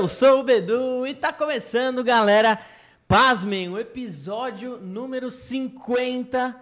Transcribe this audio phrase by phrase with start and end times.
[0.00, 2.58] Eu sou o Bedu e tá começando, galera.
[3.06, 6.56] Pasmem, o episódio número 50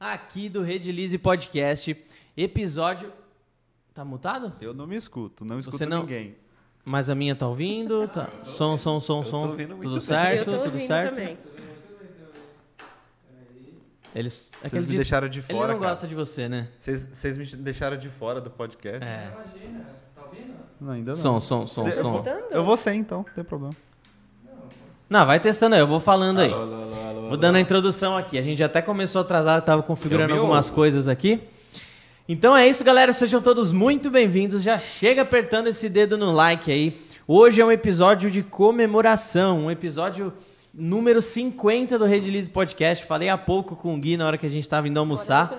[0.00, 1.96] aqui do Redilize Podcast.
[2.36, 3.12] Episódio.
[3.94, 4.52] Tá mutado?
[4.60, 6.34] Eu não me escuto, não escuto Você não- ninguém.
[6.84, 8.08] Mas a minha tá ouvindo?
[8.08, 8.28] Tá.
[8.42, 9.48] Som, som, som, Eu tô som.
[9.50, 10.00] ouvindo muito Tudo bem.
[10.08, 10.38] certo?
[10.38, 11.14] eu tô Tudo ouvindo certo?
[11.14, 11.38] também.
[14.12, 15.90] Eles, é Vocês ele me disse- deixaram de Ele fora, não cara.
[15.92, 16.68] gosta de você, né?
[16.76, 19.06] Vocês vocês me deixaram de fora do podcast?
[19.08, 19.32] É.
[20.80, 21.18] Não, ainda não.
[21.18, 22.12] Som, som, som, Eu som.
[22.22, 23.74] vou- Eu vou sem, então, não tem problema.
[25.08, 26.50] Não, vai testando aí, eu vou falando aí.
[27.28, 28.38] Vou dando a introdução aqui.
[28.38, 30.74] A gente já até começou atrasado, tava configurando me algumas ouvo.
[30.76, 31.40] coisas aqui.
[32.28, 33.12] Então é isso, galera.
[33.12, 34.62] Sejam todos muito bem-vindos.
[34.62, 36.96] Já chega apertando esse dedo no like aí.
[37.26, 40.32] Hoje é um episódio de comemoração, um episódio
[40.72, 43.04] número 50 do Redilize Podcast.
[43.04, 45.52] Falei há pouco com o Gui na hora que a gente tava indo almoçar.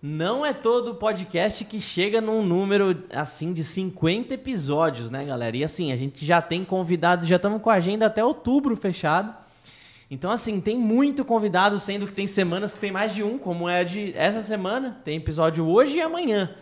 [0.00, 5.56] Não é todo podcast que chega num número assim de 50 episódios, né, galera?
[5.56, 9.34] E assim, a gente já tem convidado, já estamos com a agenda até outubro fechado.
[10.08, 13.68] Então, assim, tem muito convidado, sendo que tem semanas que tem mais de um, como
[13.68, 15.00] é de essa semana.
[15.04, 16.54] Tem episódio hoje e amanhã.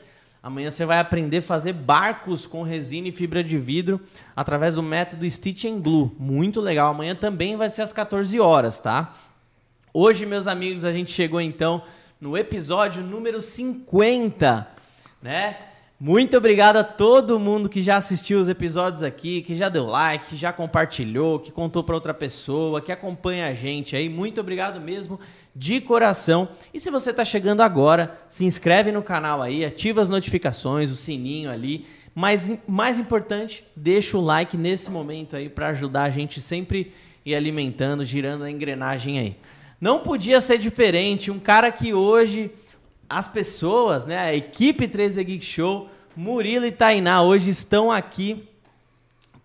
[0.42, 4.00] Amanhã você vai aprender a fazer barcos com resina e fibra de vidro
[4.34, 6.10] através do método Stitch and Glue.
[6.18, 6.90] Muito legal.
[6.90, 9.12] Amanhã também vai ser às 14 horas, tá?
[9.92, 11.82] Hoje, meus amigos, a gente chegou então
[12.20, 14.66] no episódio número 50,
[15.22, 15.56] né?
[15.98, 20.26] Muito obrigado a todo mundo que já assistiu os episódios aqui, que já deu like,
[20.26, 24.08] que já compartilhou, que contou para outra pessoa, que acompanha a gente aí.
[24.08, 25.18] Muito obrigado mesmo,
[25.54, 26.50] de coração.
[26.72, 30.96] E se você tá chegando agora, se inscreve no canal aí, ativa as notificações, o
[30.96, 31.86] sininho ali.
[32.14, 36.92] Mas mais importante, deixa o like nesse momento aí para ajudar a gente sempre
[37.24, 39.36] ir alimentando, girando a engrenagem aí.
[39.80, 42.50] Não podia ser diferente, um cara que hoje
[43.08, 48.48] as pessoas, né, a equipe 3D Geek Show, Murilo e Tainá hoje estão aqui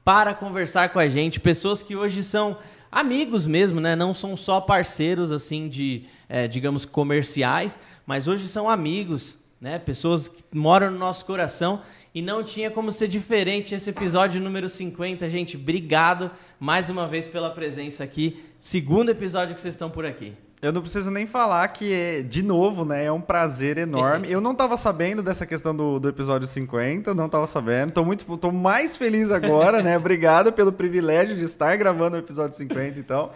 [0.04, 2.58] para conversar com a gente, pessoas que hoje são
[2.92, 3.96] amigos mesmo, né?
[3.96, 9.80] Não são só parceiros assim de, é, digamos, comerciais, mas hoje são amigos, né?
[9.80, 11.82] Pessoas que moram no nosso coração
[12.14, 15.56] e não tinha como ser diferente esse episódio número 50, gente.
[15.56, 18.44] Obrigado mais uma vez pela presença aqui.
[18.62, 20.36] Segundo episódio que vocês estão por aqui.
[20.62, 24.30] Eu não preciso nem falar que, é, de novo, né, é um prazer enorme.
[24.30, 27.92] Eu não tava sabendo dessa questão do, do episódio 50, não tava sabendo.
[27.92, 29.98] Tô, muito, tô mais feliz agora, né?
[29.98, 33.32] Obrigado pelo privilégio de estar gravando o episódio 50, então.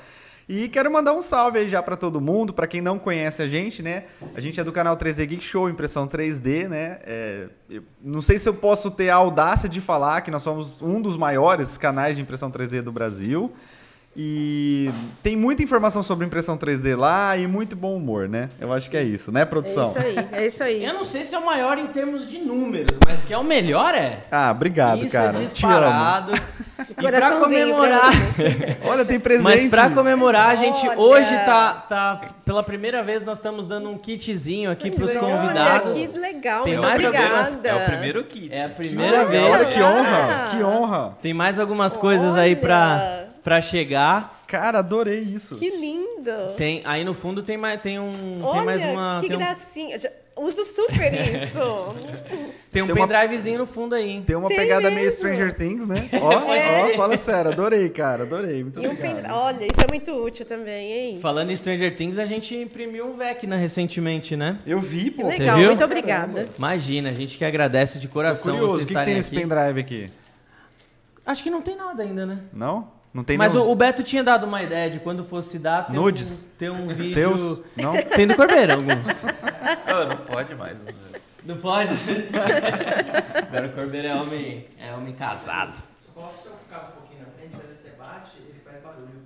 [0.48, 3.48] E quero mandar um salve aí já pra todo mundo, pra quem não conhece a
[3.48, 4.04] gente, né?
[4.36, 7.00] A gente é do canal 3D Geek Show, impressão 3D, né?
[7.02, 7.48] É,
[8.00, 11.18] não sei se eu posso ter a audácia de falar que nós somos um dos
[11.18, 13.52] maiores canais de impressão 3D do Brasil.
[14.18, 14.90] E
[15.22, 18.50] tem muita informação sobre impressão 3D lá e muito bom humor, né?
[18.62, 19.84] Eu acho que é isso, né, É produção?
[19.84, 20.86] isso aí, é isso aí.
[20.86, 23.44] Eu não sei se é o maior em termos de números, mas que é o
[23.44, 24.22] melhor é.
[24.32, 25.28] Ah, obrigado, Isso cara.
[25.28, 25.44] é Te amo.
[25.46, 26.32] disparado.
[26.90, 28.12] E pra comemorar,
[28.86, 29.44] Olha, tem presente.
[29.44, 30.98] mas pra comemorar, a gente Olha.
[31.00, 35.94] hoje tá, tá pela primeira vez nós estamos dando um kitzinho aqui pros Olha, convidados.
[35.94, 37.60] que legal, Tem mais algumas-.
[37.64, 38.54] É o primeiro kit.
[38.54, 39.26] É a Que primeira Olha
[39.58, 39.68] vez.
[39.74, 41.18] que honra, que honra.
[41.22, 43.25] Tem mais algumas coisas aí pra, Olha.
[43.46, 44.44] Pra chegar.
[44.48, 45.56] Cara, adorei isso.
[45.56, 46.32] Que lindo.
[46.58, 48.12] Tem, aí no fundo tem mais, tem um,
[48.44, 49.98] Olha, tem mais uma, que tem um, gracinha.
[50.00, 51.60] Já- Uso super isso.
[52.70, 54.22] tem um tem uma- pendrivezinho no fundo aí.
[54.26, 55.12] Tem uma Tem pegada meio mesmo.
[55.20, 56.10] Stranger Things, né?
[56.22, 56.94] Ó, É.
[56.94, 58.62] ó, fala sério, adorei, cara, adorei.
[58.64, 59.14] Muito e um obrigado.
[59.16, 59.32] pendrive.
[59.34, 61.20] Olha, isso é muito útil também, hein?
[61.22, 64.60] Falando em Stranger Things, a gente imprimiu um Vecna recentemente, né?
[64.68, 65.24] Eu vi, pô.
[65.32, 65.68] Você Legal, viu?
[65.68, 66.50] muito obrigada.
[66.58, 69.16] Imagina, a gente que agradece de Tô coração curioso, vocês o que, que tem estarem
[69.16, 69.40] nesse aqui.
[69.40, 70.12] pendrive aqui?
[71.26, 72.40] Acho que não tem nada ainda, né?
[72.52, 72.92] Não?
[73.16, 75.58] Não tem Mas nem o, os o Beto tinha dado uma ideia de quando fosse
[75.58, 76.50] dar ter Nudes?
[76.54, 77.08] um, ter um vídeo.
[77.08, 77.62] seus?
[77.74, 77.94] Não?
[78.14, 79.08] Tem do Corbeira alguns.
[79.88, 80.84] Ah, não pode mais.
[81.46, 81.90] Não pode?
[83.48, 85.82] Agora o Corbeira é homem, é homem casado.
[86.14, 89.22] Coloca o seu carro um pouquinho na frente, mas aí você bate, ele faz barulho.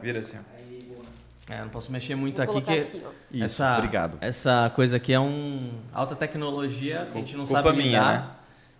[0.00, 0.56] Vira assim, ó.
[0.56, 1.02] Aí, boa.
[1.50, 3.02] É, eu não posso mexer muito Vou aqui, que aqui.
[3.32, 4.18] Isso, essa, obrigado.
[4.20, 8.20] essa coisa aqui é um alta tecnologia, que a gente não Culpa sabe minha, lidar.
[8.20, 8.26] né?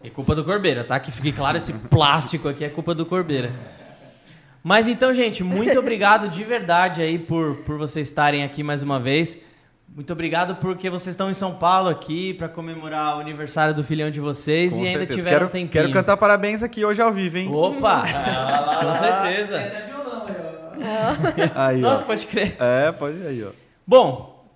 [0.05, 0.99] É culpa do Corbeira, tá?
[1.01, 3.51] Que fique claro, esse plástico aqui é culpa do Corbeira.
[4.63, 9.01] Mas então, gente, muito obrigado de verdade aí por, por vocês estarem aqui mais uma
[9.01, 9.39] vez.
[9.95, 14.11] Muito obrigado porque vocês estão em São Paulo aqui para comemorar o aniversário do filhão
[14.11, 15.19] de vocês Com e ainda certeza.
[15.19, 15.71] tiveram quero, um tempinho.
[15.71, 17.51] quero cantar parabéns aqui hoje ao vivo, hein?
[17.53, 18.03] Opa!
[18.81, 19.59] Com certeza.
[19.59, 20.27] Tem até violão
[21.57, 21.83] aí, ó.
[21.91, 22.57] Nossa, pode crer.
[22.59, 23.51] É, pode ir aí, ó.
[23.87, 24.47] Bom,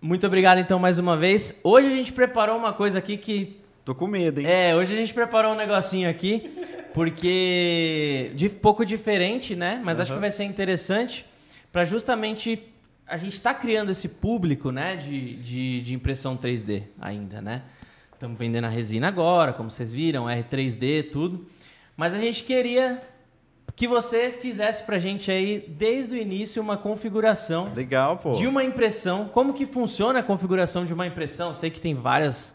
[0.00, 1.60] muito obrigado então mais uma vez.
[1.62, 4.46] Hoje a gente preparou uma coisa aqui que Tô com medo, hein?
[4.46, 6.50] É, hoje a gente preparou um negocinho aqui,
[6.94, 9.80] porque de pouco diferente, né?
[9.84, 11.26] Mas acho que vai ser interessante
[11.72, 12.68] para justamente
[13.06, 17.62] a gente tá criando esse público, né, de, de, de impressão 3D ainda, né?
[18.12, 21.44] Estamos vendendo a resina agora, como vocês viram, R3D, tudo.
[21.96, 23.02] Mas a gente queria
[23.74, 28.32] que você fizesse pra gente aí, desde o início, uma configuração Legal, pô.
[28.32, 29.28] de uma impressão.
[29.28, 31.52] Como que funciona a configuração de uma impressão?
[31.52, 32.54] Sei que tem várias,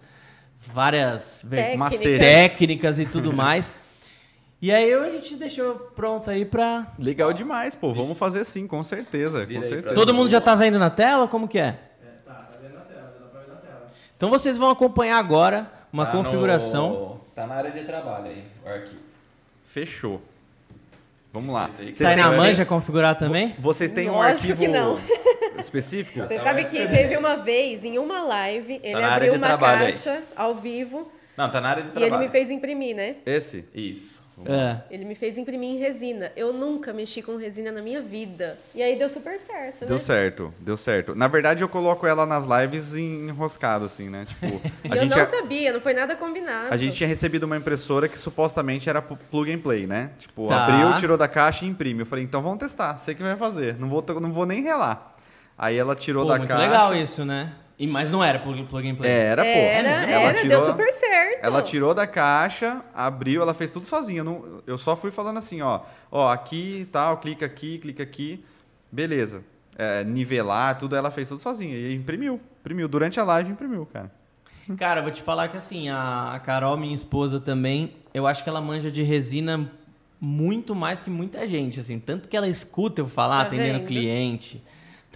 [0.78, 2.00] várias Técnicas.
[2.20, 3.74] Técnicas e tudo mais.
[4.62, 6.86] E aí a gente deixou pronto aí pra...
[7.00, 7.94] Legal demais, pô.
[7.96, 9.44] Vamos fazer sim, com certeza.
[9.46, 9.96] Com certeza.
[9.96, 11.28] Todo mundo já tá vendo na tela?
[11.28, 11.64] Como que é?
[12.04, 13.88] É, tá, tá vendo na tela, já dá pra ver na tela.
[14.16, 16.90] Então vocês vão acompanhar agora uma Tá configuração.
[16.90, 19.00] no- Tá na área de trabalho aí, o arquivo.
[19.68, 20.22] Fechou.
[21.34, 21.70] Vamos lá.
[21.78, 23.56] Vocês Tá aí na manja configurar também?
[23.60, 25.00] Vocês têm um Lógico arquivo que não.
[25.60, 26.26] Específico?
[26.28, 29.92] Você sabe que teve uma vez, em uma live, ele Tá abriu uma trabalho aí.
[29.92, 32.14] caixa ao vivo Não, tá na área de e trabalho.
[32.16, 33.16] ele me fez imprimir, né?
[33.26, 33.66] Esse?
[33.74, 34.18] Isso.
[34.46, 34.82] É.
[34.92, 36.32] Ele me fez imprimir em resina.
[36.36, 38.56] Eu nunca mexi com resina na minha vida.
[38.76, 39.98] E aí deu super certo, Deu né?
[39.98, 41.16] certo, deu certo.
[41.16, 44.26] Na verdade, eu coloco ela nas lives enroscada, assim, né?
[44.28, 46.68] Tipo, E a eu gente, não a, sabia, não foi nada combinado.
[46.72, 50.12] a gente tinha recebido uma impressora que supostamente era plug and play, né?
[50.20, 50.68] Tipo, Tá.
[50.68, 52.02] abriu, tirou da caixa e imprime.
[52.02, 53.76] Eu falei, então vamos testar, sei que vai fazer.
[53.80, 55.16] Não vou, não vou nem relar.
[55.58, 56.64] Aí ela tirou Pô, da muito caixa.
[56.66, 57.54] legal isso, né?
[57.80, 59.10] E, mas não era plug, plug and play.
[59.12, 59.48] Era, pô.
[59.50, 61.44] Era, ela era, tirou, deu super certo.
[61.46, 64.22] Ela tirou da caixa, abriu, ela fez tudo sozinha.
[64.22, 65.82] Eu, não- eu só fui falando assim, ó.
[66.12, 68.44] Ó, aqui e tal, clica aqui, clica aqui.
[68.92, 69.44] Beleza.
[69.78, 71.76] É, nivelar, tudo, ela fez tudo sozinha.
[71.76, 72.42] E imprimiu.
[72.62, 72.88] Imprimiu.
[72.88, 74.12] Durante a live, imprimiu, cara.
[74.76, 78.50] Cara, vou te falar que assim, a a Carol, minha esposa também, eu acho que
[78.50, 79.72] ela manja de resina
[80.20, 82.00] muito mais que muita gente, assim.
[82.00, 83.88] Tanto que ela escuta eu falar, Tá atendendo vendo?
[83.88, 84.64] cliente.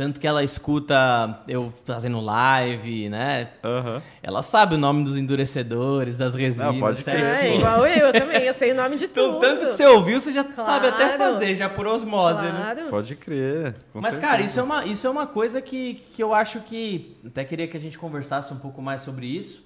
[0.01, 3.49] Tanto que ela escuta eu fazendo live, né?
[3.63, 4.01] Aham.
[4.23, 6.73] Ela sabe o nome dos endurecedores, das resinas.
[6.73, 7.23] Não, pode crer.
[7.23, 8.41] É, igual eu, eu também.
[8.41, 9.41] Eu sei o nome de Então, tudo.
[9.41, 11.33] tanto que você ouviu, você já sabe até Claro.
[11.33, 12.73] fazer, já por osmose, né?
[12.73, 12.89] Claro.
[12.89, 13.75] Pode crer.
[13.93, 14.21] com Mas, certeza.
[14.21, 17.15] cara, isso é, uma, isso é uma coisa que, que eu acho que.
[17.23, 19.63] Até queria que a gente conversasse um pouco mais sobre isso.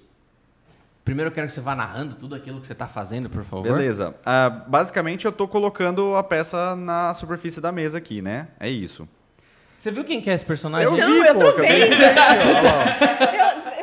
[1.02, 3.62] Primeiro eu quero que você vá narrando tudo aquilo que você tá fazendo, por favor.
[3.62, 4.14] Beleza.
[4.22, 8.48] Ah, basicamente, eu tô colocando a peça na superfície da mesa aqui, né?
[8.60, 9.08] É isso.
[9.86, 10.92] Você viu quem que é esse personagem?
[10.92, 11.70] Então, vi, eu pô, tô vendo.
[11.94, 12.08] Eu,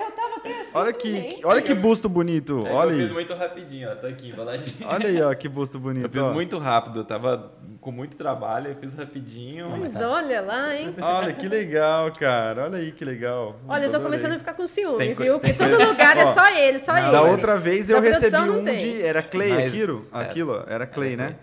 [0.03, 0.69] eu tava até assim.
[0.73, 1.45] Olha que, gente.
[1.45, 2.67] olha que busto bonito.
[2.67, 3.13] É Olha eu fiz aí.
[3.13, 3.95] muito rapidinho, ó.
[3.95, 4.75] Tá aqui, embaladinho.
[4.85, 6.03] Olha aí, ó, que busto bonito.
[6.03, 6.33] Eu fiz ó.
[6.33, 9.69] muito rápido, eu tava com muito trabalho, eu fiz rapidinho.
[9.69, 10.93] Mas olha lá, hein?
[10.99, 12.65] Olha que legal, cara.
[12.65, 13.55] Olha aí que legal.
[13.65, 14.03] Olha, eu tô Adorei.
[14.03, 15.39] começando a ficar com ciúme, Tem viu?
[15.39, 17.11] Porque todo lugar é só ele, só ele.
[17.11, 18.77] Da outra vez eu recebi um tem.
[18.77, 19.01] de.
[19.01, 20.05] Era clay Mas- aquilo?
[20.13, 20.19] é.
[20.19, 20.65] Aquilo?
[20.67, 21.37] Era clay, né?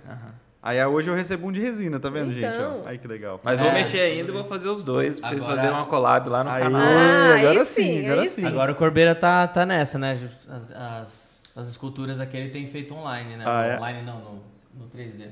[0.63, 2.45] Aí hoje eu recebo um de resina, tá vendo, gente?
[2.45, 2.83] Então.
[2.85, 3.41] Ó, Aí que legal.
[3.43, 3.73] Mas vou É.
[3.75, 6.51] mexer ainda e vou fazer os dois, pra vocês Agora- fazerem uma collab lá no
[6.51, 6.81] Aí, canal.
[6.83, 8.41] Ah, agora aí sim, agora aí sim.
[8.43, 8.47] sim.
[8.47, 10.19] Agora o Corbeira tá, tá nessa, né?
[10.49, 13.45] As, as, as esculturas aqui ele tem feito online, né?
[13.47, 13.77] Ah, é?
[13.79, 14.43] Online não, no,
[14.85, 15.29] no 3D.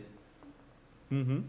[1.10, 1.44] Uhum.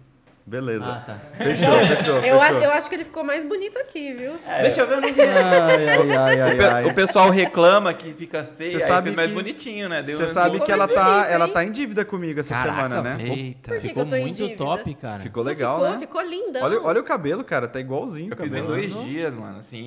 [0.50, 0.86] Beleza.
[0.86, 1.18] Ah, tá.
[1.38, 2.16] Fechou, fechou.
[2.18, 2.42] Eu fechou.
[2.42, 4.34] acho, eu acho que ele ficou mais bonito aqui, viu?
[4.62, 5.22] Deixa eu ver, não vi.
[5.22, 5.88] Ai,
[6.18, 6.88] ai, ai, ai, O.
[6.90, 10.02] O pessoal reclama que fica feio, Cê aí sabe fez mais que- bonitinho, né?
[10.02, 11.54] Deu Você um- sabe que ela tá, bonito, ela hein?
[11.54, 13.18] tá em dívida comigo essa Caraca, semana, né?
[13.24, 13.72] Eita.
[13.72, 15.20] Por que que Ficou eu tô em muito top, cara.
[15.20, 16.00] Ficou legal, ficou, né?
[16.00, 16.64] Ficou lindão.
[16.64, 18.34] Olha, olha o cabelo, cara, tá igualzinho.
[18.34, 19.78] Eu o fiz em dois dias, mano, assim,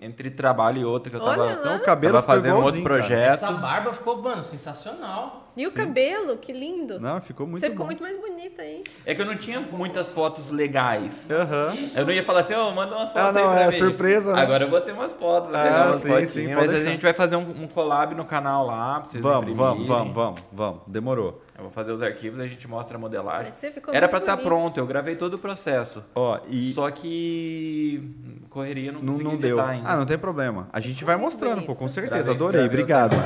[0.00, 1.52] en- entre trabalho e outro que eu tava, Olha.
[1.60, 2.98] Então o cabelo tava fazendo outro igualzinho, cara.
[3.00, 3.44] projeto.
[3.44, 5.45] Essa barba ficou, mano, sensacional.
[5.56, 5.76] E o Sim.
[5.76, 7.00] cabelo, que lindo.
[7.00, 7.86] Não, ficou muito Você ficou bom.
[7.86, 8.82] muito mais bonita aí.
[9.06, 11.28] É que eu não tinha muitas fotos legais.
[11.30, 11.74] Aham.
[11.76, 11.98] Isso.
[11.98, 13.72] Eu não ia falar assim, ó, manda umas fotos Ah, não, aí pra é mim.
[13.72, 14.42] surpresa, né?
[14.42, 16.68] Agora eu vou ter umas fotos, vou Ah, pegar umas sim, fotinhas, sim, mas pode
[16.68, 16.90] a deixar.
[16.90, 20.40] gente vai fazer um, um collab no canal lá, pra vocês Vamos, vamos, vamos, vamos,
[20.52, 20.80] vamos.
[20.86, 21.42] Demorou.
[21.56, 23.50] Eu vou fazer os arquivos, a gente mostra a modelagem.
[23.50, 24.46] Você ficou Era pra estar bonito.
[24.48, 26.04] pronto, eu gravei todo o processo.
[26.14, 28.10] Ó, e Só que
[28.50, 29.58] correria não não, não deu.
[29.58, 29.88] ainda.
[29.88, 30.68] Ah, não tem problema.
[30.70, 32.16] A gente vai mostrando, pô, com certeza.
[32.16, 33.16] Gravei- Adorei, gravei obrigado.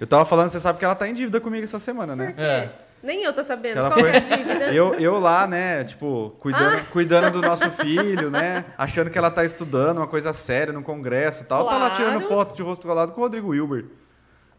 [0.00, 2.32] Eu tava falando, você sabe que ela tá em dívida comigo essa semana, Por né?
[2.36, 2.42] quê?
[2.42, 2.68] É.
[3.02, 3.74] Nem eu tô sabendo.
[3.74, 4.64] Que ela Qual foi- é a dívida?
[4.74, 6.82] Eu, eu lá, né, tipo, cuidando, Ah.
[6.90, 8.64] cuidando do nosso filho, né?
[8.76, 11.64] Achando que ela tá estudando uma coisa séria no congresso e tal.
[11.64, 11.94] Tá lá Claro.
[11.94, 13.84] tirando foto de rosto colado com o Rodrigo Wilber.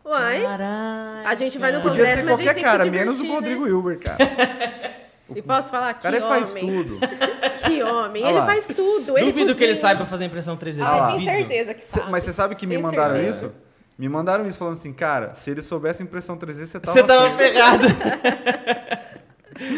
[0.05, 1.27] Uai, Caralho.
[1.27, 2.89] a gente vai no Podia congresso, ser mas a gente qualquer tem que cara, se
[2.89, 3.71] menos o divertir, Rodrigo né?
[3.71, 4.17] Wilber, cara.
[5.35, 5.91] E posso falar?
[5.91, 6.27] O Que cara homem.
[6.29, 6.99] faz tudo.
[7.63, 8.23] Que homem.
[8.23, 9.15] Olha ele faz tudo.
[9.17, 10.81] Ele Duvido que ele saiba fazer impressão 3D.
[10.81, 11.25] Ah, tenho Duvido.
[11.31, 12.09] certeza que Cê- sabe.
[12.11, 13.45] mas você sabe que me Tenho mandaram certeza.
[13.47, 13.55] isso?
[13.99, 16.97] Me mandaram isso falando assim, cara, se ele soubesse impressão 3D, você tava.
[16.97, 17.83] Você tava ferrado.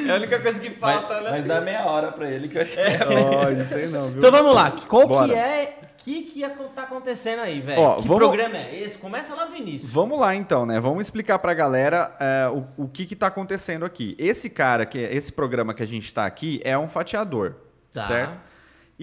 [0.07, 1.31] é a única coisa que Mas, falta, né?
[1.31, 4.17] mas dá meia hora pra ele que eu acho que Ó, não sei não, viu?
[4.19, 4.71] Então vamos lá.
[4.87, 5.27] Qual Bora.
[5.27, 5.77] que é...
[5.81, 6.41] O que, que
[6.75, 7.95] tá acontecendo aí, velho?
[7.97, 8.97] Que vamos- programa é esse?
[8.97, 9.87] Começa lá do início.
[9.87, 10.79] Vamos lá então, né?
[10.79, 14.15] Vamos explicar pra galera é, o, o que que tá acontecendo aqui.
[14.17, 17.53] Esse cara, que esse programa que a gente tá aqui, é um fatiador,
[17.93, 18.01] Tá.
[18.01, 18.33] certo?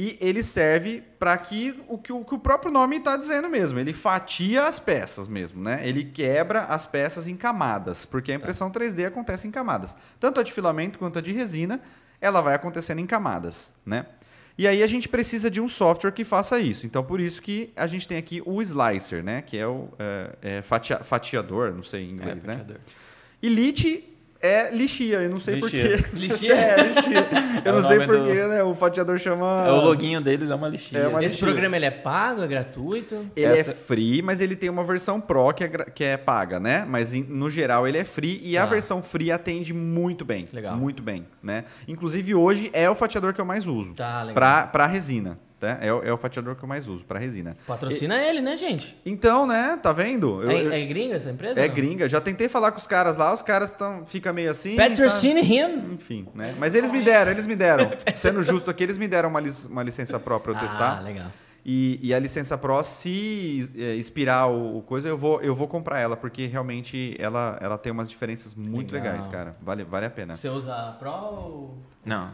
[0.00, 3.80] E ele serve para que o que o que o próprio nome está dizendo mesmo.
[3.80, 5.80] Ele fatia as peças mesmo, né?
[5.84, 9.96] Ele quebra as peças em camadas, porque a impressão 3D acontece em camadas.
[10.20, 11.80] Tanto a de filamento quanto a de resina,
[12.20, 14.06] ela vai acontecendo em camadas, né?
[14.56, 16.86] E aí a gente precisa de um software que faça isso.
[16.86, 19.42] Então, por isso que a gente tem aqui o Slicer, né?
[19.42, 22.64] Que é o é, é fatia- fatiador, não sei em inglês, né?
[23.42, 24.04] E Lit
[24.40, 25.88] é lixia, eu não sei Lixia.
[25.98, 26.04] porquê.
[26.16, 26.54] Lixia?
[26.54, 27.28] É, lixia.
[27.64, 28.62] Eu É não sei porquê, do- né?
[28.62, 29.64] O fatiador chama.
[29.66, 31.00] É, o loginho deles é uma lixinha.
[31.02, 31.46] É uma Esse lixia.
[31.46, 33.26] programa ele é pago, é gratuito?
[33.34, 36.16] Ele Essa- é free, mas ele tem uma versão Pro que é, gra- que é
[36.16, 36.84] paga, né?
[36.88, 38.66] Mas no geral ele é free e a Tá.
[38.70, 40.46] versão free atende muito bem.
[40.52, 40.76] Legal.
[40.76, 41.64] Muito bem, né?
[41.86, 43.94] Inclusive hoje é o fatiador que eu mais uso.
[43.94, 44.34] Tá, legal.
[44.34, 45.78] Pra, pra resina, tá?
[45.80, 47.56] É, o- é o fatiador que eu mais uso, pra resina.
[47.66, 48.96] Patrocina ele, né, gente?
[49.04, 49.78] Então, né?
[49.82, 50.42] Tá vendo?
[50.42, 51.60] Eu- é, é gringa essa empresa?
[51.60, 51.74] é não?
[51.74, 52.08] gringa.
[52.08, 54.76] Já tentei falar com os caras lá, os caras tão, fica meio assim.
[54.76, 55.54] Patrocine sabe?
[55.54, 55.94] him.
[55.94, 56.54] Enfim, né?
[56.58, 57.90] Mas eles me deram, eles me deram.
[58.14, 61.02] Sendo justo aqui, eles me deram uma, lic- uma licença Pro pra eu Ah, testar.
[61.02, 61.26] legal.
[61.70, 65.68] E, e a licença Pro, se é, expirar o, o coisa, eu vou, eu vou
[65.68, 69.12] comprar ela, porque realmente ela, ela tem umas diferenças muito Legal.
[69.12, 69.54] legais, cara.
[69.60, 70.34] Vale, vale a pena.
[70.36, 71.78] Você usa Pro ou...
[72.04, 72.30] Não.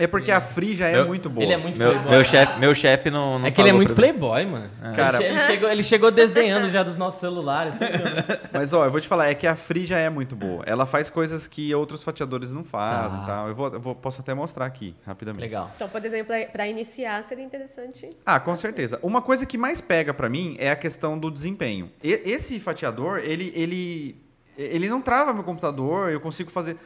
[0.00, 1.42] É porque a Free já é Meu- muito boa.
[1.44, 2.10] Ele é muito Meu, playboy.
[2.12, 4.70] meu chefe meu chefe não, não É que ele é muito playboy, mano.
[4.94, 7.74] Cara- ele, che- ele chegou, ele chegou desdenhando já dos nossos celulares.
[7.76, 8.38] viu, né?
[8.52, 10.62] Mas ó, eu vou te falar, é que a Free já é muito boa.
[10.68, 13.24] Ela faz coisas que outros fatiadores não fazem Tá.
[13.24, 13.48] e tal.
[13.48, 15.40] Eu, vou, eu vou- posso até mostrar aqui, rapidamente.
[15.42, 15.72] Legal.
[15.74, 18.08] Então, por exemplo, para iniciar seria interessante.
[18.24, 19.00] Ah, com certeza.
[19.02, 21.90] Uma coisa que mais pega pra mim é a questão do desempenho.
[22.04, 24.16] E- esse fatiador, ele, ele,
[24.56, 26.76] ele não trava meu computador, eu consigo fazer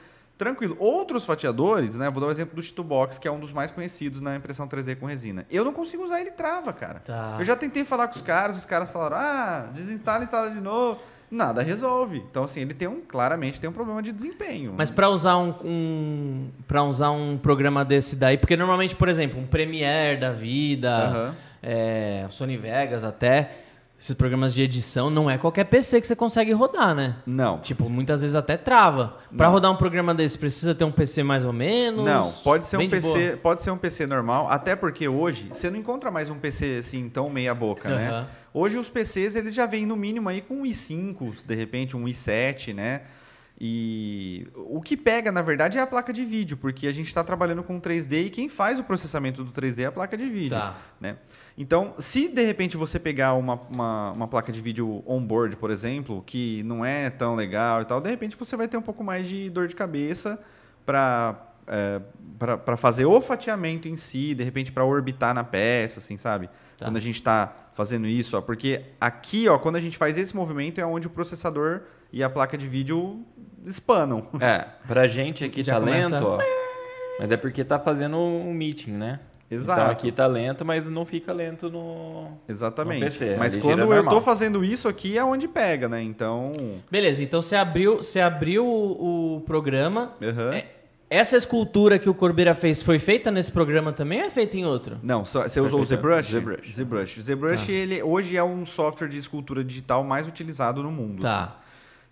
[0.43, 0.77] tranquilo.
[0.79, 2.11] Outros fatiadores, né?
[2.11, 4.97] Vou dar o exemplo do Chitubox, que é um dos mais conhecidos na impressão 3D
[4.97, 5.47] com resina.
[5.51, 7.01] Eu não consigo usar, ele trava, cara.
[7.01, 7.37] Tá.
[7.39, 11.01] Eu já tentei falar com os caras, os caras falaram: "Ah, desinstala, instala de novo".
[11.31, 12.23] Nada resolve.
[12.31, 14.75] Então assim, ele tem um claramente tem um problema de desempenho.
[14.77, 19.41] Mas pra usar um, um para usar um programa desse daí, porque normalmente, por exemplo,
[19.41, 21.35] um Premiere da vida, Aham.
[21.63, 23.51] é, Sony Vegas até,
[24.02, 27.14] esses programas de edição, não é qualquer PC que você consegue rodar, né?
[27.25, 27.61] não.
[27.61, 29.16] Tipo, muitas vezes até trava.
[29.30, 29.52] Não.
[29.52, 32.04] rodar um programa desse, precisa ter um PC mais ou menos?
[32.04, 33.37] Não, pode ser Bem um PC, boa.
[33.37, 37.09] pode ser um PC normal, até porque hoje você não encontra mais um PC assim
[37.09, 38.09] tão meia boca, né?
[38.09, 38.28] Aham.
[38.52, 42.04] Hoje os PCs eles já vêm no mínimo aí com um i5, de repente um
[42.04, 43.02] i7, né?
[43.61, 47.23] E o que pega, na verdade, é a placa de vídeo, porque a gente está
[47.23, 50.59] trabalhando com 3D e quem faz o processamento do 3D é a placa de vídeo.
[50.59, 50.76] Tá.
[51.00, 51.16] Né?
[51.56, 56.23] Então, se de repente você pegar uma, uma, uma placa de vídeo on-board, por exemplo,
[56.26, 59.28] que não é tão legal e tal, de repente você vai ter um pouco mais
[59.28, 60.38] de dor de cabeça
[60.87, 61.49] para
[62.64, 66.49] para fazer o fatiamento em si, de repente para orbitar na peça, assim, sabe?
[66.76, 66.87] Tá.
[66.87, 70.35] Quando a gente está fazendo isso, ó, porque aqui, ó, quando a gente faz esse
[70.35, 71.82] movimento é onde o processador
[72.12, 73.25] e a placa de vídeo
[73.64, 74.26] espanam.
[74.40, 76.38] É, pra gente aqui Já tá começa- lento, ó.
[77.21, 79.21] Mas é porque tá fazendo um meeting, né?
[79.54, 79.80] Exato.
[79.80, 82.28] Então aqui tá lento, mas não fica lento no.
[82.49, 83.00] Exatamente.
[83.00, 86.02] No PC, Mas ali quando eu tô fazendo isso aqui é onde pega, né?
[86.02, 86.54] Então,
[86.90, 90.14] Beleza, então você abriu, você abriu o, o programa.
[90.23, 90.54] aham.
[90.54, 90.66] É,
[91.11, 94.64] Essa escultura que o Corbeira fez foi feita nesse programa também ou é feita em
[94.64, 94.99] outro?
[95.02, 96.32] Não, só- você usou o ZBrush?
[96.32, 96.73] ZBrush.
[96.75, 97.21] ZBrush.
[97.21, 97.73] ZBrush, Tá.
[97.73, 101.21] ele hoje é um software de escultura digital mais utilizado no mundo.
[101.21, 101.44] Tá.
[101.44, 101.62] assim.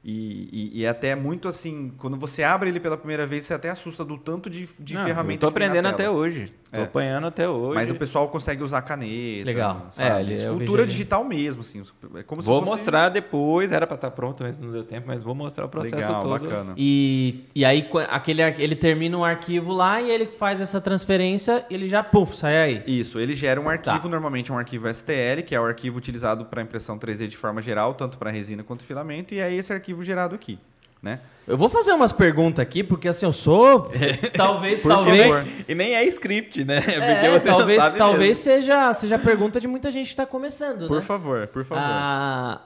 [0.02, 3.52] E, e, e é até muito assim, quando você abre ele pela primeira vez, você
[3.52, 6.08] até assusta do tanto de, de Não, ferramenta Eu tô que tem na aprendendo até
[6.08, 6.52] hoje.
[6.70, 6.82] Tô É.
[6.84, 7.74] apanhando até hoje.
[7.74, 9.44] Mas o pessoal consegue usar caneta.
[9.44, 9.88] Legal.
[9.90, 10.08] Sabe?
[10.08, 11.82] É, eu vejo escultura digital mesmo, assim.
[12.14, 12.76] É como Vou se fosse...
[12.78, 15.96] mostrar depois, era pra estar pronto, mas não deu tempo, mas vou mostrar o processo
[15.96, 16.30] Legal, todo.
[16.44, 16.72] bacana.
[16.78, 21.66] E, e aí qu- aquele, ele termina um arquivo lá e ele faz essa transferência
[21.68, 22.82] ele já, puf, sai aí.
[22.86, 24.08] Isso, ele gera um arquivo, Tá.
[24.08, 27.92] normalmente um arquivo STL, que é o arquivo utilizado para impressão 3D de forma geral,
[27.94, 30.58] tanto para resina quanto filamento, e é esse arquivo gerado aqui,
[31.02, 31.20] né?
[31.46, 33.90] Eu vou fazer umas perguntas aqui, porque assim, eu sou.
[34.36, 35.32] talvez, Por talvez.
[35.34, 35.48] favor.
[35.68, 36.80] E nem é script, né?
[36.80, 40.96] Porque É, talvez, sabe talvez seja, seja pergunta de muita gente que tá começando, Por
[40.98, 41.02] né?
[41.02, 41.82] favor, por favor.
[41.84, 42.60] Ah,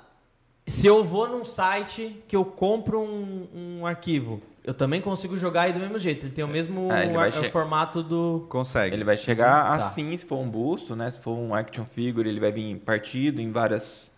[0.67, 3.49] se eu vou num site que eu compro um,
[3.81, 6.27] um arquivo, eu também consigo jogar aí do mesmo jeito.
[6.27, 8.47] Ele tem o mesmo vai ar- che- formato do.
[8.51, 8.95] Consegue.
[8.97, 9.75] Ele vai chegar Tá.
[9.77, 11.11] assim, se for um busto, né?
[11.11, 14.11] Se for um action figure, ele vai vir partido em várias,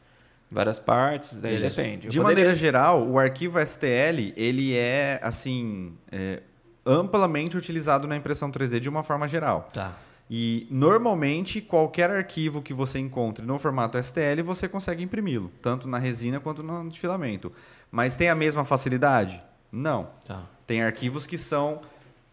[0.51, 1.77] várias partes, daí Isso.
[1.77, 2.07] depende.
[2.07, 6.43] Eu De poderia- maneira geral, o arquivo STL, ele é, assim, é,
[6.85, 9.69] amplamente utilizado na impressão 3D de uma forma geral.
[9.73, 9.97] Tá.
[10.29, 15.99] E, normalmente, qualquer arquivo que você encontre no formato STL, você consegue imprimi-lo, tanto na
[15.99, 17.53] resina quanto no filamento.
[17.93, 19.41] Mas tem a mesma facilidade?
[19.71, 20.09] Não.
[20.25, 20.43] Tá.
[20.67, 21.81] Tem arquivos que são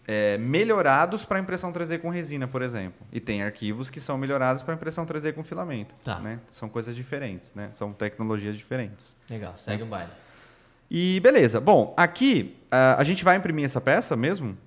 [0.08, 3.06] é, melhorados para impressão 3D com resina, por exemplo.
[3.12, 5.94] E tem arquivos que são melhorados para impressão 3D com filamento.
[6.04, 6.20] Tá.
[6.20, 6.40] né?
[6.48, 7.70] São coisas diferentes, né?
[7.72, 9.16] São tecnologias diferentes.
[9.30, 10.12] Legal, segue o baile.
[10.92, 11.60] E beleza.
[11.60, 14.58] Bom, aqui ah, a gente vai imprimir essa peça mesmo?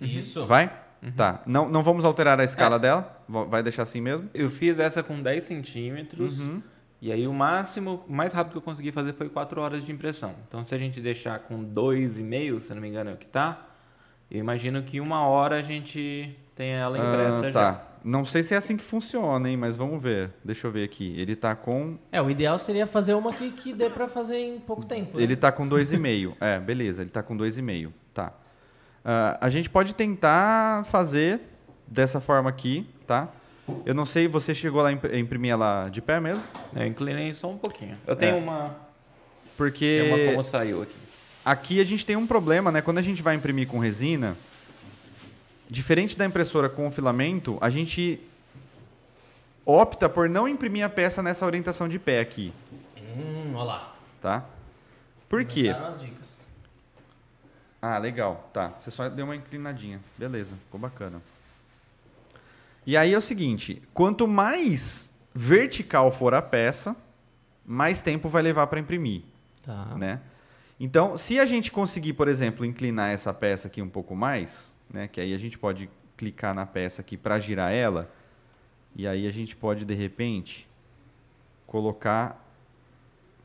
[0.00, 0.46] Isso.
[0.46, 0.72] Vai?
[1.16, 1.42] Tá.
[1.46, 3.22] Não, não vamos alterar a escala dela?
[3.28, 4.28] Va- Vai deixar assim mesmo?
[4.34, 6.40] Eu fiz essa com 10 centímetros.
[6.40, 6.60] Uhum.
[7.00, 9.92] E aí o máximo, o mais rápido que eu consegui fazer foi 4 horas de
[9.92, 10.34] impressão.
[10.48, 13.26] Então se a gente deixar com 2,5, se eu não me engano é o que
[13.26, 13.66] tá,
[14.30, 17.52] Eu imagino que uma hora a gente tem ela impressa Ah, já.
[17.52, 17.82] tá.
[18.04, 19.56] Não sei se é assim que funciona, hein?
[19.56, 20.30] Mas vamos ver.
[20.44, 21.14] Deixa eu ver aqui.
[21.18, 21.98] Ele tá com.
[22.12, 25.16] É, o ideal seria fazer uma que, que dê pra fazer em pouco tempo.
[25.16, 25.22] né?
[25.24, 26.34] Ele tá com 2,5.
[26.40, 27.90] é, beleza, ele tá com 2,5.
[28.14, 28.32] Tá.
[29.04, 31.40] Ah, a gente pode tentar fazer
[31.86, 33.28] dessa forma aqui, tá?
[33.84, 36.42] Eu não sei, você chegou lá a imprimir ela de pé mesmo?
[36.74, 37.96] Eu inclinei só um pouquinho.
[38.06, 38.38] Eu tenho É.
[38.38, 38.76] uma.
[39.56, 40.94] Porque Tem uma como saiu aqui.
[41.46, 42.82] Aqui a gente tem um problema, né?
[42.82, 44.36] Quando a gente vai imprimir com resina,
[45.70, 48.20] diferente da impressora com filamento, a gente
[49.64, 52.52] opta por não imprimir a peça nessa orientação de pé aqui,
[53.16, 53.96] Hum, olha lá.
[54.20, 54.44] tá?
[55.28, 55.68] Por quê?
[55.70, 56.40] As dicas.
[57.80, 58.50] Ah, legal.
[58.52, 58.72] Tá.
[58.76, 60.00] Você só deu uma inclinadinha.
[60.18, 60.56] Beleza.
[60.66, 61.22] Ficou bacana.
[62.86, 66.94] E aí é o seguinte: quanto mais vertical for a peça,
[67.64, 69.22] mais tempo vai levar para imprimir,
[69.64, 69.84] Tá.
[69.96, 70.20] né?
[70.78, 75.08] Então, se a gente conseguir, por exemplo, inclinar essa peça aqui um pouco mais, né,
[75.08, 78.10] que aí a gente pode clicar na peça aqui para girar ela,
[78.94, 80.68] e aí a gente pode de repente
[81.66, 82.42] colocar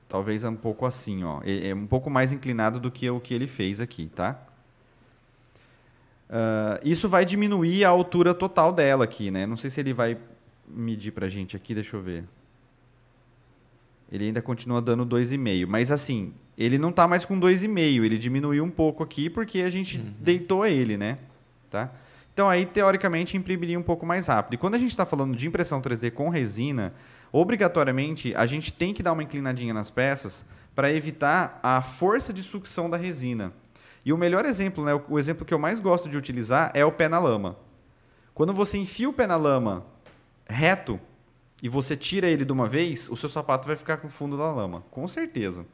[0.07, 3.47] talvez um pouco assim, ó, é um pouco mais inclinado do que o que ele
[3.47, 4.45] fez aqui, tá?
[6.31, 9.45] Ah, isso vai diminuir a altura total dela aqui, né?
[9.45, 10.17] Não sei se ele vai
[10.65, 12.23] medir pra gente aqui, deixa eu ver.
[14.11, 18.63] Ele ainda continua dando 2,5, mas assim, ele não tá mais com 2,5, ele diminuiu
[18.63, 21.17] um pouco aqui porque a gente deitou ele, né?
[21.69, 21.89] Tá?
[22.33, 24.55] Então aí, teoricamente, imprimiria um pouco mais rápido.
[24.55, 26.93] E quando a gente está falando de impressão 3D com resina,
[27.31, 32.43] obrigatoriamente a gente tem que dar uma inclinadinha nas peças para evitar a força de
[32.43, 33.53] sucção da resina.
[34.03, 36.91] E o melhor exemplo, né, o exemplo que eu mais gosto de utilizar é o
[36.91, 37.57] pé na lama.
[38.33, 39.85] Quando você enfia o pé na lama
[40.47, 40.99] reto
[41.61, 44.37] e você tira ele de uma vez, o seu sapato vai ficar com o fundo
[44.37, 44.83] da lama.
[44.91, 45.65] Com certeza.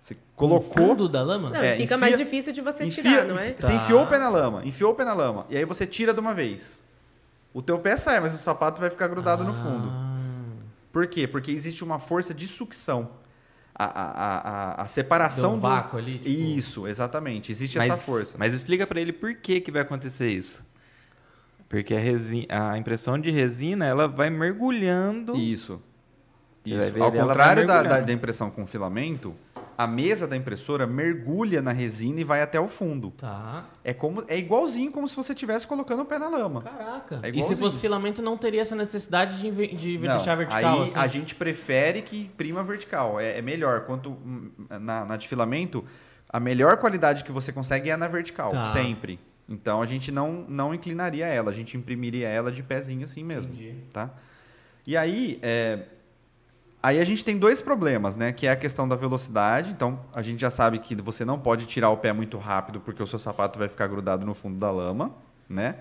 [0.00, 0.72] Você O colocou.
[0.86, 1.50] fundo da lama?
[1.50, 3.38] Não, É, fica enfia- mais difícil de você enfia- tirar, não é?
[3.38, 3.72] Você Tá.
[3.74, 6.20] enfiou o pé na lama, enfiou o pé na lama, e aí você tira de
[6.20, 6.84] uma vez.
[7.54, 9.88] O teu pé sai, mas o sapato vai ficar grudado no fundo.
[9.90, 10.10] Ah,
[10.92, 11.26] Por quê?
[11.26, 13.10] Porque existe uma força de sucção.
[13.76, 14.10] A, a,
[14.78, 17.50] a, a- separação Deu um do- vácuo ali, tipo- Isso, exatamente.
[17.50, 18.36] Existe Mas, essa força.
[18.38, 20.64] mas explica pra ele por que, que vai acontecer isso.
[21.74, 25.34] Porque a, resi- a impressão de resina, ela vai mergulhando.
[25.36, 25.82] Isso.
[26.64, 26.92] Você Isso.
[26.92, 29.34] ver Ao contrário da, da, da impressão com filamento,
[29.76, 33.10] a mesa da impressora mergulha na resina e vai até o fundo.
[33.10, 33.64] Tá.
[33.82, 36.62] É, como, é igualzinho como se você estivesse colocando o pé na lama.
[36.62, 37.18] Caraca.
[37.24, 40.74] É e se fosse filamento, não teria essa necessidade de, de Não, deixar vertical?
[40.82, 40.92] Aí assim?
[40.94, 43.18] a gente prefere que imprima vertical.
[43.18, 43.80] É, é melhor.
[43.80, 45.84] Quanto hum, na, na de filamento,
[46.28, 48.64] a melhor qualidade que você consegue é na vertical, Tá.
[48.66, 49.18] sempre.
[49.48, 53.52] Então a gente não, não inclinaria ela, a gente imprimiria ela de pezinho assim mesmo.
[53.52, 53.74] Entendi.
[53.92, 54.10] Tá?
[54.86, 55.86] E aí, é,
[56.82, 58.32] aí a gente tem dois problemas, né?
[58.32, 59.70] Que é a questão da velocidade.
[59.70, 63.02] Então a gente já sabe que você não pode tirar o pé muito rápido porque
[63.02, 65.14] o seu sapato vai ficar grudado no fundo da lama,
[65.48, 65.76] né?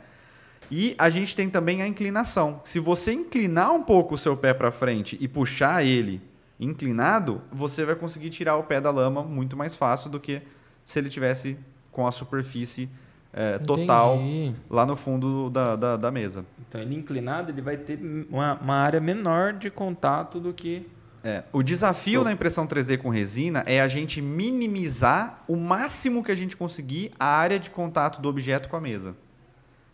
[0.71, 2.61] E a gente tem também a inclinação.
[2.63, 6.21] Se você inclinar um pouco o seu pé para frente e puxar ele
[6.59, 10.41] inclinado, você vai conseguir tirar o pé da lama muito mais fácil do que
[10.83, 11.57] se ele tivesse
[11.91, 12.89] com a superfície
[13.33, 14.55] eh, total Entendi.
[14.69, 16.45] lá no fundo da, da, da mesa.
[16.69, 20.87] Então, ele inclinado, ele vai ter uma, uma área menor de contato do que.
[21.23, 26.31] É, o desafio na impressão 3D com resina é a gente minimizar o máximo que
[26.31, 29.15] a gente conseguir a área de contato do objeto com a mesa.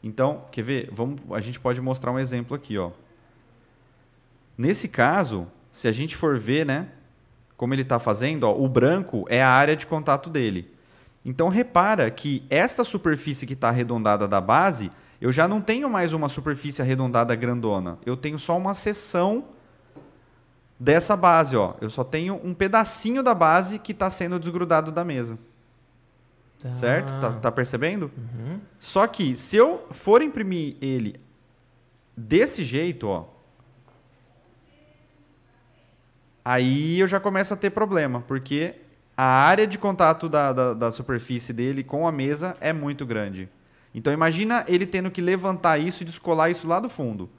[0.03, 0.89] Então, quer ver?
[0.91, 2.91] Vamos, a gente pode mostrar um exemplo aqui, ó.
[4.57, 6.89] Nesse caso, se a gente for ver, né,
[7.55, 10.71] como ele está fazendo, ó, o branco é a área de contato dele.
[11.23, 16.13] Então repara que esta superfície que está arredondada da base, eu já não tenho mais
[16.13, 17.97] uma superfície arredondada grandona.
[18.05, 19.45] Eu tenho só uma seção
[20.79, 21.75] dessa base, ó.
[21.81, 25.37] Eu só tenho um pedacinho da base que está sendo desgrudado da mesa.
[26.61, 26.71] Tá.
[26.71, 27.19] Certo?
[27.19, 28.11] Tá, tá percebendo?
[28.17, 28.59] Uhum.
[28.77, 31.19] Só que se eu for imprimir ele
[32.15, 33.25] desse jeito, ó.
[36.43, 38.75] Aí eu já começo a ter problema, porque
[39.21, 43.49] a área de contato da, da, da superfície dele com a mesa é muito grande.
[43.93, 47.29] Então imagina ele tendo que levantar isso e descolar isso lá do fundo.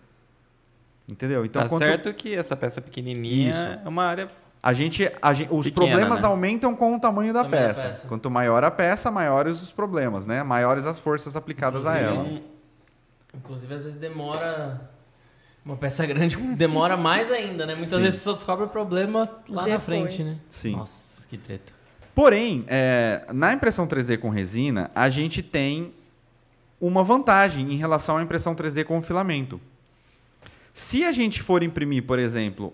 [1.08, 1.42] Entendeu?
[1.44, 3.68] Então tá quanto certo que essa peça pequenininha Isso.
[3.84, 4.30] é uma área.
[4.62, 6.28] a gente, a gente- os Pequena, problemas né?
[6.28, 7.82] aumentam com o tamanho da Tamanho peça.
[7.82, 8.06] peça.
[8.06, 10.42] Quanto maior a peça, maiores os problemas, né?
[10.42, 12.14] Maiores as forças aplicadas a ela.
[12.24, 12.44] Inclusive,
[13.34, 14.90] Inclusive, às vezes demora.
[15.64, 17.72] Uma peça grande demora mais ainda, né?
[17.74, 18.00] Muitas Sim.
[18.02, 19.84] vezes você só descobre o problema lá na Depois.
[19.84, 20.36] frente, né?
[20.50, 20.76] Sim.
[20.76, 21.72] Nossa, que treta.
[22.14, 25.94] Porém, é, na impressão 3D com resina, a gente tem
[26.80, 29.60] uma vantagem em relação à impressão 3D com filamento.
[30.74, 32.72] Se a gente for imprimir, por exemplo,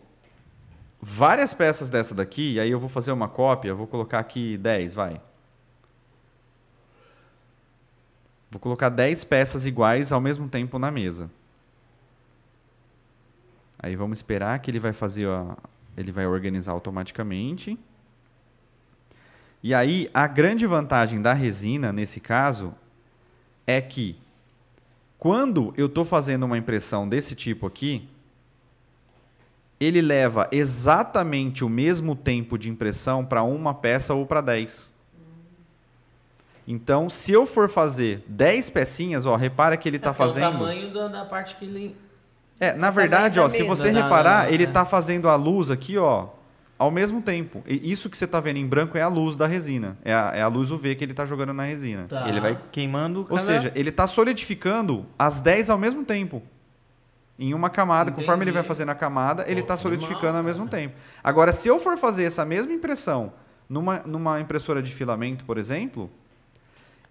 [1.00, 4.94] várias peças dessa daqui, e aí eu vou fazer uma cópia, vou colocar aqui 10,
[4.94, 5.20] vai.
[8.50, 11.30] Vou colocar 10 peças iguais ao mesmo tempo na mesa.
[13.78, 15.56] Aí vamos esperar que ele vai fazer, ó,
[15.96, 17.78] ele vai organizar automaticamente.
[19.66, 22.72] E aí a grande vantagem da resina nesse caso
[23.66, 24.16] é que
[25.18, 28.08] quando eu estou fazendo uma impressão desse tipo aqui,
[29.80, 34.94] ele leva exatamente o mesmo tempo de impressão para uma peça ou para 10.
[36.68, 40.52] Então, se eu for fazer 10 pecinhas, ó, repara que ele está É, fazendo.
[40.52, 41.96] tamanho da, da parte que ele.
[42.60, 43.74] É, na verdade, da ó, se mesa.
[43.74, 44.66] você Da- reparar, ele é.
[44.68, 46.28] tá fazendo a luz aqui, ó,
[46.78, 47.62] ao mesmo tempo.
[47.66, 49.96] E isso que você tá vendo em branco é a luz da resina.
[50.04, 52.04] É a, é a luz UV que ele tá jogando na resina.
[52.08, 52.28] Tá.
[52.28, 56.42] Ele vai queimando Ou cada- seja, ele tá solidificando as 10 ao mesmo tempo.
[57.38, 58.68] Em uma camada, conforme ele vai Entendi.
[58.68, 60.82] fazendo a camada, ele tá que solidificando animal, ao mesmo cara.
[60.82, 60.94] tempo.
[61.22, 63.32] Agora, se eu for fazer essa mesma impressão
[63.68, 66.10] numa, numa impressora de filamento, por exemplo,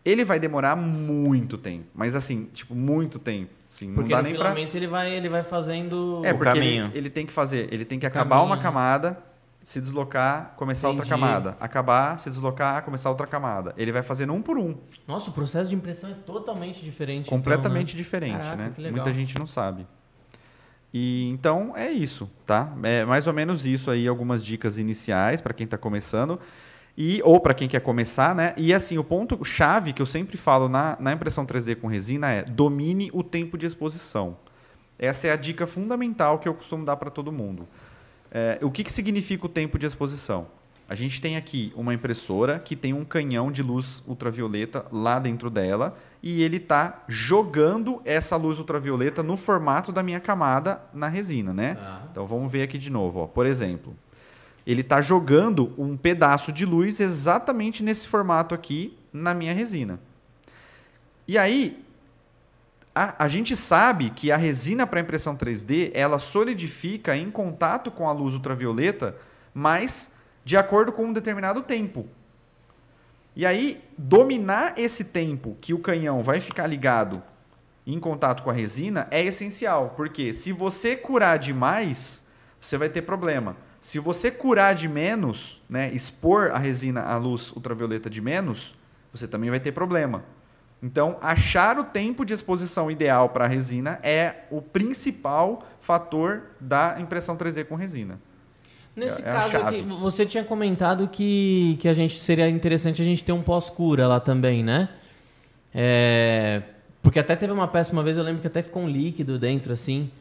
[0.04, 1.86] ele vai demorar muito tempo.
[1.94, 3.52] Mas assim, tipo, muito tempo.
[3.70, 4.46] Assim, não Porque dá no nem pra...
[4.46, 6.22] filamento ele vai, ele vai fazendo.
[6.24, 6.86] É, O porque caminho.
[6.86, 8.64] Ele, ele tem que fazer, ele tem que acabar uma Caminho.
[8.64, 9.24] camada,
[9.66, 11.20] se deslocar, começar outra Entendi.
[11.20, 11.58] camada.
[11.60, 13.74] Acabar, se deslocar, começar outra camada.
[13.76, 17.28] Ele vai fazendo um por um, Nossa, o processo de impressão é totalmente diferente.
[17.28, 18.04] completamente então, né?
[18.04, 18.92] diferente, Caraca, né?
[18.92, 19.88] Muita gente não sabe.
[20.94, 22.72] E então é isso, tá?
[22.84, 26.40] É mais ou menos isso aí, algumas dicas iniciais para quem está começando
[26.96, 28.54] e ou para quem quer começar, né?
[28.58, 32.32] E assim, o ponto chave que eu sempre falo na, na impressão 3D com resina
[32.32, 34.38] é domine o tempo de exposição.
[35.00, 37.68] Essa é a dica fundamental que eu costumo dar para todo mundo.
[38.38, 40.48] É, o que, que significa o tempo de exposição?
[40.90, 45.50] A gente tem aqui uma impressora que tem um canhão de luz ultravioleta lá dentro
[45.50, 51.54] dela e ele está jogando essa luz ultravioleta no formato da minha camada na resina,
[51.54, 51.76] né?
[51.76, 52.02] Tá.
[52.12, 53.22] Então vamos ver aqui de novo.
[53.22, 53.26] Ó.
[53.26, 53.96] Por exemplo,
[54.68, 59.98] ele está jogando um pedaço de luz exatamente nesse formato aqui na minha resina.
[61.26, 61.85] E aí,
[62.96, 68.08] a, a gente sabe que a resina para impressão 3D ela solidifica em contato com
[68.08, 69.18] a luz ultravioleta,
[69.54, 70.12] mas
[70.46, 72.08] de acordo com um determinado tempo.
[73.36, 77.22] E aí, dominar esse tempo que o canhão vai ficar ligado
[77.86, 82.26] em contato com a resina é essencial, porque se você curar demais,
[82.62, 83.58] você vai ter problema.
[83.82, 88.76] Se você curar de menos, né, expor a resina à luz ultravioleta de menos,
[89.12, 90.24] você também vai ter problema.
[90.86, 96.98] Então, achar o tempo de exposição ideal para a resina é o principal fator da
[97.00, 98.20] impressão 3D com resina.
[98.96, 103.06] Nesse É a caso aqui, você tinha comentado que, que a gente seria interessante a
[103.06, 104.88] gente ter um pós-cura lá também, né?
[105.74, 106.62] É,
[107.02, 109.74] porque até teve uma peça uma vez, eu lembro que até ficou um líquido dentro,
[109.74, 110.12] assim.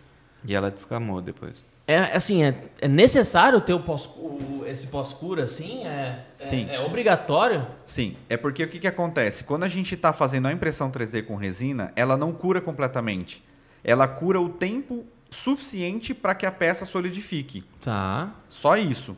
[0.46, 1.62] E ela descamou depois.
[1.87, 5.87] É assim, é, é necessário ter o pós, o- esse pós-cura, assim?
[5.87, 6.66] É, Sim.
[6.70, 7.66] É, é obrigatório?
[7.85, 9.44] Sim, é porque o que, que acontece?
[9.44, 13.44] Quando a gente está fazendo a impressão 3D com resina, ela não cura completamente.
[13.83, 17.62] Ela cura o tempo suficiente para que a peça solidifique.
[17.83, 18.33] Tá.
[18.49, 19.14] Só isso.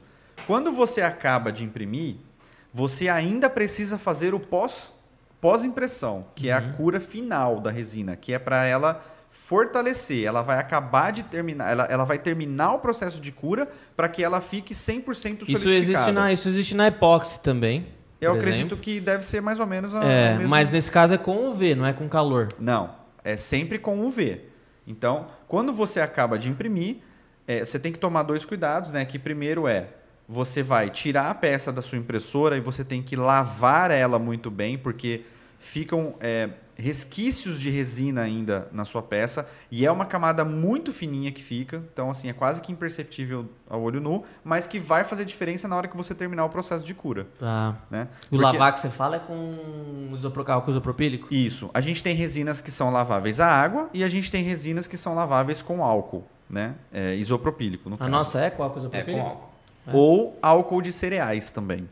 [0.46, 2.16] Quando você acaba de imprimir,
[2.72, 4.94] você ainda precisa fazer o pós
[5.40, 9.04] pós-impressão, que é a cura final da resina, que é para ela
[9.36, 10.24] fortalecer.
[10.24, 14.24] Ela vai acabar de terminar, ela, ela vai terminar o processo de cura para que
[14.24, 15.52] ela fique 100% solidificada.
[15.52, 17.86] Isso existe, na, isso existe na epóxi também.
[18.20, 18.78] Eu acredito exemplo.
[18.78, 21.86] que deve ser mais ou menos a, É, mas nesse caso é com UV, não
[21.86, 22.48] é com calor.
[22.58, 24.40] Não, é sempre com UV.
[24.86, 26.96] Então, quando você acaba de imprimir,
[27.46, 29.04] é, você tem que tomar dois cuidados, né?
[29.04, 29.88] Que primeiro é
[30.28, 34.50] você vai tirar a peça da sua impressora e você tem que lavar ela muito
[34.50, 35.22] bem, porque
[35.58, 41.32] ficam é, resquícios de resina ainda na sua peça e é uma camada muito fininha
[41.32, 45.24] que fica, então assim é quase que imperceptível ao olho nu, mas que vai fazer
[45.24, 47.76] diferença na hora que você terminar o processo de cura, Tá.
[47.90, 48.08] né?
[48.26, 50.10] O Porque- lavar que você fala é com
[50.48, 51.28] álcool isopropílico?
[51.32, 51.70] Isso.
[51.74, 54.96] A gente tem resinas que são laváveis a água e a gente tem resinas que
[54.96, 56.74] são laváveis com álcool, né?
[56.92, 58.10] É, isopropílico, no A caso.
[58.10, 59.18] nossa é com álcool É isopropílico?
[59.22, 59.50] com álcool.
[59.92, 61.88] Ou álcool de cereais também.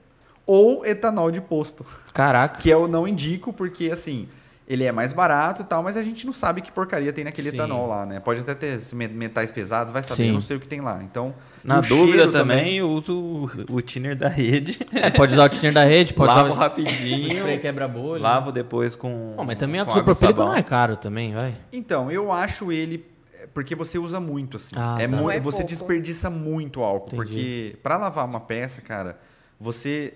[0.46, 2.60] Ou etanol de posto, Caraca.
[2.60, 4.28] que eu não indico porque, assim,
[4.66, 7.50] ele é mais barato e tal, mas a gente não sabe que porcaria tem naquele
[7.50, 7.56] Sim.
[7.56, 8.18] etanol lá, né?
[8.20, 10.28] Pode até ter me- metais pesados, vai saber, Sim.
[10.28, 11.02] eu não sei o que tem lá.
[11.02, 13.44] Então, Na o dúvida cheiro também, eu uso o,
[13.76, 14.78] o thinner da rede.
[14.92, 17.36] É, pode usar o thinner da rede, pode lavo usar o rapidinho.
[17.40, 18.22] spray quebra-bolha.
[18.22, 19.34] lavo depois com.
[19.36, 21.54] Bom, mas também e isopropílico não é caro também, vai.
[21.70, 23.04] Então, eu acho ele
[23.38, 24.74] é, porque você usa muito assim.
[24.78, 25.14] Ah, é tá.
[25.14, 25.70] mu- é você pouco.
[25.72, 27.32] desperdiça muito álcool, Entendi.
[27.32, 29.18] porque para lavar uma peça, cara,
[29.60, 30.14] você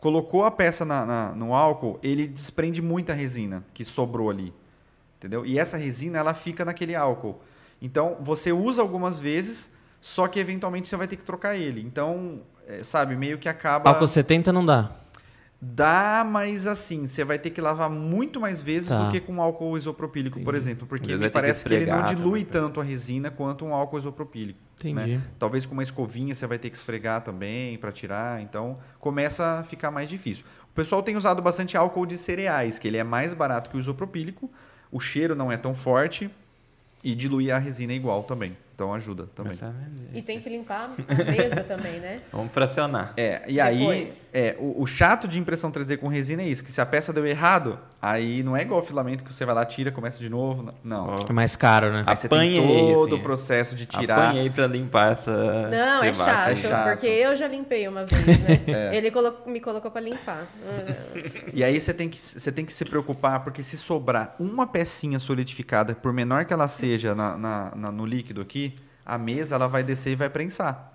[0.00, 4.52] colocou a peça na- na- no álcool, ele desprende muita resina que sobrou ali,
[5.18, 5.44] entendeu?
[5.44, 7.40] E essa resina ela fica naquele álcool.
[7.82, 11.80] Então você usa algumas vezes, só que eventualmente você vai ter que trocar ele.
[11.82, 14.90] Então, é, sabe, meio que acaba Álcool 70 não dá.
[15.62, 19.04] Dá, mas assim, você vai ter que lavar muito mais vezes Tá.
[19.04, 20.86] do que com álcool isopropílico, por exemplo.
[20.86, 22.62] Porque me ter que parece que, ele não dilui também.
[22.68, 24.58] tanto a resina quanto um álcool isopropílico.
[24.78, 24.94] Entendi.
[25.16, 25.22] né?
[25.38, 29.62] Talvez com uma escovinha você vai ter que esfregar também para tirar, então começa a
[29.62, 30.46] ficar mais difícil.
[30.70, 33.80] O pessoal tem usado bastante álcool de cereais, que ele é mais barato que o
[33.80, 34.50] isopropílico,
[34.90, 36.30] o cheiro não é tão forte
[37.04, 38.56] e diluir a resina é igual também.
[38.80, 39.52] Então ajuda também.
[40.14, 42.22] E tem que limpar a mesa também, né?
[42.32, 43.12] Vamos fracionar.
[43.14, 44.30] É, e aí, Depois.
[44.32, 47.12] é, o, o chato de impressão 3D com resina é isso, que se a peça
[47.12, 50.72] deu errado, aí não é igual filamento que você vai lá, tira, começa de novo.
[50.82, 51.14] Não.
[51.28, 52.04] É mais caro, né?
[52.06, 53.20] Aí você tem Apanhei, todo assim.
[53.20, 54.28] o processo de tirar.
[54.28, 55.30] Apanhei pra limpar essa.
[55.68, 56.88] Não, é chato, é chato.
[56.92, 58.60] porque eu já limpei uma vez, né?
[58.66, 58.96] É.
[58.96, 60.42] Ele colo- me colocou pra limpar.
[61.52, 65.18] E aí você tem, que, você tem que se preocupar, porque se sobrar uma pecinha
[65.18, 68.69] solidificada, por menor que ela seja na, na- na- no líquido aqui,
[69.04, 70.92] a mesa ela vai descer e vai prensar.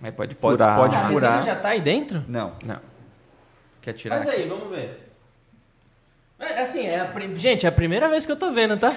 [0.00, 0.76] Mas pode Pode- furar.
[0.78, 1.32] pode A furar.
[1.38, 2.24] resina já tá aí dentro?
[2.28, 2.52] Não.
[2.64, 2.80] Não.
[3.80, 4.16] Quer tirar?
[4.18, 5.02] Faz aí, vamos ver.
[6.38, 8.92] É, assim, é a prim- gente, é a primeira vez que eu tô vendo, tá?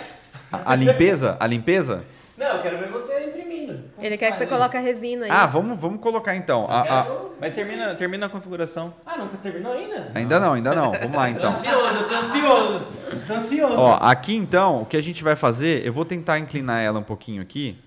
[0.52, 1.38] A, a limpeza?
[1.40, 2.04] A limpeza?
[2.38, 3.82] Não, eu quero ver você imprimindo.
[4.02, 5.32] Ele quer que você coloque a resina aí.
[5.32, 6.66] Ah, vamos, vamos colocar então.
[6.70, 7.08] A- a-
[7.40, 8.94] Mas termina, termina a configuração.
[9.06, 10.12] Ah, nunca terminou ainda?
[10.16, 10.92] ainda não, ainda não.
[10.92, 11.50] Vamos lá Tô então.
[11.50, 12.88] ansioso, eu tô ansioso.
[13.28, 13.76] Tô ansioso.
[13.78, 17.04] Ó, aqui então, o que a gente vai fazer, eu vou tentar inclinar ela um
[17.04, 17.78] pouquinho aqui.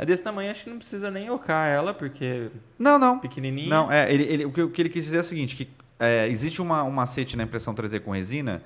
[0.00, 3.18] É desse tamanho, acho que não precisa nem ocar ela, porque Não, não.
[3.18, 3.68] pequenininha.
[3.68, 5.68] Não, é, ele, ele- o, que, o que ele quis dizer é o seguinte, que
[5.98, 8.62] é, existe uma, um macete na impressão 3D com resina,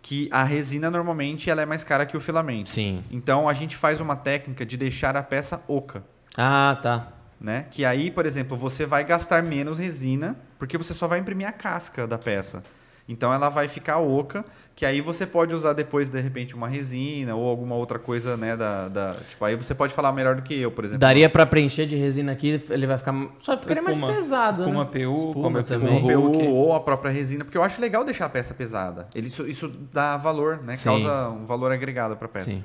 [0.00, 2.70] que a resina normalmente ela é mais cara que o filamento.
[2.70, 3.04] Sim.
[3.10, 6.02] Então a gente faz uma técnica de deixar a peça oca.
[6.36, 7.08] Ah, tá.
[7.38, 7.66] Né?
[7.70, 11.52] Que aí, por exemplo, você vai gastar menos resina, porque você só vai imprimir a
[11.52, 12.64] casca da peça.
[13.06, 17.34] Então ela vai ficar oca, que aí você pode usar depois, de repente, uma resina
[17.34, 18.56] ou alguma outra coisa, né?
[18.56, 21.00] Da, da- tipo, aí você pode falar melhor do que eu, por exemplo.
[21.00, 23.14] Daria pra preencher de resina aqui, ele vai ficar.
[23.40, 24.14] Só ficaria mais Espuma.
[24.14, 24.62] pesado.
[24.62, 24.90] Espuma né?
[24.90, 26.02] PU, Espuma como é que Também.
[26.02, 29.06] PU ou a própria resina, porque eu acho legal deixar a peça pesada.
[29.14, 30.74] Ele, isso, isso dá valor, né?
[30.76, 30.84] Sim.
[30.84, 32.50] Causa um valor agregado para a peça.
[32.50, 32.64] Sim.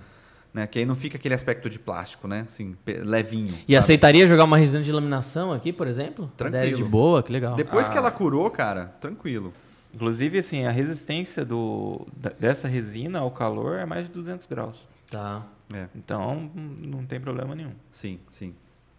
[0.53, 0.65] Né?
[0.65, 2.45] Que aí não fica aquele aspecto de plástico, né?
[2.47, 3.49] Assim, levinho.
[3.53, 3.75] E sabe?
[3.75, 6.31] aceitaria jogar uma resina de laminação aqui, por exemplo?
[6.37, 6.77] Tranquilo.
[6.77, 7.55] De boa, que legal.
[7.55, 7.99] Depois que Ah.
[7.99, 9.53] ela curou, cara, tranquilo.
[9.93, 12.05] Inclusive, assim, a resistência do,
[12.39, 14.77] dessa resina ao calor é mais de 200 graus.
[15.09, 15.43] Tá.
[15.73, 17.73] É, Então, não tem problema nenhum.
[17.91, 18.53] sim, sim.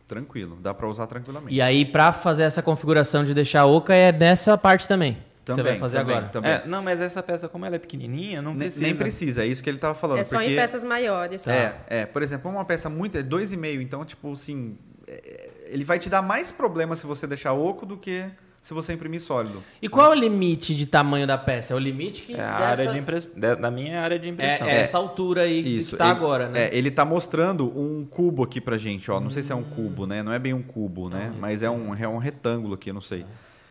[0.06, 0.58] Tranquilo.
[0.60, 1.54] Dá para usar tranquilamente.
[1.54, 5.16] E aí, pra fazer essa configuração de deixar oca, é nessa parte também.
[5.44, 6.32] que você vai fazer também, agora.
[6.32, 6.50] Também.
[6.50, 8.82] É, não, mas essa peça, como ela é pequenininha, não Nem- precisa.
[8.84, 10.18] Nem precisa, é isso que ele tava falando.
[10.18, 10.52] É só porque...
[10.52, 11.46] em peças maiores.
[11.46, 14.76] É, é, por exemplo, uma peça muito é 2,5, então, tipo assim,
[15.06, 18.24] é, ele vai te dar mais problema se você deixar oco do que
[18.60, 19.62] se você imprimir sólido.
[19.80, 21.72] E qual é o limite de tamanho da peça?
[21.72, 23.32] É o limite que É a dessa- área de impressão.
[23.60, 24.66] Da minha área de impressão.
[24.68, 25.92] é, é essa altura aí Isso.
[25.92, 26.64] que tá ele, agora, né?
[26.66, 29.18] É, ele tá mostrando um cubo aqui pra gente, ó.
[29.18, 30.22] Não sei se é um cubo, né?
[30.22, 31.32] Não é bem um cubo, né?
[31.40, 33.24] Mas é um, é um retângulo aqui, eu não sei.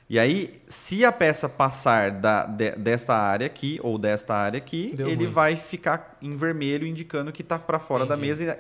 [0.10, 4.94] E aí, se a peça passar da, de- desta área aqui ou desta área aqui,
[4.98, 5.28] Deu ele ruim.
[5.34, 8.28] vai ficar em vermelho indicando que tá pra fora da Entendi.
[8.30, 8.44] mesa.
[8.46, 8.58] e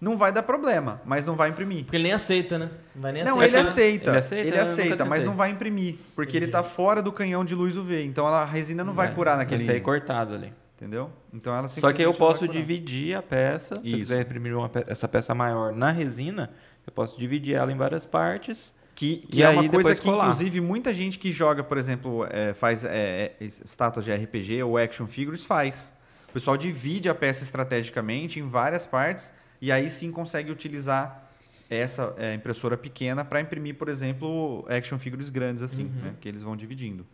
[0.00, 1.84] Não vai dar problema, mas não vai imprimir.
[1.84, 2.70] Porque ele nem aceita, né?
[2.94, 4.10] Não vai nem Não, ele aceita.
[4.10, 4.48] Ele aceita?
[4.48, 5.96] Ele aceita, mas não vai imprimir.
[6.14, 8.04] Porque ele tá fora do canhão de luz UV.
[8.04, 9.64] Então a resina não vai curar naquele.
[9.64, 10.52] Vai sair cortado ali.
[10.76, 11.10] Entendeu?
[11.32, 13.74] Então ela Só que eu vai posso dividir a peça.
[13.76, 13.96] Se eu Isso.
[13.96, 16.50] quiser imprimir uma essa peça maior na resina,
[16.86, 18.74] eu posso dividir ela em várias partes.
[18.94, 20.24] Que, que é aí uma coisa que, colar.
[20.24, 24.78] inclusive, muita gente que joga, por exemplo, é, faz é, é, estátuas de RPG ou
[24.78, 25.94] action figures faz.
[26.30, 31.22] O pessoal divide a peça estrategicamente em várias partes e aí sim consegue utilizar
[31.68, 36.02] essa é, impressora pequena para imprimir, por exemplo, action figures grandes assim, Uhum.
[36.04, 36.14] né?
[36.20, 37.04] Que eles vão dividindo.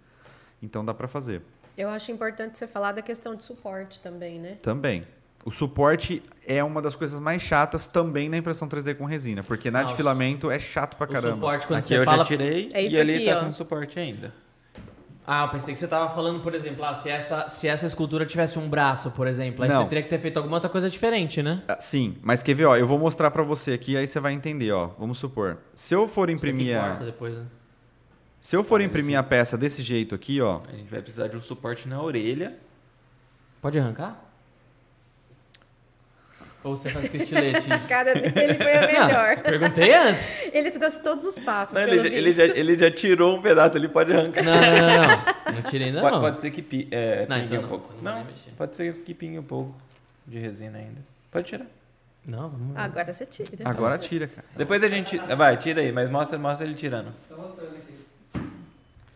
[0.63, 1.43] Então dá para fazer.
[1.77, 4.59] Eu acho importante você falar da questão de suporte também, né?
[4.63, 5.07] Também.
[5.45, 9.71] O suporte é uma das coisas mais chatas também na impressão 3D com resina, porque
[9.71, 9.97] na de Nossa.
[9.97, 11.35] filamento é chato pra O caramba.
[11.35, 12.19] suporte, quando aqui você eu fala...
[12.19, 13.45] já tirei É isso e ali aqui, tá ó.
[13.47, 14.33] com suporte ainda.
[15.25, 18.27] Ah, eu pensei que você tava falando, por exemplo, ah, se, essa, se essa escultura
[18.27, 19.83] tivesse um braço, por exemplo, aí Não.
[19.83, 21.63] você teria que ter feito alguma outra coisa diferente, né?
[21.69, 24.33] Ah, Sim, mas quer ver, ó, eu vou mostrar pra você aqui, aí você vai
[24.33, 24.89] entender, ó.
[24.99, 25.59] Vamos supor.
[25.75, 27.45] Se eu for imprimir a, corta depois, né?
[28.41, 31.37] se eu for imprimir a peça desse jeito aqui, ó, A gente vai precisar de
[31.37, 32.59] um suporte na orelha.
[33.61, 34.32] Pode arrancar?
[36.65, 37.73] Ou você faz com estilete?
[37.73, 39.37] A cara dele foi a melhor.
[39.37, 40.27] Não, perguntei antes.
[40.53, 43.43] Ele trouxe todos os passos, Não, pelo ele, já- ele já, ele já tirou um
[43.43, 44.43] pedaço, ele pode arrancar.
[44.45, 44.77] Não, não, não,
[45.49, 45.55] não.
[45.57, 46.21] Não tirei ainda Pode, não.
[46.23, 47.95] pode ser que é, Não, pingue então um não, pouco.
[48.01, 49.75] então não pode ser que pingue um pouco
[50.27, 51.01] de resina ainda.
[51.31, 51.67] Pode tirar.
[52.25, 53.51] Não, vamos Agora você tira.
[53.65, 54.47] agora tira, cara.
[54.57, 55.19] Depois a gente.
[55.37, 57.13] Vai, tira aí, mas mostra, mostra ele tirando.
[57.29, 58.43] Tô mostrando aqui.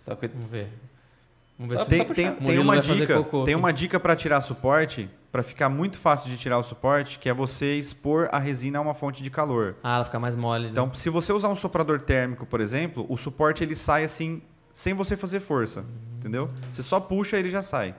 [0.02, 0.26] Só que.
[0.26, 0.68] Vamos ver.
[1.58, 2.14] Vamos ver Só se Tem, puxar.
[2.14, 6.36] tem, tem uma dica, tem uma dica para tirar suporte, pra ficar muito fácil de
[6.36, 9.76] tirar o suporte, que é você expor a resina a uma fonte de calor.
[9.82, 10.64] Ah, ela fica mais mole.
[10.64, 10.70] né?
[10.70, 14.40] Então, se você usar um soprador térmico, por exemplo, o suporte ele sai assim
[14.72, 15.84] sem você fazer força,
[16.18, 16.50] entendeu?
[16.72, 17.94] Você só puxa ele já sai.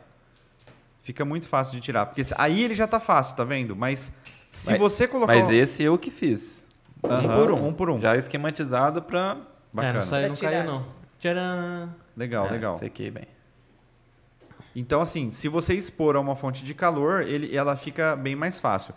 [1.01, 3.75] Fica muito fácil de tirar, porque aí ele já tá fácil, tá vendo?
[3.75, 4.11] Mas
[4.51, 6.65] se Mas- você colocar Mas esse eu que fiz.
[7.03, 7.67] Um por um.
[7.67, 8.01] um por um.
[8.01, 9.37] Já esquematizado pra...
[9.37, 9.99] É, bacana.
[9.99, 10.85] não saiu, não caiu não.
[11.19, 11.93] Tcharam!
[12.15, 12.77] Legal, É, legal.
[12.79, 13.23] Sequei bem.
[14.79, 18.59] Então, assim, se você expor a uma fonte de calor, ele, ela fica bem mais
[18.59, 18.93] fácil.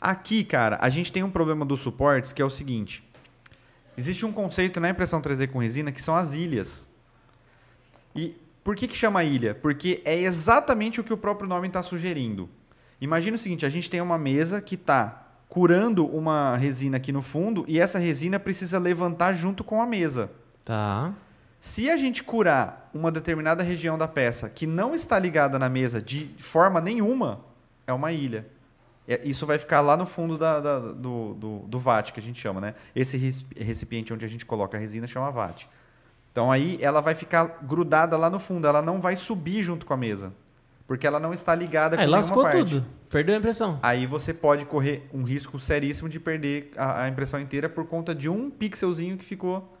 [0.00, 3.02] Aqui, cara, a gente tem um problema dos suportes que é o seguinte:
[3.98, 6.92] existe um conceito na impressão 3D com resina que são as ilhas.
[8.14, 9.52] E por que, que chama ilha?
[9.52, 12.48] Porque é exatamente o que o próprio nome está sugerindo.
[13.00, 17.20] Imagina o seguinte: a gente tem uma mesa que está curando uma resina aqui no
[17.20, 20.30] fundo e essa resina precisa levantar junto com a mesa.
[20.64, 21.12] Tá.
[21.58, 26.00] Se a gente curar uma determinada região da peça que não está ligada na mesa
[26.00, 27.40] de forma nenhuma,
[27.86, 28.46] é uma ilha.
[29.08, 32.22] É- Isso vai ficar lá no fundo da- da- do, do, do vat, que a
[32.22, 32.74] gente chama, né?
[32.94, 33.16] Esse
[33.56, 35.64] recipiente onde a gente coloca a resina chama vat.
[36.30, 39.94] Então aí ela vai ficar grudada lá no fundo, ela não vai subir junto com
[39.94, 40.32] a mesa.
[40.86, 42.74] Porque ela não está ligada Aí com nenhuma lascou parte.
[42.74, 42.86] tudo.
[43.10, 43.78] Perdeu a impressão.
[43.82, 48.14] Aí você pode correr um risco seríssimo de perder a, a impressão inteira por conta
[48.14, 49.76] de um pixelzinho que ficou,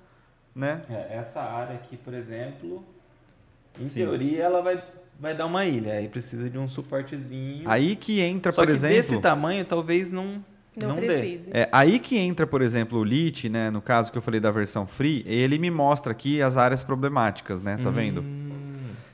[0.56, 0.80] né?
[0.88, 2.82] É, essa área aqui, por exemplo,
[3.78, 4.00] em Sim.
[4.00, 4.82] teoria ela vai,
[5.20, 5.92] vai dar uma ilha.
[5.92, 7.68] Aí precisa de um suportezinho.
[7.68, 8.96] Aí que entra, Só por que exemplo.
[8.96, 10.42] desse tamanho talvez não,
[10.74, 11.06] Não, não, dê.
[11.06, 11.50] precise.
[11.52, 13.70] É, aí que entra, por exemplo, o Lit, né?
[13.70, 17.60] No caso que eu falei da versão free, ele me mostra aqui as áreas problemáticas,
[17.60, 17.76] né?
[17.82, 18.24] Tá vendo?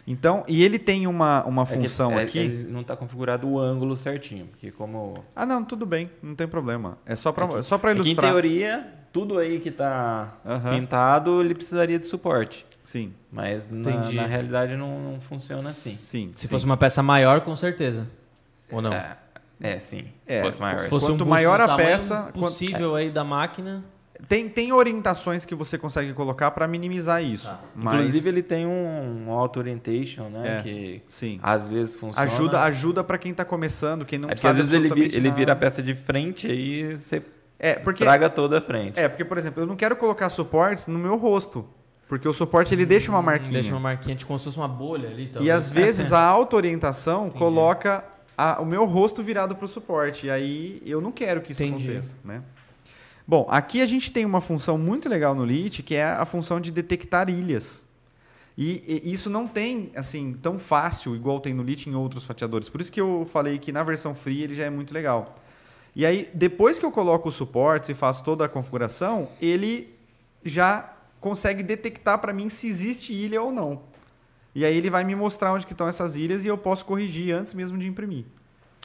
[0.07, 2.39] Então, e ele tem uma, uma É que- função é- aqui.
[2.39, 6.49] ele não está configurado o ângulo certinho, porque como Ah, não, tudo bem, não tem
[6.49, 6.99] problema.
[7.07, 8.31] É só pra, É que- é só pra é que em ilustrar.
[8.33, 10.71] teoria tudo aí que está Aham.
[10.71, 13.13] pintado ele precisaria de suporte, Sim.
[13.31, 15.91] mas na, na realidade não, não funciona assim.
[15.91, 16.33] Sim.
[16.35, 16.49] Se sim.
[16.49, 18.09] fosse uma peça maior, com certeza.
[18.73, 18.93] Ou não?
[18.93, 19.17] É,
[19.61, 20.07] é, sim.
[20.27, 20.81] Se É, fosse maior.
[20.81, 23.85] Se fosse Quanto um maior a peça, quanto- possível aí da máquina.
[24.29, 27.49] Tem, tem orientações que você consegue colocar pra minimizar isso.
[27.49, 27.61] Tá.
[27.75, 30.59] Mas, Inclusive ele tem um, um auto orientation, né?
[30.59, 31.41] É, que Sim.
[31.43, 32.23] às vezes funciona.
[32.31, 35.31] Ajuda, ajuda para quem tá começando, quem não é sabe às vezes ele, vi- ele
[35.31, 37.23] vira a peça de frente aí você
[37.59, 38.99] É, porque estraga toda a frente.
[38.99, 41.67] É, porque, por exemplo, eu não quero colocar suportes no meu rosto.
[42.09, 43.53] Porque o suporte ele deixa uma marquinha.
[43.55, 45.25] Deixa uma marquinha de como se fosse uma bolha ali.
[45.25, 45.55] E talvez.
[45.55, 48.05] às vezes a auto-orientação coloca
[48.37, 50.27] a- o meu rosto virado para o suporte.
[50.27, 51.85] E aí eu não quero que isso Entendi.
[51.91, 52.43] aconteça, né?
[53.27, 56.61] Bom, aqui a gente tem uma função muito legal no Lit, que é a função
[56.61, 57.87] de detectar ilhas.
[58.57, 62.69] E, e isso não tem, assim, tão fácil, igual tem no Lit em outros fatiadores.
[62.69, 65.35] Por isso que eu falei que na versão free ele já é muito legal.
[65.95, 69.95] E aí, depois que eu coloco os suportes e faço toda a configuração, ele
[70.45, 73.83] já consegue detectar para mim se existe ilha ou não.
[74.55, 77.35] E aí ele vai me mostrar onde que estão essas ilhas e eu posso corrigir
[77.35, 78.25] antes mesmo de imprimir.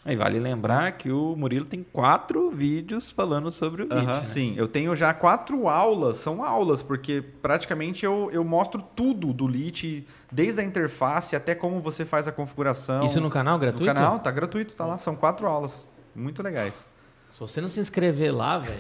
[0.05, 4.05] E vale lembrar que o Murilo tem quatro vídeos falando sobre o Git.
[4.05, 4.23] Né?
[4.23, 9.45] Sim, eu tenho já quatro aulas, são aulas, porque praticamente eu, eu mostro tudo do
[9.45, 13.05] Lit, desde a interface até como você faz a configuração.
[13.05, 13.86] Isso no canal gratuito?
[13.86, 14.97] No canal, tá gratuito, tá lá.
[14.97, 15.89] São quatro aulas.
[16.15, 16.89] Muito legais.
[17.38, 18.79] Se você não se inscrever lá, velho.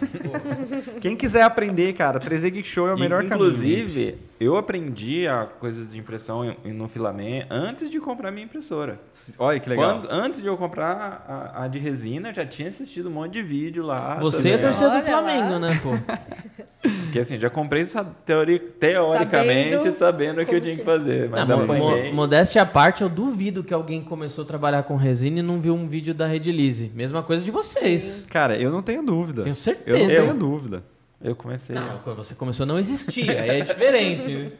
[0.99, 3.35] Quem quiser aprender, cara, 3D Geek Show é o melhor caminho.
[3.35, 8.99] Inclusive, eu aprendi a coisas de impressão em- no filamento antes de comprar minha impressora.
[9.39, 10.01] Olha que legal.
[10.01, 13.33] Quando- antes de eu comprar a, a de resina, eu já tinha assistido um monte
[13.33, 14.15] de vídeo lá.
[14.19, 14.71] você é também.
[14.77, 15.59] torcedor do Flamengo, lá.
[15.59, 15.89] né, pô?
[17.07, 17.85] Porque assim, já comprei
[18.25, 21.27] teori- teoricamente Sabendo sabendo, o que eu tinha que fazer.
[21.29, 22.09] Mas Não, apanhei.
[22.11, 25.59] mo- modéstia à parte, eu duvido que alguém começou a trabalhar com resina e não
[25.59, 26.91] viu um vídeo da Redilize.
[26.95, 28.25] Mesma coisa de vocês.
[28.29, 29.41] Cara, eu não tenho dúvida.
[29.43, 29.99] Tenho Eu certeza.
[29.99, 30.83] não tenho dúvida.
[31.21, 31.75] Eu comecei.
[31.75, 34.53] Não, quando você começou não existia, aí é diferente.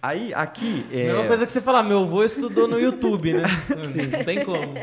[0.00, 0.86] Aí, aqui.
[0.92, 1.08] É...
[1.08, 3.42] Mesma coisa que você falar, meu avô estudou no YouTube, né?
[4.16, 4.74] Não tem como.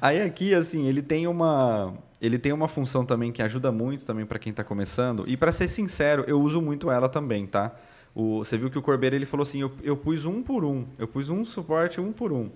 [0.00, 1.94] Aí aqui, assim, ele tem uma.
[2.20, 5.24] Ele tem uma função também que ajuda muito também para quem tá começando.
[5.26, 7.74] E para ser sincero, eu uso muito ela também, tá?
[8.14, 10.86] O, você viu que o Corbeiro ele falou assim: eu, eu pus um por um.
[10.98, 12.44] Eu pus um suporte um por um.
[12.44, 12.50] O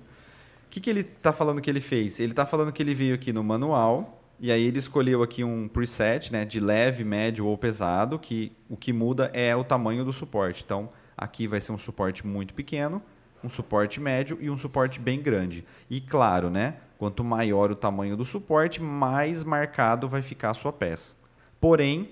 [0.70, 2.20] que, que ele tá falando que ele fez?
[2.20, 4.22] Ele tá falando que ele veio aqui no manual.
[4.38, 6.44] E aí ele escolheu aqui um preset, né?
[6.44, 8.18] De leve, médio ou pesado.
[8.18, 10.62] Que o que muda é o tamanho do suporte.
[10.64, 13.02] Então, aqui vai ser um suporte muito pequeno,
[13.42, 15.64] um suporte médio e um suporte bem grande.
[15.88, 16.76] E claro, né?
[16.98, 21.16] Quanto maior o tamanho do suporte, mais marcado vai ficar a sua peça.
[21.60, 22.10] Porém,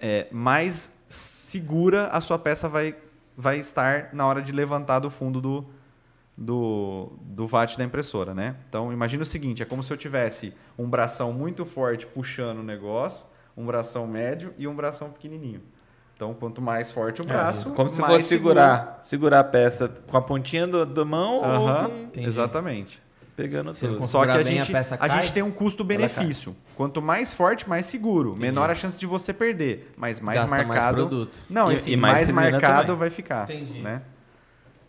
[0.00, 2.94] é, mais segura a sua peça vai,
[3.36, 5.66] vai estar na hora de levantar do fundo do,
[6.40, 8.54] do, do VAT da impressora, né?
[8.68, 12.62] Então, imagina o seguinte, é como se eu tivesse um bração muito forte puxando o
[12.62, 13.26] negócio,
[13.56, 15.60] um bração médio e um bração pequenininho.
[16.14, 19.88] Então, quanto mais forte o braço, É, Como se mais fosse segurar, segurar a peça
[20.06, 21.60] com a pontinha do, da mão seguro.
[21.60, 22.26] ou Aham, com- Entendi.
[22.26, 23.02] exatamente.
[23.36, 24.04] pegando Se tudo.
[24.04, 26.56] Só que a a gente, a, cai, gente tem um custo-benefício.
[26.76, 28.34] Quanto mais forte, mais seguro.
[28.36, 30.96] Menor a chance de você perder, mas mais Gasta mais marcado.
[30.96, 31.38] produto.
[31.48, 32.96] Não, E- assim, e mais mais, marcado também.
[32.96, 33.44] vai ficar.
[33.44, 33.80] Entendi.
[33.80, 34.02] Né?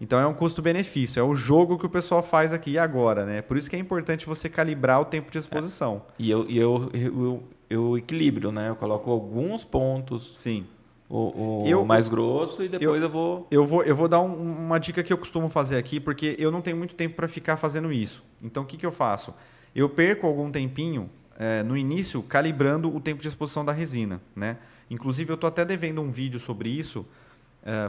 [0.02, 3.41] Então é um custo-benefício, é o jogo que o pessoal faz aqui e agora, né?
[3.41, 6.04] Por isso que é importante você calibrar o tempo de exposição.
[6.18, 8.70] E eu, e eu, eu, eu equilibro, né?
[8.70, 10.66] Eu coloco alguns pontos, Sim.
[11.10, 13.47] o, o Eu- mais grosso, e depois eu, vou.
[13.52, 16.50] Eu vou, eu vou dar um- uma dica que eu costumo fazer aqui, porque eu
[16.50, 18.24] não tenho muito tempo para ficar fazendo isso.
[18.41, 19.34] Então, o que, que eu faço?
[19.76, 24.22] Eu perco algum tempinho eh, no início calibrando o tempo de exposição da resina.
[24.36, 24.58] Né?
[24.89, 27.06] Inclusive, eu estou até devendo um vídeo sobre isso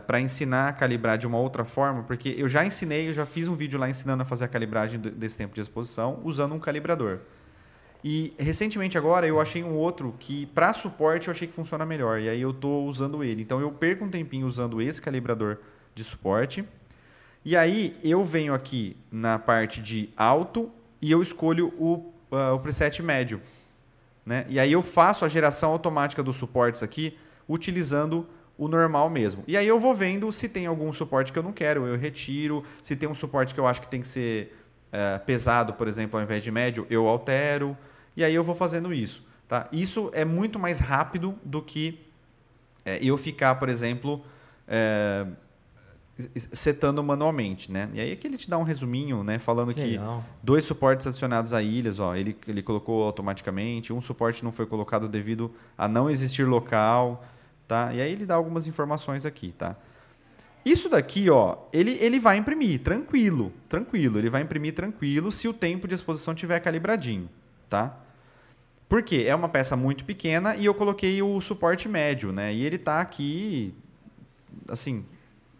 [0.06, 3.48] para ensinar a calibrar de uma outra forma, porque eu já ensinei, eu já fiz
[3.48, 7.20] um vídeo lá ensinando a fazer a calibragem desse tempo de exposição usando um calibrador.
[8.02, 12.18] E recentemente agora eu achei um outro que para suporte eu achei que funciona melhor
[12.18, 13.42] e aí eu estou usando ele.
[13.42, 15.58] Então eu perco um tempinho usando esse calibrador
[15.94, 16.64] de suporte.
[17.44, 22.60] E aí eu venho aqui na parte de alto e eu escolho o, ah, o
[22.60, 23.40] preset médio.
[24.24, 24.46] Né?
[24.48, 27.18] E aí eu faço a geração automática dos suportes aqui
[27.48, 28.26] utilizando
[28.60, 29.42] o normal mesmo.
[29.48, 32.62] E aí eu vou vendo se tem algum suporte que eu não quero, eu retiro.
[32.82, 34.54] Se tem um suporte que eu acho que tem que ser
[34.92, 37.74] eh, pesado, por exemplo, ao invés de médio, eu altero.
[38.14, 39.24] E aí eu vou fazendo isso.
[39.48, 39.66] Tá?
[39.72, 42.00] Isso é muito mais rápido do que
[42.84, 44.22] eh, eu ficar, por exemplo,
[44.68, 45.26] eh,
[46.36, 47.88] setando manualmente, né?
[47.94, 49.38] E aí aqui ele te dá um resuminho, né?
[49.38, 50.22] Falando que Legal.
[50.42, 55.08] dois suportes adicionados a ilhas, ó, ele, ele colocou automaticamente, um suporte não foi colocado
[55.08, 57.24] devido a não existir local,
[57.70, 57.94] tá?
[57.94, 59.76] E aí ele dá algumas informações aqui, tá?
[60.64, 65.52] Isso daqui, ó, ele, ele vai imprimir, tranquilo, tranquilo, ele vai imprimir tranquilo se o
[65.54, 67.30] tempo de exposição tiver calibradinho,
[67.68, 67.96] tá?
[68.88, 69.24] Por quê?
[69.28, 72.52] É uma peça muito pequena e eu coloquei o suporte médio, né?
[72.52, 73.72] E ele tá aqui,
[74.68, 75.04] assim,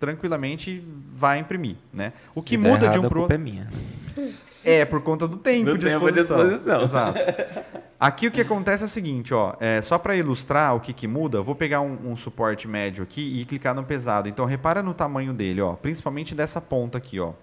[0.01, 2.13] tranquilamente vai imprimir, né?
[2.35, 3.37] O que Se der muda de um a pro culpa outro...
[3.37, 3.71] é minha.
[4.65, 6.53] É, por conta do tempo, Do de, tempo de exposição.
[6.53, 6.83] exposição.
[6.83, 7.19] Exato.
[7.99, 11.07] Aqui o que acontece é o seguinte, ó, é, só para ilustrar o que, que
[11.07, 14.27] muda, eu vou pegar um, um suporte médio aqui e clicar no pesado.
[14.27, 17.35] Então repara no tamanho dele, ó, principalmente dessa ponta aqui, ó.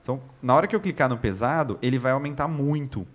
[0.00, 3.06] Então, na hora que eu clicar no pesado, ele vai aumentar muito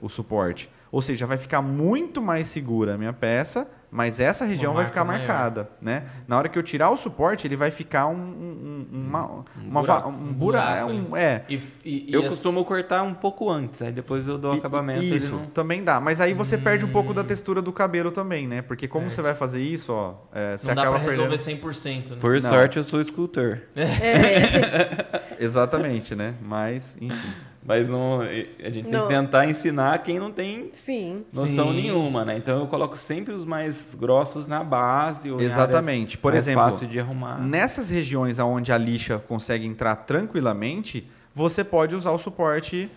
[0.00, 0.70] o suporte.
[0.92, 3.66] Ou seja, vai ficar muito mais segura a minha peça,
[3.96, 5.20] mas essa região vai ficar maior.
[5.20, 6.02] marcada, né?
[6.26, 9.82] Na hora que eu tirar o suporte, ele vai ficar um, um, um- uma, uma
[9.82, 10.08] va- buraco.
[10.08, 13.48] um Um buraco, é, um- é, E, e- e Eu as- costumo cortar um pouco
[13.48, 15.04] antes, aí depois eu dou o acabamento.
[15.04, 16.00] Isso, não- também dá.
[16.00, 17.14] Mas aí você perde um pouco Hum.
[17.14, 18.62] da textura do cabelo também, né?
[18.62, 21.60] Porque como você vai fazer isso, ó, é, você não dá acaba pra resolver perdendo.
[21.62, 22.16] 100%, né?
[22.20, 22.40] Por Não.
[22.50, 23.60] sorte, eu sou escultor.
[23.76, 26.34] É, Exatamente, né?
[26.42, 27.32] Mas, enfim.
[27.66, 29.08] Mas não, a gente tem Não.
[29.08, 31.24] que tentar ensinar quem não tem sim.
[31.32, 31.76] noção Sim.
[31.80, 32.36] nenhuma, né?
[32.36, 35.30] Então eu coloco sempre os mais grossos na base.
[35.30, 36.18] Ou Exatamente.
[36.18, 37.38] Por exemplo, fácil de arrumar.
[37.40, 42.90] Nessas regiões onde a lixa consegue entrar tranquilamente, você pode usar o suporte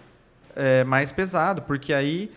[0.54, 2.30] é, mais pesado, porque aí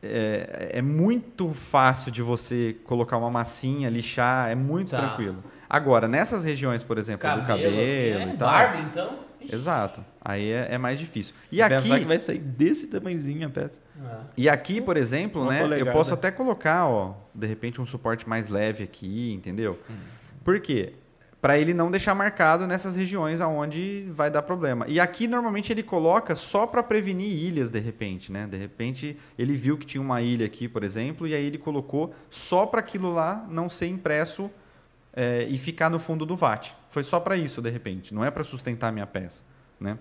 [0.00, 4.98] é, é muito fácil de você colocar uma massinha, lixar, é muito Tá.
[4.98, 5.42] tranquilo.
[5.68, 8.48] Agora, nessas regiões, por exemplo, do cabelo assim, é e tal.
[8.48, 9.27] Barbie, então?
[9.52, 10.04] Exato.
[10.20, 11.34] Aí é, é mais difícil.
[11.50, 13.78] E Pensar aqui, que vai sair desse tamanhozinho a peça.
[14.00, 14.22] Ah.
[14.36, 15.92] e aqui, por exemplo, Uma né, eu polegada.
[15.92, 19.78] posso até colocar, ó, de repente um suporte mais leve aqui, entendeu?
[20.44, 20.92] Por quê?
[21.40, 24.84] Para ele não deixar marcado nessas regiões aonde vai dar problema.
[24.88, 28.46] E aqui normalmente ele coloca só para prevenir ilhas de repente, né?
[28.46, 32.12] De repente ele viu que tinha uma ilha aqui, por exemplo, e aí ele colocou
[32.28, 34.50] só para aquilo lá não ser impresso
[35.20, 36.70] é, e ficar no fundo do VAT.
[36.88, 38.14] Foi só para isso, de repente.
[38.14, 39.42] Não é para sustentar a minha peça,
[39.80, 39.98] né?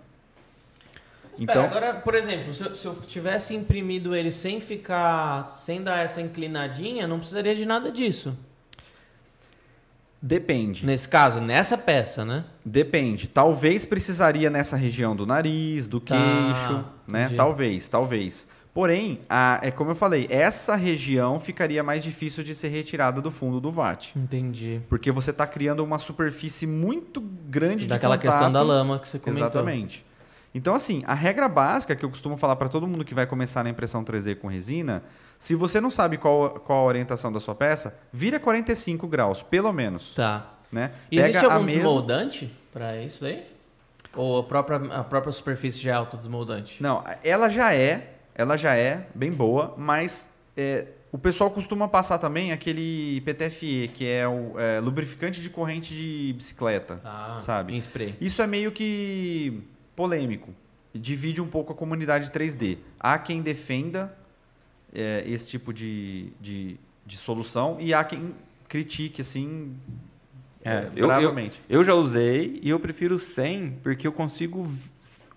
[1.39, 5.81] Então, Então, agora, por exemplo, se eu, se eu tivesse imprimido ele sem ficar, sem
[5.83, 8.37] dar essa inclinadinha, não precisaria de nada disso.
[10.21, 10.85] depende.
[10.85, 12.43] Nesse caso, nessa peça, né?
[12.65, 13.27] Depende.
[13.27, 17.21] Talvez precisaria nessa região do nariz, do Tá, queixo, né?
[17.25, 17.35] entendi.
[17.37, 18.47] Talvez, talvez.
[18.77, 23.31] Porém, a, é como eu falei, essa região ficaria mais difícil de ser retirada do
[23.31, 24.11] fundo do VAT.
[24.15, 24.83] Entendi.
[24.87, 28.35] Porque você está criando uma superfície muito grande Daquela de contato.
[28.37, 29.47] questão da lama que você comentou.
[29.47, 30.05] Exatamente.
[30.53, 33.63] Então, assim, a regra básica que eu costumo falar para todo mundo que vai começar
[33.63, 35.01] na impressão 3D com resina,
[35.39, 39.73] se você não sabe qual, qual a orientação da sua peça, vira 45 graus, pelo
[39.73, 40.13] menos.
[40.13, 40.53] Tá.
[40.71, 40.91] Né?
[41.11, 43.43] E existe Pega a algum mesa- desmoldante pra isso aí?
[44.15, 46.77] Ou a própria, a própria superfície já é autodesmoldante?
[46.83, 52.17] Não, ela já é, ela já é bem boa, mas é, o pessoal costuma passar
[52.19, 57.73] também aquele PTFE, que é o é, lubrificante de corrente de bicicleta, Ah, sabe?
[57.73, 58.15] Em spray.
[58.21, 59.61] Isso é meio que
[59.95, 60.53] polêmico.
[60.93, 62.77] Divide um pouco a comunidade 3D.
[62.99, 64.15] Há quem defenda
[64.93, 68.33] é, esse tipo de, de, de solução e há quem
[68.67, 69.75] critique, assim,
[70.63, 71.49] É, é, eu- eu-.
[71.69, 74.67] Eu já usei e eu prefiro sem, porque eu consigo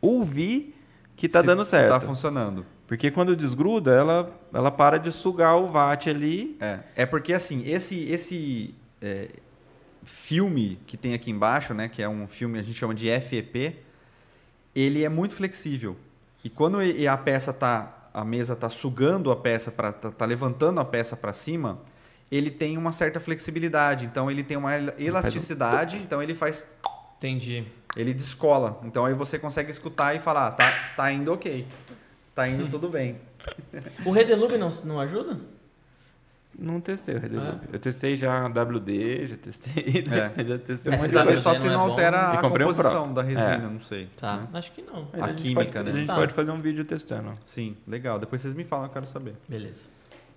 [0.00, 0.74] ouvir
[1.16, 1.90] que tá Se- dando se certo.
[1.90, 2.64] tá funcionando.
[2.90, 6.56] Porque quando desgruda, ela, ela para de sugar o VAT ali.
[6.58, 9.28] É, é porque assim, esse, esse, é,
[10.02, 13.78] filme que tem aqui embaixo, né, que é um filme a gente chama de FEP,
[14.74, 15.96] ele é muito flexível.
[16.42, 20.80] E quando a peça tá a mesa tá sugando a peça para tá, tá levantando
[20.80, 21.78] a peça para cima,
[22.28, 26.66] ele tem uma certa flexibilidade, então ele tem uma el- elasticidade, então ele faz
[27.18, 27.66] Entendi.
[27.96, 28.80] ele descola.
[28.82, 31.68] Então aí você consegue escutar e falar, ah, tá, tá indo ok.
[32.34, 33.16] Tá indo tudo bem.
[34.04, 35.38] O Redelube não, não ajuda?
[36.58, 37.60] Não testei o Redelube.
[37.62, 37.68] Ah.
[37.72, 40.04] Eu testei já WD, já testei.
[40.10, 40.44] É.
[40.44, 41.90] já testei É, um de sabe- só não se é não bom.
[41.90, 43.14] altera a um composição Pro.
[43.14, 43.58] da resina, É.
[43.58, 44.08] não sei.
[44.16, 44.48] Tá, né?
[44.54, 45.08] acho que não.
[45.12, 45.90] Mas A gente química, pode, né?
[45.90, 46.14] A gente Tá.
[46.16, 47.32] pode fazer um vídeo testando.
[47.44, 48.18] Sim, legal.
[48.18, 49.34] Depois vocês me falam, eu quero saber.
[49.48, 49.88] Beleza.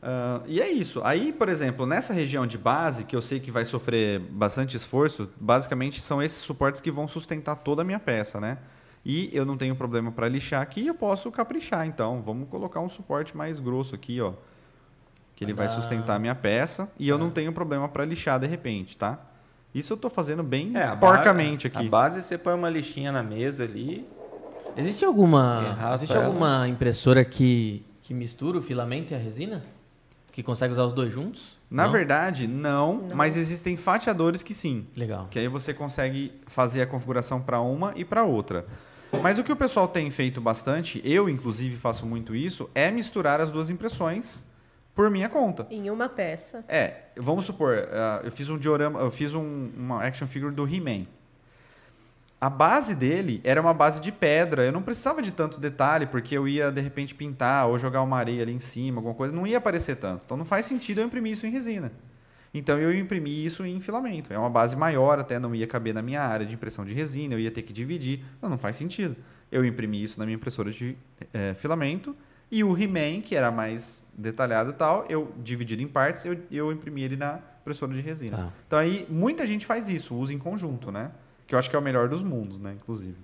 [0.01, 1.01] Ah, e é isso.
[1.03, 5.29] Aí, por exemplo, nessa região de base, que eu sei que vai sofrer bastante esforço,
[5.39, 8.57] basicamente são esses suportes que vão sustentar toda a minha peça, né?
[9.05, 11.85] E eu não tenho problema para lixar aqui, eu posso caprichar.
[11.85, 14.33] Então, vamos colocar um suporte mais grosso aqui, ó.
[15.35, 18.39] Que ele vai dar- sustentar a minha peça e eu não tenho problema para lixar
[18.39, 19.19] de repente, tá?
[19.75, 21.87] Isso eu tô fazendo bem É, a porcamente base, aqui.
[21.87, 24.07] A base você põe uma lixinha na mesa ali.
[24.77, 26.25] Existe alguma, existe ela.
[26.25, 29.63] alguma impressora que, que mistura o filamento e a resina?
[30.31, 31.57] Que consegue usar os dois juntos?
[31.69, 31.91] Na Não?
[31.91, 33.15] verdade, não, Não.
[33.15, 34.87] mas existem fatiadores que sim.
[34.95, 35.27] Legal.
[35.29, 38.65] Que aí você consegue fazer a configuração para uma e para outra.
[39.21, 43.39] Mas o que o pessoal tem feito bastante, eu inclusive faço muito isso, é misturar
[43.39, 44.45] as duas impressões
[44.93, 45.65] por minha conta.
[45.71, 46.63] Em uma peça.
[46.67, 50.67] É, vamos supor, ah, eu fiz um diorama, eu fiz um- uma action figure do
[50.67, 51.05] He-Man.
[52.39, 54.65] A base dele era uma base de pedra.
[54.65, 58.17] Eu não precisava de tanto detalhe, porque eu ia de repente pintar ou jogar uma
[58.17, 60.23] areia ali em cima, alguma coisa, não ia aparecer tanto.
[60.25, 61.93] Então não faz sentido eu imprimir isso em resina.
[62.53, 64.31] Então eu imprimi isso em filamento.
[64.31, 67.33] É uma base maior, até não ia caber na minha área de impressão de resina,
[67.33, 68.23] eu ia ter que dividir.
[68.41, 69.15] Não, não faz sentido.
[69.51, 70.95] Eu imprimi isso na minha impressora de
[71.33, 72.15] eh, filamento
[72.53, 76.71] e o He-Man, que era mais detalhado e tal, eu dividido em partes, eu, eu
[76.71, 78.37] imprimi ele na impressora de resina.
[78.37, 78.53] Tá.
[78.67, 81.11] Então aí muita gente faz isso, usa em conjunto, né?
[81.47, 82.75] Que eu acho que é o melhor dos mundos, né?
[82.79, 83.15] Inclusive.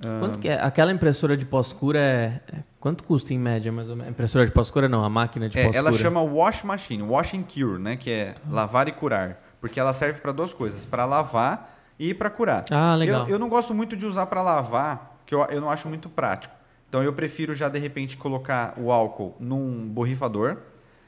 [0.00, 0.60] Quanto que é?
[0.60, 4.10] Aquela impressora de pós-cura é, é- Quanto custa em média, mais ou menos?
[4.10, 5.88] Impressora de pós-cura não, a máquina de É, pós-cura.
[5.88, 7.96] ela chama wash machine, wash and cure, né?
[7.96, 9.40] Que é lavar e curar.
[9.60, 12.64] Porque ela serve para duas coisas, para lavar e para curar.
[12.70, 13.22] Ah, legal.
[13.24, 16.10] Eu, eu não gosto muito de usar para lavar, que eu, eu não acho muito
[16.10, 16.54] prático.
[16.88, 20.58] Então eu prefiro já de repente colocar o álcool num borrifador.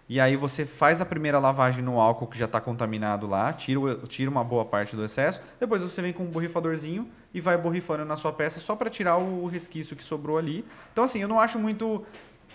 [0.08, 3.96] E aí você faz a primeira lavagem no álcool que já está contaminado lá, tira,
[4.06, 5.40] tira uma boa parte do excesso.
[5.58, 9.16] Depois você vem com um borrifadorzinho e vai borrifando na sua peça só para tirar
[9.16, 10.64] o resquício que sobrou ali.
[10.92, 12.06] Então assim, eu não acho muito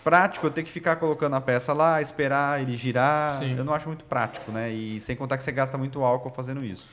[0.04, 3.40] prático eu ter que ficar colocando a peça lá, esperar ele girar.
[3.40, 3.58] Sim.
[3.58, 4.72] Eu não acho muito prático, né?
[4.72, 6.88] E sem contar que você gasta muito álcool fazendo isso.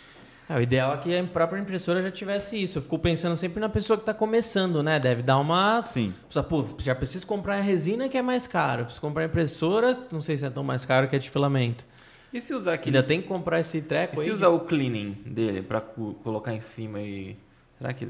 [0.48, 2.78] É, o ideal é que a própria impressora já tivesse isso.
[2.78, 4.98] Eu fico pensando sempre na pessoa que está começando, né?
[4.98, 5.82] Deve dar uma.
[5.82, 6.14] Sim.
[6.48, 8.84] Pô, já preciso comprar a resina que é mais caro.
[8.84, 11.84] Preciso comprar a impressora, não sei se é tão mais caro que a de filamento.
[12.32, 12.96] E se usar aquele.
[12.96, 14.24] Ainda tem que comprar esse treco E aí.
[14.24, 17.36] se usar o cleaning dele pra cu- colocar em cima e.
[17.78, 18.06] Será que.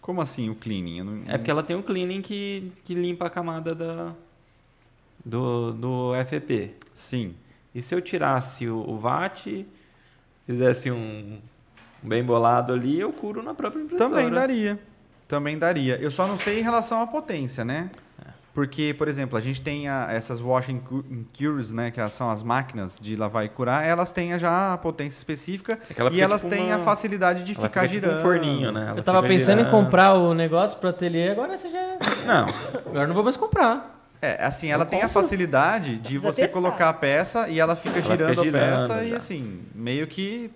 [0.00, 1.02] Como assim o cleaning?
[1.02, 4.12] Não- É porque ela tem um cleaning que, que limpa a camada da,
[5.24, 6.74] do, do FEP.
[6.94, 7.34] Sim.
[7.74, 9.64] E se eu tirasse o, o VAT,
[10.46, 11.38] fizesse um
[12.02, 14.10] bem bolado ali, eu curo na própria impressora.
[14.10, 14.78] Também daria.
[15.28, 15.96] Também daria.
[15.96, 17.90] Eu só não sei em relação à potência, né?
[18.54, 21.02] Porque, por exemplo, a gente tem a- essas washing cu-
[21.34, 21.90] cures, né?
[21.90, 23.82] Que são as máquinas de lavar e curar.
[23.86, 27.52] Elas têm já a potência específica É e elas tipo têm uma- a facilidade de
[27.52, 28.18] Ela ficar fica tipo girando.
[28.18, 28.88] um forninho, né?
[28.90, 29.70] Ela Eu tava pensando em girando.
[29.84, 31.96] comprar o negócio pro ateliê, agora você já.
[32.26, 32.46] Não,
[32.84, 34.00] Agora eu não vou mais comprar.
[34.20, 35.22] É, assim, ela Eu tem a compro.
[35.22, 36.54] facilidade de Precisa você testar.
[36.60, 39.16] colocar a peça e ela fica Ela fica girando a girando peça e já.
[39.16, 40.50] assim, meio que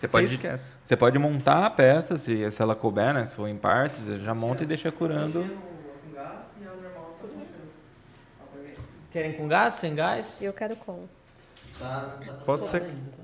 [0.00, 0.70] você você pode, esquece.
[0.84, 3.26] você pode montar a peça, se, se ela couber, né?
[3.26, 5.40] Se for em partes, já monta e deixa curando.
[8.40, 8.76] Apaguei.
[9.10, 10.40] Querem com gás, sem gás?
[10.42, 11.06] Eu quero com.
[11.78, 13.22] Tá, tá Pode ser- ainda, tá?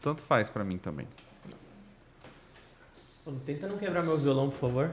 [0.00, 1.06] Tanto faz pra mim também.
[3.24, 4.90] Pô, Tenta não quebrar meu violão, por favor.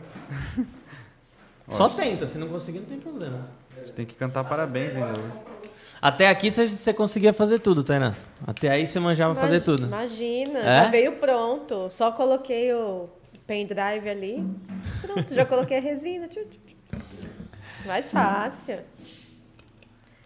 [1.69, 3.47] Só tenta, se não conseguir, não tem problema.
[3.75, 5.52] A gente tem que cantar parabéns ainda.
[6.05, 8.13] Até aqui você, conseguia fazer tudo, Tainá.
[8.45, 9.83] Até aí você manjava fazer Imag- tudo.
[9.85, 10.83] Imagina, É?
[10.83, 11.87] já veio pronto.
[11.89, 13.07] Só coloquei o
[13.47, 14.45] pendrive ali.
[15.01, 16.27] Pronto, já coloquei a resina.
[17.85, 18.79] Mais fácil.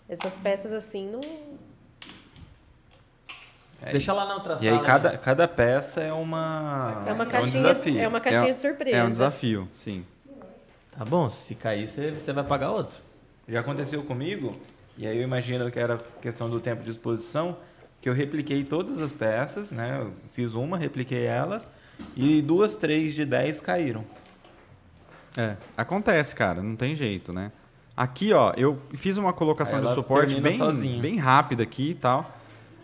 [0.10, 1.22] Essas peças assim não.
[3.92, 4.80] Deixa lá na outra E sala.
[4.80, 7.04] aí cada, cada peça é uma.
[7.06, 8.00] É uma um caixinha, desafio.
[8.00, 8.98] é uma caixinha É- de surpresa.
[8.98, 10.04] É um desafio, sim.
[10.98, 12.98] Tá bom, se cair, você, você vai pagar outro.
[13.48, 14.60] Já aconteceu comigo,
[14.98, 17.58] e aí eu imagino que era questão do tempo de exposição,
[18.02, 20.00] que eu repliquei todas as peças, né?
[20.02, 21.70] Eu fiz uma, repliquei elas,
[22.16, 24.04] e duas, três de dez caíram.
[25.36, 27.52] É, acontece, cara, não tem jeito, né?
[27.96, 31.02] Aqui, ó, eu fiz uma colocação de suporte bem, sozinha.
[31.02, 32.32] bem rápida aqui e tal.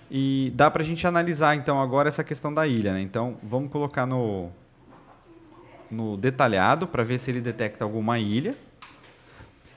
[0.10, 3.02] E dá pra gente analisar então agora essa questão da ilha, né?
[3.02, 4.52] Então vamos colocar no,
[5.90, 8.56] no detalhado para ver se ele detecta alguma ilha.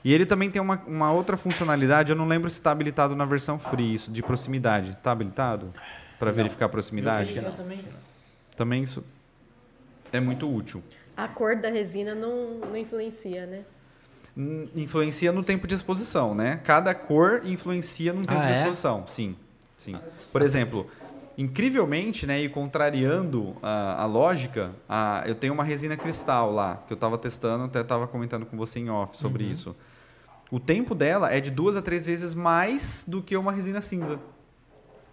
[0.03, 3.25] E ele também tem uma, uma outra funcionalidade, eu não lembro se está habilitado na
[3.25, 4.91] versão free, isso de proximidade.
[4.91, 5.73] Está habilitado?
[6.19, 7.37] Para verificar a proximidade?
[7.37, 7.79] Eu também.
[8.55, 9.03] Também isso
[10.11, 10.83] é muito útil.
[11.15, 13.61] A cor da resina não, não influencia, né?
[14.37, 16.59] Hum, Influencia no tempo de exposição, né?
[16.63, 18.57] Cada cor influencia no tempo Ah, de é?
[18.59, 19.03] exposição.
[19.07, 19.35] Sim,
[19.77, 19.95] sim.
[20.31, 20.89] Por exemplo,
[21.37, 26.93] incrivelmente, né, e contrariando a, a lógica, a- eu tenho uma resina cristal lá, que
[26.93, 29.51] eu estava testando, até estava comentando com você em off sobre Uhum.
[29.51, 29.75] isso.
[30.49, 34.19] O tempo dela é de duas a três vezes mais do que uma resina cinza.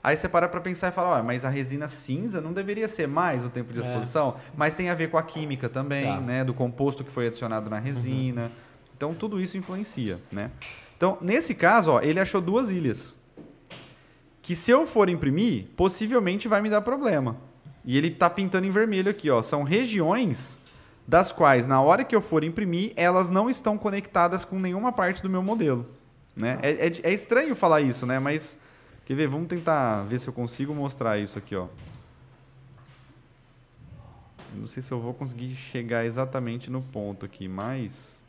[0.02, 3.08] Aí você para para pensar e fala, "Ó, mas a resina cinza não deveria ser
[3.08, 3.82] mais o tempo de É.
[3.82, 4.36] exposição?
[4.56, 6.20] Mas tem a ver com a química também, Tá.
[6.20, 6.44] né?
[6.44, 8.50] Do composto que foi adicionado na resina.
[8.96, 10.50] Então tudo isso influencia, né?
[10.96, 13.18] Então, nesse caso, ó, ele achou duas ilhas.
[14.44, 17.36] Que se eu for imprimir, possivelmente vai me dar problema.
[17.82, 19.40] E ele tá pintando em vermelho aqui, ó.
[19.40, 20.60] São regiões
[21.08, 25.22] das quais, na hora que eu for imprimir, elas não estão conectadas com nenhuma parte
[25.22, 25.86] do meu modelo.
[26.36, 26.58] Né?
[26.62, 28.18] É, é- é estranho falar isso, né?
[28.18, 28.58] Mas,
[29.06, 29.28] quer ver?
[29.28, 31.68] Vamos tentar ver se eu consigo mostrar isso aqui, ó.
[34.54, 38.23] Não sei se eu vou conseguir chegar exatamente no ponto aqui, mas...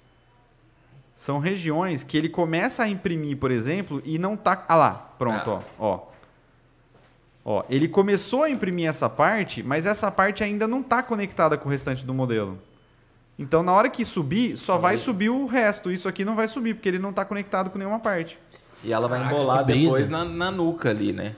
[1.15, 4.65] São regiões que ele começa a imprimir, por exemplo, e não tá...
[4.67, 5.61] Ah lá, pronto, ó.
[5.79, 6.15] ó.
[7.47, 11.69] Ó, ele começou a imprimir essa parte, mas essa parte ainda não está conectada com
[11.69, 12.59] o restante do modelo.
[13.37, 15.91] Então, na hora que subir, só vai subir o resto.
[15.91, 18.39] Isso aqui não vai subir, porque ele não está conectado com nenhuma parte.
[18.83, 21.35] E ela vai Caraca, embolar depois na, na nuca ali, né?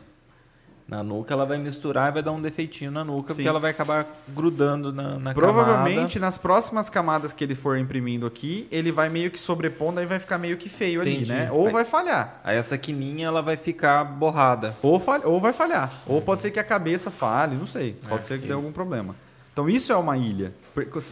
[0.88, 3.36] Na nuca ela vai misturar e vai dar um defeitinho na nuca, Sim.
[3.36, 6.20] porque ela vai acabar grudando na, na Provavelmente, camada.
[6.22, 10.18] nas próximas camadas que ele for imprimindo aqui, ele vai meio que sobrepondo, aí vai
[10.18, 11.30] ficar meio que feio Entendi.
[11.32, 11.52] ali, né?
[11.52, 12.40] Ou vai falhar.
[12.42, 14.78] Aí essa quininha ela vai ficar borrada.
[14.82, 15.92] Ou, fal- ou vai falhar.
[16.06, 17.98] Ou pode ser que a cabeça falhe, não sei.
[18.08, 19.14] Pode ser que dê algum problema.
[19.52, 20.54] Então, isso é uma ilha.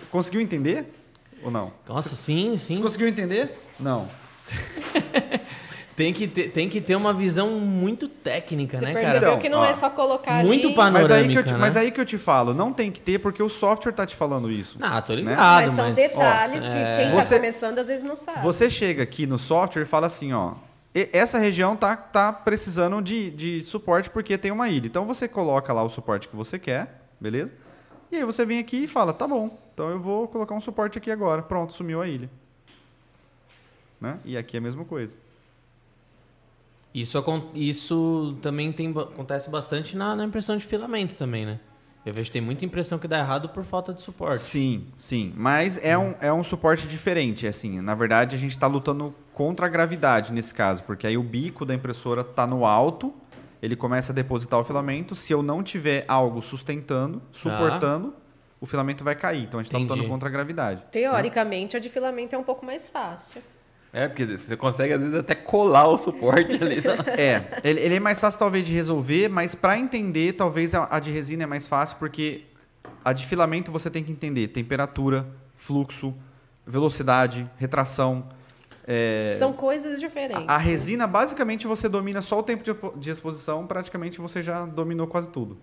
[0.09, 0.85] Conseguiu entender?
[1.43, 1.73] Ou não?
[1.85, 2.75] Nossa, sim, sim.
[2.75, 3.59] Você conseguiu entender?
[3.77, 4.07] Não.
[5.95, 9.31] Tem que, ter, tem que ter uma visão muito técnica, Você né, percebeu cara?
[9.31, 10.75] Então, que não ó, é só colocar muito ali...
[10.75, 11.57] pan- Mas aí, que eu Panorâmica, te, né?
[11.59, 14.13] mas aí que eu te falo, não tem que ter porque o software tá te
[14.13, 14.77] falando isso.
[14.81, 15.19] Ah, tô Né?
[15.21, 15.75] ligado, Mas mas...
[15.77, 18.41] são detalhes ó, que é- quem Você- tá começando às vezes não sabe.
[18.41, 20.55] Você chega aqui no software e fala assim, ó,
[20.93, 24.87] "E- essa região tá, tá precisando de, de suporte porque tem uma ilha.
[24.87, 27.53] Então você coloca lá o suporte que você quer, beleza?
[28.11, 30.97] E aí você vem aqui e fala, tá bom, então eu vou colocar um suporte
[30.97, 31.41] aqui agora.
[31.41, 32.29] Pronto, sumiu a ilha.
[34.01, 34.17] Né?
[34.25, 35.17] E aqui é a mesma coisa.
[36.95, 37.21] Isso,
[37.53, 41.59] isso também tem, acontece bastante na, na impressão de filamento também, né?
[42.05, 44.39] Eu vejo que tem muita impressão que dá errado por falta de suporte.
[44.39, 45.33] Sim, sim.
[45.35, 47.81] Mas é um, é um suporte diferente, assim.
[47.81, 51.65] Na verdade, a gente está lutando contra a gravidade nesse caso, porque aí o bico
[51.65, 53.13] da impressora está no alto,
[53.61, 55.15] ele começa a depositar o filamento.
[55.15, 58.13] Se eu não tiver algo sustentando, suportando,
[58.61, 59.43] o filamento vai cair.
[59.43, 60.81] Então a gente está lutando contra a gravidade.
[60.91, 63.41] Teoricamente, a de filamento é um pouco mais fácil.
[63.97, 66.81] É, porque você consegue às vezes até colar o suporte ali.
[66.81, 70.85] na- É, ele, ele é mais fácil talvez de resolver, mas para entender, talvez a,
[70.91, 72.43] a de resina é mais fácil, porque
[73.05, 75.25] a de filamento você tem que entender temperatura,
[75.55, 76.13] fluxo,
[76.67, 78.27] velocidade, retração.
[78.85, 80.43] é, São coisas diferentes.
[80.45, 84.65] a, a resina, basicamente, você domina só o tempo de, de exposição, praticamente você já
[84.65, 85.57] dominou quase tudo.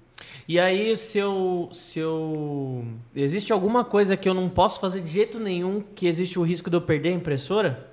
[0.48, 2.82] E aí, se eu, se eu...
[3.14, 6.70] Existe alguma coisa que eu não posso fazer de jeito nenhum que existe o risco
[6.70, 7.91] de eu perder a impressora?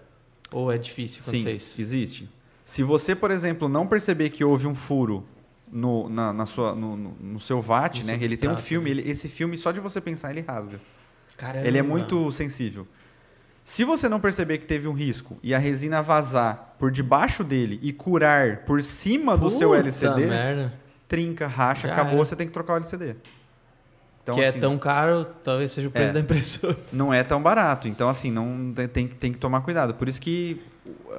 [0.51, 1.79] Ou é difícil Sim, isso?
[1.79, 2.29] existe.
[2.65, 5.25] Se você, por exemplo, não perceber que houve um furo
[5.71, 8.17] no, na, na sua, no, no- no seu VAT, né?
[8.21, 10.79] Ele tem um filme, ele- esse filme, só de você pensar, ele rasga.
[11.37, 11.67] Caramba.
[11.67, 12.87] Ele é muito sensível.
[13.63, 17.79] Se você não perceber que teve um risco e a resina vazar por debaixo dele
[17.83, 20.73] e curar por cima do seu Puta LCD, merda.
[21.07, 22.25] trinca, racha, Já acabou, era.
[22.25, 23.15] você tem que trocar o LCD.
[24.23, 26.13] Então, que assim, é tão caro, talvez seja o preço É.
[26.13, 26.77] da impressora.
[26.93, 27.87] não é tão barato.
[27.87, 29.93] Então, assim, não tem, tem, que- tomar cuidado.
[29.95, 30.61] Por isso que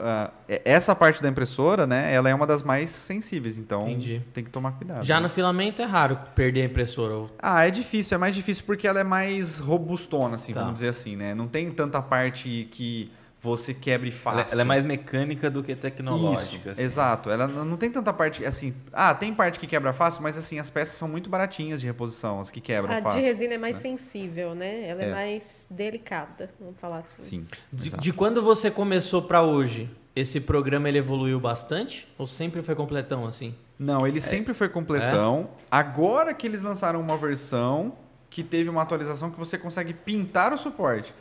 [0.03, 0.30] ah,
[0.64, 3.59] essa parte da impressora, né, ela é uma das mais sensíveis.
[3.59, 4.22] Então, Entendi.
[4.32, 5.05] tem que tomar cuidado.
[5.05, 5.22] Já né?
[5.22, 7.14] no filamento é raro perder a impressora.
[7.14, 8.14] ou- Ah, é difícil.
[8.14, 10.61] É mais difícil porque ela é mais robustona, assim, Tá.
[10.61, 11.34] vamos dizer assim, né?
[11.34, 13.11] Não tem tanta parte que
[13.43, 14.41] você quebre fácil.
[14.43, 16.72] Ela, ela é mais mecânica do que Isso, tecnológica.
[16.72, 16.82] assim.
[16.82, 17.30] exato.
[17.30, 18.74] Ela não tem tanta parte, assim...
[18.93, 22.41] Ah, tem parte que quebra fácil, mas assim, as peças são muito baratinhas de reposição,
[22.41, 23.18] as que quebram A fácil.
[23.20, 24.86] de resina é mais sensível, né?
[24.86, 25.11] Ela é, É.
[25.12, 27.22] mais delicada, vamos falar assim.
[27.22, 32.07] Sim, De, de quando você começou pra hoje, esse programa ele evoluiu bastante?
[32.18, 33.55] Ou sempre foi completão assim?
[33.78, 34.11] Não, É.
[34.11, 35.49] ele sempre foi completão.
[35.70, 37.95] Agora que eles lançaram uma versão
[38.28, 41.14] que teve uma atualização que você consegue pintar o suporte.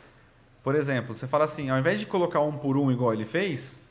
[0.62, 3.82] Por exemplo, você fala assim, ao invés de colocar um por um igual ele fez,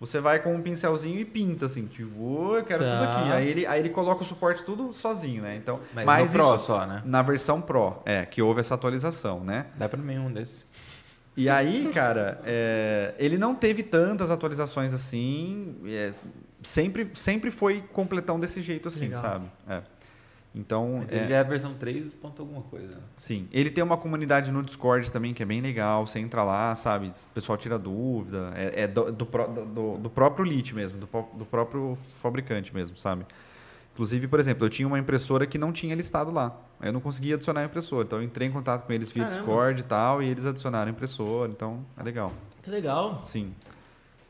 [0.00, 2.90] Você vai com um pincelzinho e pinta, assim, tipo, "Ô, eu quero Tá.
[2.98, 3.32] tudo aqui.
[3.32, 5.56] Aí ele, aí ele coloca o suporte tudo sozinho, né?
[5.56, 7.00] Então, Mas, no Pro isso- só, né?
[7.06, 9.66] na versão Pro, é, que houve essa atualização, né?
[9.76, 10.64] Dá pra mim um desse.
[11.36, 15.74] E aí, cara, é, ele não teve tantas atualizações assim.
[15.86, 16.12] é,
[16.62, 19.22] sempre, sempre foi completão desse jeito assim, Legal.
[19.22, 19.46] sabe?
[19.68, 19.82] É.
[20.54, 23.00] Então, Ele é, já é a versão 3 ponto alguma coisa.
[23.16, 23.48] sim.
[23.50, 26.06] Ele tem uma comunidade no Discord também que é bem legal.
[26.06, 27.08] Você entra lá, sabe?
[27.08, 28.52] O pessoal tira dúvida.
[28.54, 32.96] É, é do, do, do- do próprio Lit mesmo, do, pró- do próprio fabricante mesmo,
[32.96, 33.26] sabe?
[33.94, 36.56] Inclusive, por exemplo, eu tinha uma impressora que não tinha listado lá.
[36.80, 38.04] Aí Eu não conseguia adicionar a impressora.
[38.04, 39.40] Então eu entrei em contato com eles via Caramba.
[39.40, 41.50] Discord e tal, e eles adicionaram a impressora.
[41.50, 42.32] Então, é legal.
[42.62, 43.20] Que legal.
[43.24, 43.52] Sim.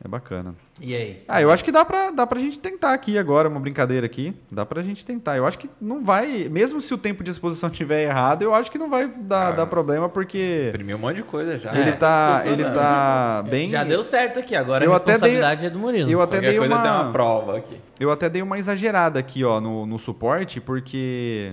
[0.02, 0.54] É bacana.
[0.82, 1.22] E aí?
[1.26, 4.34] Ah, eu acho que dá pra, dá pra gente tentar aqui agora, uma brincadeira aqui.
[4.50, 5.36] Dá pra gente tentar.
[5.36, 8.70] Eu acho que não vai, mesmo se o tempo de exposição estiver errado, eu acho
[8.70, 11.72] que não vai dar, Ah, dar problema, porque Imprimiu um monte de coisa já.
[11.74, 13.70] ele É, tá, ele tá bem...
[13.70, 16.10] Já deu certo aqui, agora Eu a até dei- responsabilidade é do Murilo.
[16.10, 17.80] Eu até Qualquer dei uma, uma prova aqui.
[17.98, 21.52] eu até dei uma exagerada aqui, ó, no, no suporte, porque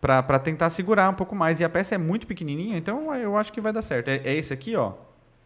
[0.00, 1.60] pra, pra tentar segurar um pouco mais.
[1.60, 4.08] E a peça é muito pequenininha, então eu acho que vai dar certo.
[4.08, 4.92] É, é esse aqui, ó.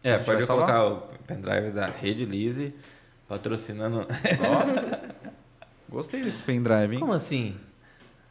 [0.05, 0.67] É, pode salvar?
[0.67, 2.73] colocar o pendrive da Rede Lise
[3.27, 4.05] patrocinando.
[5.89, 6.99] Gostei desse pendrive, hein?
[6.99, 7.55] Como assim?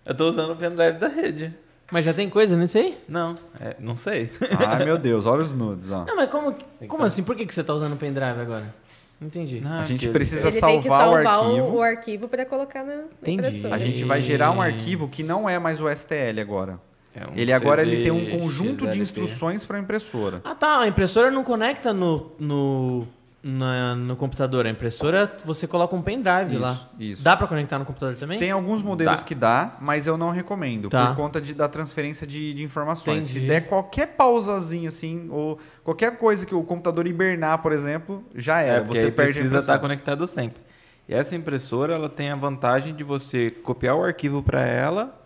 [0.06, 1.52] Eu tô usando o pendrive da rede.
[1.90, 2.98] Mas já tem coisa nisso aí?
[3.08, 4.30] Não, é, não sei.
[4.68, 6.04] Ai, meu Deus, olha os nudes, ó.
[6.04, 6.54] Não, mas como,
[6.86, 7.22] como assim?
[7.22, 8.74] Por que, que você tá usando o pendrive agora?
[9.20, 9.60] Não entendi.
[9.60, 11.66] Não, A gente precisa Ele tem que salvar o salvar arquivo.
[11.66, 13.74] o, o arquivo para colocar na, na impressora.
[13.74, 16.78] A gente vai gerar um arquivo que não é mais o STL agora.
[17.14, 19.00] É um ele agora ele tem um conjunto de XLP.
[19.02, 20.40] instruções para impressora.
[20.44, 23.06] Ah tá, a impressora não conecta no, no,
[23.42, 24.66] na- no computador.
[24.66, 26.88] A impressora você coloca um pendrive Isso, lá.
[26.98, 27.22] isso.
[27.22, 28.38] Dá pra conectar no computador também?
[28.40, 29.22] Tem alguns modelos Dá.
[29.24, 31.06] que dá, mas eu não recomendo, Tá.
[31.06, 33.26] por conta de- da transferência de, de informações.
[33.26, 33.46] Se Entendi.
[33.46, 38.68] der qualquer pausazinha assim, ou qualquer coisa que o computador hibernar, por exemplo, já É,
[38.70, 38.84] era.
[38.84, 39.74] porque você aí perde a precisa impressão.
[39.74, 40.62] estar conectado sempre.
[41.08, 45.20] E essa impressora, ela tem a vantagem de você copiar o arquivo para ela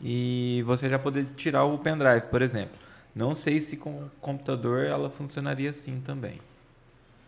[0.00, 2.76] e você já poder tirar o pendrive, por exemplo.
[3.14, 6.38] Não sei se com o computador ela funcionaria assim também.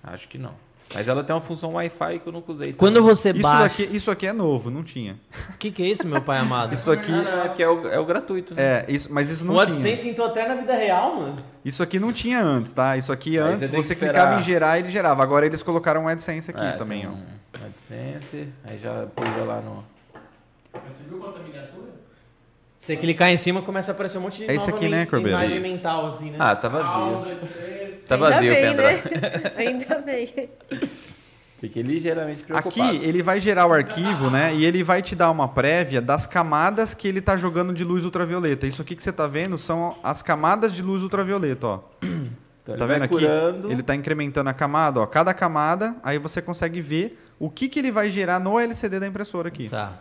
[0.03, 0.53] Acho que não.
[0.95, 2.73] Mas ela tem uma função Wi-Fi que eu nunca usei.
[2.73, 3.09] Quando também.
[3.15, 3.63] você Isso, baixa.
[3.83, 5.19] daqui, isso aqui é novo, não tinha.
[5.51, 6.73] O que, que é isso, meu pai amado?
[6.73, 7.13] Isso aqui.
[7.13, 8.63] Ah, não, é é o, é o gratuito, né?
[8.63, 9.67] É, isso, mas isso o não tinha.
[9.77, 11.45] AdSense entrou até na vida real, mano.
[11.63, 12.97] Isso aqui não tinha antes, tá?
[12.97, 15.23] Isso aqui Aí antes, você clicava em gerar, ele gerava.
[15.23, 17.13] Agora eles colocaram um AdSense aqui É, também, tem ó.
[17.13, 19.85] um AdSense, aí já puxa lá no...
[20.89, 21.98] Você viu quanta miniatura?
[22.81, 25.37] Você clicar em cima começa a aparecer um monte de É isso aqui, né, Corbeiro?
[25.39, 25.71] imagem Isso.
[25.71, 26.37] mental, assim, né?
[26.41, 27.25] Ah, tá Ah, um, vazio.
[27.39, 27.99] dois, três.
[28.07, 29.03] Tá Ainda vazio o bem, pendrive.
[29.21, 29.53] né?
[29.59, 30.49] Ainda bem.
[31.61, 33.05] Fiquei ligeiramente Aqui preocupado.
[33.05, 34.55] ele vai gerar o arquivo, né?
[34.55, 38.05] E ele vai te dar uma prévia das camadas que ele tá jogando de luz
[38.05, 38.67] ultravioleta.
[38.67, 41.81] Isso aqui que você tá vendo são as camadas de luz ultravioleta, ó.
[42.01, 43.15] Então, tá ele vendo aqui?
[43.15, 43.73] curando.
[43.73, 45.07] Ele tá incrementando a camada, ó.
[45.07, 49.07] Cada camada, aí você consegue ver o que, que ele vai gerar no LCD da
[49.07, 49.69] impressora aqui.
[49.69, 49.99] Tá.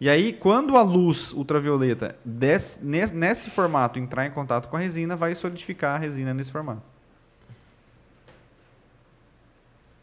[0.00, 4.80] E aí, quando a luz ultravioleta des- nes- nesse formato entrar em contato com a
[4.80, 6.82] resina, vai solidificar a resina nesse formato.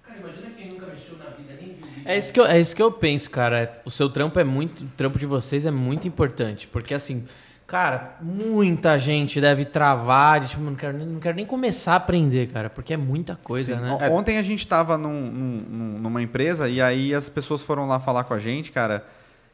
[0.03, 2.01] Cara, imagina quem nunca mexeu na vida, nem viu vídeo.
[2.05, 3.81] É isso, que eu, é isso que eu penso, cara.
[3.85, 4.83] O seu trampo é muito.
[4.83, 6.67] O trampo de vocês é muito importante.
[6.67, 7.25] Porque assim,
[7.65, 11.95] cara, muita gente deve travar, de, tipo, não quero, nem- não quero nem começar a
[11.95, 13.81] aprender, cara, porque é muita coisa, Sim.
[13.81, 14.09] né?
[14.11, 18.25] Ontem a gente tava num- num- numa empresa e aí as pessoas foram lá falar
[18.25, 19.05] com a gente, cara.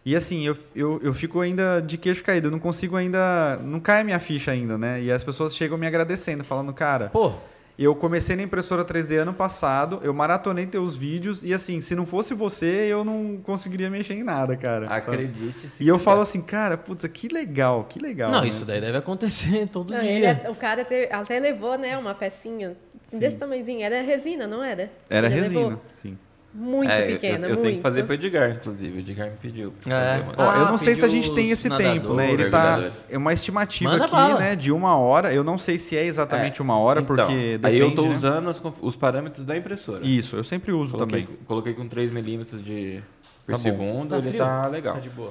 [0.03, 3.57] E assim, eu, eu, eu fico ainda de queixo caído, eu não consigo ainda.
[3.63, 5.01] Não cai a minha ficha ainda, né?
[5.01, 7.31] E as pessoas chegam me agradecendo, falando, cara, Pô,
[7.77, 12.05] eu comecei na impressora 3D ano passado, eu maratonei teus vídeos e assim, se não
[12.07, 14.87] fosse você, eu não conseguiria mexer em nada, cara.
[14.87, 15.69] Acredite.
[15.69, 16.05] se E eu quiser.
[16.05, 18.31] falo assim, cara, puta, que legal, que legal.
[18.31, 18.47] não, né?
[18.47, 20.11] isso daí deve acontecer todo Não, dia.
[20.11, 22.75] ele é- o cara te- até levou, né, uma pecinha
[23.05, 23.83] assim, desse tamanhozinho.
[23.83, 24.91] Era resina, não era?
[25.09, 26.17] Era Ele resina, levou sim.
[26.53, 27.61] Muito É, eu- pequena, eu, eu muito.
[27.61, 28.97] tenho que fazer pro Edgar, inclusive.
[28.97, 29.73] O Edgar me pediu.
[29.85, 29.89] É.
[29.89, 32.29] fazer uma- Ó, eu Ah, não sei se a gente tem esse os tempo, né?
[32.31, 32.91] Ele tá.
[33.09, 34.39] É uma estimativa Manda aqui, bala.
[34.39, 34.55] né?
[34.55, 35.33] De uma hora.
[35.33, 37.57] Eu não sei se é exatamente É, uma hora, então, porque.
[37.63, 38.15] Aí eu tô depende, né?
[38.15, 40.05] usando as conf- os parâmetros da impressora.
[40.05, 41.37] Isso, eu sempre uso Coloquei, também.
[41.47, 43.01] coloquei com 3 milímetros de
[43.45, 44.39] por Tá segundo, Tá ele frio?
[44.39, 44.93] tá legal.
[44.95, 45.29] Tá de boa.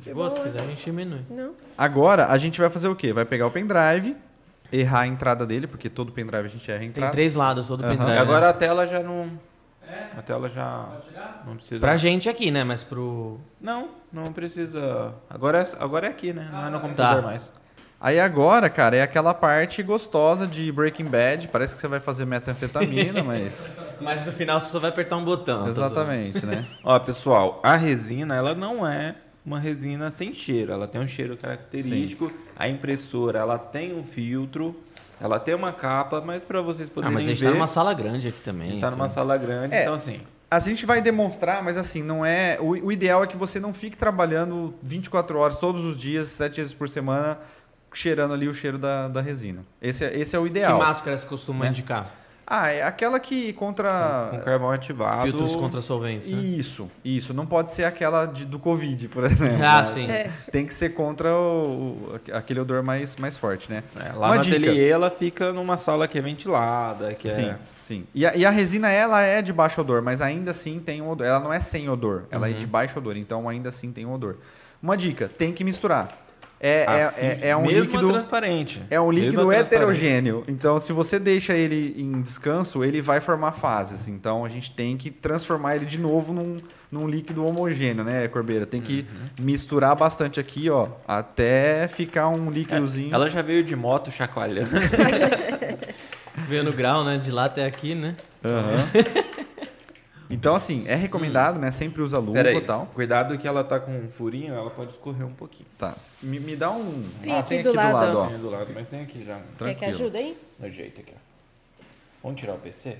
[0.00, 1.20] De De boa, se quiser a gente diminui.
[1.30, 1.52] Não.
[1.76, 3.12] Agora a gente vai fazer o quê?
[3.12, 4.16] Vai pegar o pendrive,
[4.72, 7.12] errar a entrada dele, porque todo pendrive a gente erra a Tem entrada.
[7.12, 7.90] três lados todo Aham.
[7.96, 8.16] pendrive.
[8.16, 8.50] E agora né?
[8.50, 9.30] a tela já não.
[9.90, 10.18] É?
[10.18, 11.42] A tela já Pode tirar?
[11.46, 11.80] não precisa.
[11.80, 12.64] Pra gente aqui, né?
[12.64, 13.40] Mas pro.
[13.60, 15.14] Não, não precisa.
[15.30, 16.48] Agora é, agora é aqui, né?
[16.52, 17.28] Não é no computador Tá.
[17.28, 17.50] mais.
[18.00, 21.48] Aí agora, cara, é aquela parte gostosa de Breaking Bad.
[21.48, 23.82] Parece que você vai fazer metanfetamina, mas.
[24.00, 25.58] Mas no final você só vai apertar um botão.
[25.62, 25.70] zoando.
[25.70, 26.64] Exatamente, né?
[26.84, 30.70] Ó, pessoal, a resina, ela não é uma resina sem cheiro.
[30.72, 32.30] Ela tem um cheiro característico.
[32.56, 34.76] A impressora, ela tem um filtro.
[35.20, 37.66] Ela tem uma capa, mas para vocês Ah, poderem mas a gente ver, tá numa
[37.66, 38.70] sala grande aqui a também.
[38.72, 39.08] gente tá numa então.
[39.08, 39.82] sala grande, É.
[39.82, 42.56] então assim, A gente vai demonstrar, mas assim, não é.
[42.60, 46.56] O, o ideal é que você não fique trabalhando 24 horas todos os dias, 7
[46.56, 47.38] vezes por semana,
[47.92, 49.62] cheirando ali o cheiro da, da resina.
[49.82, 50.78] Esse é, esse é o Que ideal.
[50.78, 51.70] máscara você costuma Né?
[51.70, 52.10] indicar?
[52.50, 54.28] Ah, é aquela que contra.
[54.30, 55.22] com carvão ativado.
[55.24, 56.38] Filtros contra solventes, né?
[56.40, 57.34] Isso, isso.
[57.34, 59.56] Não pode ser aquela de- do Covid, por exemplo.
[59.62, 59.84] Ah, né?
[59.84, 60.10] sim.
[60.10, 60.30] É.
[60.50, 63.82] Tem que ser contra o, o- aquele odor mais, mais forte, né?
[64.00, 64.56] É, lá Uma no dica.
[64.56, 68.06] ateliê ela fica numa sala que é ventilada, que Sim, é sim.
[68.14, 71.10] E a, e a resina, ela é de baixo odor, mas ainda assim tem um
[71.10, 71.26] odor.
[71.26, 72.54] Ela não é sem odor, ela Uhum.
[72.54, 74.36] é de baixo odor, então ainda assim tem um odor.
[74.82, 76.16] Uma dica, tem que misturar.
[76.60, 78.12] É, é- assim, é, é um mesmo líquido...
[78.12, 78.82] transparente.
[78.90, 80.42] É um líquido heterogêneo.
[80.48, 84.08] Então, se você deixa ele em descanso, ele vai formar fases.
[84.08, 88.66] Então, a gente tem que transformar ele de novo num, num líquido homogêneo, né, Corbeira?
[88.66, 89.06] Tem que
[89.38, 89.44] Uhum.
[89.44, 93.14] misturar bastante aqui, ó, até ficar um líquidozinho.
[93.14, 94.70] Ela já veio de moto chacoalhando.
[96.48, 97.18] Veio no grau, né?
[97.18, 98.14] De lá até aqui, né?
[98.44, 98.88] Aham.
[100.30, 101.70] então, assim, é recomendado, né?
[101.70, 102.86] Sempre usa luva e tal.
[102.86, 105.68] cuidado que ela tá com um furinho, ela pode escorrer um pouquinho.
[105.78, 105.94] Tá.
[106.22, 107.02] Me, me dá um.
[107.22, 108.26] Tem ah, aqui tem do aqui do lado, lado, ó.
[108.26, 109.94] Tem do lado, mas tem aqui já Quer que Tranquilo.
[109.94, 110.38] ajude aí?
[110.58, 111.82] no jeito aqui, ó.
[112.22, 112.98] Vamos tirar o PC?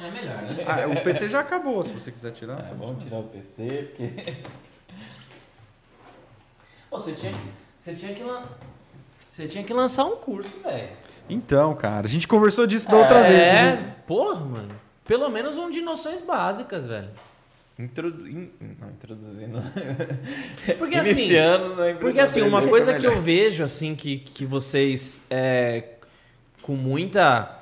[0.00, 0.64] É melhor, né?
[0.66, 2.58] Ah, o PC já acabou, se você quiser tirar.
[2.60, 4.36] É, vamos tirar o PC, porque
[6.90, 7.32] você, tinha,
[7.78, 8.42] você, tinha que lan...
[9.32, 10.90] você tinha que lançar um curso, velho.
[11.28, 13.40] Então, cara, a gente conversou disso da outra vez.
[13.40, 14.87] É, porra, mano.
[15.08, 17.08] Pelo menos um de noções básicas, velho.
[17.78, 18.28] Introdu...
[18.28, 18.50] in-
[18.80, 19.62] Não, introduzindo.
[20.78, 21.28] Porque assim,
[22.00, 25.84] porque assim, uma coisa 3D que eu vejo assim que, que vocês é,
[26.62, 27.54] com muita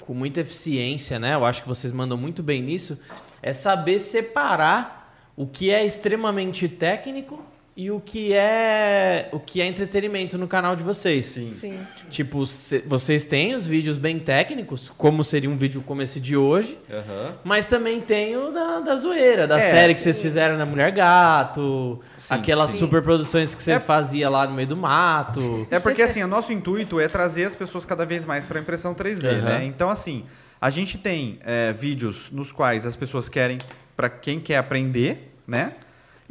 [0.00, 1.34] com muita eficiência, né?
[1.34, 2.98] Eu acho que vocês mandam muito bem nisso,
[3.40, 7.42] é saber separar o que é extremamente técnico
[7.76, 11.26] e o que é o que é entretenimento no canal de vocês.
[11.26, 11.52] Sim.
[11.52, 11.78] Sim.
[12.10, 16.36] Tipo, cê- vocês têm os vídeos bem técnicos, como seria um vídeo como esse de
[16.36, 17.34] hoje, Aham.
[17.44, 20.90] mas também tem o da, da zoeira, da É, série que vocês fizeram na Mulher
[20.90, 22.78] Gato, Sim, aquelas sim.
[22.78, 25.66] super produções que você É- fazia lá no meio do mato.
[25.70, 28.92] É porque assim, o nosso intuito é trazer as pessoas cada vez mais para impressão
[28.94, 29.42] 3D, Aham.
[29.42, 29.64] né?
[29.64, 30.24] Então assim,
[30.60, 33.58] a gente tem é, vídeos nos quais as pessoas querem
[33.96, 35.72] para quem quer aprender, né?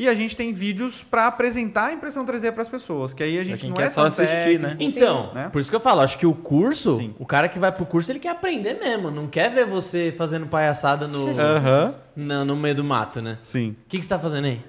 [0.02, 3.38] E a gente tem vídeos para apresentar a impressão 3D para as pessoas, que aí
[3.38, 4.62] a gente não quer é só assistir, técnico.
[4.64, 4.78] né?
[4.80, 5.50] Então, né?
[5.52, 7.14] por isso que eu falo, acho que o curso, Sim.
[7.20, 10.48] o cara que vai pro curso, ele quer aprender mesmo, não quer ver você fazendo
[10.48, 11.94] palhaçada no, Aham.
[12.16, 13.38] na- no meio do mato, né?
[13.42, 13.72] Sim.
[13.72, 14.62] O que, que você tá fazendo aí?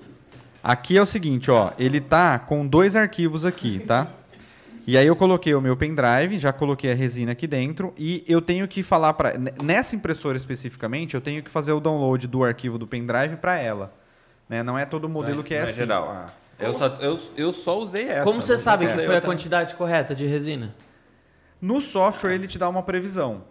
[0.64, 4.08] Aqui é o seguinte, ó, ele tá com dois arquivos aqui, tá?
[4.84, 8.42] E aí eu coloquei o meu pendrive, já coloquei a resina aqui dentro e eu
[8.42, 12.76] tenho que falar para nessa impressora especificamente, eu tenho que fazer o download do arquivo
[12.76, 13.92] do pendrive para ela,
[14.50, 14.62] né?
[14.64, 15.74] Não é todo modelo que é Não assim.
[15.76, 16.10] geral.
[16.10, 16.26] Ah,
[16.58, 18.24] eu, só, eu, eu só usei essa.
[18.24, 20.74] Como você não sabe que foi a quantidade correta de resina?
[21.62, 23.44] No software ele te dá uma previsão,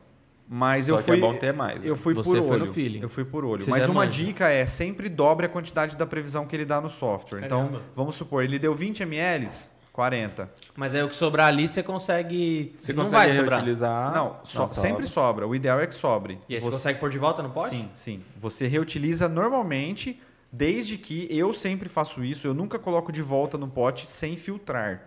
[0.47, 1.83] mas Só eu que fui é bom ter mais.
[1.85, 2.65] eu fui Você por foi olho.
[2.65, 2.99] no feeling.
[3.01, 3.63] Eu fui por olho.
[3.63, 4.23] Você Mas uma manja.
[4.25, 7.41] dica é sempre dobre a quantidade da previsão que ele dá no software.
[7.45, 7.81] Então, Caramba.
[7.95, 9.47] vamos supor, ele deu 20 ml,
[9.93, 10.49] 40.
[10.75, 12.75] Mas aí o que sobrar ali você consegue.
[12.79, 13.59] Você não consegue vai sobrar.
[13.59, 14.13] reutilizar?
[14.13, 15.47] não, so- sempre sobra.
[15.47, 16.39] O ideal é que sobre.
[16.49, 17.69] E aí você consegue pôr de volta no pote?
[17.69, 18.23] Sim, sim.
[18.37, 20.19] Você reutiliza normalmente,
[20.51, 22.47] desde que eu sempre faço isso.
[22.47, 25.01] Eu nunca coloco de volta no pote sem filtrar.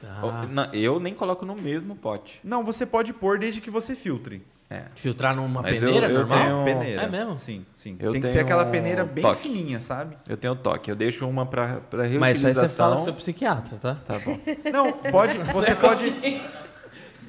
[0.00, 0.46] Tá.
[0.50, 2.40] Não, eu nem coloco no mesmo pote.
[2.42, 4.42] Não, você pode pôr desde que você filtre.
[4.68, 4.84] É.
[4.96, 6.38] Filtrar numa Mas peneira eu- eu normal?
[6.38, 7.02] tenho- Peneira.
[7.02, 7.38] É mesmo?
[7.38, 7.94] Sim, sim.
[8.00, 9.42] Eu Tem que ser aquela um peneira bem toque.
[9.42, 10.16] fininha, sabe?
[10.26, 10.90] Eu tenho toque.
[10.90, 12.20] Eu deixo uma pra, pra reutilização.
[12.20, 13.96] Mas isso aí você fala com seu psiquiatra, tá?
[13.96, 14.38] Tá bom.
[14.72, 15.38] Não, pode.
[15.52, 16.10] Você pode.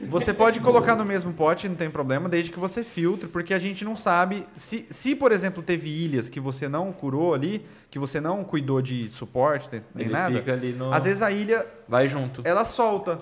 [0.02, 3.60] Você pode colocar no mesmo pote, não tem problema, desde que você filtre, porque a
[3.60, 4.46] gente não sabe.
[4.56, 8.82] Se, se por exemplo, teve ilhas que você não curou ali, que você não cuidou
[8.82, 10.36] de suporte, nem Ele nada.
[10.40, 10.92] fica ali no...
[10.94, 12.42] Às vezes a ilha, Vai junto.
[12.44, 13.20] ela solta.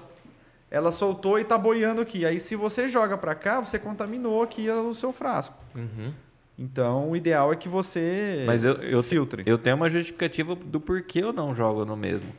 [0.72, 2.26] Ela soltou e tá boiando aqui.
[2.26, 5.56] Aí se você joga pra cá, você contaminou aqui o seu frasco.
[5.76, 6.14] Uhum.
[6.58, 9.44] Então o ideal é que você Mas eu, eu, filtre.
[9.46, 12.30] eu tenho uma justificativa do porquê eu não jogo no mesmo.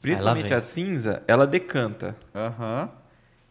[0.00, 2.16] Principalmente a cinza, ela decanta.
[2.34, 2.88] Aham.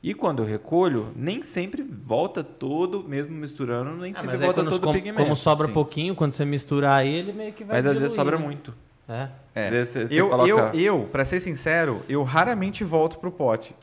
[0.02, 4.76] E quando eu recolho, nem sempre volta todo, mesmo misturando, nem Ah, sempre volta todo
[4.76, 5.22] o como, pigmento.
[5.24, 5.74] como sobra sim.
[5.74, 8.44] pouquinho, quando você misturar aí, ele meio que vai Mas às vezes diluir, sobra né?
[8.44, 8.74] muito.
[9.10, 9.28] É.
[9.56, 9.66] É.
[9.66, 13.32] Às vezes você- você eu, coloca- eu, eu, pra ser sincero, eu raramente volto pro
[13.32, 13.76] pote.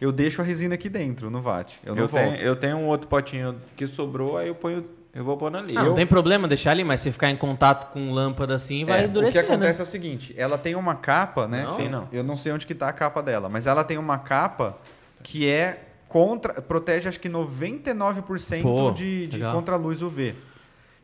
[0.00, 1.74] Eu deixo a resina aqui dentro, no vat.
[1.84, 2.22] Eu não Eu volto.
[2.24, 5.76] tenho, eu tenho um outro potinho que sobrou, aí eu ponho, eu vou pondo ali.
[5.76, 8.84] Ah, eu, não tem problema deixar ali, mas se ficar em contato com lâmpada assim,
[8.84, 9.84] vai É, o que endurecer, acontece né?
[9.84, 11.64] é o seguinte, ela tem uma capa, né?
[11.64, 11.76] Não?
[11.76, 12.08] Sim, não.
[12.12, 14.78] Eu não sei onde que tá a capa dela, mas ela tem uma capa
[15.22, 19.54] que é contra, protege acho que 99% Pô, de, de legal.
[19.54, 20.34] contra a luz UV.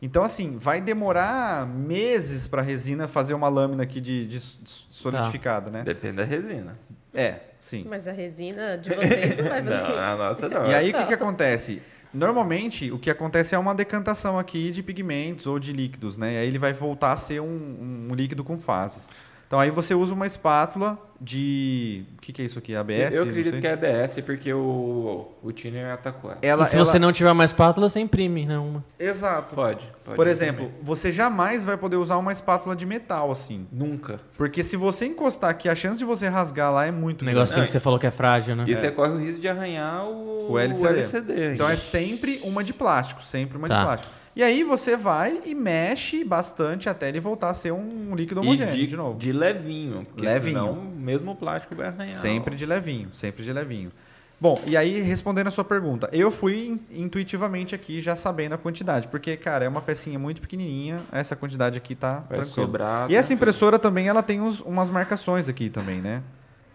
[0.02, 5.82] Então assim, vai demorar meses para resina fazer uma lâmina aqui de, de solidificada, né?
[5.82, 6.78] Depende da resina.
[7.14, 7.86] É, sim.
[7.88, 10.66] Mas a resina de vocês não vai fazer Não, a nossa não.
[10.66, 11.80] E aí, o que, que acontece?
[12.12, 16.34] Normalmente, o que acontece é uma decantação aqui de pigmentos ou de líquidos, né?
[16.34, 19.08] E aí ele vai voltar a ser um, um líquido com fases.
[19.46, 22.04] Então aí você usa uma espátula de...
[22.18, 22.74] O que, que é isso aqui?
[22.74, 23.14] ABS?
[23.14, 23.60] eu acredito sei.
[23.60, 26.38] que é ABS porque o, o Tiner atacou ela.
[26.42, 28.58] Ela, e se ela- você não tiver uma espátula, você imprime, né?
[28.58, 28.84] Uma.
[28.98, 29.54] Exato.
[29.54, 30.16] Pode, pode.
[30.16, 33.66] Por exemplo, você jamais vai poder usar uma espátula de metal assim.
[33.72, 34.20] Nunca.
[34.36, 37.60] Porque se você encostar aqui, a chance de você rasgar lá é muito O negocinho
[37.60, 38.64] Não, que você falou que é frágil, né?
[38.66, 40.98] E você corre o risco de arranhar o, O LCD.
[41.00, 43.78] LCD Então é sempre uma de plástico, sempre uma Tá.
[43.78, 44.12] de plástico.
[44.36, 48.74] E aí você vai e mexe bastante até ele voltar a ser um líquido homogêneo
[48.74, 49.18] de, de, novo.
[49.18, 50.02] de levinho.
[50.14, 50.58] Levinho.
[50.58, 52.08] Senão, mesmo o plástico vai arranhar.
[52.08, 53.90] Sempre de levinho, sempre de levinho.
[54.38, 58.58] Bom, e aí respondendo a sua pergunta, eu fui in- intuitivamente aqui já sabendo a
[58.58, 62.44] quantidade, porque cara, é uma pecinha muito pequenininha, essa quantidade aqui tá Vai tranquilo.
[62.66, 63.10] sobrar.
[63.10, 66.22] E essa impressora também, ela tem uns- umas marcações aqui também, né?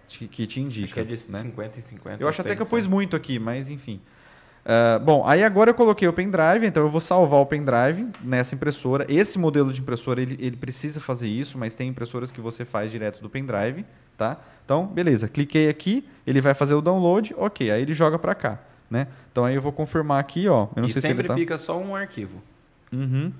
[0.07, 1.39] Que te indica, Acho que é de né?
[1.39, 2.23] 50 em 50.
[2.23, 4.01] Eu acho até que eu pus muito aqui, mas enfim.
[4.65, 8.55] Ah, bom, aí agora eu coloquei o pendrive, então eu vou salvar o pendrive nessa
[8.55, 9.05] impressora.
[9.09, 12.91] Esse modelo de impressora, ele, ele precisa fazer isso, mas tem impressoras que você faz
[12.91, 13.85] direto do pendrive,
[14.17, 14.37] tá?
[14.63, 18.59] Então, beleza, cliquei aqui, ele vai fazer o download, ok, aí ele joga pra cá,
[18.89, 19.07] né?
[19.31, 20.67] Então aí eu vou confirmar aqui, ó.
[20.75, 21.35] Eu não e sei se ele sempre tá...
[21.35, 22.41] fica só um arquivo.
[22.91, 23.31] Uhum.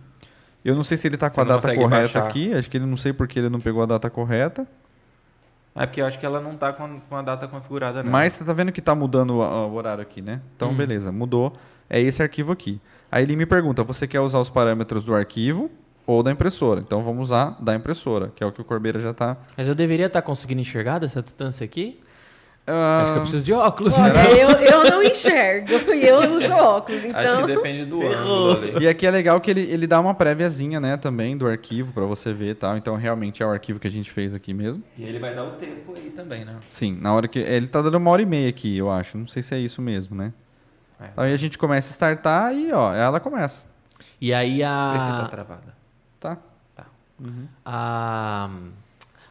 [0.64, 2.28] Eu não sei se ele tá com Você a data correta baixar.
[2.28, 4.68] aqui, acho que ele não sei porque ele não pegou a data correta.
[5.76, 8.12] É porque eu acho que ela não tá com, a data configurada, não.
[8.12, 10.42] Mas você tá vendo que tá mudando o, horário aqui, né?
[10.56, 10.76] Então, Hum.
[10.76, 11.54] beleza, mudou.
[11.90, 12.80] É esse arquivo aqui.
[13.12, 15.70] Aí ele me pergunta: você quer usar os parâmetros do arquivo
[16.06, 16.80] ou da impressora?
[16.80, 19.38] Então vamos usar da impressora, que é o que o Corbeira já tá.
[19.58, 22.00] Mas eu deveria estar conseguindo enxergar dessa distância aqui?
[22.68, 23.98] Ah, Acho que eu preciso de óculos.
[23.98, 27.42] Olha, eu, eu não enxergo e eu uso óculos, Acho então.
[27.48, 28.84] que depende do ângulo ali.
[28.86, 32.06] E aqui é legal que ele, ele dá uma préviazinha, né, também do arquivo pra
[32.06, 32.78] você ver e tal.
[32.78, 34.84] Então realmente é o arquivo que a gente fez aqui mesmo.
[34.98, 36.56] E ele vai dar o tempo aí também, né?
[36.70, 37.40] Sim, na hora que.
[37.40, 39.18] Ele tá dando uma hora e meia aqui, eu acho.
[39.18, 40.32] Não sei se é isso mesmo, né?
[41.00, 41.10] É.
[41.18, 43.68] Aí a gente começa a startar e, ó, ela começa.
[44.20, 45.76] E aí Vê se tá a, travada.
[46.20, 46.38] Tá?
[47.66, 48.50] a.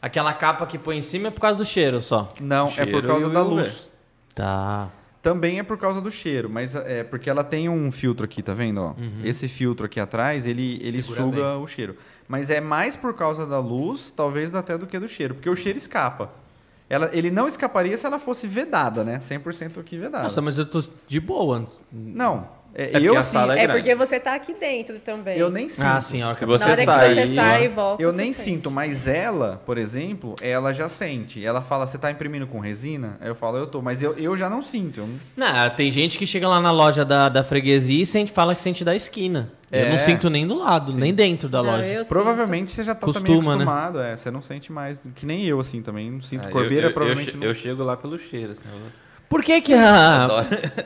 [0.03, 2.33] Aquela capa que põe em cima é por causa do cheiro só.
[2.41, 3.91] Não, é Cheiro por causa da luz.
[4.35, 4.91] Tá.
[5.23, 8.55] Também é por causa do cheiro, mas é porque ela tem um filtro aqui, tá
[8.55, 8.81] vendo?
[8.81, 8.95] Ó?
[9.23, 11.97] Esse filtro aqui atrás, ele, ele Segura suga o cheiro.
[12.27, 15.57] Mas é mais por causa da luz, talvez até do que do cheiro, porque o
[15.57, 16.31] cheiro escapa.
[16.89, 19.19] Ela, ele não escaparia se ela fosse vedada, né?
[19.19, 20.25] 100% aqui vedada.
[20.25, 21.67] Nossa, mas eu tô de boa.
[21.93, 23.81] Não, é, porque eu a sim, sala É grande.
[23.81, 25.37] porque você tá aqui dentro também.
[25.37, 25.87] eu nem sinto.
[25.87, 28.03] Ah, sim, a hora que você Na hora sair, que você sai e volta.
[28.03, 28.37] Eu nem sente.
[28.57, 31.45] sinto, mas ela, por exemplo, ela já sente.
[31.45, 33.17] Ela fala, você tá imprimindo com resina?
[33.21, 33.81] Aí eu falo, eu tô.
[33.83, 35.01] Mas eu, eu já não sinto.
[35.01, 38.33] eu não- Não, tem gente que chega lá na loja da, da freguesia e sente,
[38.33, 39.51] fala que sente da esquina.
[39.73, 39.91] Eu É.
[39.93, 41.85] não sinto nem do lado, nem dentro da Não, loja.
[41.87, 43.63] eu Provavelmente você já tá também Costuma, né?
[43.63, 44.17] acostumado, é.
[44.17, 46.11] Você não sente mais, que nem eu, assim, também.
[46.11, 46.43] Não sinto.
[46.47, 47.47] Ah, eu- Corbeira, eu, eu, provavelmente che- não.
[47.47, 48.67] eu chego lá pelo cheiro, assim.
[49.31, 50.29] Por que que a...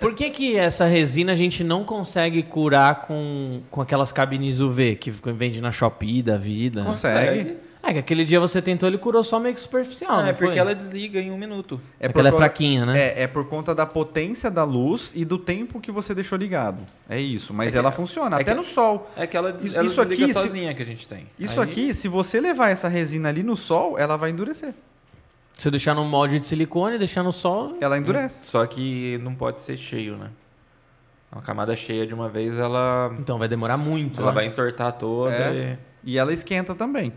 [0.00, 4.96] Por que que essa resina a gente não consegue curar com, com aquelas cabines UV
[4.96, 6.82] que vende na Shopee da vida?
[6.84, 7.56] Consegue.
[7.82, 10.32] É que aquele dia você tentou, ele curou só meio que superficial, Ah, não é
[10.32, 10.58] porque foi?
[10.58, 11.78] ela desliga em um minuto.
[12.00, 12.98] É Porque ela é por conta- fraquinha, né?
[12.98, 16.78] É, é por conta da potência da luz e do tempo que você deixou ligado.
[17.08, 17.52] É isso.
[17.52, 19.10] Mas É que- ela funciona, é até que- no sol.
[19.16, 21.26] É que ela, des- Isso- ela isso desliga aqui, se- sozinha que a gente tem.
[21.38, 24.72] Isso Aí- aqui, se você levar essa resina ali no sol, ela vai endurecer.
[25.56, 27.76] Se eu deixar no molde de silicone, deixar no sol...
[27.80, 28.44] Ela endurece.
[28.44, 30.30] Só que não pode ser cheio, né?
[31.30, 34.34] Uma camada cheia de uma vez, ela, Então vai demorar muito, ela né?
[34.36, 35.34] vai entortar toda.
[35.34, 35.78] É.
[36.02, 37.12] E ela esquenta também.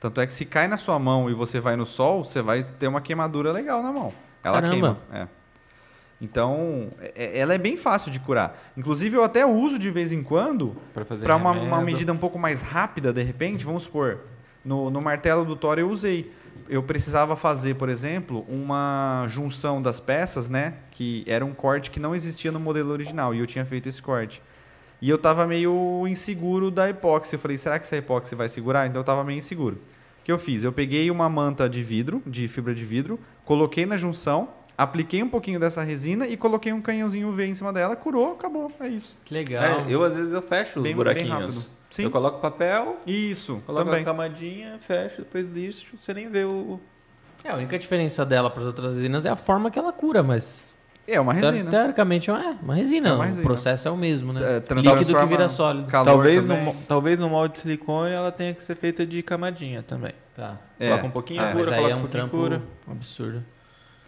[0.00, 2.62] Tanto é que se cai na sua mão e você vai no sol, você vai
[2.62, 4.12] ter uma queimadura legal na mão.
[4.44, 4.70] Ela Caramba.
[4.72, 4.98] queima.
[5.12, 5.26] É.
[6.20, 8.56] Então, é- ela é bem fácil de curar.
[8.76, 12.12] Inclusive, eu até uso de vez em quando E para fazer para uma, uma medida
[12.12, 14.20] um pouco mais rápida, de repente, vamos supor,
[14.64, 16.32] no, no martelo do Thor eu usei.
[16.68, 20.74] Eu precisava fazer, por exemplo, uma junção das peças, né?
[20.90, 24.02] Que era um corte que não existia no modelo original e eu tinha feito esse
[24.02, 24.42] corte.
[25.00, 27.34] E eu tava meio inseguro da epóxi.
[27.36, 28.86] Eu falei, será que essa epóxi vai segurar?
[28.86, 29.76] Então eu tava meio inseguro.
[30.20, 30.62] O que eu fiz?
[30.64, 35.28] Eu peguei uma manta de vidro, de fibra de vidro, coloquei na junção, apliquei um
[35.28, 38.70] pouquinho dessa resina e coloquei um canhãozinho UV em cima dela, curou, acabou.
[38.80, 39.16] É isso.
[39.24, 39.62] Que legal.
[39.64, 41.30] É, eu às vezes eu fecho os Bem- bem buraquinhos.
[41.56, 41.77] rápido.
[41.90, 42.04] Sim.
[42.04, 44.02] Eu coloco papel, Isso, coloco também.
[44.02, 46.78] a camadinha, fecho, depois lixo, você nem vê o.
[47.42, 50.22] É, a única diferença dela para as outras resinas é a forma que ela cura,
[50.22, 50.70] mas
[51.06, 51.70] É uma te- resina.
[51.70, 53.08] teoricamente é uma- uma resina.
[53.08, 53.42] É uma resina.
[53.42, 54.40] O processo é o mesmo, né?
[54.42, 55.88] É, Líquido que vira sólido.
[55.90, 56.74] talvez, no, também.
[56.86, 60.12] talvez no molde de silicone ela tenha que ser feita de camadinha também.
[60.36, 60.58] Tá.
[60.78, 61.54] É, Coloca um pouquinho, é.
[61.54, 62.62] Mas cura, aí coloca é um um trampo cura.
[62.86, 63.42] absurdo.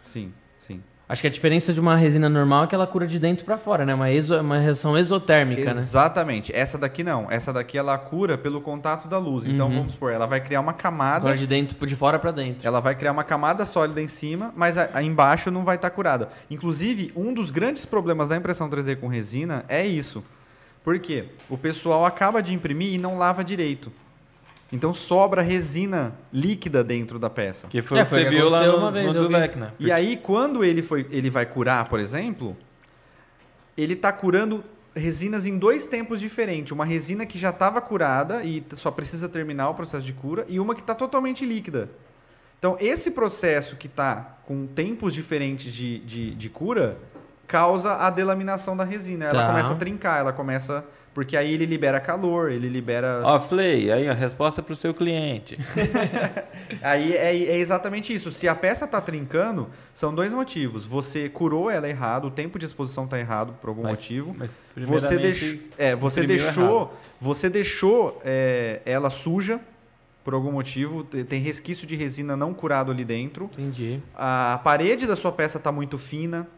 [0.02, 0.82] Sim, sim.
[1.10, 3.58] Acho que a diferença de uma resina normal é que ela cura de dentro pra
[3.58, 3.92] fora, né?
[3.92, 5.80] Uma, exo, uma reação exotérmica, né?
[5.80, 6.54] Exatamente.
[6.54, 7.26] Essa daqui não.
[7.28, 9.44] Essa daqui ela cura pelo contato da luz.
[9.44, 9.78] Então, Uhum.
[9.78, 11.22] vamos supor, ela vai criar uma camada.
[11.26, 12.64] Cura de dentro, de fora pra dentro.
[12.64, 15.90] Ela vai criar uma camada sólida em cima, mas a- aí embaixo não vai estar
[15.90, 16.28] curada.
[16.48, 20.22] Inclusive, um dos grandes problemas da impressão 3D com resina é isso.
[20.84, 21.24] Por quê?
[21.48, 23.90] O pessoal acaba de imprimir e não lava direito.
[24.72, 27.66] Então sobra resina líquida dentro da peça.
[27.68, 29.34] Que foi É, que foi você viu lá no, uma vez, no vi.
[29.34, 29.74] Vecna.
[29.80, 32.56] E aí, quando ele, foi, ele vai curar, por exemplo,
[33.76, 34.62] ele está curando
[34.94, 36.72] resinas em dois tempos diferentes.
[36.72, 40.60] Uma resina que já estava curada e só precisa terminar o processo de cura, e
[40.60, 41.90] uma que está totalmente líquida.
[42.58, 46.98] Então, esse processo que está com tempos diferentes de, de, de cura
[47.46, 49.24] causa a delaminação da resina.
[49.26, 49.46] Ela Tá.
[49.48, 50.84] começa a trincar, ela começa.
[51.20, 53.20] Porque aí ele libera calor, ele libera.
[53.22, 55.58] Ó, Flay, aí a resposta pro seu cliente.
[56.80, 58.30] Aí é, é exatamente isso.
[58.30, 60.86] Se a peça está trincando, são dois motivos.
[60.86, 64.34] Você curou ela errado, o tempo de exposição está errado por algum Mas- motivo.
[64.38, 65.60] Mas Você, primeiramente, deix...
[65.76, 66.90] é, você deixou, errado.
[67.20, 69.60] você deixou é, ela suja
[70.24, 71.04] por algum motivo.
[71.04, 73.44] te- Tem resquício de resina não curado ali dentro.
[73.52, 74.00] Entendi.
[74.16, 76.48] A parede da sua peça está muito fina,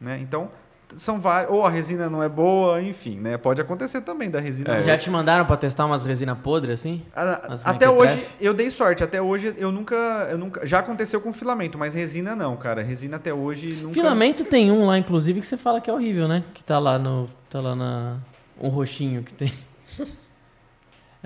[0.00, 0.18] né?
[0.22, 0.50] Então
[0.96, 1.52] são vários.
[1.52, 3.36] Ou a resina não é boa, enfim, né?
[3.36, 4.76] Pode acontecer também da resina.
[4.76, 7.02] É, Já te mandaram pra testar umas resina podre assim?
[7.14, 9.02] A- As até hoje eu dei sorte.
[9.04, 9.94] Até hoje eu nunca,
[10.30, 10.66] eu nunca.
[10.66, 12.82] Já aconteceu com filamento, mas resina não, cara.
[12.82, 13.94] Resina até hoje nunca.
[13.94, 16.44] Filamento tem um lá, inclusive, que você fala que é horrível, né?
[16.54, 17.28] Que tá lá no.
[17.50, 18.16] Tá lá na.
[18.60, 19.52] Um roxinho que tem.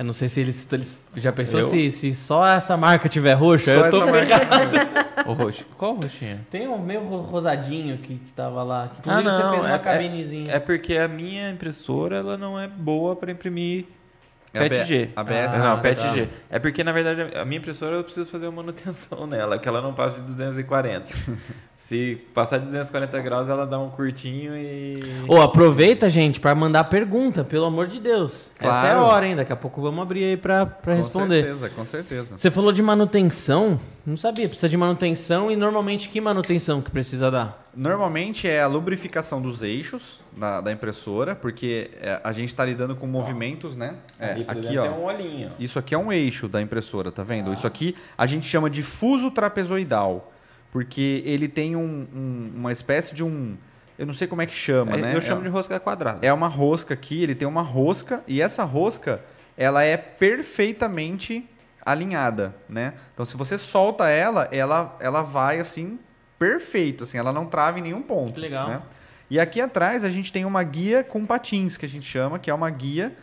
[0.02, 0.66] Eu não sei se eles.
[0.72, 1.68] eles já pensou Eu?
[1.68, 3.66] se, se só essa marca tiver roxo?
[3.66, 5.12] Só eu tô essa marca.
[5.24, 5.64] O roxo.
[5.78, 6.40] Qual roxinho?
[6.50, 8.90] Tem um meio ro- rosadinho que, que tava lá.
[9.00, 10.50] Que, Ah, não, você fez uma é- cabinezinha.
[10.50, 13.84] É porque a minha impressora ela não é boa para imprimir
[14.52, 15.06] É a PETG.
[15.06, 15.52] B- a BS?
[15.58, 16.28] não, Ah, PETG.
[16.50, 19.80] É porque, na verdade, a minha impressora eu preciso fazer uma manutenção nela, que ela
[19.80, 21.06] não passa de 240.
[21.88, 25.02] Se passar de 240 graus, ela dá um curtinho e.
[25.28, 28.50] Ô, aproveita, gente, pra mandar pergunta, pelo amor de Deus.
[28.58, 29.00] Essa é a Claro.
[29.02, 29.34] hora, hein?
[29.36, 31.42] Daqui a pouco vamos abrir aí pra, pra Com responder.
[31.42, 32.38] certeza, com certeza.
[32.38, 33.80] Você falou de manutenção?
[34.06, 37.60] Não sabia, precisa de manutenção e normalmente que manutenção que precisa dar?
[37.74, 42.94] Normalmente é a lubrificação dos eixos da, da impressora, porque é, a gente está lidando
[42.96, 43.96] com movimentos, né?
[44.20, 44.82] É, aqui, ó.
[44.82, 45.50] tem um olhinho.
[45.58, 47.52] Isso aqui é um eixo da impressora, tá vendo?
[47.52, 50.32] Isso aqui a gente chama de fuso trapezoidal,
[50.72, 53.56] porque ele tem um- um- uma espécie de um.
[53.98, 55.14] Eu não sei como é que chama, É, né?
[55.16, 56.26] Eu chamo é, de rosca quadrada.
[56.26, 59.20] é uma rosca aqui, ele tem uma rosca, e essa rosca
[59.56, 61.48] ela é perfeitamente
[61.84, 62.94] alinhada, né?
[63.12, 65.98] Então se você solta ela, ela, ela vai assim,
[66.38, 68.34] perfeito, assim, ela não trava em nenhum ponto.
[68.34, 68.68] Que legal.
[68.68, 68.82] né?
[69.30, 72.50] E aqui atrás a gente tem uma guia com patins, que a gente chama, que
[72.50, 73.14] é uma guia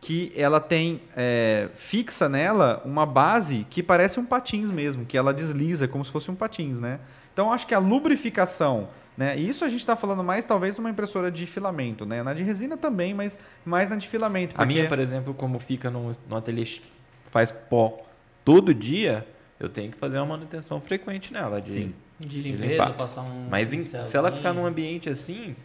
[0.00, 5.32] que ela tem é, fixa nela uma base que parece um patins mesmo, que ela
[5.34, 7.00] desliza como se fosse um patins, né?
[7.32, 9.36] Então acho que a lubrificação, né?
[9.38, 12.22] E isso a gente está falando mais talvez numa impressora de filamento, né?
[12.22, 14.54] Na de resina também, mas mais na de filamento.
[14.54, 16.66] A porque- minha, por exemplo, como fica no, no ateliê,
[17.30, 17.96] faz pó
[18.44, 19.26] todo dia,
[19.58, 21.60] eu tenho que fazer uma manutenção frequente nela.
[21.60, 21.94] De, Sim.
[22.20, 22.62] De limpar.
[22.66, 23.48] limpeza, passar um.
[23.50, 25.56] Mas em- se ela ficar num ambiente assim,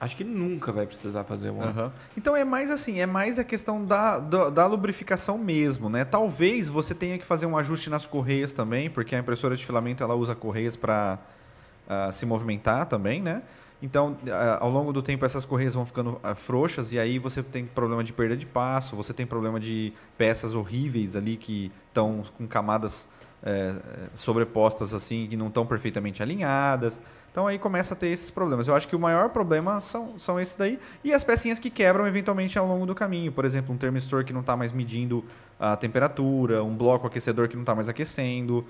[0.00, 1.64] acho que nunca vai precisar fazer uma.
[1.64, 1.92] Aham.
[2.16, 6.04] Então é mais assim, é mais a questão da, da, da lubrificação mesmo, né?
[6.04, 10.02] Talvez você tenha que fazer um ajuste nas correias também, porque a impressora de filamento
[10.02, 11.18] ela usa correias para
[12.12, 13.42] se movimentar também, né?
[13.80, 17.42] Então, ah, ao longo do tempo, essas correias vão ficando ah, frouxas e aí você
[17.42, 22.24] tem problema de perda de passo, você tem problema de peças horríveis ali que estão
[22.36, 23.08] com camadas
[23.40, 23.72] eh,
[24.14, 27.00] sobrepostas assim, que não estão perfeitamente alinhadas.
[27.30, 28.66] Então aí começa a ter esses problemas.
[28.66, 30.78] Eu acho que o maior problema são, são esses daí.
[31.04, 33.30] E as pecinhas que quebram eventualmente ao longo do caminho.
[33.30, 35.24] Por exemplo, um termistor que não está mais medindo
[35.58, 38.64] a temperatura, um bloco aquecedor que não está mais aquecendo,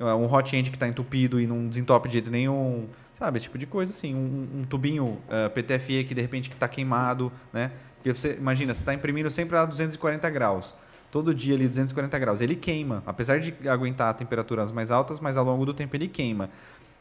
[0.00, 2.88] uh, um hot end que está entupido e não desentope de jeito nenhum.
[3.14, 4.14] Sabe, esse tipo de coisa assim.
[4.14, 7.70] Um, um tubinho uh, PTFE que de repente está queimado, né?
[7.96, 10.74] Porque você, imagina, você está imprimindo sempre a 240 graus.
[11.10, 12.40] Todo dia ali 240 graus.
[12.40, 13.02] Ele queima.
[13.06, 16.50] Apesar de aguentar temperaturas mais altas, mas ao longo do tempo ele queima.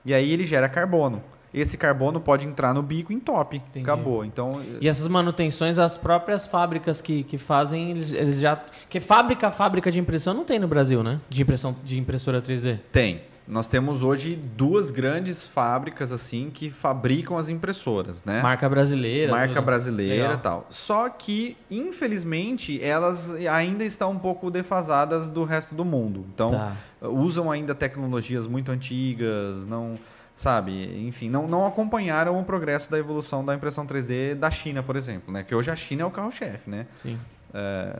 [0.05, 1.21] E aí ele gera carbono.
[1.53, 3.57] Esse carbono pode entrar no bico e entope.
[3.57, 3.83] Entendi.
[3.83, 4.23] Acabou.
[4.23, 8.55] Então, E essas manutenções, as próprias fábricas que, que fazem, eles, eles já.
[8.55, 11.19] Porque fábrica, fábrica de impressão não tem no Brasil, né?
[11.29, 12.79] De impressão de impressora 3D.
[12.91, 13.21] tem.
[13.47, 18.41] Nós temos hoje duas grandes fábricas assim que fabricam as impressoras, né?
[18.41, 19.31] Marca brasileira.
[19.31, 19.65] Marca tudo.
[19.65, 20.65] brasileira e tal.
[20.69, 26.25] Só que, infelizmente, elas ainda estão um pouco defasadas do resto do mundo.
[26.33, 26.73] Então, Tá.
[27.09, 29.97] usam ainda tecnologias muito antigas, não,
[30.35, 34.95] sabe, enfim, não, não acompanharam o progresso da evolução da impressão 3D da China, por
[34.95, 35.43] exemplo, né?
[35.43, 36.85] Que hoje a China é o carro-chefe, né?
[36.95, 37.17] Sim.
[37.53, 37.93] É,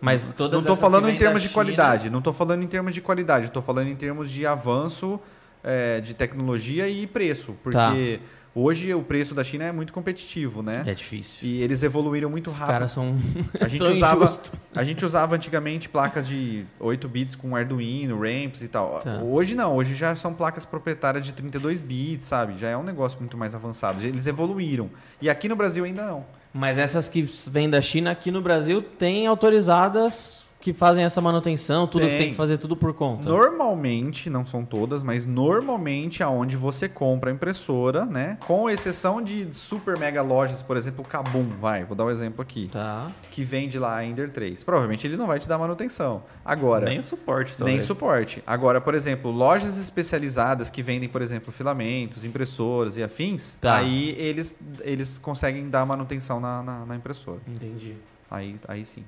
[0.00, 2.94] Mas todas não estou falando em termos de China- qualidade, não estou falando em termos
[2.94, 5.18] de qualidade, estou falando em termos de avanço
[5.64, 8.20] é, de tecnologia e preço, porque
[8.54, 10.82] hoje o preço da China é muito competitivo, né?
[10.86, 11.46] É difícil.
[11.48, 12.72] E eles evoluíram muito Os rápido.
[12.72, 13.16] caras são.
[13.60, 14.40] A gente, são usava,
[14.74, 19.00] a gente usava antigamente placas de 8 bits com Arduino, Ramps e tal.
[19.00, 19.20] Tá.
[19.22, 22.56] Hoje não, hoje já são placas proprietárias de 32 bits, sabe?
[22.58, 24.00] Já é um negócio muito mais avançado.
[24.04, 24.90] Eles evoluíram.
[25.20, 26.24] E aqui no Brasil ainda não.
[26.52, 31.86] Mas essas que vêm da China aqui no Brasil têm autorizadas que fazem essa manutenção,
[31.86, 32.18] tudo você Tem.
[32.18, 33.28] tem que fazer tudo por conta.
[33.28, 38.38] Normalmente, não são todas, mas normalmente aonde você compra a impressora, né?
[38.46, 42.40] Com exceção de super mega lojas, por exemplo, o Kabum, vai, vou dar um exemplo
[42.40, 43.10] aqui, Tá.
[43.30, 44.62] que vende lá a Ender 3.
[44.62, 46.22] Provavelmente ele não vai te dar manutenção.
[46.44, 47.84] Agora, Nem suporte, Nem talvez.
[47.84, 48.42] suporte.
[48.46, 53.76] Agora, por exemplo, lojas especializadas que vendem, por exemplo, filamentos, impressoras e afins, Tá.
[53.78, 57.40] aí eles, eles conseguem dar manutenção na, na, na impressora.
[57.48, 57.96] Entendi.
[58.30, 59.04] Aí, aí sim,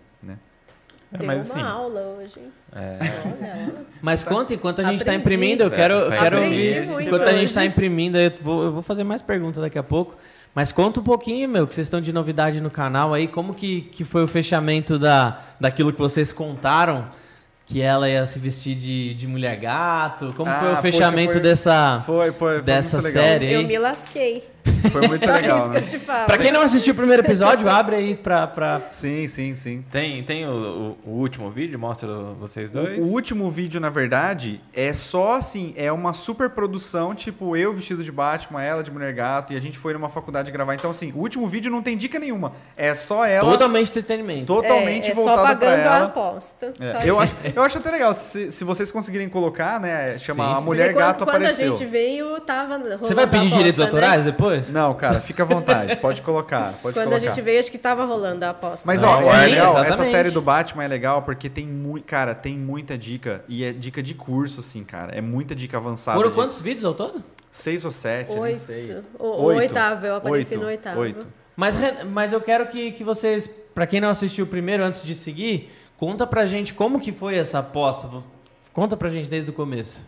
[1.18, 2.32] Deu mas uma assim, aula hoje.
[2.38, 2.52] hein?
[2.74, 3.72] é, Olha.
[4.02, 6.82] Mas conta, enquanto a gente está imprimindo, eu quero, eu quero ouvir.
[7.06, 7.44] Enquanto a gente hoje.
[7.44, 10.16] está imprimindo, eu vou, eu vou fazer mais perguntas daqui a pouco.
[10.54, 13.26] Mas conta um pouquinho, meu, que vocês estão de novidade no canal aí.
[13.26, 17.06] Como que, que foi o fechamento da, daquilo que vocês contaram?
[17.66, 20.30] Que ela ia se vestir de, de mulher gato?
[20.36, 23.78] Como foi Ah, o poxa, fechamento foi- dessa, Foi, foi, foi dessa série Eu me
[23.78, 24.44] lasquei.
[24.90, 25.80] Foi muito Só legal, isso que né?
[25.80, 26.26] eu te falo.
[26.26, 28.46] Pra quem não assistiu o primeiro episódio, abre aí pra.
[28.46, 28.80] pra...
[28.90, 29.84] Sim, sim, sim.
[29.90, 32.06] tem, tem o, o- o último vídeo, mostra
[32.38, 33.04] vocês O, dois.
[33.04, 38.04] o último vídeo, na verdade, é só assim, é uma super produção, tipo, eu vestido
[38.04, 40.74] de Batman, ela de mulher gato, e a gente foi numa faculdade gravar.
[40.74, 42.52] Então, assim, o último vídeo não tem dica nenhuma.
[42.76, 44.46] É só ela Totalmente entretenimento.
[44.46, 46.04] totalmente é, é só voltada pra pagando a ela.
[46.06, 46.72] aposta.
[46.80, 47.46] É, Só eu, isso.
[47.46, 50.16] acho, eu acho até legal, se, se vocês conseguirem colocar, né?
[50.18, 50.60] Chama Sim, A.
[50.60, 51.72] Mulher Gato quando, quando apareceu.
[51.72, 53.84] a gente veio, tava rolando Você vai pedir aposta, direitos né?
[53.84, 54.72] autorais depois?
[54.72, 57.16] Não, cara, fica à vontade, pode colocar, pode Quando colocar.
[57.16, 58.86] a gente veio, acho que tava rolando a aposta.
[58.86, 62.34] Mas ó, sim, é legal, essa série do Batman é legal porque tem muito, cara,
[62.34, 66.16] tem muita dica e é dica de curso assim, cara, é muita dica avançada.
[66.16, 67.22] Foram de quantos vídeos ao todo?
[67.50, 68.94] Seis ou sete, eu nem sei.
[68.94, 69.04] Oito.
[69.18, 69.58] O, o Oito.
[69.60, 70.60] oitavo, eu apareci Oito.
[70.62, 71.00] no oitavo.
[71.00, 71.26] Oito.
[71.56, 71.76] Mas,
[72.10, 76.26] mas eu quero que, que vocês, pra quem não assistiu primeiro, antes de seguir, conta
[76.26, 78.08] pra gente como que foi essa aposta.
[78.72, 80.04] Conta pra gente desde o começo.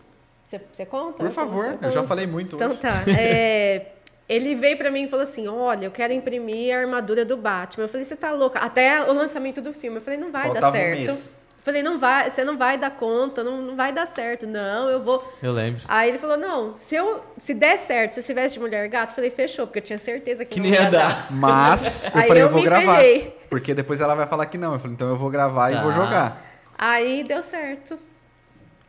[0.71, 1.17] Você, conta?
[1.23, 2.79] Por favor, conto, eu já falei muito Então hoje.
[2.79, 3.03] tá.
[3.07, 3.93] É,
[4.29, 7.85] ele veio pra mim e falou assim: Olha, eu quero imprimir a armadura do Batman.
[7.85, 8.59] Eu falei: Você tá louca?
[8.59, 9.97] Até o lançamento do filme.
[9.97, 10.97] Eu falei: Não vai Faltava um dar certo.
[10.99, 11.37] mês.
[11.57, 14.45] Eu falei: Não vai, você não vai dar conta, não, não vai dar certo.
[14.47, 15.23] Não, eu vou.
[15.43, 15.81] Eu lembro.
[15.87, 19.11] Aí ele falou: Não, se, eu, se der certo, se você veste de mulher gato,
[19.11, 21.27] eu falei: Fechou, porque eu tinha certeza que, Que não ia ia dar.
[21.31, 23.01] Mas eu Aí falei, eu eu vou gravar.
[23.49, 24.73] Porque depois ela vai falar que não.
[24.73, 25.79] Eu falei, então eu vou gravar Tá.
[25.79, 26.45] e vou jogar.
[26.77, 27.97] Aí deu certo.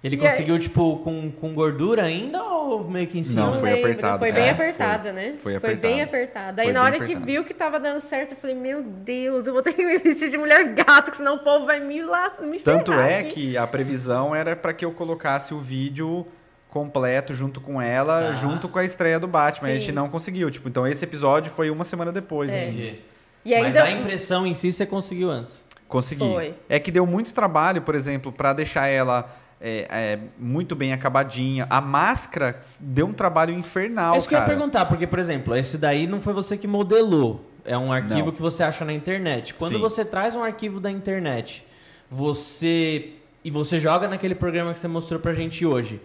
[0.03, 3.43] Ele E aí- conseguiu, tipo, com, com gordura ainda ou meio que em cima?
[3.47, 4.19] Não, Não foi lembro, apertado.
[4.21, 5.35] Foi bem É, apertada, né?
[5.43, 6.03] foi Foi bem apertado.
[6.05, 6.63] apertada.
[6.63, 7.27] Aí Foi na hora que apertado.
[7.27, 10.31] viu que tava dando certo, eu falei, meu Deus, eu vou ter que me vestir
[10.31, 13.31] de mulher gato, que senão o povo vai me, lá, me Tanto ferrar é aqui.
[13.51, 16.25] que a previsão era pra que eu colocasse o vídeo
[16.71, 18.33] completo junto com ela, Tá.
[18.35, 19.69] junto com a estreia do Batman.
[19.69, 19.81] A Sim.
[19.81, 20.49] gente não conseguiu.
[20.51, 22.53] Tipo, então esse episódio foi uma semana depois.
[22.53, 22.65] É.
[22.65, 23.01] Entendi.
[23.45, 25.65] E Mas ainda a impressão em si você conseguiu antes.
[25.89, 26.21] Consegui.
[26.21, 26.55] Foi.
[26.69, 31.67] É que deu muito trabalho, por exemplo, pra deixar ela é, é, muito bem acabadinha.
[31.69, 34.57] A máscara deu um trabalho infernal, é isso que eu ia cara.
[34.57, 37.45] perguntar, porque, por exemplo, esse daí não foi você que modelou.
[37.65, 38.33] É um arquivo Não.
[38.33, 39.53] que você acha na internet.
[39.55, 39.81] Quando Sim.
[39.81, 41.67] você traz um arquivo da internet,
[42.11, 43.11] você.
[43.45, 46.01] E você joga naquele programa que você mostrou pra gente hoje.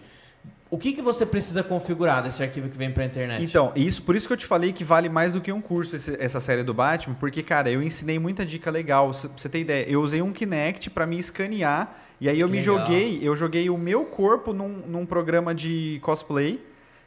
[0.70, 3.44] O que, que você precisa configurar desse arquivo que vem pra internet?
[3.44, 5.94] Então, isso, por isso que eu te falei que vale mais do que um curso
[5.96, 9.10] esse- essa série do Batman, porque, cara, eu ensinei muita dica legal.
[9.10, 11.94] Pra você ter ideia, eu usei um Kinect pra me escanear,
[12.24, 12.78] e aí eu Que me legal.
[12.78, 16.58] joguei, eu joguei o meu corpo num, num programa de cosplay.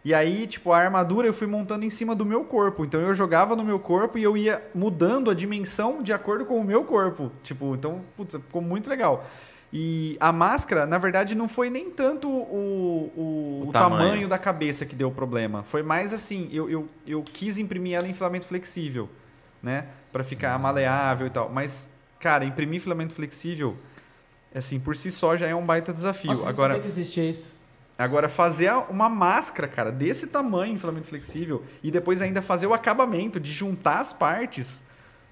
[0.05, 2.85] E aí, tipo, a armadura eu fui montando em cima do meu corpo.
[2.85, 6.59] Então eu jogava no meu corpo e eu ia mudando a dimensão de acordo com
[6.59, 7.31] o meu corpo.
[7.43, 9.25] Tipo, então, putz, ficou muito legal.
[9.73, 14.03] E a máscara, na verdade, não foi nem tanto o, o, O o tamanho.
[14.11, 14.27] tamanho.
[14.29, 15.63] da cabeça que deu problema.
[15.63, 19.09] Foi mais assim, eu, eu, eu quis imprimir ela em filamento flexível,
[19.61, 19.87] né?
[20.13, 21.49] Pra ficar maleável e tal.
[21.49, 23.75] Mas, cara, imprimir filamento flexível,
[24.53, 26.31] assim, por si só já é um baita desafio.
[26.31, 27.53] Nossa, Agora, que existia isso.
[27.97, 32.73] Agora, fazer uma máscara, cara, desse tamanho em filamento flexível e depois ainda fazer o
[32.73, 34.85] acabamento de juntar as partes,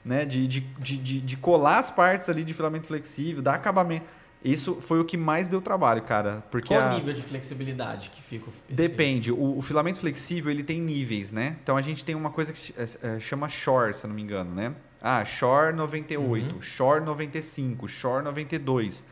[0.03, 0.25] né?
[0.25, 4.05] De, de, de, de, colar as partes ali de filamento flexível, dar acabamento.
[4.43, 6.43] Isso foi o que mais deu trabalho, cara.
[6.51, 8.45] Porque Qual a- nível de flexibilidade que fica?
[8.47, 9.31] esse- Depende.
[9.31, 11.57] O, o filamento flexível, ele tem níveis, né?
[11.63, 14.21] Então, a gente tem uma coisa que é, é, chama Shore, se eu não me
[14.21, 14.73] engano, né?
[15.07, 19.05] Ah, Shore 98, Shore 95, Shore 92.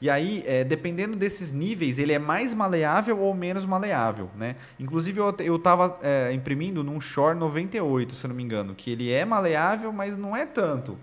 [0.00, 4.56] E aí, é, dependendo desses níveis, ele é mais maleável ou menos maleável, né?
[4.78, 8.90] Inclusive, eu, eu tava é, imprimindo num Shore 98, se eu não me engano, que
[8.90, 10.98] ele é maleável, mas não é tanto.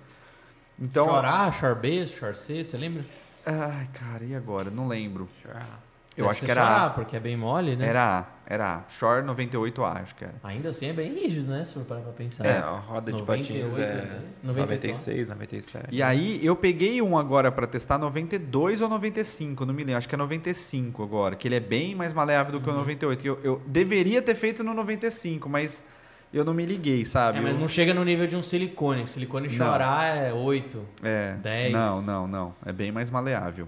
[0.77, 3.05] Então, Shore A, Shore B, Shore C, você lembra?
[3.45, 4.69] ai, cara, e agora?
[4.69, 5.29] Não lembro.
[6.15, 6.89] Eu Deve acho que era A.
[6.91, 7.87] porque é bem mole, né?
[7.87, 8.83] Era A, era A.
[8.87, 10.35] Shore 98A, acho que era.
[10.43, 11.65] Ainda assim é bem rígido, né?
[11.65, 12.45] Se for parar pra pensar.
[12.45, 14.19] É, a roda de 98, patins é né?
[14.43, 15.85] 96, 97.
[15.91, 20.07] E aí eu peguei um agora pra testar 92 ou 95, não me lembro, acho
[20.07, 22.77] que é 95 agora, que ele é bem mais maleável do que o Uhum.
[22.79, 23.21] 98.
[23.21, 25.83] que Eu, eu deveria ter feito no 95, mas
[26.31, 27.39] eu não me liguei, sabe?
[27.39, 29.03] É, mas Eu- não chega no nível de um silicone.
[29.03, 29.55] O silicone Não.
[29.65, 30.85] chorar é 8.
[31.01, 31.71] É, 10.
[31.73, 32.55] Não, não, não.
[32.65, 33.67] É bem mais maleável.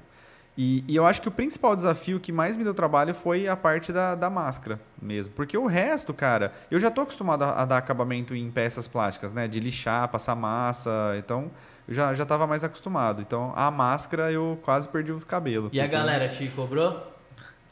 [0.57, 3.55] E, e eu acho que o principal desafio que mais me deu trabalho foi a
[3.57, 5.33] parte da, da máscara mesmo.
[5.33, 9.33] Porque o resto, cara, eu já tô acostumado a, a dar acabamento em peças plásticas,
[9.33, 9.47] né?
[9.47, 11.13] De lixar, passar massa.
[11.17, 11.51] Então,
[11.87, 13.21] eu já, já tava mais acostumado.
[13.21, 15.69] Então, a máscara eu quase perdi o cabelo.
[15.73, 17.11] E a porque- galera te cobrou?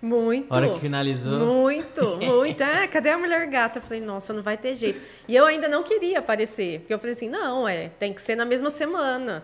[0.02, 0.52] Muito.
[0.52, 1.40] A hora que finalizou.
[1.40, 2.62] Muito, muito.
[2.62, 3.80] Ah, cadê a mulher gata?
[3.80, 5.00] Eu falei, nossa, não vai ter jeito.
[5.30, 6.80] E eu ainda não queria aparecer.
[6.82, 9.42] Porque eu falei assim, não, é, tem que ser na mesma semana.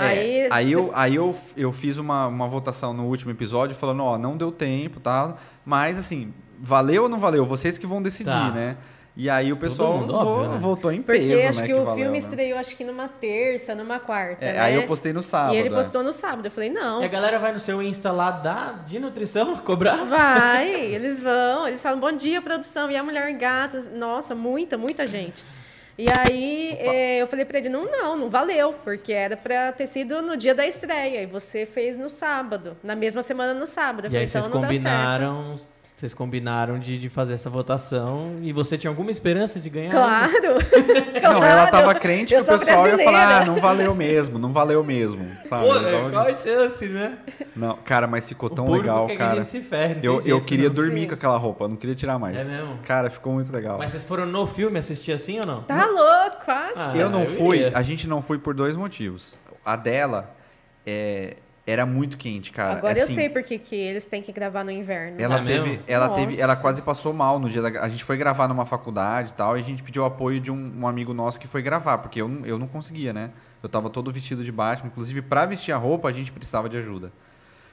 [0.00, 4.02] É, aí aí, eu, aí eu, eu fiz uma, uma votação no último episódio falando,
[4.04, 5.36] ó, não deu tempo, tá?
[5.64, 7.44] Mas assim, valeu ou não valeu?
[7.46, 8.50] Vocês que vão decidir, Tá.
[8.50, 8.76] né?
[9.16, 10.58] E aí o pessoal mundo, vo- óbvio, né?
[10.58, 11.66] votou em Porque peso, acho né?
[11.66, 12.18] que, o valeu, filme né?
[12.18, 14.42] estreou, acho que numa terça, numa quarta.
[14.44, 14.58] É, né?
[14.60, 15.54] Aí eu postei no sábado.
[15.54, 15.72] E ele é.
[15.72, 16.46] postou no sábado.
[16.46, 17.02] Eu falei, não.
[17.02, 20.04] E a galera vai no seu Insta lá da, de nutrição cobrar?
[20.04, 25.06] Vai, eles vão, eles falam bom dia, produção, e a mulher gato, nossa, muita, muita
[25.06, 25.44] gente.
[26.00, 29.86] E aí eh, eu falei pra ele, não, não, não valeu, porque era pra ter
[29.86, 34.06] sido no dia da estreia, e você fez no sábado, na mesma semana no sábado.
[34.06, 34.72] Eu E falei, aí vocês então certo.
[34.72, 35.60] combinaram.
[36.00, 39.90] Vocês combinaram de, de fazer essa votação e você tinha alguma esperança de ganhar?
[39.90, 40.32] Claro!
[41.22, 42.58] Não, ela tava crente que o pessoal
[42.88, 43.04] ia brasileira.
[43.04, 45.26] falar, ah, não valeu mesmo, não valeu mesmo.
[45.44, 45.66] Sabe?
[45.66, 45.90] Pô, né?
[45.92, 47.18] tava- qual a chance, né?
[47.54, 49.40] Não, cara, mas ficou O tão legal, que cara.
[49.40, 50.74] gente se ferre, não Eu, eu queria não.
[50.74, 51.08] dormir Sim.
[51.08, 52.34] com aquela roupa, eu não queria tirar mais.
[52.38, 52.78] É mesmo?
[52.86, 53.76] Cara, ficou muito legal.
[53.76, 55.60] Mas vocês foram no filme assistir assim ou não?
[55.60, 56.72] Tá louco, acho.
[56.78, 57.72] Ah, eu não eu fui, iria.
[57.76, 59.38] a gente não foi por dois motivos.
[59.62, 60.34] A dela
[60.86, 61.36] é,
[61.70, 62.76] era muito quente, cara.
[62.78, 65.20] Agora eu Assim, sei por que que eles têm que gravar no inverno.
[65.20, 65.84] Ela É teve, mesmo?
[65.86, 66.60] ela teve, ela Nossa.
[66.62, 69.60] quase passou mal no dia da, a gente foi gravar numa faculdade e tal, e
[69.60, 72.28] a gente pediu o apoio de um, um amigo nosso que foi gravar, porque eu,
[72.28, 73.30] não- eu não conseguia, né?
[73.62, 76.76] Eu tava todo vestido de Batman, inclusive pra vestir a roupa a gente precisava de
[76.78, 77.12] ajuda.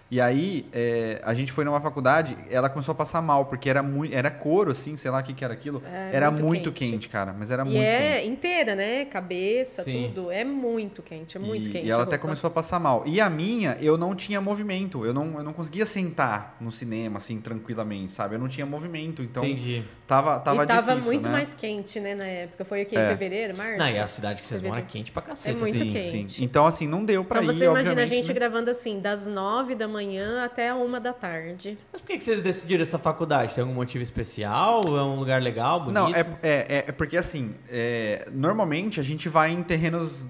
[0.09, 3.84] E aí, é, a gente foi numa faculdade, ela começou a passar mal, porque era
[3.84, 5.84] muito, era couro, assim, sei lá o que, que era aquilo.
[5.85, 6.91] É, era muito muito quente.
[6.91, 7.09] quente.
[7.09, 8.29] cara, mas era E muito é quente.
[8.29, 9.05] inteira, né?
[9.05, 10.11] Cabeça, Sim.
[10.13, 10.31] tudo.
[10.31, 11.85] É muito quente, é muito e, quente.
[11.85, 13.03] E ela a até começou a passar mal.
[13.05, 15.05] E a minha, eu não tinha movimento.
[15.05, 18.35] Eu não, eu não conseguia sentar no cinema, assim, tranquilamente, sabe?
[18.35, 19.21] Eu não tinha movimento.
[19.21, 19.84] Então, Entendi.
[20.07, 21.31] Tava, tava e tava difícil, muito né?
[21.31, 22.63] mais quente, né, na época.
[22.65, 22.95] Foi o quê?
[22.95, 23.09] É.
[23.09, 23.77] Fevereiro, março?
[23.77, 24.75] Não, e a cidade que vocês Fevereiro.
[24.75, 25.55] moram é quente pra cacete.
[25.57, 26.31] É muito sim, quente.
[26.31, 26.43] Sim.
[26.43, 28.34] Então, assim, não deu pra Então ir, você imagina a gente né?
[28.34, 31.77] gravando assim, das nove da manhã até uma da tarde.
[31.91, 33.53] Mas por que que vocês decidiram essa faculdade?
[33.53, 34.81] Tem algum motivo especial?
[34.85, 35.93] É um lugar legal, bonito?
[35.93, 40.27] Não, é, é, é porque assim, é, normalmente a gente vai em terrenos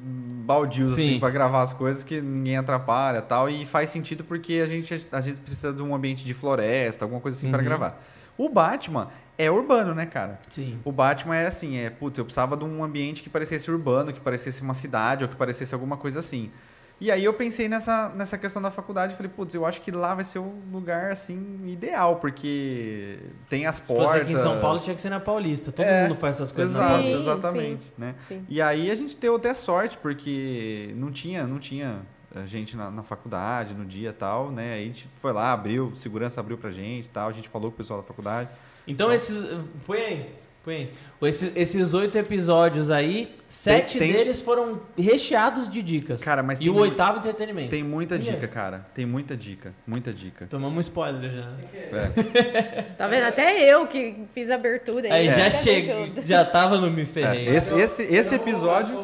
[0.48, 1.10] baldios, Sim.
[1.10, 3.50] assim, pra gravar as coisas que ninguém atrapalha e tal.
[3.50, 7.20] E faz sentido porque a gente, a gente precisa de um ambiente de floresta, alguma
[7.20, 7.66] coisa assim pra Uhum.
[7.66, 8.02] gravar.
[8.38, 10.40] O Batman é urbano, né, cara?
[10.50, 10.80] Sim.
[10.84, 14.20] O Batman é assim, é, putz, eu precisava de um ambiente que parecesse urbano, que
[14.20, 16.52] parecesse uma cidade ou que parecesse alguma coisa assim.
[17.00, 20.16] E aí eu pensei nessa, nessa questão da faculdade, falei, putz, eu acho que lá
[20.16, 24.08] vai ser o lugar, assim, ideal, porque tem as Se portas...
[24.08, 25.72] fosse aqui em São Paulo, tinha que ser na Paulista.
[25.72, 27.20] Todo É, mundo faz essas coisas na Exato, Paulista.
[27.20, 28.16] Sim, exatamente, né?
[28.24, 28.44] Sim.
[28.50, 32.02] E aí a gente deu até sorte, porque não tinha, não tinha
[32.46, 34.74] gente na, na faculdade no dia e tal, né?
[34.74, 37.70] Aí a gente foi lá, abriu, segurança abriu pra gente e tal, a gente falou
[37.72, 38.50] com o pessoal da faculdade.
[38.88, 39.46] Então esses.
[39.86, 40.30] Põe aí.
[40.64, 40.92] Põe aí.
[41.30, 46.20] Esses, esses oito episódios aí, sete tem- deles foram recheados de dicas.
[46.22, 47.70] Cara, mas e tem o oitavo entretenimento.
[47.70, 48.24] Tem muita E aí?
[48.24, 48.86] dica, cara.
[48.94, 50.46] Tem muita dica, muita dica.
[50.50, 51.54] Tomamos um spoiler já.
[51.74, 52.82] É.
[52.98, 53.24] Tá vendo?
[53.26, 55.12] Até eu que fiz a abertura.
[55.14, 57.48] Aí eu já também chega, já tava no Me É, Ferrei.
[57.48, 58.96] esse esse, Eu esse colocar episódio.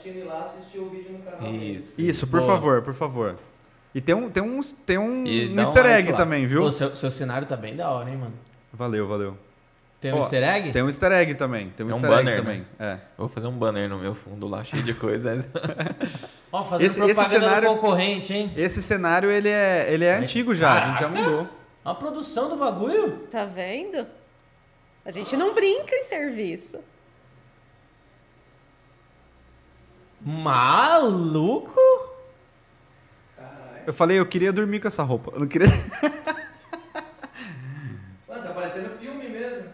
[0.00, 1.40] Assistindo ir lá assistir o vídeo no canal.
[1.40, 1.76] dele.
[1.76, 2.00] Isso.
[2.00, 2.52] Isso, por Boa.
[2.54, 3.36] favor, por favor.
[3.94, 6.16] E tem um, tem um, tem um, E um um easter like egg lá.
[6.16, 6.62] também, viu?
[6.62, 8.32] Pô, seu, seu cenário tá bem da hora, hein, mano?
[8.72, 9.36] Valeu, valeu.
[10.00, 10.70] Tem um Ó, easter egg?
[10.72, 11.70] Tem um easter egg também.
[11.70, 12.60] Tem um É um easter egg banner, também.
[12.60, 12.66] né?
[12.78, 12.98] É.
[13.18, 15.44] Vou fazer um banner no meu fundo lá, cheio de coisa.
[16.52, 18.52] Ó, fazendo Esse- esse propaganda cenário- do concorrente, hein?
[18.56, 21.48] Esse cenário, ele é, ele é antigo já, a gente já mudou.
[21.84, 23.18] A produção do bagulho.
[23.30, 24.06] Tá vendo?
[25.04, 26.78] A gente não brinca em serviço.
[30.20, 31.78] Maluco?
[33.86, 35.30] Eu falei, eu queria dormir com essa roupa.
[35.34, 35.66] Eu não queria.
[38.28, 39.68] Mano, tá parecendo filme mesmo.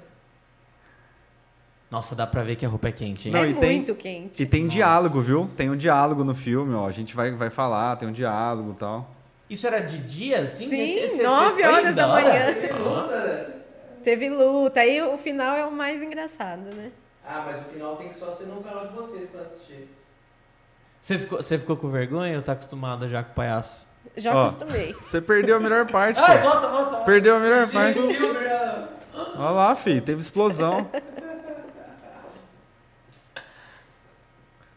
[1.91, 3.35] Nossa, dá pra ver que a roupa é quente, hein?
[3.35, 4.43] Não, é e tem- muito quente.
[4.43, 5.49] E tem diálogo, viu?
[5.57, 6.87] Tem um diálogo no filme, ó.
[6.87, 9.11] A gente vai, vai falar, tem um diálogo e tal.
[9.49, 10.67] Isso era de dia, assim?
[10.69, 12.23] Sim, Esse- esse nove horas da hora?
[12.23, 12.55] manhã.
[12.55, 13.55] Teve luta.
[14.03, 14.81] Teve luta.
[14.81, 16.91] Aí o final é o mais engraçado, né?
[17.25, 19.89] Ah, mas o final tem que só ser no canal de vocês pra assistir.
[21.01, 23.87] Você ficou, você ficou com vergonha ou tá acostumado já com o palhaço?
[24.17, 24.41] Já Ó.
[24.43, 24.93] acostumei.
[24.95, 26.49] Você perdeu a melhor parte, Ai, pô.
[26.51, 26.97] volta, volta.
[27.05, 27.99] Perdeu a melhor parte.
[29.39, 30.91] Olha lá, filho, teve explosão.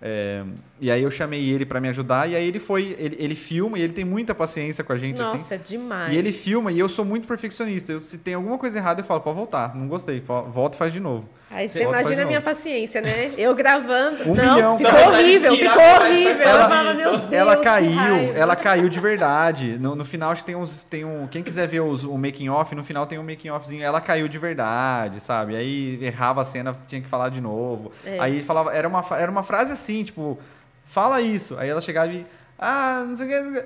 [0.06, 0.44] É,
[0.82, 2.94] e aí eu chamei ele pra me ajudar, e aí ele foi.
[3.00, 5.38] Ele, ele filma e ele tem muita paciência com a gente, assim.
[5.38, 6.14] Nossa, demais.
[6.14, 7.94] E ele filma e eu sou muito perfeccionista.
[7.94, 9.74] Eu, se tem alguma coisa errada, eu falo, pode voltar.
[9.74, 10.20] Não gostei.
[10.20, 11.30] Volta e faz de novo.
[11.54, 13.32] Aí você imagina a minha paciência, né?
[13.38, 14.24] Eu gravando.
[14.30, 14.78] Um não, milhão.
[14.78, 16.36] ficou horrível, ficou horrível.
[16.36, 16.46] vai.
[16.46, 19.78] falava, meu Deus, ela caiu, ela caiu de verdade.
[19.78, 20.84] No, no final acho que tem uns.
[20.84, 23.84] Tem um, quem quiser ver os- o making off, no final tem um making offzinho.
[23.84, 25.56] Ela caiu de verdade, sabe?
[25.56, 27.92] Aí errava a cena, tinha que falar de novo.
[28.06, 28.20] É.
[28.20, 30.40] Aí falava, era uma, era uma frase assim, tipo,
[30.86, 31.56] fala isso.
[31.60, 32.26] Aí ela chegava e.
[32.58, 33.64] Ah, não sei o que.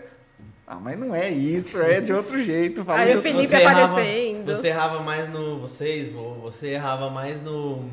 [0.70, 2.84] Ah, mas não é isso, é de outro jeito.
[2.90, 4.54] Aí de o Felipe Você errava- aparecendo.
[4.54, 5.60] Você errava mais no.
[5.62, 7.86] Vocês, vo- você errava mais no.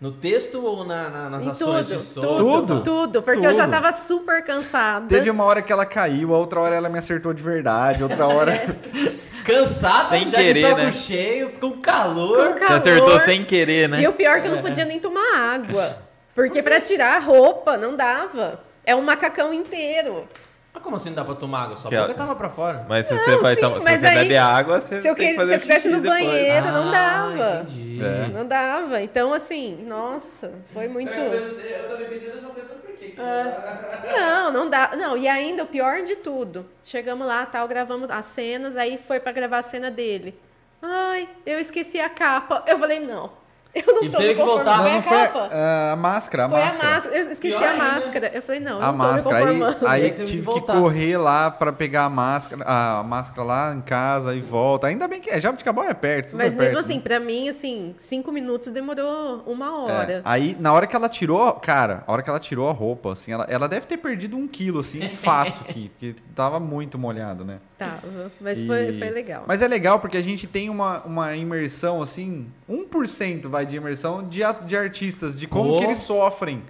[0.00, 2.20] No texto ou na, na- nas Em ações tudo, de som?
[2.22, 2.80] tudo, Tudo.
[2.82, 3.72] tudo, porque eu já Tudo.
[3.72, 5.06] tava super cansada.
[5.08, 8.26] Teve uma hora que ela caiu, a outra hora ela me acertou de verdade, outra
[8.26, 8.54] hora.
[9.44, 10.92] Cansada, Sem já querer, de saco né?
[10.92, 12.54] cheio, com com calor.
[12.54, 12.80] calor.
[12.80, 14.00] Você acertou sem querer, né?
[14.00, 15.98] E o pior é que eu não podia nem tomar água.
[16.34, 18.60] Porque pra tirar a roupa não dava.
[18.84, 20.26] É um macacão inteiro.
[20.72, 21.76] Mas como assim não dá pra tomar água?
[21.76, 22.86] Sua Que boca a- tava pra fora.
[22.88, 25.08] Mas se você, Não, vai sim, tomar- se mas você aí, bebe água, você Se
[25.08, 26.24] eu, tem que- se eu o quisesse no depois.
[26.24, 27.60] banheiro, não Ah, dava.
[27.62, 28.02] Entendi.
[28.04, 28.28] É.
[28.28, 29.02] Não dava.
[29.02, 31.12] Então, assim, nossa, foi muito.
[31.12, 33.10] Eu, eu também pensei nessa coisa, mas por que?
[33.10, 33.44] que É.
[33.44, 34.12] não dá?
[34.20, 34.90] Não, não dá.
[34.96, 36.64] Não, e ainda o pior de tudo.
[36.82, 40.38] Chegamos lá, tal, gravamos as cenas, aí foi pra gravar a cena dele.
[40.80, 42.62] Ai, eu esqueci a capa.
[42.66, 43.30] Eu falei, não.
[43.72, 44.78] Eu não E tô teve que voltar.
[44.78, 44.94] conformando.
[44.96, 45.54] Não, Foi não a foi capa.
[45.54, 46.88] a, a máscara, a Foi máscara.
[46.88, 47.16] a máscara.
[47.16, 47.84] Eu esqueci Pior a ainda.
[47.84, 48.30] máscara.
[48.34, 49.36] Eu falei, não, eu A não tô máscara.
[49.38, 49.86] me Aí, conformando.
[49.86, 50.72] aí Aí teve que tive que voltar.
[50.76, 54.88] correr lá pra pegar a máscara, a máscara lá em casa e volta.
[54.88, 56.30] Ainda bem que é, Jabuticabal é perto.
[56.30, 57.00] tudo Mas é mesmo perto, assim, né?
[57.00, 59.70] pra mim, assim, cinco minutos demorou uma É.
[59.70, 60.22] hora.
[60.24, 63.30] Aí, na hora que ela tirou, cara, a hora que ela tirou a roupa, assim,
[63.32, 67.58] ela, ela deve ter perdido um quilo, assim, fácil aqui, porque tava muito molhado, né?
[67.80, 68.30] Tava.
[68.40, 69.44] Mas E- foi, foi legal.
[69.46, 74.22] Mas é legal porque a gente tem uma, uma imersão, assim, 1% vai de imersão
[74.28, 75.78] de, de artistas, de como Oh.
[75.78, 76.62] que eles sofrem.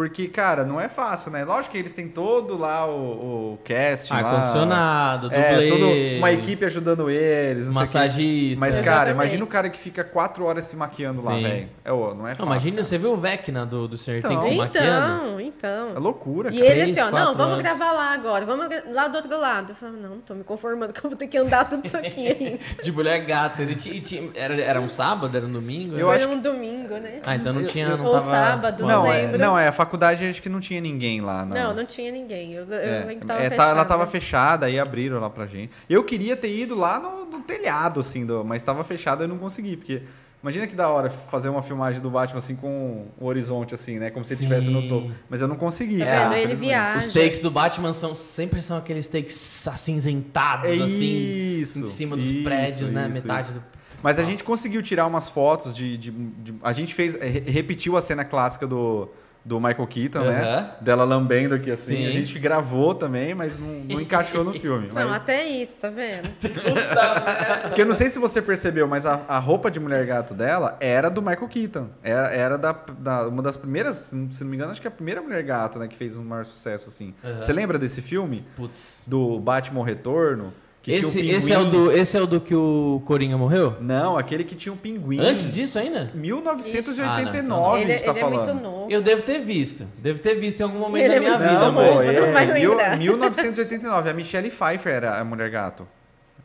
[0.00, 1.44] Porque, cara, não é fácil, né?
[1.44, 4.16] Lógico que eles têm todo lá o, o lá.
[4.16, 8.58] Ar-condicionado, É, dublê, uma equipe ajudando eles, não massagista.
[8.58, 9.12] Mas, cara, Exatamente.
[9.12, 11.42] imagina o cara que fica quatro horas se maquiando lá, Sim.
[11.42, 11.68] velho.
[11.84, 12.46] É, não é fácil.
[12.46, 12.84] Não, imagina, cara.
[12.84, 14.30] você viu o Vecna do, do Senhor Então.
[14.30, 15.38] Tem que se maquiando?
[15.38, 15.88] Então, então.
[15.94, 16.64] É loucura, E cara.
[16.64, 17.62] ele Três, assim, ó, não, vamos anos.
[17.62, 19.72] gravar lá agora, vamos lá do outro lado.
[19.72, 22.26] Eu falei, não, tô me conformando que eu vou ter que andar tudo isso aqui
[22.32, 22.58] ainda.
[22.82, 23.60] De mulher gata.
[23.60, 25.94] Ele tinha, tinha- era, era um sábado, era um domingo?
[25.98, 27.20] Eu Foi acho um domingo, né?
[27.26, 28.24] Ah, então não tinha, não Ou tava...
[28.24, 29.38] sábado, Não, não é, lembro.
[29.38, 29.89] não, é, a faculdade
[30.28, 31.44] acho que não tinha ninguém lá.
[31.44, 32.52] Não, não tinha ninguém.
[32.52, 32.74] Eu, eu
[33.10, 35.72] É, que tava é, tá- ela tava fechada, aí abriram lá pra gente.
[35.88, 39.28] Eu queria ter ido lá no, no telhado, assim, do, mas tava fechado e eu
[39.28, 40.02] não consegui, porque
[40.42, 44.10] imagina que da hora fazer uma filmagem do Batman assim com o horizonte, assim, né?
[44.10, 45.10] Como se ele estivesse no topo.
[45.28, 45.98] Mas eu não consegui.
[45.98, 46.32] Tá cara, vendo?
[46.34, 46.68] Ele infelizmente.
[46.70, 46.98] viaja.
[46.98, 52.16] Os takes do Batman são, sempre são aqueles takes acinzentados, É assim, isso, em cima
[52.16, 53.08] dos isso, prédios, né?
[53.10, 53.54] isso, Metade isso.
[53.54, 53.62] do...
[54.02, 55.98] Mas a gente conseguiu tirar umas fotos de.
[55.98, 57.16] de- de- a gente fez.
[57.16, 59.10] re- repetiu a cena clássica do,
[59.44, 60.42] do Michael Keaton, né?
[60.42, 60.70] Aham.
[60.82, 61.96] Dela lambendo aqui assim.
[61.96, 62.06] Sim.
[62.06, 64.88] A gente gravou também, mas não, não encaixou no filme.
[64.88, 66.28] Não, mas- até isso, tá vendo?
[67.68, 70.76] Porque eu não sei se você percebeu, mas a, a roupa de mulher gato dela
[70.80, 71.88] era do Michael Keaton.
[72.02, 74.14] Era, era da, da- uma das primeiras, se
[74.44, 75.88] não me engano, acho que é a primeira mulher gato, né?
[75.88, 77.14] Que fez um maior sucesso, assim.
[77.24, 77.40] Aham.
[77.40, 78.44] Você lembra desse filme?
[78.56, 79.02] Putz.
[79.06, 80.52] Do Batman Retorno?
[80.82, 83.36] Que tinha um Esse, esse, é o do, esse é o do que o Coringa
[83.36, 83.76] morreu?
[83.80, 85.20] Não, aquele que tinha um pinguim.
[85.20, 86.10] Antes disso ainda?
[86.14, 88.44] 1989 ele a gente tá ele é falando.
[88.46, 88.90] muito novo.
[88.90, 89.86] Eu devo ter visto.
[89.98, 91.86] Devo ter visto em algum momento Ele da é minha muito vida, Não, mas
[92.16, 92.96] não vai é lembrar.
[92.98, 94.10] 1989.
[94.10, 95.86] A Michelle Pfeiffer era a mulher gato.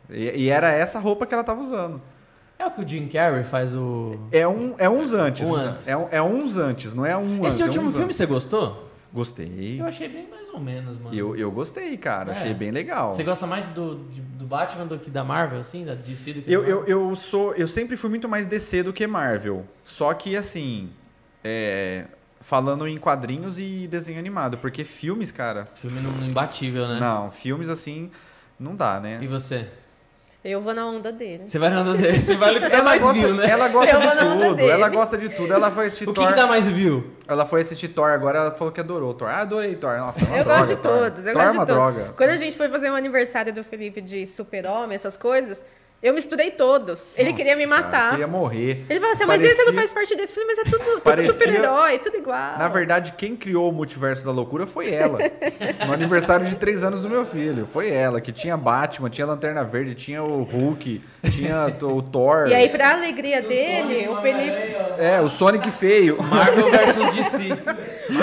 [0.10, 2.02] E, e era essa roupa que ela tava usando.
[2.60, 4.18] É o que o Jim Carrey faz o...
[4.32, 5.50] É, um, é uns antes.
[5.50, 5.88] Um antes.
[5.88, 7.54] É, é uns antes, não é um antes.
[7.54, 8.18] Esse é último uns filme antes.
[8.18, 8.90] você gostou?
[9.14, 9.78] Gostei.
[9.80, 10.26] Eu achei bem
[10.56, 11.16] ou menos, mano.
[11.16, 12.32] Eu, eu gostei, cara.
[12.32, 12.36] É.
[12.36, 13.14] Achei bem legal.
[13.14, 15.86] Você gosta mais do, do Batman do que da Marvel, assim?
[15.86, 17.54] Da DC do que Eu, eu, eu sou.
[17.54, 19.66] Eu sempre fui muito mais DC do que Marvel.
[19.84, 20.90] Só que assim.
[21.44, 22.06] é,
[22.42, 24.58] falando em quadrinhos e desenho animado.
[24.58, 25.66] Porque filmes, cara.
[25.76, 27.00] Filme não- imbatível, né?
[27.00, 28.12] Não, filmes assim.
[28.60, 29.20] Não dá, né?
[29.22, 29.68] E você?
[30.48, 31.46] Eu vou na onda dele.
[31.48, 33.50] Você vai na onda dele, você vai no que dá Ela mais gosta, view, né?
[33.50, 34.08] ela gosta Eu de
[34.48, 34.62] tudo.
[34.70, 35.54] Ela gosta de tudo.
[35.54, 36.28] Ela foi assistir O que, Thor.
[36.30, 37.04] que dá mais view?
[37.28, 39.28] Ela foi assistir Thor agora, ela falou que adorou Thor.
[39.28, 39.98] Ah, adorei Thor.
[39.98, 40.98] Nossa, é uma Eu droga, gosto de Thor.
[41.00, 41.94] todos, eu Thor é gosto uma de todos.
[41.96, 42.12] droga.
[42.16, 45.64] Quando a gente foi fazer o aniversário do Felipe de super-homem, essas coisas,
[46.08, 47.14] eu misturei todos.
[47.18, 48.10] Ele Nossa, queria me cara, matar.
[48.12, 48.86] queria morrer.
[48.90, 50.32] Ele falou assim, mas esse Parecia- não faz parte desse.
[50.32, 52.58] Eu falei, mas é tudo, tudo Parecia- super-herói, tudo igual.
[52.58, 55.18] Na verdade, quem criou o multiverso da loucura foi ela.
[55.88, 57.66] no aniversário de três anos do meu filho.
[57.66, 61.02] Foi ela, que tinha Batman, tinha Lanterna Verde, tinha o Hulk,
[61.32, 62.48] tinha o Thor.
[62.48, 64.76] E aí, pra alegria dele, o Felipe...
[64.98, 66.18] É, o Sonic feio.
[66.24, 67.50] Marvel versus DC.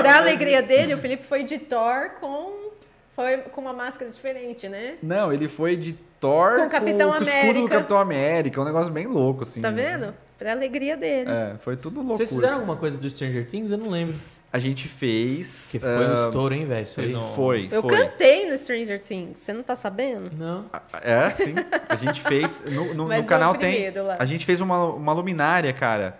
[0.00, 2.71] Pra alegria dele, o Felipe foi de Thor com...
[3.14, 4.96] Foi com uma máscara diferente, né?
[5.02, 7.74] Não, ele foi de Thor Com o Capitão com o escudo do América.
[7.76, 8.60] Capitão América.
[8.60, 9.60] Um negócio bem louco, assim.
[9.60, 10.14] Tá vendo?
[10.38, 11.30] Pra alegria dele.
[11.30, 12.16] É, foi tudo loucura.
[12.16, 12.60] Vocês fizeram assim.
[12.60, 13.70] alguma coisa do Stranger Things?
[13.70, 14.14] Eu não lembro.
[14.52, 15.68] A gente fez.
[15.70, 16.84] Que foi um ah, estouro, hein, velho?
[16.84, 17.06] Isso aí.
[17.06, 17.96] fez um- Foi, Eu foi.
[17.96, 20.30] cantei no Stranger Things, você não tá sabendo?
[20.36, 20.66] Não.
[21.02, 21.54] É, sim.
[21.88, 22.62] A gente fez.
[22.66, 23.90] No, no- Mas no canal tem.
[23.90, 24.16] lá.
[24.18, 26.18] A gente fez uma, uma luminária, cara.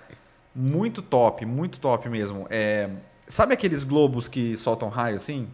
[0.55, 2.47] Muito top, muito top mesmo.
[2.51, 2.89] É,
[3.27, 5.48] sabe aqueles globos que soltam raio assim?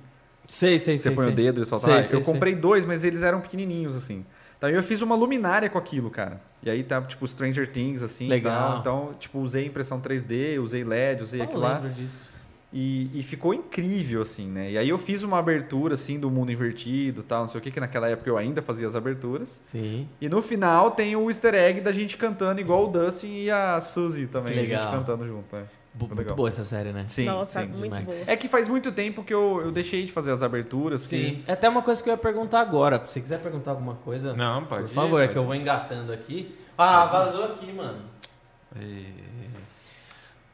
[0.48, 1.14] Sei, sei, Você sei.
[1.14, 1.32] põe sei.
[1.32, 2.06] o dedo e solta Sei, raio?
[2.06, 4.24] sei, eu comprei dois, mas eles eram pequenininhos assim.
[4.56, 6.40] Então eu fiz uma luminária com aquilo, cara.
[6.64, 8.24] E aí tá tipo Stranger Things assim.
[8.24, 8.52] e Legal.
[8.72, 8.80] tal.
[8.80, 11.46] Então, tipo, usei impressão 3D, usei LED, usei sei.
[11.46, 11.74] aquilo lá.
[11.74, 12.28] lembro disso.
[12.70, 14.72] E, e ficou incrível, assim, né?
[14.72, 17.70] E aí eu fiz uma abertura, assim, do mundo invertido tal, não sei o que,
[17.70, 19.62] que naquela época eu ainda fazia as aberturas.
[19.64, 20.06] Sim.
[20.20, 23.80] E no final tem o easter egg da gente cantando igual o Dustin e a
[23.80, 24.92] Suzy também, Que a gente legal.
[24.92, 25.56] cantando junto.
[25.56, 25.62] É.
[25.98, 26.36] Muito legal.
[26.36, 27.04] boa essa série, né?
[27.08, 27.68] Sim, Nossa, sim.
[27.68, 28.04] muito demais.
[28.04, 28.18] boa.
[28.26, 31.00] É que faz muito tempo que eu, eu deixei de fazer as aberturas.
[31.02, 31.42] Sim.
[31.46, 32.98] É até uma coisa que eu ia perguntar agora.
[33.06, 35.44] Se você quiser perguntar alguma coisa, Não, pode por ir, favor, é pode que eu
[35.44, 36.54] vou engatando aqui.
[36.76, 37.98] Ah, vazou aqui, mano.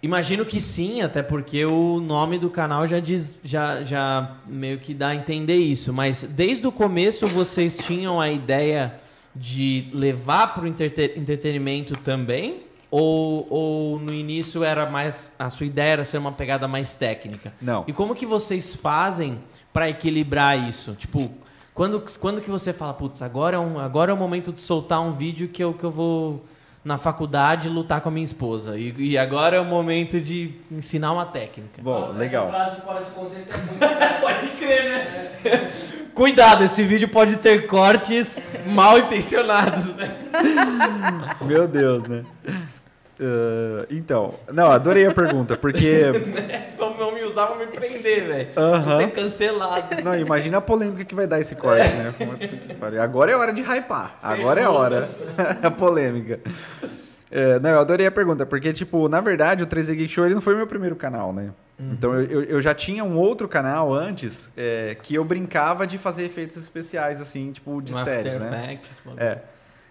[0.02, 4.92] Imagino que sim, até porque o nome do canal já diz, já, já meio que
[4.92, 5.94] dá a entender isso.
[5.94, 8.94] Mas desde o começo vocês tinham a ideia
[9.34, 12.62] de levar para o entretenimento também?
[12.90, 17.52] Ou, ou no início era mais a sua ideia era ser uma pegada mais técnica?
[17.60, 17.84] Não.
[17.86, 19.38] E como que vocês fazem
[19.72, 20.94] para equilibrar isso?
[20.94, 21.30] Tipo,
[21.74, 25.00] quando, quando que você fala, putz, agora é, um, agora é o momento de soltar
[25.00, 26.44] um vídeo que eu, que eu vou
[26.84, 28.76] na faculdade lutar com a minha esposa.
[28.78, 31.80] E, e agora é o momento de ensinar uma técnica.
[31.80, 32.48] Bom, legal.
[32.48, 34.20] Essa frase fora de contexto é muito.
[34.20, 35.72] Pode crer, né?
[36.14, 39.96] Cuidado, esse vídeo pode ter cortes mal intencionados.
[39.96, 40.14] né?
[41.44, 42.22] Meu Deus, né?
[43.20, 46.04] Ah, então, não, adorei a pergunta, porque.
[46.76, 48.48] Vão me usar, vão me prender, velho.
[48.54, 50.02] Vou ser cancelado.
[50.02, 52.14] Não, imagina a polêmica que vai dar esse corte, né?
[53.02, 54.18] Agora é hora de hypar.
[54.22, 55.08] Agora é hora.
[55.62, 56.40] a polêmica.
[57.30, 60.34] É, não, eu adorei a pergunta, porque, tipo, na verdade, o 3D Geek Show ele
[60.34, 61.50] não foi meu primeiro canal, né?
[61.78, 66.24] Então, eu, eu, já tinha um outro canal antes é, que eu brincava de fazer
[66.24, 68.74] efeitos especiais, assim, tipo, de No séries, né?
[68.74, 68.90] Effects.
[69.16, 69.38] É.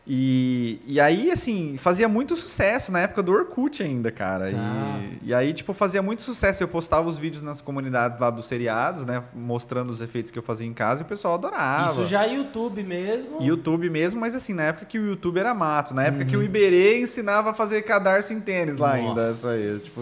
[0.06, 4.52] E, e aí, assim, fazia muito sucesso na época do Orkut ainda, cara.
[4.52, 5.00] Tá.
[5.22, 6.62] E, e aí, tipo, fazia muito sucesso.
[6.62, 9.24] Eu postava os vídeos nas comunidades lá dos seriados, né?
[9.34, 11.94] Mostrando os efeitos que eu fazia em casa e o pessoal adorava.
[11.94, 13.42] Isso já é YouTube mesmo.
[13.42, 16.44] YouTube mesmo, mas assim, na época que o YouTube era mato, na época que o
[16.44, 19.28] Iberê ensinava a fazer cadarço em tênis lá ainda.
[19.28, 19.32] Nossa.
[19.32, 20.02] Isso aí, tipo,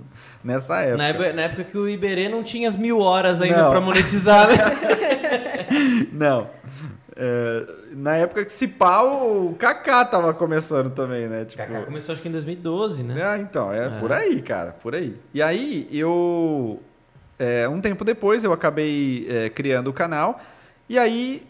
[0.42, 0.96] nessa época.
[0.96, 4.48] Na época, na época que o Iberê não tinha as mil horas ainda pra monetizar,
[4.48, 4.54] né?
[6.12, 6.48] Não.
[7.24, 11.44] É, na época que se pá, o Kaká tava começando também, né?
[11.44, 13.22] Tipo, Kaká começou acho que em 2012, né?
[13.24, 13.90] Ah, então, é, É.
[13.90, 15.14] por aí, cara, por aí.
[15.32, 16.82] E aí, eu.
[17.38, 20.40] é, um tempo depois, eu acabei é, criando o canal.
[20.88, 21.46] E aí,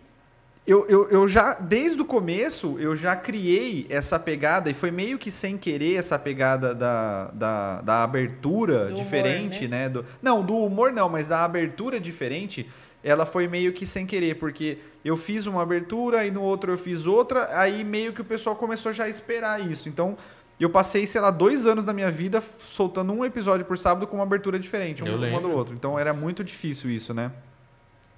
[0.67, 5.19] eu, eu, eu já, desde o começo, eu já criei essa pegada, e foi meio
[5.19, 9.89] que sem querer essa pegada da, da, da abertura Do humor, diferente, né?
[9.89, 12.69] Do, não, do humor não, mas da abertura diferente,
[13.03, 16.79] ela foi meio que sem querer, porque eu fiz uma abertura e no outro eu
[16.79, 19.89] fiz outra, aí meio que o pessoal começou já a esperar isso.
[19.89, 20.17] Então,
[20.61, 24.17] eu passei, sei lá, dois anos da minha vida soltando um episódio por sábado com
[24.17, 25.75] uma abertura diferente, um, uma do outro.
[25.75, 27.33] Então era muito difícil isso, né?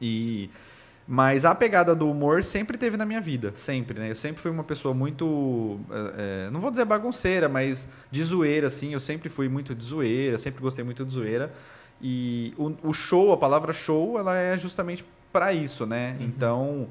[0.00, 0.50] E
[1.06, 4.10] mas a pegada do humor sempre teve na minha vida, sempre, né?
[4.10, 5.78] Eu sempre fui uma pessoa muito,
[6.16, 8.94] é, não vou dizer bagunceira, mas de zoeira, assim.
[8.94, 11.52] Eu sempre fui muito de zoeira, sempre gostei muito de zoeira.
[12.06, 15.02] E o, o show, a palavra show, ela é justamente
[15.32, 16.14] para isso, né?
[16.20, 16.86] Então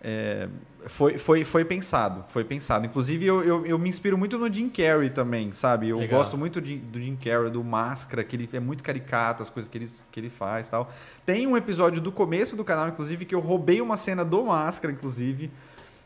[0.00, 0.48] é,
[0.86, 2.86] foi, foi, foi pensado, foi pensado.
[2.86, 5.88] Inclusive eu, eu, eu me inspiro muito no Jim Carrey também, sabe?
[5.88, 6.20] Eu Legal.
[6.20, 9.68] gosto muito de- do Jim Carrey, do Máscara, que ele é muito caricato, as coisas
[9.68, 10.92] que ele, que ele faz e tal.
[11.26, 14.92] Tem um episódio do começo do canal, inclusive, que eu roubei uma cena do Máscara,
[14.92, 15.50] inclusive.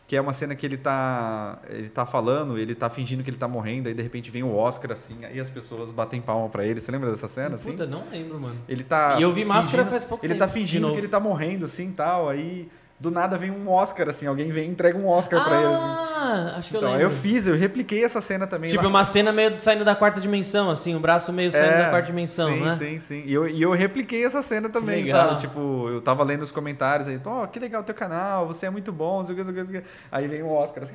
[0.07, 3.37] Que é uma cena que ele tá, ele tá falando, ele tá fingindo que ele
[3.37, 6.65] tá morrendo, aí de repente vem o Oscar assim, aí as pessoas batem palma pra
[6.65, 6.81] ele.
[6.81, 7.73] Você lembra dessa cena assim?
[7.73, 8.57] Puta, não lembro, mano.
[8.69, 11.09] Ele tá E eu vi Máscara fingindo- faz pouco Ele tempo, tá fingindo que ele
[11.09, 12.69] tá morrendo assim, tal, aí
[12.99, 15.87] do nada vem um Oscar assim, alguém vem e entrega um Oscar pra ele assim.
[15.87, 17.07] Ah, acho que eu Então, lembro.
[17.07, 18.89] eu fiz, eu repliquei essa cena também Tipo, lá.
[18.89, 22.07] uma cena meio saindo da quarta dimensão, assim, o braço meio saindo É, da quarta
[22.07, 22.71] dimensão, sim, né?
[22.73, 25.37] Sim, sim, E eu, e eu repliquei essa cena também, sabe?
[25.41, 28.71] Tipo, eu tava lendo os comentários aí, ó, que legal o teu canal, você é
[28.71, 29.89] muito bom, não sei o que, não sei o que, não sei o que.
[30.11, 30.95] Aí vem o Oscar, assim,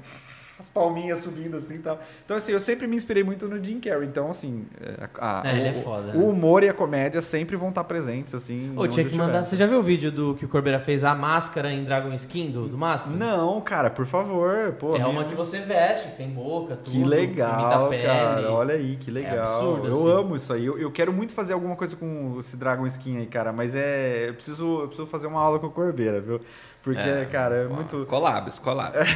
[0.61, 1.99] as palminhas subindo assim e tal.
[2.23, 4.07] Então, assim, eu sempre me inspirei muito no Jim Carrey.
[4.07, 6.23] Então, assim, é, a- É, ele é o, foda, o né?
[6.25, 8.73] humor e a comédia sempre vão estar presentes, assim.
[8.77, 9.39] Ô, tinha que mandar.
[9.39, 9.43] tiver.
[9.45, 12.51] Você já viu o vídeo do que o Corbeira fez a máscara em Dragon Skin
[12.51, 13.15] do, do Máscara?
[13.15, 14.71] Não, cara, por favor.
[14.79, 16.91] Pô, É me- uma que você veste, que tem boca, tudo.
[16.91, 18.03] Que legal, pele.
[18.03, 18.51] cara.
[18.51, 19.39] Olha aí, que legal.
[19.59, 20.11] absurdo, eu assim.
[20.11, 20.65] amo isso aí.
[20.65, 23.51] Eu, eu quero muito fazer alguma coisa com esse Dragon Skin aí, cara.
[23.51, 24.29] Mas é.
[24.29, 26.39] Eu preciso, eu preciso fazer uma aula com o Corbeira, viu?
[26.83, 28.05] Porque, cara, é muito.
[28.07, 29.07] Collabs, collabs.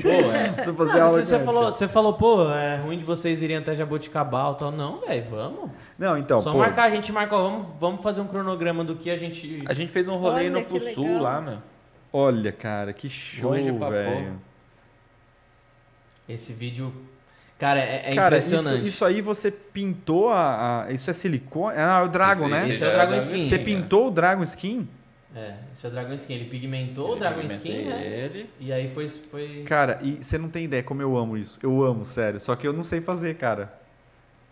[0.00, 0.72] Pô, é.
[0.72, 3.74] Fazer Não, aula você, você falou, você falou, pô, é ruim de vocês irem até
[3.74, 4.72] Jaboticabal e tal.
[4.72, 5.70] Não, velho, vamos.
[5.98, 6.58] Não, então, Só pô.
[6.58, 9.62] marcar, a gente marca, ó, vamos, vamos fazer um cronograma do que a gente.
[9.68, 10.94] A gente fez um rolê Olha, que pro legal.
[10.94, 11.58] sul lá, meu.
[12.10, 14.40] Olha, cara, que show, velho.
[16.28, 16.92] Esse vídeo.
[17.58, 18.88] Cara, é, é Cara, isso, impressionante.
[18.88, 21.76] isso aí você pintou a, a- Isso é silicone?
[21.76, 22.68] Ah, é o Dragon, Esse- né?
[22.70, 23.42] Esse é o já Dragon Skin.
[23.42, 23.58] Você é.
[23.58, 24.88] pintou o Dragon Skin?
[25.34, 26.34] É, esse é o Dragon Skin.
[26.34, 28.06] Ele pigmentou o Ele Dragon pigmentei Skin, né?
[28.06, 28.50] ele.
[28.58, 29.08] E aí foi.
[29.08, 29.62] foi...
[29.66, 31.58] Cara, e você não tem ideia como eu amo isso.
[31.62, 32.40] Eu amo, sério.
[32.40, 33.72] Só que eu não sei fazer, cara.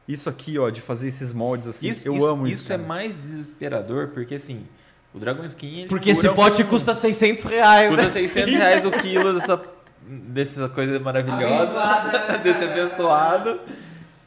[0.06, 2.62] Isso aqui, ó, de fazer esses moldes assim, Isso, eu isso, amo isso.
[2.62, 2.88] Isso é cara.
[2.88, 4.64] mais desesperador, porque assim,
[5.12, 5.80] o Dragon Skin.
[5.80, 8.10] Ele Porque esse pote com- custa 600 reais, Custa né?
[8.10, 9.62] 600 reais o quilo dessa,
[10.06, 12.38] dessa coisa maravilhosa, Abençoada.
[12.38, 13.60] desse abençoado.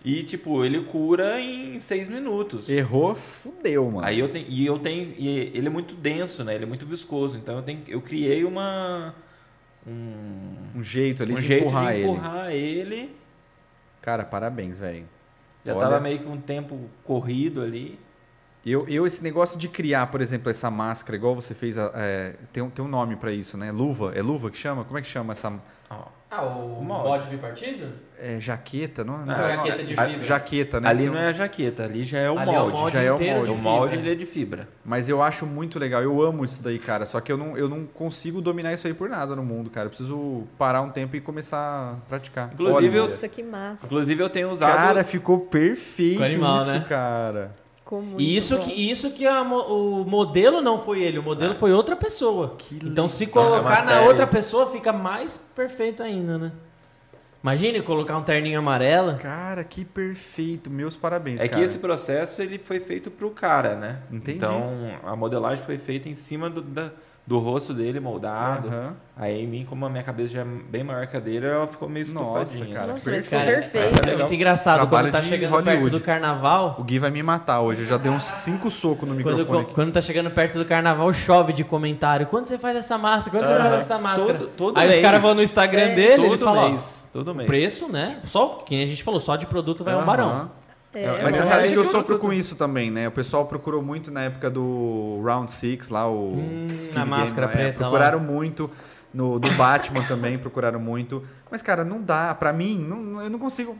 [0.04, 2.68] E, tipo, ele cura em 6 minutos.
[2.68, 4.06] Errou, fudeu, mano.
[4.08, 4.48] Aí eu tenho.
[4.50, 5.14] E eu tenho.
[5.18, 6.56] E ele é muito denso, né?
[6.56, 7.38] Ele é muito viscoso.
[7.38, 9.14] Então eu, tenho, eu criei uma.
[9.86, 12.04] Um, Um jeito ali um de jeito empurrar de ele.
[12.04, 13.16] empurrar ele.
[14.02, 15.06] Cara, parabéns, velho.
[15.64, 15.82] Já Olha.
[15.82, 18.00] tava meio que um tempo corrido ali.
[18.66, 22.62] Eu, eu, esse negócio de criar, por exemplo, essa máscara, igual você fez, é, tem,
[22.62, 23.72] um, tem um nome pra isso, né?
[23.72, 24.14] Luva?
[24.16, 24.84] É luva que chama?
[24.84, 25.52] Como é que chama essa.
[25.90, 27.88] Ó, Ah, o Uma bode bipartido?
[28.18, 29.26] É jaqueta, não?
[29.26, 30.24] não Ah, tem- jaqueta de a- fibra.
[30.24, 30.88] Jaqueta, né?
[30.90, 32.78] ali não é a jaqueta, ali já é o Ali é o molde.
[32.78, 33.52] molde já é o inteiro molde.
[33.52, 34.00] de o molde fibra.
[34.06, 34.68] ele é de fibra.
[34.86, 37.06] Mas eu acho muito legal, eu amo isso daí, cara.
[37.06, 39.88] Só que eu não, eu não consigo dominar isso aí por nada no mundo, cara.
[39.88, 42.50] Eu preciso parar um tempo e começar a praticar.
[42.54, 43.86] Inclusive, Olha, eu- Nossa, que massa.
[43.86, 44.74] Inclusive eu tenho usado.
[44.74, 46.86] Cara, ficou perfeito Ficou animal, isso, né?
[46.88, 47.56] cara.
[47.92, 48.64] Ficou muito E isso bom.
[48.64, 52.56] que, isso que a o modelo não foi ele, o modelo foi outra pessoa.
[52.58, 53.26] Que então se.
[53.26, 54.08] É colocar uma na série.
[54.08, 56.52] outra pessoa fica mais perfeito ainda, né?
[57.44, 59.18] Imagine colocar um terninho amarelo.
[59.18, 60.70] Cara, que perfeito.
[60.70, 61.66] Meus parabéns, É que cara.
[61.66, 64.00] esse processo ele foi feito pro cara, né?
[64.10, 64.38] Entendi.
[64.38, 64.72] Então
[65.04, 66.92] a modelagem foi feita em cima do, da-
[67.26, 68.68] do rosto dele moldado.
[68.68, 68.94] Aham.
[69.16, 71.68] Aí em mim, como a minha cabeça já é bem maior que a dele, ela
[71.68, 72.78] ficou meio Nossa, estufadinha.
[72.80, 72.92] cara.
[72.94, 74.10] Nossa, mas ficou Cara, perfeito.
[74.10, 75.82] É muito engraçado Trabalho quando tá chegando Hollywood.
[75.82, 76.76] perto do carnaval.
[76.80, 77.82] O Gui vai me matar hoje.
[77.84, 79.62] Eu já dei uns cinco socos no Quando, microfone.
[79.62, 79.74] aqui.
[79.74, 82.26] quando tá chegando perto do carnaval, chove de comentário.
[82.26, 83.38] Quando você faz essa máscara?
[83.38, 83.70] Quando você Aham.
[83.70, 84.34] faz essa máscara?
[84.40, 85.02] Todo- todo Aí os mês.
[85.04, 85.96] caras vão no Instagram É.
[85.96, 87.08] dele, Todo ele fala, mês.
[87.14, 87.48] Todo o mês.
[87.48, 88.18] preço, né?
[88.26, 90.06] Só, quem a gente falou, só de produto vai um Aham.
[90.06, 90.52] barão.
[90.94, 93.08] É, Mas Mas você É, sabe é que eu sofro com isso também, né?
[93.08, 97.48] O pessoal procurou muito na época do Round Six lá, o Hum, Squid a máscara
[97.48, 97.90] lá, é, preta lá.
[97.90, 98.70] procuraram muito.
[99.14, 101.24] No, do Batman também procuraram muito.
[101.50, 102.34] Mas, cara, não dá.
[102.34, 103.78] Pra mim, não- eu não consigo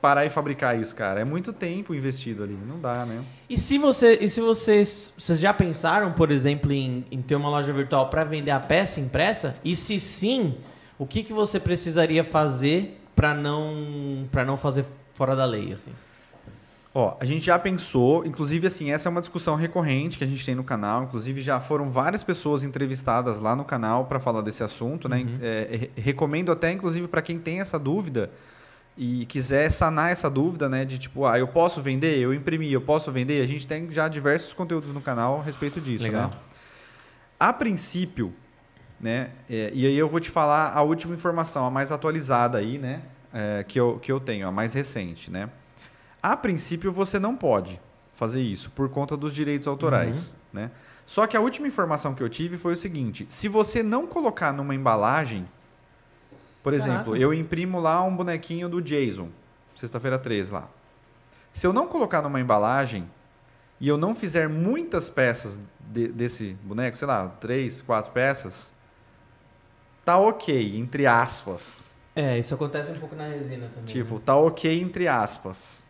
[0.00, 1.20] parar e fabricar isso, cara.
[1.20, 2.58] É muito tempo investido ali.
[2.66, 3.22] Não dá, né?
[3.48, 7.48] E se você, e se vocês, vocês já pensaram, por exemplo, em, em ter uma
[7.48, 9.52] loja virtual para vender a peça impressa?
[9.64, 10.56] E se sim,
[10.98, 14.84] o que, que você precisaria fazer para não para não fazer
[15.14, 15.92] fora da lei, assim?
[16.94, 20.44] Ó, a gente já pensou, inclusive assim, essa é uma discussão recorrente que a gente
[20.44, 24.62] tem no canal, inclusive já foram várias pessoas entrevistadas lá no canal para falar desse
[24.62, 25.24] assunto, né?
[25.40, 28.30] É, re- recomendo até, inclusive, para quem tem essa dúvida
[28.96, 30.84] e quiser sanar essa dúvida, né?
[30.84, 33.42] De tipo, ah, eu posso vender, eu imprimi, eu posso vender.
[33.42, 36.28] A gente tem já diversos conteúdos no canal a respeito disso, Legal.
[36.28, 36.36] né?
[37.40, 38.34] A princípio,
[39.00, 39.30] né?
[39.48, 43.00] é, e aí eu vou te falar a última informação, a mais atualizada aí, né?
[43.32, 45.48] é, que, eu, que eu tenho, a mais recente, né?
[46.22, 47.80] A princípio você não pode
[48.14, 50.70] fazer isso por conta dos direitos autorais, né?
[51.04, 54.52] Só que a última informação que eu tive foi o seguinte: se você não colocar
[54.52, 55.48] numa embalagem,
[56.62, 57.18] por exemplo, Caraca.
[57.18, 59.28] eu imprimo lá um bonequinho do Jason,
[59.74, 60.68] sexta-feira 13 lá.
[61.52, 63.10] Se eu não colocar numa embalagem
[63.80, 68.72] e eu não fizer muitas peças de- desse boneco, sei lá, três, quatro peças,
[70.04, 71.90] tá ok, entre aspas.
[72.14, 73.84] É, isso acontece um pouco na resina também.
[73.92, 74.20] Tipo, né?
[74.24, 75.88] tá ok entre aspas.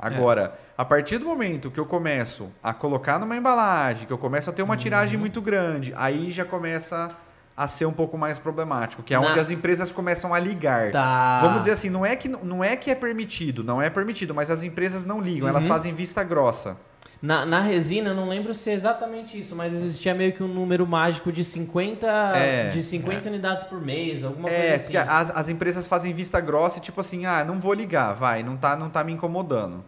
[0.00, 4.48] Agora, a partir do momento que eu começo a colocar numa embalagem, que eu começo
[4.48, 7.10] a ter uma tiragem muito grande, aí já começa
[7.56, 10.92] a ser um pouco mais problemático, que é Na- onde as empresas começam a ligar.
[10.92, 11.38] Tá.
[11.42, 14.50] Vamos dizer assim, não é, que, não é que é permitido, não é permitido, mas
[14.50, 15.68] as empresas não ligam, elas Uhum.
[15.68, 16.78] fazem vista grossa.
[17.20, 20.48] Na, na resina, eu não lembro se é exatamente isso, mas existia meio que um
[20.48, 24.84] número mágico de 50, É, de 50 unidades por mês, alguma É, coisa assim.
[24.84, 28.42] porque as, as empresas fazem vista grossa e tipo assim, ah, não vou ligar, vai,
[28.42, 29.84] não tá, não tá me incomodando.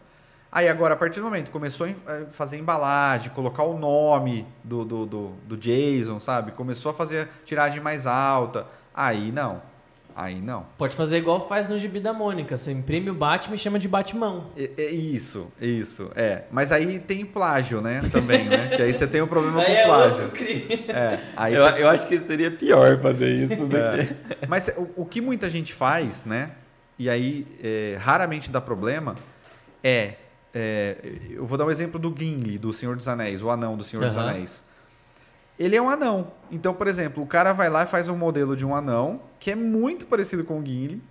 [0.55, 4.47] Aí agora, a partir do momento que começou a a fazer embalagem, colocar o nome
[4.63, 6.53] do, do, do, do Jason, sabe?
[6.53, 8.67] Começou a fazer tiragem mais alta.
[8.95, 9.63] Aí não.
[10.15, 10.67] Aí não.
[10.77, 12.55] Pode fazer igual faz no gibi da Mônica.
[12.59, 14.49] Você imprime o Batman e chama de Batmão.
[14.55, 16.43] É, é isso, isso, é.
[16.51, 18.03] Mas aí tem plágio, né?
[18.13, 18.69] Também, né?
[18.77, 20.25] Que aí você tem um problema Aí com é plágio.
[20.25, 20.85] outro crime.
[20.91, 23.77] É, aí Eu, você- eu acho que seria pior fazer isso do que.
[23.77, 24.17] É.
[24.47, 26.51] Mas o, o que muita gente faz, né?
[26.99, 29.15] E aí é, raramente dá problema,
[29.83, 30.13] é,
[30.55, 30.97] é,
[31.31, 34.05] Eu vou dar um exemplo do Gimli, do Senhor dos Anéis, o anão do Senhor
[34.05, 34.29] dos Aham.
[34.31, 34.65] Anéis.
[35.59, 36.33] Ele é um anão.
[36.51, 39.51] Então, por exemplo, o cara vai lá e faz um modelo de um anão que
[39.51, 41.03] é muito parecido com o Gimli,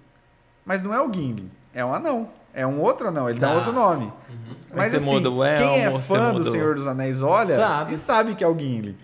[0.65, 2.30] mas não é o Gimli, é um anão.
[2.53, 3.53] É um outro anão, ele dá Tá.
[3.55, 4.11] outro nome.
[4.76, 7.93] Mas Você assim, o quem é fã do Senhor dos Anéis olha Sabe.
[7.93, 8.97] e sabe que é o Gimli.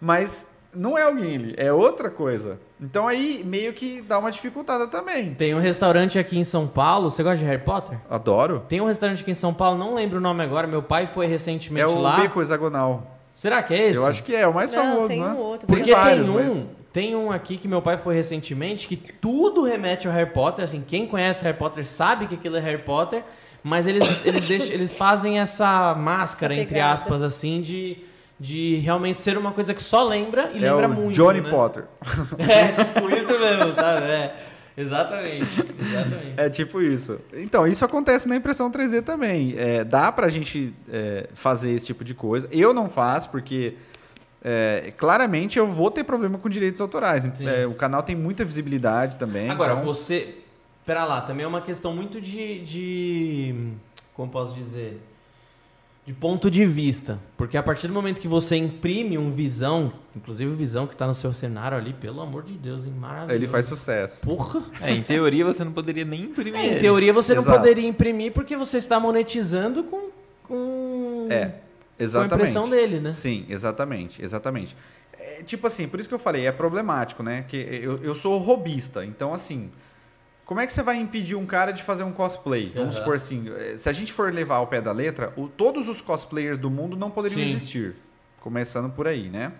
[0.00, 2.58] Mas não é o Gimli, é outra coisa.
[2.80, 5.34] Então aí meio que dá uma dificultada também.
[5.34, 7.10] Tem um restaurante aqui em São Paulo.
[7.10, 7.98] Você gosta de Harry Potter?
[8.10, 8.62] Adoro.
[8.68, 10.66] Tem um restaurante aqui em São Paulo, não lembro o nome agora.
[10.66, 12.20] Meu pai foi recentemente É o lá.
[12.20, 13.18] beco hexagonal.
[13.32, 13.96] Será que é esse?
[13.96, 15.28] Eu acho que é, é o mais Não, famoso, tem né?
[15.28, 15.66] um outro.
[15.66, 16.72] Tem Porque vários, tem um, mas...
[16.92, 20.64] tem um aqui que meu pai foi recentemente que tudo remete ao Harry Potter.
[20.64, 23.24] Assim, quem conhece Harry Potter sabe que aquilo é Harry Potter,
[23.62, 28.04] mas eles, eles, deixam, eles fazem essa máscara, Essa entre aspas, assim, de,
[28.38, 31.12] de realmente ser uma coisa que só lembra e É lembra o muito.
[31.14, 31.50] Johnny né?
[31.50, 31.84] Potter.
[32.38, 34.02] É, tipo isso mesmo, sabe?
[34.02, 34.46] É,
[34.76, 35.64] exatamente.
[35.80, 36.34] Exatamente.
[36.36, 37.20] É tipo isso.
[37.32, 39.54] Então, isso acontece na impressão 3D também.
[39.56, 42.48] É, dá pra gente é, fazer esse tipo de coisa.
[42.50, 43.74] Eu não faço, porque
[44.42, 47.24] é, claramente eu vou ter problema com direitos autorais.
[47.40, 49.48] É, o canal tem muita visibilidade também.
[49.50, 50.38] Agora, então- você.
[50.84, 52.60] Pera lá, também é uma questão muito de.
[52.62, 53.54] de
[54.12, 55.00] como posso dizer?
[56.06, 57.18] De ponto de vista.
[57.34, 61.06] Porque a partir do momento que você imprime um visão, inclusive o visão que tá
[61.06, 62.92] no seu cenário ali, pelo amor de Deus, hein?
[62.98, 63.34] Maravilhoso.
[63.34, 64.26] Ele faz sucesso.
[64.26, 64.62] Porra!
[64.82, 66.60] É, em teoria você não poderia nem imprimir.
[66.60, 67.48] É, em teoria você Exato.
[67.48, 70.10] não poderia imprimir porque você está monetizando com.
[70.46, 71.26] com...
[71.30, 72.34] É, com a exatamente.
[72.34, 73.10] impressão dele, né?
[73.10, 74.76] Sim, exatamente, exatamente.
[75.18, 77.46] É, tipo assim, por isso que eu falei, é problemático, né?
[77.48, 79.70] Que eu, eu sou robista, então assim,
[80.44, 82.70] como é que você vai impedir um cara de fazer um cosplay?
[82.74, 85.88] Vamos supor assim, eh, se a gente for levar ao pé da letra, o- todos
[85.88, 87.44] os cosplayers do mundo não poderiam Sim.
[87.48, 87.96] existir.
[88.40, 89.52] Começando por aí, né?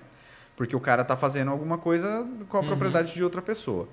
[0.57, 2.67] Porque o cara tá fazendo alguma coisa com a Uhum.
[2.67, 3.89] propriedade de outra pessoa.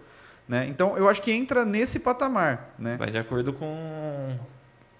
[0.48, 0.66] Né?
[0.68, 2.98] Então, eu acho que entra nesse patamar, né?
[2.98, 4.38] Vai de acordo com,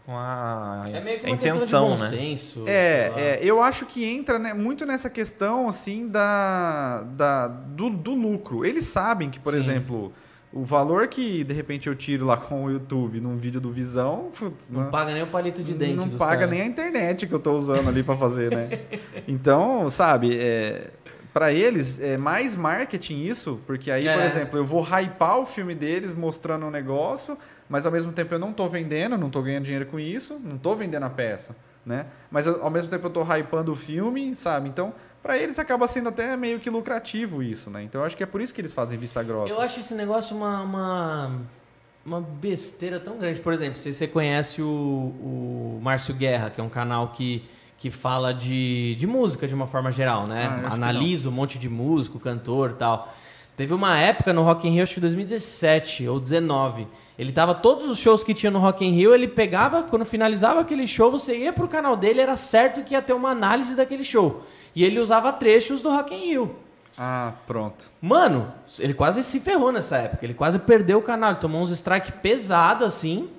[0.06, 2.10] com a, É meio que a intenção, de bom né?
[2.10, 2.64] senso.
[2.66, 8.14] É, é, eu acho que entra né, muito nessa questão assim da, da do, do
[8.14, 8.64] lucro.
[8.66, 9.60] Eles sabem que, por Sim.
[9.60, 10.14] exemplo,
[10.54, 14.30] o valor que de repente eu tiro lá com o YouTube num vídeo do Visão,
[14.38, 15.96] putz, Não né, paga nem o palito de dente.
[15.96, 16.50] não paga caras.
[16.50, 18.70] nem a internet que eu tô usando ali para fazer, né?
[19.28, 20.90] Então, sabe, é,
[21.34, 24.26] para eles é mais marketing isso, porque aí, por É.
[24.26, 27.38] exemplo, eu vou hypar o filme deles mostrando um negócio,
[27.70, 30.58] mas ao mesmo tempo eu não tô vendendo, não tô ganhando dinheiro com isso, não
[30.58, 31.56] tô vendendo a peça,
[31.86, 32.08] né?
[32.30, 34.68] Mas eu- ao mesmo tempo eu tô hypando o filme, sabe?
[34.68, 37.84] Então, para eles acaba sendo até meio que lucrativo isso, né?
[37.84, 39.54] Então eu acho que é por isso que eles fazem vista grossa.
[39.54, 41.32] Eu acho esse negócio uma, uma,
[42.06, 43.40] uma besteira tão grande.
[43.40, 47.44] Por exemplo, se você conhece o, o Márcio Guerra, que é um canal que,
[47.78, 50.64] que fala de, de música de uma forma geral, né?
[50.66, 53.14] Ah, Analisa um monte de músico, cantor e tal.
[53.56, 56.88] Teve uma época no Rock in Rio, acho que 2017 ou 19.
[57.22, 60.60] Ele tava todos os shows que tinha no Rock in Rio, ele pegava, quando finalizava
[60.60, 64.04] aquele show, você ia pro canal dele, era certo que ia ter uma análise daquele
[64.04, 64.42] show.
[64.76, 66.56] E ele usava trechos do Rock in Rio.
[66.98, 67.86] Ah, pronto.
[68.02, 70.26] Mano, ele quase se ferrou nessa época.
[70.26, 71.30] Ele quase perdeu o canal.
[71.30, 73.30] Ele tomou uns strike pesado assim.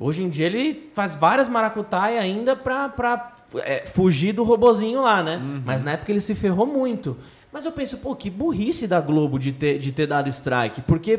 [0.00, 5.22] Hoje em dia ele faz várias maracutaia ainda pra, pra é, fugir do robozinho lá,
[5.22, 5.36] né?
[5.62, 7.18] Mas na época ele se ferrou muito.
[7.52, 10.82] Mas eu penso, pô, que burrice da Globo de ter, de ter dado strike.
[10.82, 11.18] Porque,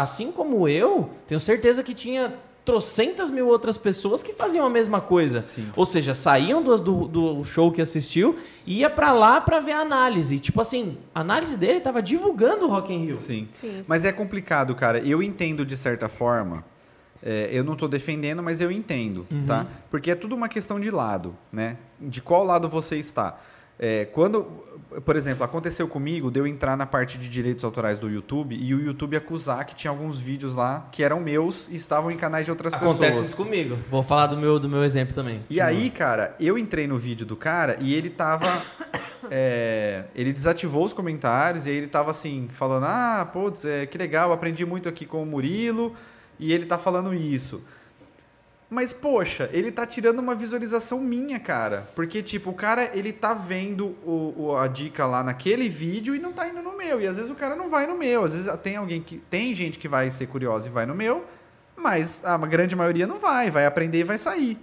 [0.00, 2.34] assim como eu, tenho certeza que tinha
[2.64, 5.42] trocentas mil outras pessoas que faziam a mesma coisa.
[5.42, 5.72] Sim.
[5.74, 9.72] Ou seja, saíam do, do, do show que assistiu e ia pra lá pra ver
[9.72, 10.38] a análise.
[10.38, 13.18] Tipo assim, a análise dele tava divulgando o Rock in Rio.
[13.18, 13.48] Sim.
[13.52, 13.82] Sim.
[13.86, 14.98] Mas é complicado, cara.
[14.98, 16.62] Eu entendo de certa forma.
[17.22, 19.66] É, eu não estou defendendo, mas eu entendo, tá?
[19.90, 21.76] Porque é tudo uma questão de lado, né?
[21.98, 23.40] De qual lado você está.
[23.78, 24.44] É, quando,
[25.04, 28.74] por exemplo, aconteceu comigo de eu entrar na parte de direitos autorais do YouTube e
[28.74, 32.44] o YouTube acusar que tinha alguns vídeos lá que eram meus e estavam em canais
[32.44, 33.26] de outras Acontece pessoas.
[33.28, 33.78] isso comigo.
[33.88, 35.44] Vou falar do meu, do meu exemplo também.
[35.48, 38.62] E aí, cara, eu entrei no vídeo do cara e ele tava
[39.30, 43.96] é, ele desativou os comentários e aí ele tava assim, falando: Ah, putz, é, que
[43.96, 45.94] legal, aprendi muito aqui com o Murilo
[46.38, 47.62] e ele tá falando isso.
[48.70, 51.88] Mas, poxa, ele tá tirando uma visualização minha, cara.
[51.94, 56.18] Porque, tipo, o cara, ele tá vendo o, o- a dica lá naquele vídeo e
[56.18, 57.00] não tá indo no meu.
[57.00, 58.24] E às vezes o cara não vai no meu.
[58.24, 59.18] Às vezes tem alguém que.
[59.30, 61.24] Tem gente que vai ser curiosa e vai no meu,
[61.74, 63.50] mas a grande maioria não vai.
[63.50, 64.58] Vai aprender e vai sair.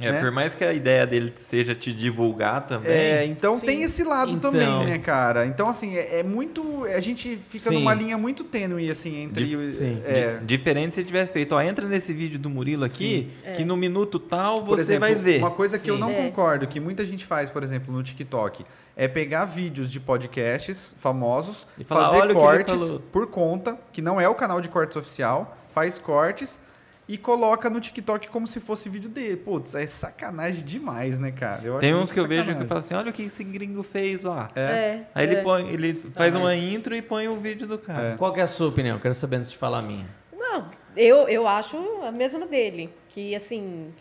[0.00, 0.20] É, né?
[0.20, 2.90] por mais que a ideia dele seja te divulgar também.
[2.90, 3.66] É, então Sim.
[3.66, 4.50] tem esse lado Então.
[4.50, 5.46] também, né, cara?
[5.46, 6.84] Então, assim, é, é muito.
[6.86, 7.76] A gente fica Sim.
[7.76, 9.44] numa linha muito tênue, assim, entre.
[9.44, 10.02] Di- sim.
[10.04, 13.52] É, Di- Diferente se ele tivesse feito, ó, entra nesse vídeo do Murilo aqui, É.
[13.52, 15.38] que no minuto tal Por você exemplo, vai ver.
[15.38, 16.14] Uma coisa que eu não É.
[16.14, 18.64] concordo, que muita gente faz, por exemplo, no TikTok,
[18.96, 23.00] é pegar vídeos de podcasts famosos, E falar, fazer "Olha o que ele cortes falou."
[23.12, 26.58] por conta, que não é o canal de cortes oficial, faz cortes
[27.06, 29.36] e coloca no TikTok como se fosse vídeo dele.
[29.36, 31.62] Putz, é sacanagem demais, né, cara?
[31.62, 32.68] Eu Tem acho uns que eu vejo que eu sacanagem.
[32.68, 34.48] falo assim, olha o que esse gringo fez lá.
[34.56, 35.00] É.
[35.14, 35.42] Aí ele, é.
[35.42, 38.14] põe, ele faz mas- uma intro e põe o vídeo do cara.
[38.16, 38.98] Qual que é a sua opinião?
[38.98, 40.06] Quero saber antes de falar a minha.
[40.36, 42.88] Não, eu, eu acho a mesma dele.
[43.10, 43.92] Que, assim,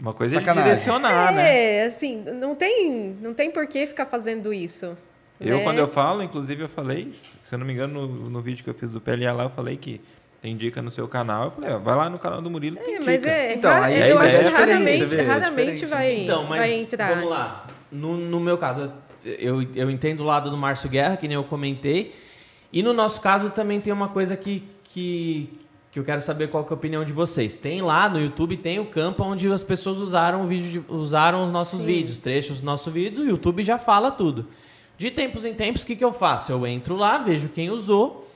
[0.00, 0.70] Uma coisa é de Sacanagem.
[0.72, 1.76] direcionar, né?
[1.76, 4.96] é, assim, não tem, não tem por que ficar fazendo isso.
[5.40, 5.64] Eu, né?
[5.64, 7.12] quando eu falo, inclusive eu falei,
[7.42, 9.50] se eu não me engano, no, no vídeo que eu fiz do PLA lá, eu
[9.50, 10.00] falei que
[10.44, 11.44] tem dica no seu canal.
[11.44, 13.02] Eu falei, ó, vai lá no canal do Murilo, É, dica.
[13.06, 15.86] mas é, Então, rara- aí eu a acho ideia que é raramente, vê, é raramente
[15.86, 17.14] vai, Então, mas vai entrar.
[17.14, 17.66] vamos lá.
[17.90, 18.92] No, no meu caso,
[19.24, 22.14] eu, eu entendo o lado do Márcio Guerra, que nem eu comentei.
[22.70, 25.48] E no nosso caso também tem uma coisa que, que,
[25.90, 27.54] que eu quero saber qual que é a opinião de vocês.
[27.54, 31.42] Tem lá no YouTube, tem o campo onde as pessoas usaram o vídeo, de- usaram
[31.42, 31.86] os nossos Sim.
[31.86, 34.46] vídeos, trechos dos nossos vídeos, o YouTube já fala tudo.
[34.98, 36.52] De tempos em tempos, o que, que eu faço?
[36.52, 38.30] Eu entro lá, vejo quem usou.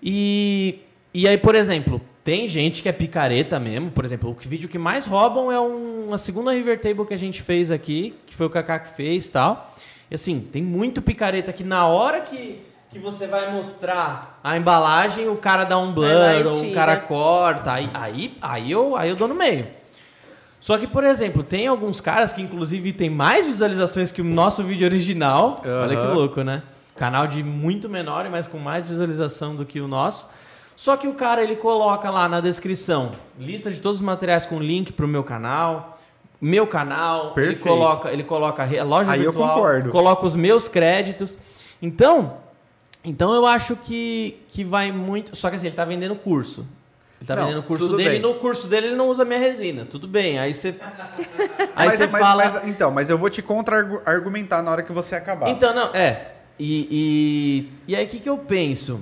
[0.00, 0.78] E,
[1.14, 3.90] e aí, por exemplo, tem gente que é picareta mesmo.
[3.90, 7.18] Por exemplo, o vídeo que mais roubam é um, uma segunda River Table que a
[7.18, 9.74] gente fez aqui, que foi o Kaká que fez e tal.
[10.10, 15.28] E assim, tem muito picareta que na hora que, que você vai mostrar a embalagem,
[15.28, 16.06] o cara dá um blur,
[16.46, 17.72] ou o cara corta.
[17.72, 19.66] Aí, aí, aí, eu, aí eu dou no meio.
[20.60, 24.62] Só que, por exemplo, tem alguns caras que, inclusive, tem mais visualizações que o nosso
[24.62, 25.60] vídeo original.
[25.64, 26.62] Olha que louco, né?
[26.94, 30.24] Canal de muito menor, mas com mais visualização do que o nosso.
[30.74, 34.58] Só que o cara, ele coloca lá na descrição lista de todos os materiais com
[34.58, 35.98] link pro meu canal,
[36.40, 37.62] meu canal, ele Perfeito.
[37.62, 39.90] coloca, ele coloca a loja Aí eu virtual, concordo.
[39.90, 41.38] coloca os meus créditos.
[41.80, 42.38] Então,
[43.04, 45.36] então eu acho que, que vai muito.
[45.36, 46.66] Só que assim, ele tá vendendo curso.
[47.20, 48.18] Ele tá Não, vendendo o curso dele bem.
[48.18, 49.84] e no curso dele ele não usa minha resina.
[49.84, 50.40] Tudo bem.
[50.40, 50.74] Aí você.
[51.76, 52.44] Aí mas, você mas- fala.
[52.44, 55.48] mas- então, mas eu vou te contra-argumentar na hora que você acabar.
[55.48, 56.32] Então, não, é.
[56.58, 56.88] E,
[57.86, 59.00] e, e aí o que, que eu penso?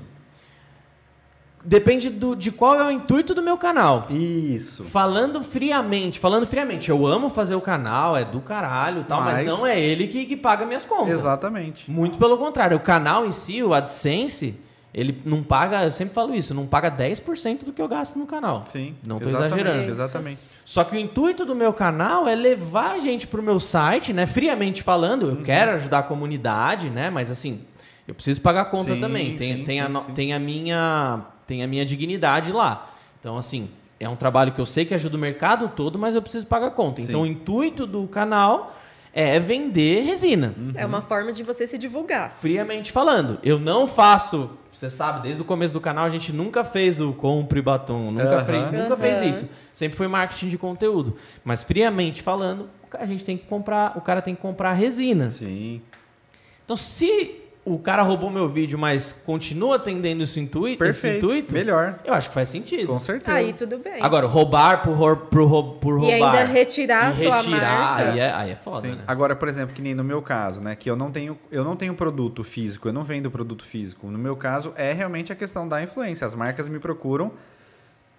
[1.62, 4.06] Depende do, de qual é o intuito do meu canal.
[4.10, 4.84] Isso.
[4.84, 9.46] Falando friamente, falando friamente, eu amo fazer o canal, é do caralho tal, mas, Mas-
[9.46, 11.10] não é ele que, que paga minhas contas.
[11.10, 11.90] Exatamente.
[11.90, 14.58] Muito pelo contrário, o canal em si, o AdSense,
[14.94, 18.26] ele não paga, eu sempre falo isso, não paga 10% do que eu gasto no
[18.26, 18.62] canal.
[18.64, 18.94] Sim.
[19.06, 19.90] Não tô exatamente, exagerando.
[19.90, 20.40] Exatamente.
[20.64, 24.24] Só que o intuito do meu canal é levar a gente pro meu site, né?
[24.24, 25.30] Friamente falando, Uhum.
[25.30, 27.10] eu quero ajudar a comunidade, né?
[27.10, 27.60] Mas assim,
[28.08, 29.36] eu preciso pagar a conta Sim, também.
[29.36, 30.12] Tem, sim, tem, a, sim, sim.
[30.12, 31.20] tem, a minha,
[31.50, 32.88] tem a minha dignidade lá.
[33.18, 33.68] Então, assim,
[33.98, 36.68] é um trabalho que eu sei que ajuda o mercado todo, mas eu preciso pagar
[36.68, 37.02] a conta.
[37.02, 37.28] Então, Sim.
[37.28, 38.76] o intuito do canal
[39.12, 40.54] é vender resina.
[40.76, 42.30] É uma forma de você se divulgar.
[42.30, 44.56] Friamente falando, eu não faço.
[44.72, 48.36] Você sabe, desde o começo do canal a gente nunca fez o compre batom, nunca,
[48.36, 48.44] Aham.
[48.44, 48.96] fez, nunca Aham.
[48.96, 49.48] fez isso.
[49.74, 51.16] Sempre foi marketing de conteúdo.
[51.44, 55.28] Mas friamente falando, a gente tem que comprar, o cara tem que comprar resina.
[55.30, 55.82] Sim.
[56.64, 57.40] Então, se
[57.74, 61.16] o cara roubou meu vídeo, mas continua atendendo esse intuito, Perfeito.
[61.26, 62.00] esse intuito Melhor.
[62.04, 62.86] eu acho que faz sentido.
[62.88, 63.36] Com certeza.
[63.36, 64.02] Aí tudo bem.
[64.02, 66.34] Agora, roubar por, rou- por, rou- por e roubar.
[66.34, 68.10] ainda retirar a e sua retirar, marca.
[68.12, 68.90] Aí é, aí é foda, Sim.
[68.96, 69.02] né?
[69.06, 70.74] Agora, por exemplo, que nem no meu caso, né?
[70.74, 74.08] Que eu não tenho, eu não tenho produto físico, eu não vendo produto físico.
[74.10, 76.26] No meu caso, é realmente a questão da influência.
[76.26, 77.32] As marcas me procuram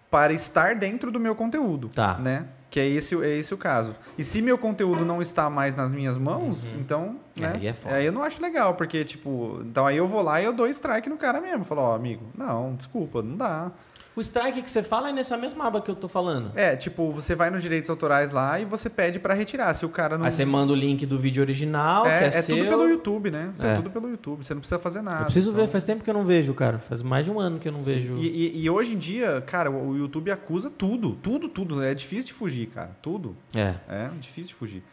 [0.10, 1.90] para estar dentro do meu conteúdo.
[1.90, 2.18] Tá.
[2.18, 2.45] Né?
[2.72, 3.93] Que é esse, é esse o caso.
[4.18, 7.52] E se meu conteúdo não está mais nas minhas mãos, então, né?
[7.56, 7.95] Aí é foda.
[7.95, 10.65] Aí eu não acho legal, porque, tipo, então aí eu vou lá e eu dou
[10.68, 11.65] strike no cara mesmo.
[11.65, 13.72] Falo, ó, amigo, não, desculpa, não dá.
[14.13, 16.51] O strike que você fala é nessa mesma aba que eu tô falando.
[16.53, 19.73] É, tipo, você vai nos direitos autorais lá e você pede para retirar.
[19.73, 20.25] Se o cara não.
[20.25, 22.57] Aí você manda o link do vídeo original, que É, é, é seu.
[22.57, 23.53] tudo pelo YouTube, né?
[23.61, 23.67] É.
[23.67, 23.75] É.
[23.75, 24.43] tudo pelo YouTube.
[24.43, 25.21] Você não precisa fazer nada.
[25.21, 26.79] Eu preciso ver, então- faz tempo que eu não vejo, cara.
[26.79, 28.17] Faz mais de um ano que eu não vejo.
[28.17, 31.13] E, e- e hoje em dia, cara, o YouTube acusa tudo.
[31.23, 31.81] Tudo, tudo.
[31.81, 32.91] É difícil de fugir, cara.
[33.01, 33.38] Tudo.
[33.55, 33.75] É.
[33.88, 34.83] É difícil de fugir.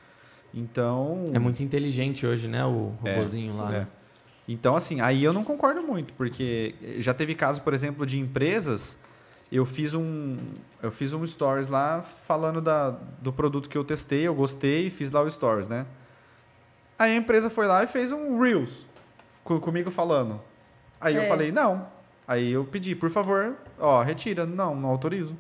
[0.55, 1.24] Então.
[1.32, 2.65] É muito inteligente hoje, né?
[2.65, 3.69] O É, robozinho lá.
[3.69, 3.78] é.
[3.81, 3.86] né?
[4.47, 8.99] Então, assim, aí eu não concordo muito, porque já teve caso, por exemplo, de empresas.
[9.51, 10.37] Eu fiz um,
[10.83, 12.91] eu fiz um stories lá falando da,
[13.23, 15.87] do produto que eu testei, eu gostei, fiz lá o stories, né?
[16.99, 18.87] Aí a empresa foi lá e fez um Reels
[19.45, 20.41] co- comigo falando.
[21.01, 21.29] Aí eu É.
[21.29, 21.89] falei, não.
[22.27, 24.45] Aí eu pedi, por favor, ó, retira.
[24.45, 25.35] Não, não autorizo.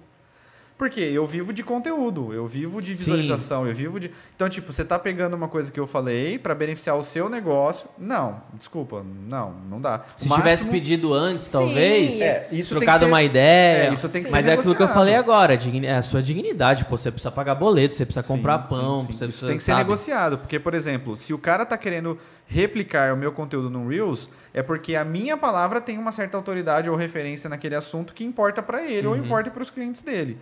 [0.78, 1.10] Por quê?
[1.12, 4.12] Eu vivo de conteúdo, eu vivo de visualização, eu vivo de.
[4.36, 7.88] Então, tipo, você tá pegando uma coisa que eu falei pra beneficiar o seu negócio.
[7.98, 10.04] Não, desculpa, não, não dá.
[10.16, 11.52] Se O tivesse máximo- pedido antes, Sim.
[11.52, 13.88] talvez, É, isso tem que trocado ser- uma ideia.
[13.90, 16.22] é, isso tem que mas ser é aquilo que eu falei agora, é a sua
[16.22, 16.84] dignidade.
[16.84, 19.12] Pô, você precisa pagar boleto, você precisa comprar Sim, pão, sim, sim.
[19.12, 19.82] você Isso precisa, tem que ser sabe?
[19.82, 24.30] negociado, porque, por exemplo, se o cara tá querendo replicar o meu conteúdo no Reels,
[24.54, 28.62] é porque a minha palavra tem uma certa autoridade ou referência naquele assunto que importa
[28.62, 29.24] pra ele ou Uhum.
[29.24, 30.38] importa para os clientes dele.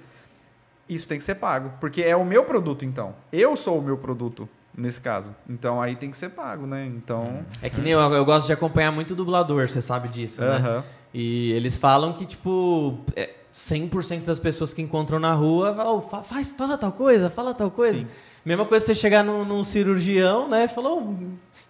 [0.89, 3.15] Isso tem que ser pago, porque é o meu produto, então.
[3.33, 5.35] Eu sou o meu produto nesse caso.
[5.49, 6.87] Então aí tem que ser pago, né?
[6.87, 7.45] Então.
[7.63, 10.57] É que nem eu, eu gosto de acompanhar muito dublador, você sabe disso, né?
[10.57, 10.85] Aham.
[11.15, 16.01] E eles falam que, tipo, é, 100% das pessoas que encontram na rua falam, "Ô,
[16.03, 18.01] fa- faz, fala tal coisa, fala tal coisa.
[18.01, 18.07] Sim.
[18.45, 20.69] Mesma coisa você chegar num, num cirurgião, né?
[20.69, 21.15] Falou, "Ô,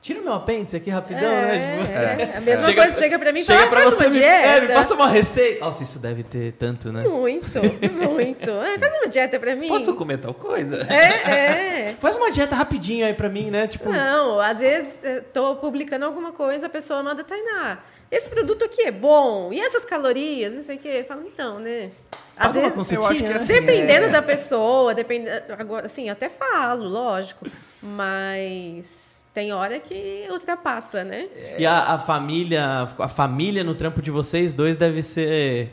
[0.07, 1.81] tira meu apêndice aqui rapidão, né?
[1.83, 4.21] Tipo, É, a mesma coisa chega pra mim e chega fala, pra você uma me,
[4.21, 4.47] dieta.
[4.47, 5.65] é, me passa uma receita.
[5.65, 7.03] Nossa, isso deve ter tanto, né?
[7.03, 7.45] Muito,
[7.93, 8.51] muito.
[8.51, 9.67] É, faz uma dieta pra mim.
[9.67, 10.87] Posso comer tal coisa?
[10.89, 11.97] É, é.
[11.99, 13.67] Faz uma dieta rapidinho aí pra mim, né?
[13.67, 17.79] Tipo, Não, às vezes eh, tô publicando alguma coisa, a pessoa manda Tainá.
[18.11, 20.89] Esse produto aqui é bom, e essas calorias, não sei o quê.
[21.01, 21.91] Eu falo, então, né?
[22.37, 23.37] Às vezes, eu acho que né?
[23.37, 27.47] assim, dependendo é- da pessoa, depende, agora, assim, eu até falo, lógico,
[27.83, 31.27] mas tem hora que ultrapassa, né?
[31.59, 35.71] E a, a família, a família no trampo de vocês dois deve ser.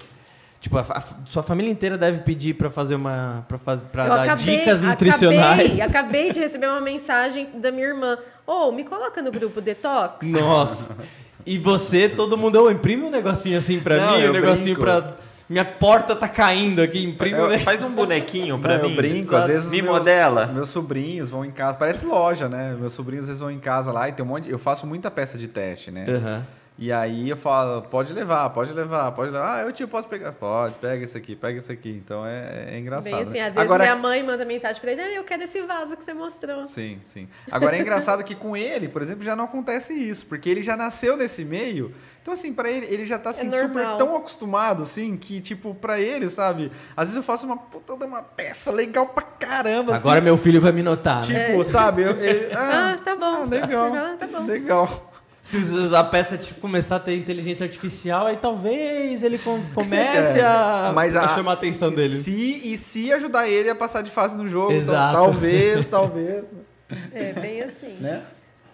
[0.62, 3.46] Tipo, a, fa- sua família inteira deve pedir pra fazer uma.
[3.50, 5.74] pra, fazer, pra dar dicas nutricionais.
[5.80, 8.18] Acabei, acabei de receber uma mensagem da minha irmã.
[8.48, 10.32] Ô, me coloca no grupo Detox.
[10.32, 10.96] Nossa.
[11.46, 14.76] E você, todo mundo, eu imprime um negocinho assim pra Não, mim, um eu negocinho
[14.78, 14.90] brinco.
[15.02, 15.14] pra.
[15.50, 18.92] Minha porta tá caindo aqui, imprime um Eu- Faz um bonequinho pra Não, mim.
[18.92, 20.48] eu brinco, às vezes Me meus, modela.
[20.48, 22.76] Meus sobrinhos vão em casa, parece loja, né?
[22.80, 25.12] Meus sobrinhos às vezes vão em casa lá e tem um monte, eu faço muita
[25.12, 26.06] peça de teste, né?
[26.08, 26.46] Aham.
[26.76, 29.58] E aí eu falo, pode levar, pode levar, pode levar.
[29.60, 30.32] Ah, eu tio posso pegar?
[30.32, 32.02] Pode, pega esse aqui, pega esse aqui.
[32.04, 33.12] Então é, é engraçado.
[33.14, 33.42] Bem assim, né?
[33.42, 36.04] às vezes Agora, minha mãe manda mensagem pra ele, ah, eu quero esse vaso que
[36.04, 36.66] você mostrou.
[36.66, 37.28] Sim, sim.
[37.52, 40.76] Agora é engraçado que com ele, por exemplo, já não acontece isso, porque ele já
[40.76, 41.94] nasceu nesse meio.
[42.24, 45.76] Então, assim, pra ele, ele já tá assim, É super tão acostumado, assim, que, tipo,
[45.76, 46.72] pra ele, sabe?
[46.96, 50.24] Às vezes eu faço uma puta de uma peça legal pra caramba, Agora assim.
[50.24, 51.22] meu filho vai me notar.
[51.22, 51.64] Tipo, né?
[51.66, 52.04] sabe?
[52.04, 53.26] eu- ele- Ah, tá bom.
[53.42, 53.94] ah, legal.
[53.94, 54.46] Ah, tá bom.
[54.46, 55.12] Legal.
[55.42, 55.58] Se
[55.94, 60.94] a peça tipo, começar a ter inteligência artificial, aí talvez ele com- comece É, a,
[60.96, 62.08] mas a a- chamar a atenção dele.
[62.16, 62.32] Se,
[62.72, 65.14] e se ajudar ele a passar de fase no jogo, então, Exato.
[65.14, 66.54] talvez, talvez.
[67.14, 67.98] É bem assim.
[68.00, 68.22] Né?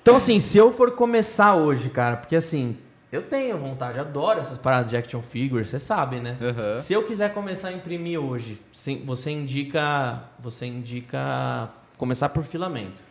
[0.03, 2.77] Então, assim, se eu for começar hoje, cara, porque assim,
[3.11, 6.37] eu tenho vontade, adoro essas paradas de action figure, você sabe, né?
[6.39, 6.75] Aham.
[6.77, 10.23] Se eu quiser começar a imprimir hoje, sim, você indica.
[10.39, 13.01] Você indica começar por filamento.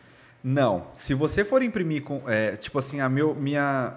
[0.43, 0.87] Não.
[0.95, 2.23] Se você for imprimir com.
[2.29, 3.95] é, tipo assim, a meu, minha,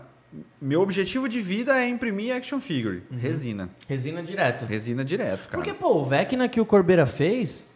[0.60, 3.04] meu objetivo de vida é imprimir action figure.
[3.12, 3.18] Uhum.
[3.20, 3.70] Resina.
[3.88, 4.66] Resina direto.
[4.66, 5.64] Resina direto, cara.
[5.64, 7.70] Porque, pô, o Vecna que o Corbeira fez,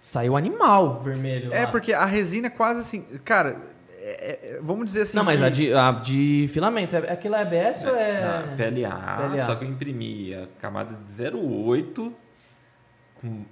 [0.00, 1.52] saiu animal vermelho.
[1.52, 1.70] É, lá.
[1.70, 3.02] porque a resina é quase assim.
[3.22, 3.60] Cara,
[4.08, 5.16] é- é- vamos dizer assim.
[5.16, 8.20] Não, mas que- a de, a de filamento, é- aquilo é ABS ou é.
[8.20, 9.46] Na PLA, PLA.
[9.46, 12.12] só que eu imprimi a camada de 0,8
[13.20, 13.44] com,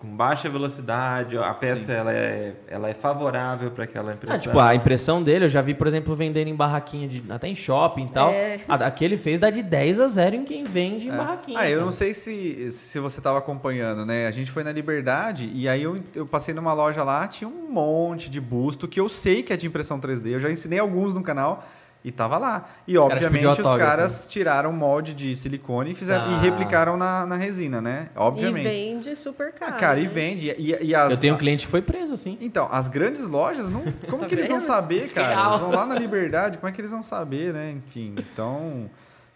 [0.00, 1.36] com baixa velocidade.
[1.36, 4.36] A peça ela é, ela é favorável para aquela impressão.
[4.36, 7.46] Ah, tipo, a impressão dele, eu já vi, por exemplo, vendendo em barraquinha, de, até
[7.48, 8.30] em shopping e tal.
[8.30, 8.60] É.
[8.66, 11.58] A, a que ele fez dá de 10 a 0 em quem vende em barraquinha.
[11.58, 11.84] Ah, eu cara.
[11.84, 14.26] não sei se, se você estava acompanhando, né?
[14.26, 17.70] A gente foi na Liberdade e aí eu, eu passei numa loja lá, tinha um
[17.70, 20.30] monte de busto que eu sei que é de impressão 3D.
[20.30, 21.62] Eu já ensinei alguns no canal
[22.02, 22.68] e tava lá.
[22.88, 26.30] E obviamente os caras tiraram molde de silicone e, fizeram, Ah.
[26.32, 28.08] e replicaram na, na resina, né?
[28.16, 28.66] Obviamente.
[28.66, 29.74] E vende super caro.
[29.74, 30.08] Ah, cara, e né?
[30.08, 30.54] vende.
[30.58, 32.38] E, e as, Eu tenho um cliente que foi preso, assim.
[32.40, 35.28] Então, as grandes lojas, não, como Tá que eles vão saber, cara?
[35.28, 35.48] Real.
[35.50, 37.72] Eles vão lá na Liberdade, como é que eles vão saber, né?
[37.72, 38.88] Enfim, então...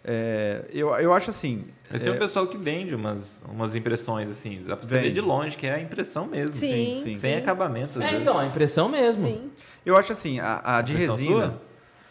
[0.03, 1.65] é, eu, eu acho assim...
[1.91, 5.03] Mas tem é, um pessoal que vende umas, umas impressões assim, dá pra você ver
[5.03, 5.15] Vende.
[5.15, 6.55] de longe, que é a impressão mesmo.
[6.57, 7.15] Sim, sim.
[7.15, 8.21] Sem acabamento, às É, vezes.
[8.23, 9.21] então, a impressão mesmo.
[9.21, 9.51] Sim.
[9.85, 11.41] Eu acho assim, a, a de Impressão resina...
[11.43, 11.63] sua?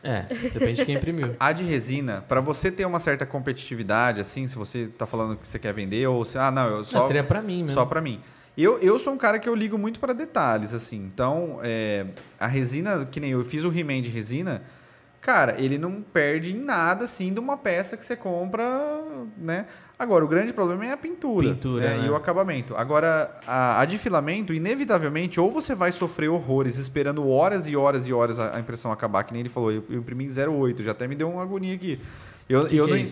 [0.04, 1.36] É, depende de quem imprimiu.
[1.40, 5.48] A de resina, para você ter uma certa competitividade, assim, se você tá falando que
[5.48, 7.74] você quer vender, ou se, ah, não, eu Só, só, seria pra mim mesmo.
[7.74, 8.22] só para mim.
[8.56, 10.98] Eu, eu sou um cara que eu ligo muito para detalhes, assim.
[10.98, 12.06] Então, é,
[12.40, 14.62] a resina, que nem eu fiz o He-Man de resina,
[15.22, 18.64] cara, ele não perde em nada, assim, de uma peça que você compra,
[19.38, 19.66] né?
[19.98, 21.98] Agora, o grande problema é a pintura, Pintura, né?
[21.98, 22.08] né?
[22.08, 22.76] e o acabamento.
[22.76, 28.08] Agora, a, a de filamento, inevitavelmente, ou você vai sofrer horrores esperando horas e horas
[28.08, 30.82] e horas a, a impressão acabar, que nem ele falou, eu, eu imprimi em 0,8,
[30.82, 32.00] já até me deu uma agonia aqui.
[32.50, 33.08] Eu, Que eu que não, é?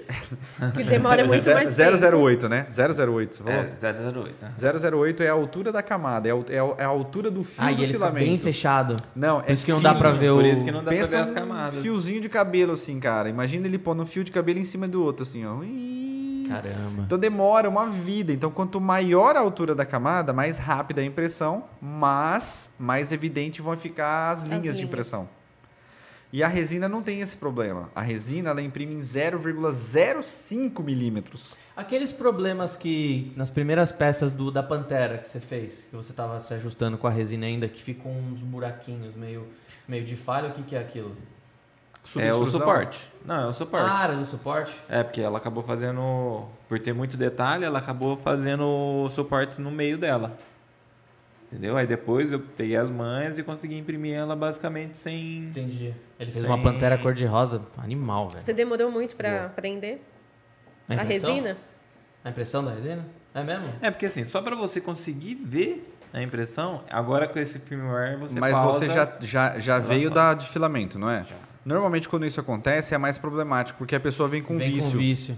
[0.76, 2.16] Que demora muito mais tempo.
[2.16, 2.66] 008, né?
[2.70, 3.58] 008, você falou?
[3.60, 4.34] É, 008.
[4.42, 4.90] né?
[4.96, 7.70] 008 é a altura da camada, é, é é a altura do fio Ah, do
[7.72, 8.26] e ele fica filamento.
[8.26, 8.96] bem fechado.
[9.14, 10.20] Não, Por é isso que não dá pra fino.
[10.20, 10.34] ver o...
[10.36, 11.82] Por isso que não dá Pensa pra ver as um camadas.
[11.82, 13.28] fiozinho de cabelo assim, cara.
[13.28, 15.56] Imagina ele pondo um fio de cabelo em cima do outro, assim, ó.
[15.56, 16.44] Ui.
[16.48, 17.02] Caramba.
[17.06, 18.32] Então demora uma vida.
[18.32, 23.76] Então, quanto maior a altura da camada, mais rápida a impressão, mas mais evidente vão
[23.76, 24.80] ficar as linhas de linhas.
[24.80, 25.28] impressão.
[26.32, 27.90] E a resina não tem esse problema.
[27.94, 31.54] A resina ela imprime em 0,05 milímetros.
[31.76, 36.40] Aqueles problemas que nas primeiras peças do, da Pantera que você fez, que você tava
[36.40, 39.46] se ajustando com a resina ainda, que ficam uns buraquinhos meio,
[39.86, 41.14] meio de falha, o que, que é aquilo?
[42.16, 43.08] É o suporte.
[43.24, 43.90] Não, é o suporte.
[43.90, 44.72] Ah, era do suporte?
[44.88, 46.48] É, porque ela acabou fazendo.
[46.68, 50.36] Por ter muito detalhe, ela acabou fazendo suportes no meio dela.
[51.52, 51.76] Entendeu?
[51.76, 55.50] Aí depois eu peguei as manhas e consegui imprimir ela basicamente sem.
[55.50, 55.94] Entendi.
[56.18, 56.46] Ele fez Sim.
[56.46, 58.42] uma Pantera cor-de-rosa, animal, velho.
[58.42, 60.02] Você demorou muito pra aprender
[60.88, 61.34] a impressão?
[61.34, 61.56] resina?
[62.24, 63.06] A impressão da resina?
[63.34, 63.66] É mesmo?
[63.82, 68.40] É, porque assim, só pra você conseguir ver a impressão, agora com esse firmware você
[68.40, 71.24] Mas pausa, você já, já, já veio da de filamento, não é?
[71.24, 71.36] Já.
[71.66, 74.92] Normalmente, quando isso acontece, é mais problemático, porque a pessoa vem com Vem vício.
[74.92, 75.36] com vício.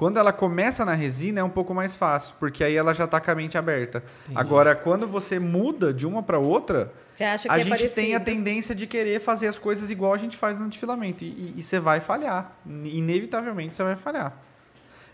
[0.00, 3.20] Quando ela começa na resina é um pouco mais fácil, porque aí ela já está
[3.20, 4.02] com a mente aberta.
[4.34, 6.90] Agora, quando você muda de uma para outra,
[7.20, 7.94] a é gente parecido?
[7.96, 11.22] tem a tendência de querer fazer as coisas igual a gente faz no de filamento.
[11.22, 12.50] E, e- e você vai falhar.
[12.66, 14.32] Inevitavelmente você vai falhar.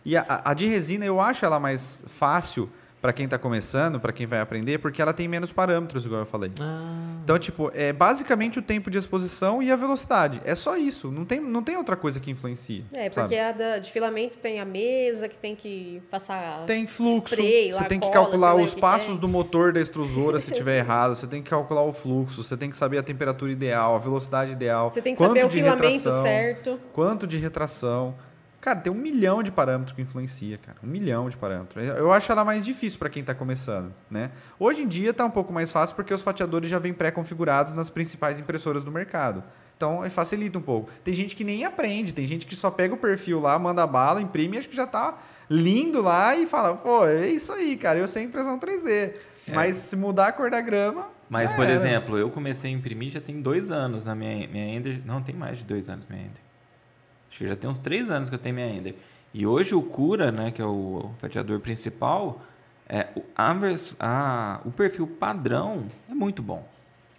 [0.04, 4.12] E a, a de resina eu acho ela mais fácil para quem está começando, para
[4.12, 6.50] quem vai aprender, porque ela tem menos parâmetros, igual eu falei.
[6.60, 10.40] Ah, Então, tipo, é basicamente o tempo de exposição e a velocidade.
[10.44, 11.10] É só isso.
[11.10, 12.84] Não tem, não tem outra coisa que influencia.
[12.92, 13.28] É, sabe?
[13.28, 16.64] porque a da, de filamento tem a mesa que tem que passar.
[16.66, 19.20] Tem fluxo, spray, você tem que cola, calcular sei lá os que passos que é.
[19.20, 22.70] do motor da extrusora se tiver errado, você tem que calcular o fluxo, você tem
[22.70, 25.96] que saber a temperatura ideal, a velocidade ideal, Você tem que quanto saber o filamento
[25.96, 26.80] retração, certo.
[26.92, 28.14] quanto de retração.
[28.66, 30.76] Cara, tem um milhão de parâmetros que influencia, cara.
[30.82, 31.86] Um milhão de parâmetros.
[31.86, 34.32] Eu acho ela mais difícil para quem está começando, né?
[34.58, 37.88] Hoje em dia tá um pouco mais fácil porque os fatiadores já vêm pré-configurados nas
[37.88, 39.44] principais impressoras do mercado.
[39.76, 40.90] Então, aí facilita um pouco.
[41.04, 44.20] Tem gente que nem aprende, tem gente que só pega o perfil lá, manda bala,
[44.20, 45.16] imprime e acho que já tá
[45.48, 49.14] lindo lá e fala, pô, é isso aí, cara, eu sei impressão 3D.
[49.46, 51.06] Mas se mudar a cor da grama.
[51.30, 55.02] Mas, por exemplo, eu comecei a imprimir já tem dois anos na minha, minha Ender.
[55.04, 56.45] Não, tem mais de dois anos minha Ender.
[57.36, 58.94] Acho que já tem uns três anos que eu tenho minha Ender.
[59.34, 62.40] E hoje o Cura, né, que é o fatiador principal,
[62.88, 63.22] é, o,
[63.98, 66.66] a, o perfil padrão é muito bom.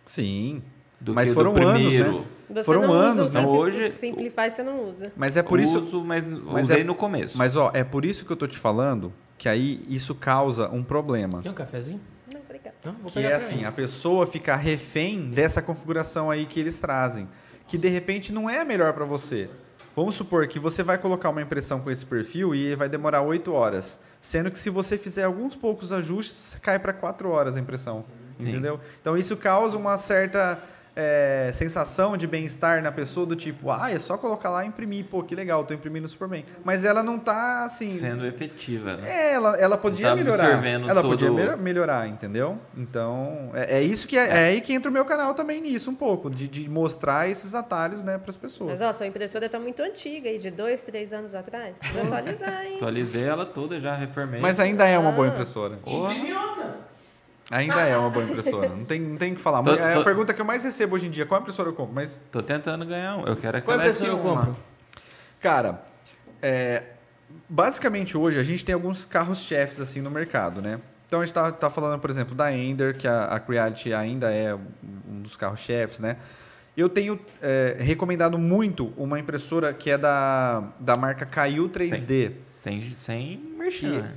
[0.07, 0.64] Sim.
[0.99, 2.19] Do Mas que foram do anos, primeiro.
[2.22, 2.26] né?
[2.49, 5.11] Você Foram não anos, usa o não, Simpli- hoje- Simplify, você não usa.
[5.15, 5.77] Mas é por isso.
[5.77, 7.38] Uso, mas, mas usei é- no começo.
[7.38, 10.84] Mas ó, é por isso que eu tô te falando que aí isso causa um
[10.84, 11.44] problema.
[11.44, 12.02] Quer um cafezinho?
[12.34, 12.76] Não, obrigada.
[12.84, 13.65] Não, vou Que é assim, mim.
[13.65, 17.27] a pessoa ficar refém dessa configuração aí que eles trazem,
[17.68, 19.48] que de repente não é a melhor para você.
[19.98, 23.52] Vamos supor que você vai colocar uma impressão com esse perfil e vai demorar 8
[23.52, 28.06] horas, sendo que se você fizer alguns poucos ajustes, cai para 4 horas a impressão,
[28.38, 28.49] Sim.
[28.49, 28.80] entendeu?
[29.02, 30.61] Então isso causa uma certa
[30.99, 35.06] é, sensação de bem-estar na pessoa do tipo, ah, é só colocar lá e imprimir,
[35.06, 36.44] pô, que legal, tô imprimindo super bem.
[36.64, 38.98] Mas ela não tá assim, Sendo efetiva.
[38.98, 39.07] né?
[39.07, 40.65] é, ela, ela podia tá melhorar.
[40.65, 42.57] Ela todo- podia melho- melhorar, entendeu?
[42.76, 45.91] Então, é, é isso que é, é aí que entra o meu canal também nisso,
[45.91, 48.72] um pouco, de, de mostrar esses atalhos, né, para as pessoas.
[48.72, 51.78] Mas ó, sua impressora tá muito antiga aí, de dois, três anos atrás.
[51.78, 52.76] Precisa atualizar, hein?
[52.78, 54.41] Atualizei ela toda, já reformei.
[54.41, 55.30] Mas ainda é uma boa Ah.
[55.32, 55.78] impressora.
[55.78, 56.14] Porra.
[56.14, 56.78] Imprime outra.
[57.49, 58.69] Ainda é uma boa impressora.
[58.69, 59.64] Não tem, não tem o que falar.
[59.64, 61.26] Tô- é tô- a pergunta que eu mais recebo hoje em dia.
[61.26, 61.94] Qual impressora eu compro?
[61.95, 63.26] Mas, Tô tentando ganhar um.
[63.26, 64.45] Eu quero Qual aquela impressora eu S1 lá.
[64.45, 64.57] compro?
[65.40, 65.82] cara,
[66.41, 66.84] é,
[67.48, 70.80] basicamente hoje a gente tem alguns carros-chefes assim no mercado, né?
[71.06, 74.30] Então a gente tá, tá falando, por exemplo, da Ender, que a, a Creality ainda
[74.32, 76.18] é um dos carros-chefes, né?
[76.76, 82.34] Eu tenho é, recomendado muito uma impressora que é da, da marca Caiu 3D.
[82.49, 84.11] Sem, sem merchan.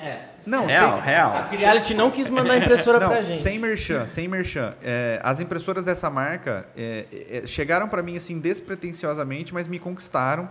[0.00, 0.28] É.
[0.46, 1.36] Não, real, sem, real.
[1.36, 3.36] A Creality não quis mandar a impressora não, pra gente.
[3.36, 4.74] sem merchan, sem merchan.
[4.82, 7.04] É, as impressoras dessa marca é,
[7.42, 10.48] é, chegaram para mim assim despretensiosamente, mas me conquistaram,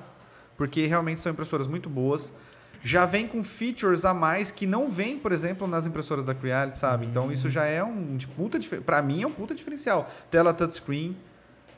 [0.56, 2.32] porque realmente são impressoras muito boas.
[2.84, 6.78] Já vem com features a mais que não vem, por exemplo, nas impressoras da Creality,
[6.78, 7.06] sabe?
[7.06, 10.08] Então isso já é um de puta para mim é um puta diferencial.
[10.30, 11.18] Tela touchscreen,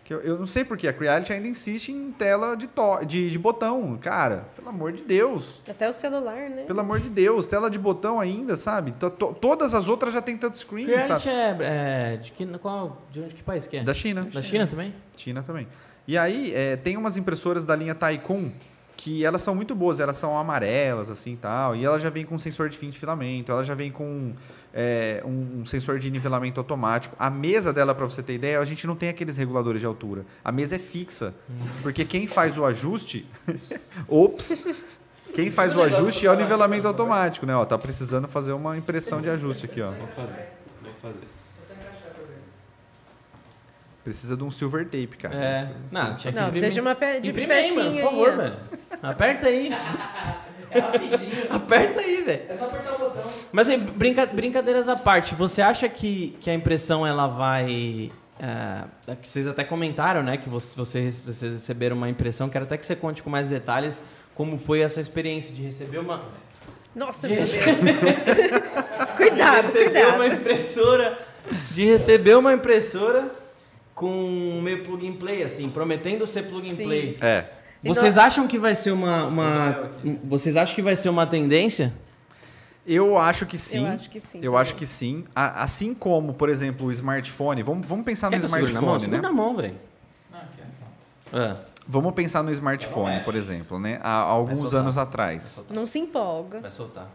[0.09, 3.29] que eu, eu não sei porque a Creality ainda insiste em tela de, to de,
[3.29, 4.47] de botão, cara.
[4.55, 5.61] Pelo amor de Deus.
[5.69, 6.63] Até o celular, né?
[6.63, 8.91] Pelo amor de Deus, tela de botão ainda, sabe?
[8.93, 11.63] To- to- todas as outras já tem touchscreen, Creality sabe?
[11.63, 13.83] é, é de que qual de onde que país que é?
[13.83, 14.23] Da China.
[14.33, 14.95] Da China também?
[15.15, 15.67] China também.
[16.07, 18.51] E aí, é, tem umas impressoras da linha Taikun,
[18.97, 22.39] que elas são muito boas, elas são amarelas, assim, tal, e ela já vem com
[22.39, 24.33] sensor de fim de filamento, ela já vem com
[24.73, 27.15] é, um, um sensor de nivelamento automático.
[27.19, 30.25] A mesa dela, para você ter ideia, a gente não tem aqueles reguladores de altura.
[30.43, 31.33] A mesa é fixa,
[31.81, 33.25] porque quem faz o ajuste...
[34.07, 34.65] Ops!
[35.33, 37.55] Quem faz o ajuste é o nivelamento automático, né?
[37.55, 39.91] Ó, tá precisando fazer uma impressão de ajuste aqui, ó.
[39.91, 40.49] Vou fazer.
[40.81, 41.27] Vou fazer.
[44.03, 45.35] Precisa de um silver tape, cara.
[45.35, 45.71] É.
[45.91, 46.49] Não, tinha que Não, imprimir.
[46.51, 48.55] precisa de uma pe de Imprime aí, mano, pecinha por favor, aí, velho.
[49.03, 49.71] Aperta aí.
[50.71, 51.43] É rapidinho.
[51.49, 52.41] Aperta aí, velho.
[52.49, 53.23] É só apertar o botão.
[53.51, 58.11] Mas aí, brinca- brincadeiras à parte, você acha que, que a impressão ela vai.
[58.39, 60.37] é, que vocês até comentaram, né?
[60.37, 62.47] Que você, vocês, vocês receberam uma impressão.
[62.49, 64.01] Quero até que você conte com mais detalhes
[64.35, 66.21] como foi essa experiência de receber uma.
[66.95, 67.53] Nossa, De meu Deus.
[67.55, 68.15] receber,
[69.17, 70.39] Cuidado, receber uma cuidado.
[70.39, 71.19] impressora.
[71.71, 73.31] De receber uma impressora
[73.95, 76.83] com meio plug and play, assim, prometendo ser plug and Sim.
[76.85, 77.17] play.
[77.21, 77.45] É.
[77.83, 79.89] E Vocês nós- acham que vai ser uma, uma.
[80.23, 81.93] Vocês acham que vai ser uma tendência?
[82.85, 83.85] Eu acho que sim.
[83.85, 84.39] Eu acho que sim.
[84.41, 85.25] Eu acho que sim.
[85.35, 87.61] Assim como, por exemplo, o smartphone.
[87.63, 88.59] Vamos, vamos pensar no Quer mão?
[88.59, 89.27] smartphone, Segura né?
[89.27, 89.75] na mão, velho.
[91.31, 91.39] Então.
[91.41, 91.55] É.
[91.87, 93.99] Vamos pensar no smartphone, por exemplo, né?
[94.03, 95.65] Há alguns anos atrás.
[95.73, 96.59] Não se empolga.
[96.59, 97.07] Vai soltar.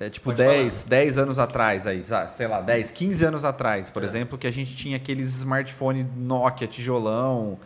[0.00, 4.02] É tipo Pode 10, 10 anos atrás, aí, sei lá, 10, 15 anos atrás, por
[4.02, 7.58] exemplo, que a gente tinha aqueles smartphone Nokia, tijolão,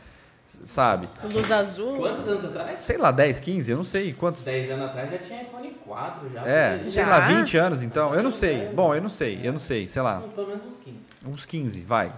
[0.64, 1.08] sabe?
[1.32, 1.96] Luz azul.
[1.96, 2.80] Quantos anos atrás?
[2.80, 4.44] Sei lá, 10, 15, eu não sei quantos.
[4.44, 6.46] 10 anos atrás já tinha iPhone 4 já.
[6.46, 6.88] É, aí.
[6.88, 7.08] sei Já?
[7.08, 8.68] lá, 20 anos então, eu não sei.
[8.68, 10.20] Bom, eu não sei, eu não sei, sei lá.
[10.34, 10.96] Pelo menos uns 15.
[11.28, 12.12] Uns 15, vai.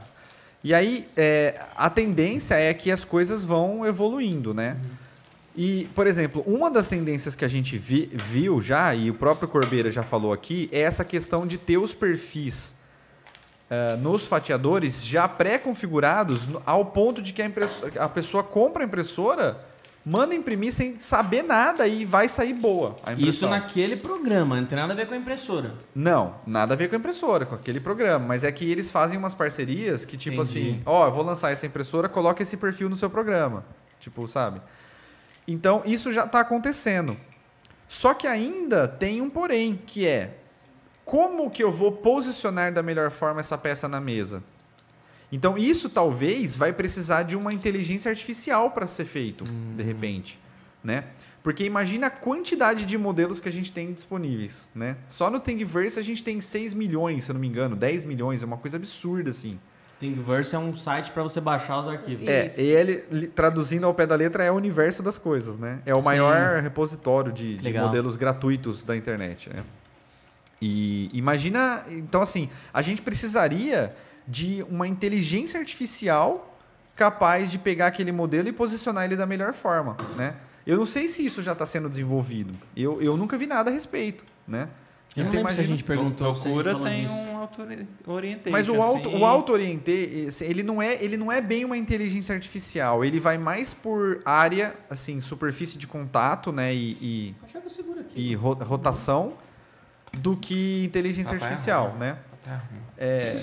[0.62, 4.76] E aí, é, a tendência é que as coisas vão evoluindo, né?
[5.56, 9.48] E, por exemplo, uma das tendências que a gente vi- viu já, e o próprio
[9.48, 12.76] Corbeira já falou aqui, é essa questão de ter os perfis
[13.70, 17.48] eh, nos fatiadores já pré-configurados ao ponto de que a,
[18.00, 19.64] a pessoa compra a impressora,
[20.04, 23.28] manda imprimir sem saber nada e vai sair boa a impressão.
[23.28, 25.74] Isso naquele programa, não tem nada a ver com a impressora.
[25.94, 28.26] Não, nada a ver com a impressora, com aquele programa.
[28.26, 30.70] Mas é que eles fazem umas parcerias que, tipo Entendi.
[30.70, 33.64] assim, ó, eu vou lançar essa impressora, coloca esse perfil no seu programa.
[34.00, 34.60] Tipo, sabe?
[35.46, 37.16] Então, isso já está acontecendo.
[37.86, 40.39] Só que ainda tem um porém, que é
[41.10, 44.44] como que eu vou posicionar da melhor forma essa peça na mesa?
[45.32, 50.38] Então, isso talvez vai precisar de uma inteligência artificial para ser feito, de repente,
[50.84, 51.02] né?
[51.42, 54.98] Porque imagina a quantidade de modelos que a gente tem disponíveis, né?
[55.08, 58.44] Só no Thingiverse a gente tem 6 milhões, se eu não me engano, 10 milhões,
[58.44, 59.58] é uma coisa absurda assim.
[59.98, 62.28] Thingiverse é um site para você baixar os arquivos.
[62.28, 62.60] É, Isso.
[62.60, 65.80] e ele, traduzindo ao pé da letra, é o universo das coisas, né?
[65.84, 66.04] É o Sim.
[66.04, 69.64] maior repositório de, de modelos gratuitos da internet, né?
[70.60, 73.94] E imagina, então assim, a gente precisaria
[74.28, 76.58] de uma inteligência artificial
[76.94, 80.34] capaz de pegar aquele modelo e posicionar ele da melhor forma, né?
[80.66, 82.52] Eu não sei se isso já está sendo desenvolvido.
[82.76, 84.68] Eu, eu nunca vi nada a respeito, né?
[85.16, 86.34] Eu não lembro se a imagina- gente perguntou.
[86.34, 87.12] Procura tem disso.
[87.14, 87.62] um auto
[88.06, 88.50] orientation.
[88.52, 91.64] Mas o auto, assim, o auto orienté, esse, ele não é, ele não é bem
[91.64, 93.04] uma inteligência artificial.
[93.04, 97.34] Ele vai mais por área, assim, superfície de contato, né, e,
[98.14, 99.32] e, e ro- rotação,
[100.18, 102.16] do que inteligência Papai artificial, né?
[102.46, 102.60] Ah,
[102.98, 103.40] É,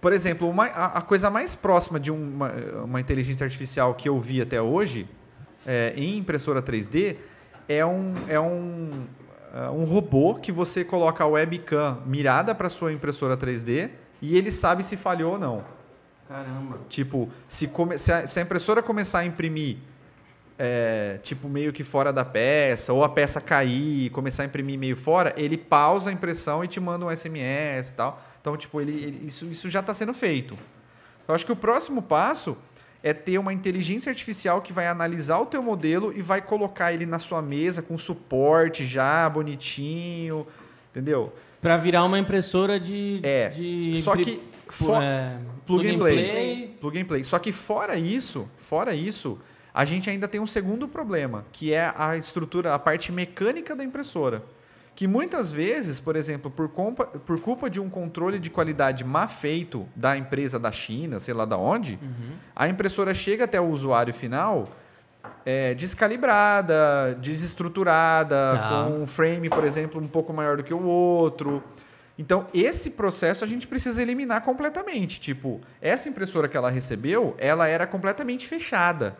[0.00, 2.50] por exemplo, uma- a, a coisa mais próxima de uma,
[2.84, 5.08] uma inteligência artificial que eu vi até hoje
[5.66, 7.16] é, em impressora 3D
[7.68, 9.06] é um, é um,
[9.54, 14.50] é um robô que você coloca a webcam mirada para sua impressora 3D e ele
[14.50, 15.64] sabe se falhou ou não.
[16.28, 16.80] Caramba.
[16.88, 19.76] Tipo, se, come- se a, se a impressora começar a imprimir,
[20.58, 24.78] é, tipo, meio que fora da peça, ou a peça cair e começar a imprimir
[24.78, 28.22] meio fora, ele pausa a impressão e te manda um SMS e tal.
[28.40, 30.56] Então, tipo, ele, ele- isso, isso já está sendo feito.
[31.26, 32.56] Eu acho que o próximo passo
[33.02, 37.06] é ter uma inteligência artificial que vai analisar o teu modelo e vai colocar ele
[37.06, 40.46] na sua mesa com suporte já bonitinho,
[40.90, 41.32] entendeu?
[41.60, 43.20] Pra virar uma impressora de.
[43.22, 44.32] É, de só que
[44.66, 46.14] pu- fo- é, plug and play.
[46.30, 46.76] play.
[46.80, 47.24] Plug and play.
[47.24, 49.38] Só que fora isso, fora isso,
[49.74, 53.82] a gente ainda tem um segundo problema, que é a estrutura, a parte mecânica da
[53.84, 54.42] impressora.
[54.94, 59.26] Que muitas vezes, por exemplo, por, compa- por culpa de um controle de qualidade má
[59.26, 61.98] feito da empresa da China, sei lá da onde,
[62.54, 64.68] a impressora chega até o usuário final
[65.46, 68.68] é, descalibrada, desestruturada, Tá.
[68.86, 71.62] com um frame, por exemplo, um pouco maior do que o outro.
[72.18, 75.18] Então, esse processo a gente precisa eliminar completamente.
[75.20, 79.16] Tipo, essa impressora que ela recebeu, ela era completamente fechada.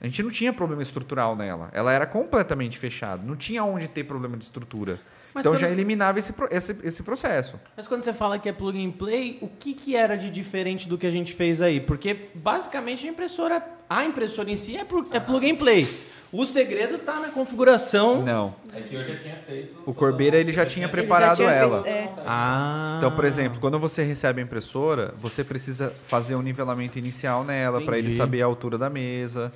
[0.00, 1.70] A gente não tinha problema estrutural nela.
[1.72, 3.22] Ela era completamente fechada.
[3.24, 4.98] Não tinha onde ter problema de estrutura.
[5.32, 7.58] Mas então já eliminava esse, pro- esse, esse processo.
[7.76, 10.88] Mas quando você fala que é plug and play, o que, que era de diferente
[10.88, 11.80] do que a gente fez aí?
[11.80, 13.60] Porque basicamente a impressora,
[13.90, 15.88] a impressora em si é, plu- é plug and play.
[16.30, 18.22] O segredo tá na configuração.
[18.22, 18.54] Não.
[18.76, 19.74] É que eu já tinha feito.
[19.86, 21.82] O Corbeira ele já tinha Ele já preparado tinha ela.
[21.82, 22.12] feito- é.
[22.26, 22.94] Ah.
[22.98, 27.80] Então, por exemplo, quando você recebe a impressora, você precisa fazer um nivelamento inicial nela
[27.80, 29.52] para ele saber a altura da mesa,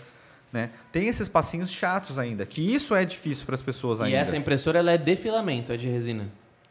[0.53, 0.71] né?
[0.93, 4.17] Tem esses passinhos chatos ainda, que isso é difícil para as pessoas E ainda.
[4.17, 6.27] essa impressora ela é de filamento, é de resina.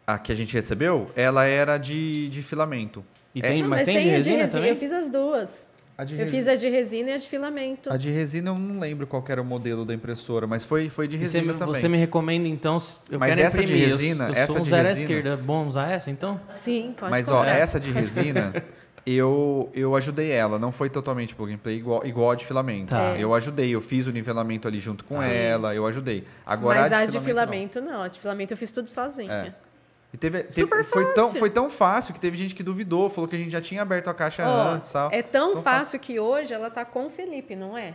[0.05, 3.03] A que a gente recebeu, ela era de, de filamento.
[3.35, 4.69] E É, tem, Não, mas, tem, de a resina, também?
[4.69, 5.69] Eu fiz as duas.
[5.97, 7.91] A de, Eu resi- fiz a de resina e a de filamento.
[7.91, 10.89] a de resina eu não lembro qual que era o modelo da impressora, mas foi,
[10.89, 11.81] foi de E você, resina me- também.
[11.81, 12.77] você me recomenda então,
[13.09, 15.29] eu Mas quero essa de imprimir, eu- resina, eu, essa sou um de resina- esquerda,
[15.29, 16.39] é bom usar essa então?
[16.53, 17.55] Sim, pode Mas ó, comprar.
[17.57, 18.53] essa de resina,
[19.09, 20.59] eu, eu ajudei ela.
[20.59, 22.89] Não foi totalmente plug and play igual, igual a de filamento.
[22.89, 23.15] Tá.
[23.15, 23.23] É.
[23.23, 25.29] Eu ajudei, eu fiz o nivelamento ali junto com Sim.
[25.31, 26.25] ela, eu ajudei.
[26.45, 28.03] Agora Mas a a de de filamento, filamento não.
[28.03, 29.31] A de filamento eu fiz tudo sozinha.
[29.31, 29.43] É.
[29.45, 29.67] não.
[30.13, 31.39] E teve, teve- Super foi, tão, fácil.
[31.39, 34.09] foi tão fácil que teve gente que duvidou, falou que a gente já tinha aberto
[34.09, 35.09] a caixa Ó, antes tal.
[35.11, 37.93] é tão Então, fácil que hoje ela tá com o Felipe, não é?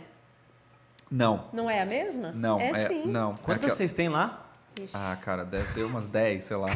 [1.11, 2.31] Não, Não é a mesma?
[2.31, 2.59] não.
[2.59, 3.03] É, sim.
[3.05, 3.35] Não.
[3.35, 4.42] Quantas Aquela- vocês têm lá?
[4.81, 4.91] Ixi.
[4.95, 6.69] Ah, cara, deve ter umas 10, sei lá.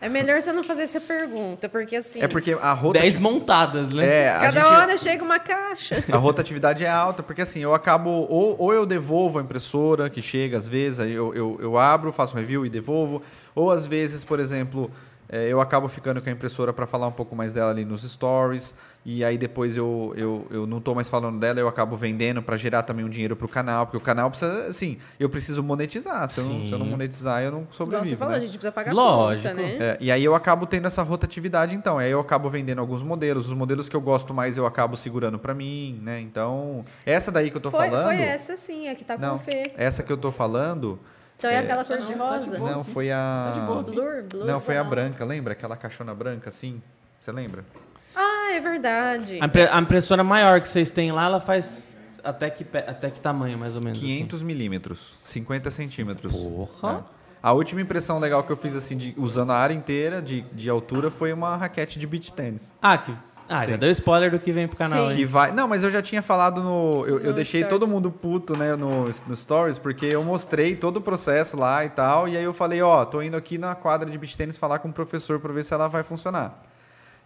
[0.00, 2.98] É melhor você não fazer essa pergunta, porque assim, É porque a rota.
[3.00, 4.06] 10 montadas, né?
[4.26, 6.02] É, cada gente- hora chega uma caixa.
[6.10, 8.10] A rotatividade é alta, porque assim, eu acabo.
[8.10, 12.12] Ou, ou eu devolvo a impressora, que chega às vezes, aí eu, eu, eu abro,
[12.12, 13.22] faço um review e devolvo.
[13.54, 14.90] Ou às vezes, por exemplo,
[15.28, 18.02] é, eu acabo ficando com a impressora para falar um pouco mais dela ali nos
[18.10, 18.74] stories.
[19.08, 22.56] E aí depois eu, eu, eu não tô mais falando dela, eu acabo vendendo para
[22.56, 23.86] gerar também um dinheiro pro canal.
[23.86, 26.28] Porque o canal precisa, assim, eu preciso monetizar.
[26.28, 28.10] Se eu, não, se eu não monetizar, eu não sobrevivo.
[28.10, 28.38] você falou, né?
[28.38, 29.48] a gente precisa pagar Lógico.
[29.48, 29.76] conta, né?
[29.78, 31.98] É, e aí eu acabo tendo essa rotatividade, então.
[31.98, 33.46] Aí eu acabo vendendo alguns modelos.
[33.46, 36.18] Os modelos que eu gosto mais eu acabo segurando pra mim, né?
[36.20, 38.06] Então, essa daí que eu tô Foi, falando.
[38.06, 39.70] foi essa sim, a que tá com Não, o Fê.
[39.76, 40.98] essa que eu tô falando.
[41.38, 42.58] Então é, é- aquela cor Não, de tá de rosa.
[42.58, 43.52] Não, foi a.
[43.86, 44.46] Blur, blur.
[44.46, 45.52] Não, foi a branca, lembra?
[45.52, 46.82] Aquela caixona branca assim?
[47.20, 47.64] Você lembra?
[48.16, 49.38] Ah, é verdade.
[49.40, 51.84] A, impre- a impressora maior que vocês têm lá, ela faz
[52.24, 53.98] até que, até que tamanho, mais ou menos?
[53.98, 54.08] assim?
[54.08, 56.32] 500 milímetros, 50 centímetros.
[56.34, 57.04] Porra.
[57.12, 57.16] É.
[57.42, 60.68] A última impressão legal que eu fiz assim, de- usando a área inteira de, de
[60.70, 62.74] altura, foi uma raquete de beach tênis.
[62.82, 63.12] Ah, que,
[63.48, 63.78] ah já Sim.
[63.78, 65.10] deu spoiler do que vem pro canal.
[65.10, 65.52] Que vai.
[65.52, 67.04] Não, mas eu já tinha falado no.
[67.06, 67.78] Eu, eu deixei Stories.
[67.78, 71.90] todo mundo puto, né, no, no Stories, porque eu mostrei todo o processo lá e
[71.90, 72.26] tal.
[72.26, 74.88] E aí eu falei, ó, tô indo aqui na quadra de beach tênis falar com
[74.88, 76.60] o professor pra ver se ela vai funcionar.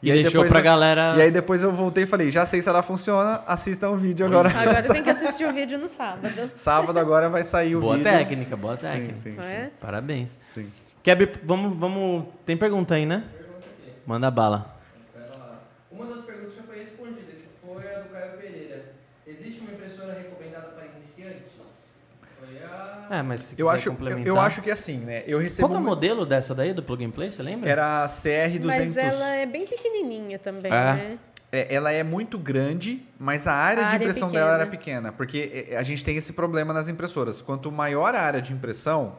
[0.03, 1.15] E, aí deixou depois pra eu- galera...
[1.17, 4.25] E aí depois eu voltei e falei, já sei se ela funciona, assistam o vídeo
[4.27, 4.49] agora.
[4.49, 6.51] Agora tem que assistir o vídeo no sábado.
[6.55, 8.11] Sábado agora vai sair o Boa vídeo.
[8.11, 9.17] técnica, boa Sim, técnica.
[9.17, 9.71] sim, Não sim, é?
[9.81, 10.39] Parabéns.
[10.47, 10.71] sim.
[11.03, 12.25] Keb, vamos, vamos...
[12.47, 13.25] Tem pergunta aí, né?
[14.07, 14.75] Manda bala.
[15.13, 15.59] Pera lá.
[15.91, 18.85] Uma das perguntas já foi respondida, que foi a do Caio Pereira.
[19.27, 21.95] Existe uma impressora recomendada para iniciantes?
[22.39, 23.00] Foi a.
[23.11, 24.27] É, mas se Eu acho, eu, complementar...
[24.27, 25.25] eu acho que assim, né?
[25.27, 25.69] Eu recebo.
[25.69, 27.69] Qual é o modelo dessa daí, do Plug and Play, você lembra?
[27.69, 28.65] Era a CR200.
[28.65, 30.95] Mas ela é bem pequenininha também, É.
[30.95, 31.19] né?
[31.53, 34.67] É, ela é muito grande, mas a área A de área é impressão dela era
[34.67, 35.11] pequena.
[35.11, 37.43] Porque é, a gente tem esse problema nas impressoras.
[37.43, 39.19] Quanto maior a área de impressão,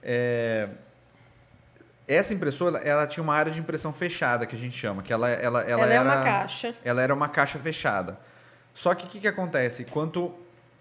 [0.00, 0.68] é,
[2.06, 5.02] essa impressora ela tinha uma área de impressão fechada, que a gente chama.
[5.02, 6.74] Que ela, ela, ela, Ela, é era, uma caixa.
[6.84, 8.16] Ela era uma caixa fechada.
[8.72, 9.84] Só que o que, que acontece?
[9.84, 10.32] Quanto,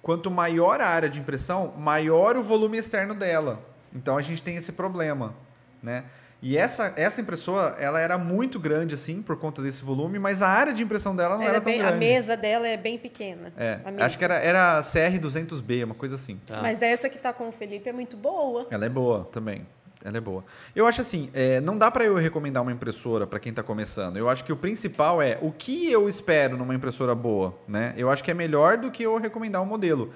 [0.01, 3.59] quanto maior a área de impressão, maior o volume externo dela.
[3.93, 5.33] Então a gente tem esse problema,
[5.81, 6.03] né?
[6.41, 10.47] E essa, essa impressora, ela era muito grande, assim, por conta desse volume, mas a
[10.47, 11.95] área de impressão dela não era é tão bem- grande.
[11.95, 13.51] a mesa dela é bem pequena.
[13.57, 14.05] É, a mesa.
[14.05, 16.39] acho que era, era CR200B, uma coisa assim.
[16.45, 16.61] Tá.
[16.61, 18.67] Mas essa que tá com o Felipe é muito boa.
[18.71, 19.67] Ela é boa também.
[20.03, 20.45] Ela é boa.
[20.73, 24.15] Eu acho assim, é, não dá para eu recomendar uma impressora para quem está começando.
[24.15, 27.93] Eu acho que o principal é o que eu espero numa impressora boa, né?
[27.97, 30.11] Eu acho que é melhor do que eu recomendar um modelo.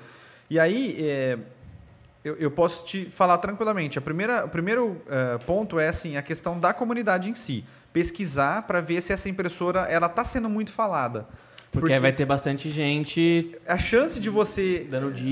[0.50, 1.38] E aí, é,
[2.24, 4.00] eu, eu posso te falar tranquilamente.
[4.00, 7.66] A primeira, o primeiro é, ponto é assim, a questão da comunidade em si.
[7.92, 11.28] Pesquisar para ver se essa impressora ela está sendo muito falada.
[11.74, 14.88] Porque, aí vai ter bastante gente a chance de você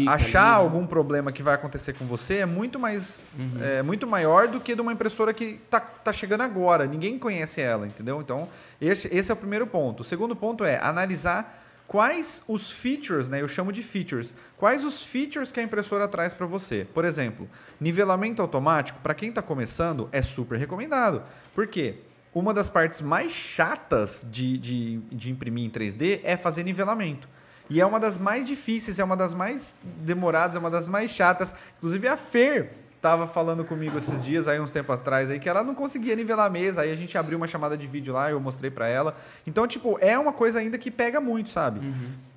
[0.07, 0.57] achar ali, né?
[0.57, 3.27] algum problema que vai acontecer com você é muito mais
[3.61, 6.88] é, muito maior do que de uma impressora que tá, tá chegando agora.
[6.88, 8.19] Ninguém conhece ela, entendeu?
[8.19, 8.49] Então,
[8.81, 9.99] esse, esse é o primeiro ponto.
[9.99, 13.41] O segundo ponto é analisar quais os features, né?
[13.41, 14.34] Eu chamo de features.
[14.57, 16.88] Quais os features que a impressora traz para você?
[16.91, 17.47] Por exemplo,
[17.80, 21.22] nivelamento automático, para quem está começando, é super recomendado.
[21.53, 21.99] Por quê?
[22.34, 27.28] Uma das partes mais chatas de, de, de imprimir em 3D é fazer nivelamento.
[27.70, 31.12] E é uma das mais difíceis, é uma das mais demoradas, é uma das mais
[31.12, 31.56] chatas.
[31.78, 32.72] Inclusive a Fer
[33.02, 36.45] tava falando comigo esses dias, aí uns tempos atrás, aí que ela não conseguia nivelar
[36.45, 36.82] a mesa.
[36.82, 39.18] Aí a gente abriu uma chamada de vídeo lá, eu mostrei para ela.
[39.48, 41.82] Então, tipo, é uma coisa ainda que pega muito, sabe?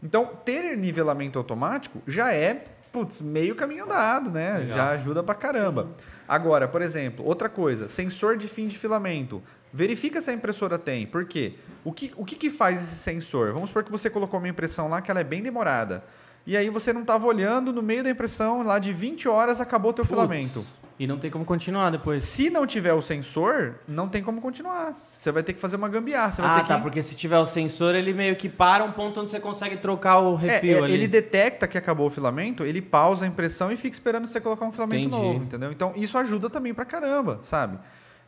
[0.02, 4.58] Então, ter nivelamento automático já é, putz, meio caminho andado, né?
[4.58, 4.76] Legal.
[4.76, 5.88] Já ajuda pra caramba.
[6.26, 9.42] Agora, por exemplo, outra coisa, sensor de fim de filamento.
[9.76, 11.04] Verifica se a impressora tem.
[11.04, 11.54] Por quê?
[11.84, 13.52] O que, o que, que faz esse sensor?
[13.52, 16.04] Vamos supor que você colocou uma impressão lá que ela é bem demorada.
[16.46, 19.90] e aí você não estava olhando, no meio da impressão, lá de 20 horas acabou
[19.90, 20.64] o teu filamento.
[20.96, 22.22] E não tem como continuar depois.
[22.24, 24.94] Se não tiver o sensor, não tem como continuar.
[24.94, 26.30] Você vai ter que fazer uma gambiarra.
[26.30, 26.82] Você Ah, tá, que...
[26.82, 30.20] porque se tiver o sensor, ele meio que para um ponto onde você consegue trocar
[30.20, 30.92] o É, refil é, ali.
[30.94, 34.66] ele detecta que acabou o filamento, ele pausa a impressão e fica esperando você colocar
[34.66, 35.20] um filamento Entendi.
[35.20, 35.72] novo, entendeu?
[35.72, 37.76] Então isso ajuda também pra caramba, sabe?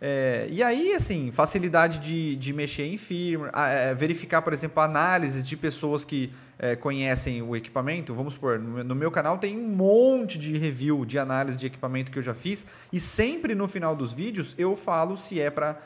[0.01, 5.47] É, e aí, assim, facilidade de, de mexer em firmware, é, verificar, por exemplo, análises
[5.47, 8.15] de pessoas que é, conhecem o equipamento.
[8.15, 11.67] Vamos supor, no, meu- no meu canal tem um monte de review de análise de
[11.67, 15.51] equipamento que eu já fiz, e sempre no final dos vídeos eu falo se é
[15.51, 15.79] para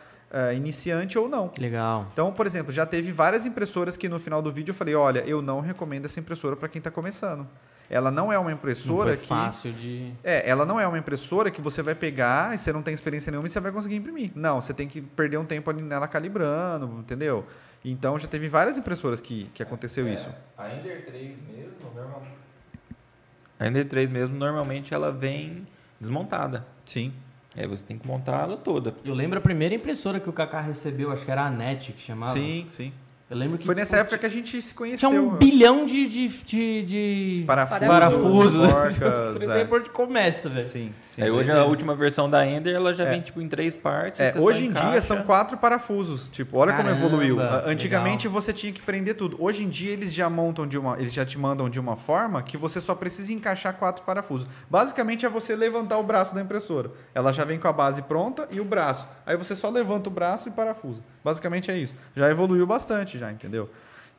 [0.54, 1.50] iniciante ou não.
[1.58, 2.06] Legal.
[2.12, 5.24] Então, por exemplo, já teve várias impressoras que no final do vídeo eu falei, olha,
[5.26, 7.48] eu não recomendo essa impressora para quem está começando.
[7.90, 10.12] Ela não é uma Não impressora foi que fácil de...
[10.22, 13.32] é, ela não é uma impressora que você vai pegar e você não tem experiência
[13.32, 14.30] nenhuma e você vai conseguir imprimir.
[14.32, 17.44] Não, você tem que perder um tempo ali nela calibrando, entendeu?
[17.84, 20.30] Então já teve várias impressoras que, que aconteceu É, isso.
[20.56, 22.36] A Ender 3 mesmo, normalmente.
[23.58, 25.66] A Ender 3 mesmo, normalmente ela vem
[26.00, 26.64] desmontada.
[26.84, 27.12] Sim.
[27.56, 28.94] Aí você tem que montar ela toda.
[29.04, 32.00] Eu lembro a primeira impressora que o Kaká recebeu, acho que era a NET que
[32.00, 32.30] chamava.
[32.32, 32.92] Sim, sim.
[33.30, 35.08] Eu lembro que Foi nessa tipo, época que a gente se conheceu.
[35.08, 38.66] tinha um eu bilhão de, de, de, de Parafusos, parafusos.
[38.72, 39.42] porcas, Por
[39.78, 39.80] é.
[39.84, 40.66] de começa, velho.
[40.66, 41.22] Sim, sim.
[41.22, 43.10] Aí hoje a última versão da Ender ela já É.
[43.10, 44.20] vem tipo em três partes.
[44.20, 46.30] É, hoje em dia são quatro parafusos.
[46.30, 47.40] Tipo, olha como Caramba, evoluiu.
[47.40, 48.40] A- Antigamente legal.
[48.40, 49.36] você tinha que prender tudo.
[49.38, 52.42] Hoje em dia eles já montam de uma, eles já te mandam de uma forma
[52.42, 54.46] que você só precisa encaixar quatro parafusos.
[54.70, 56.90] Basicamente é você levantar o braço da impressora.
[57.14, 59.08] Ela já vem com a base pronta e o braço.
[59.26, 61.02] Aí você só levanta o braço e parafusa.
[61.24, 61.94] Basicamente é isso.
[62.14, 63.68] Já evoluiu bastante já, entendeu?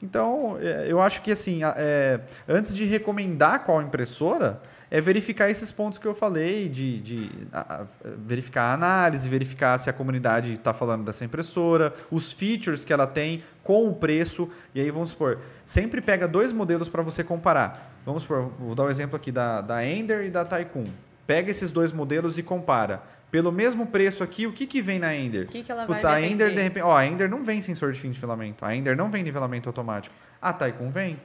[0.04, 2.20] Então, é, eu acho que assim, é,
[2.50, 4.60] antes de recomendar qual impressora,
[4.92, 7.86] é verificar esses pontos que eu falei, de, de a- a-
[8.28, 13.08] verificar a análise, verificar se a comunidade está falando dessa impressora, os features que ela
[13.08, 14.50] tem com o preço.
[14.76, 17.90] E aí, vamos supor, sempre pega dois modelos para você comparar.
[18.06, 20.88] Vamos supor, vou dar um exemplo aqui da, da Ender e da Tycoon.
[21.26, 23.02] Pega esses dois modelos e compara.
[23.32, 25.46] Pelo mesmo preço aqui, o que, que vem na Ender?
[25.46, 26.84] O que, que ela Putz, vai a Ender, de repente.
[26.84, 28.66] Ó, a Ender não vem sensor de fim de filamento.
[28.66, 30.14] A Ender não vem nivelamento automático.
[30.42, 31.18] A Tycoon vem.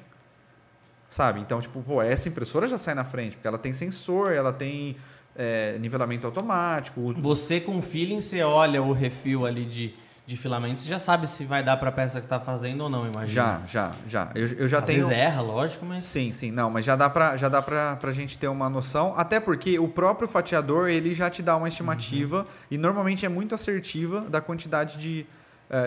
[1.16, 1.40] Sabe?
[1.40, 4.97] Então, tipo, pô, essa impressora já sai na frente, porque ela tem sensor, ela tem
[5.34, 7.14] é, nivelamento automático.
[7.14, 9.94] Você com feeling, você olha o refil ali de,
[10.26, 12.90] de filamento, você já sabe se vai dar pra peça que você tá fazendo ou
[12.90, 13.26] não, imagina.
[13.26, 14.30] Já, já, já.
[14.34, 15.06] Eu, eu já Às tenho.
[15.06, 16.05] vezes erra, lógico, mas...
[16.05, 19.40] Sim, sim, não, mas já dá pra, já dá pra gente ter uma noção, até
[19.40, 22.47] porque o próprio fatiador, ele já te dá uma estimativa Uhum.
[22.72, 25.24] e normalmente é muito assertiva da quantidade de,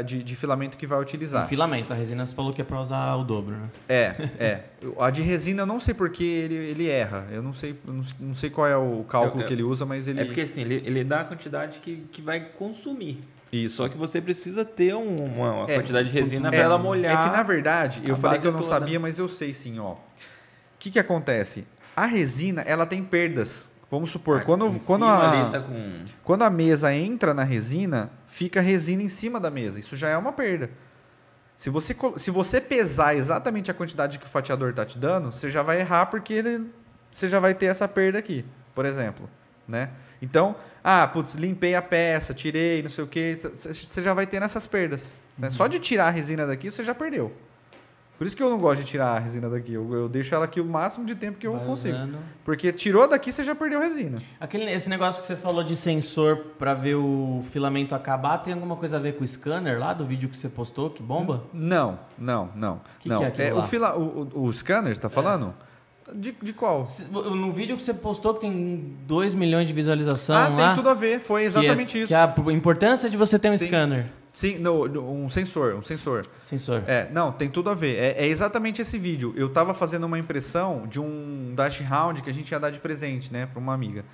[0.04, 1.48] de, de filamento que vai O utilizar.
[1.48, 3.70] filamento, a resina você falou que é pra usar o dobro, né?
[3.88, 4.64] É, é.
[5.00, 7.28] A de resina eu não sei porque ele, ele erra.
[7.32, 9.86] Eu não sei, eu não, sei qual é o cálculo Eu- eu- que ele usa,
[9.86, 10.20] mas ele.
[10.22, 13.24] É porque assim, ele, ele dá a quantidade que, que vai consumir.
[13.52, 13.78] Isso.
[13.78, 16.78] Só que você precisa ter um- uma, uma É, quantidade de resina é, para ela
[16.78, 17.26] molhar.
[17.26, 18.70] É que na verdade, eu falei que eu não toda.
[18.74, 19.94] sabia, mas eu sei sim, ó.
[19.94, 19.98] O
[20.78, 21.66] que que acontece?
[21.96, 23.72] A resina, ela tem perdas.
[23.92, 26.04] Vamos supor, quando, quando, a, tá com...
[26.24, 29.80] quando a mesa entra na resina, fica resina em cima da mesa.
[29.80, 30.70] Isso já é uma perda.
[31.56, 35.50] Se você, se você pesar exatamente a quantidade que o fatiador está te dando, você
[35.50, 36.72] já vai errar porque ele,
[37.12, 38.46] você já vai ter essa perda aqui,
[38.76, 39.30] por exemplo.
[39.68, 39.90] Né?
[40.22, 44.42] Então, ah, putz, limpei a peça, tirei, não sei o que, você já vai ter
[44.42, 45.18] essas perdas.
[45.38, 45.52] né?
[45.52, 47.34] Só de tirar a resina daqui, você já perdeu.
[48.20, 49.72] Por isso que eu não gosto de tirar a resina daqui.
[49.72, 51.96] Eu, eu deixo ela aqui o máximo de tempo que eu Vai consigo.
[51.96, 52.18] usando.
[52.44, 54.22] Porque tirou daqui, você já perdeu resina.
[54.42, 58.76] Aquele, esse negócio que você falou de sensor pra ver o filamento acabar, tem alguma
[58.76, 61.46] coisa a ver com o scanner lá do vídeo que você postou, que bomba?
[61.54, 62.82] Não, não, não.
[63.00, 63.20] Que não.
[63.20, 63.64] que é aquilo o, lá?
[63.64, 65.56] fila, o, o, o scanner, você tá falando?
[66.14, 66.88] De, de qual?
[67.12, 70.68] No vídeo que você postou, que tem 2 milhões de visualização ah, lá.
[70.68, 71.20] tem tudo a ver.
[71.20, 72.08] Foi exatamente que é, isso.
[72.08, 73.66] Que é a importância de você ter um Sim.
[73.66, 74.20] scanner.
[74.32, 76.22] Sim, no, um sensor, um sensor.
[76.40, 76.84] Sensor.
[76.88, 77.98] É, não, tem tudo a ver.
[77.98, 79.34] É, é exatamente esse vídeo.
[79.36, 82.80] Eu tava fazendo uma impressão de um dash round que a gente ia dar de
[82.80, 84.06] presente, né, para uma amiga.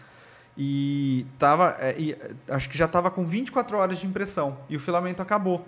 [0.58, 4.76] E tava, é, e, é, acho que já tava com 24 horas de impressão e
[4.76, 5.66] o filamento acabou.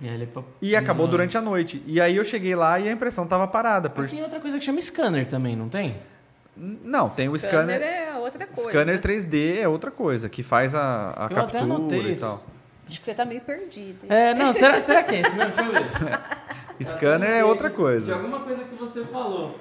[0.00, 0.28] E, ele-
[0.62, 1.82] E acabou durante a noite.
[1.86, 3.90] E aí eu cheguei lá e a impressão tava parada.
[3.90, 4.02] Por...
[4.02, 5.94] Mas tem outra coisa que chama scanner também, não tem?
[6.56, 7.80] Não, tem o scanner.
[7.80, 8.62] é outra coisa.
[8.70, 12.22] Scanner 3D é outra coisa, que faz a, a Eu até captura anotei e isso.
[12.22, 12.44] tal.
[12.88, 14.06] Acho que você tá meio perdido.
[14.12, 15.52] É, não, será, será que é esse mesmo?
[15.54, 16.20] Deixa eu ver.
[16.84, 18.14] Scanner é outra De coisa.
[18.14, 19.58] alguma coisa que você falou.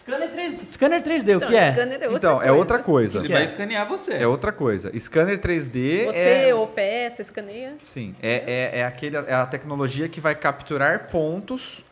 [0.00, 1.72] Scanner 3D, scanner 3D o Então, que é?
[1.72, 2.48] scanner é outra Então, coisa.
[2.48, 3.18] é outra coisa.
[3.18, 3.46] Ele que vai é?
[3.46, 4.12] escanear você.
[4.12, 4.92] É outra coisa.
[4.98, 6.18] Scanner 3D Você
[6.48, 6.54] é.
[6.54, 7.74] ou peça, escaneia.
[7.82, 11.84] Sim, é, é, é, aquele, é a tecnologia que vai capturar pontos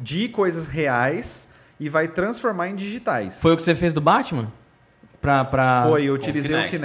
[0.00, 1.48] de coisas reais
[1.78, 3.40] e vai transformar em digitais.
[3.40, 4.50] Foi o que você fez do Batman?
[5.20, 5.86] Pra, pra...
[5.88, 6.76] Foi, eu utilizei o Kinect.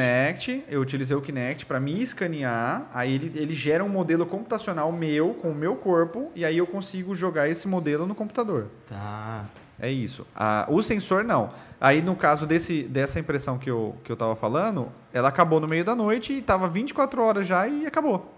[0.51, 4.89] Kinect, eu utilizei o Kinect para me escanear, aí ele, ele gera um modelo computacional
[4.93, 8.67] meu, com o meu corpo, e aí eu consigo jogar esse modelo no computador.
[8.87, 9.43] Tá.
[9.79, 10.25] É isso.
[10.67, 11.51] O sensor não.
[11.79, 15.67] Aí no caso desse, dessa impressão que eu, que eu tava falando, ela acabou no
[15.67, 18.35] meio da noite e tava 24 horas já e acabou.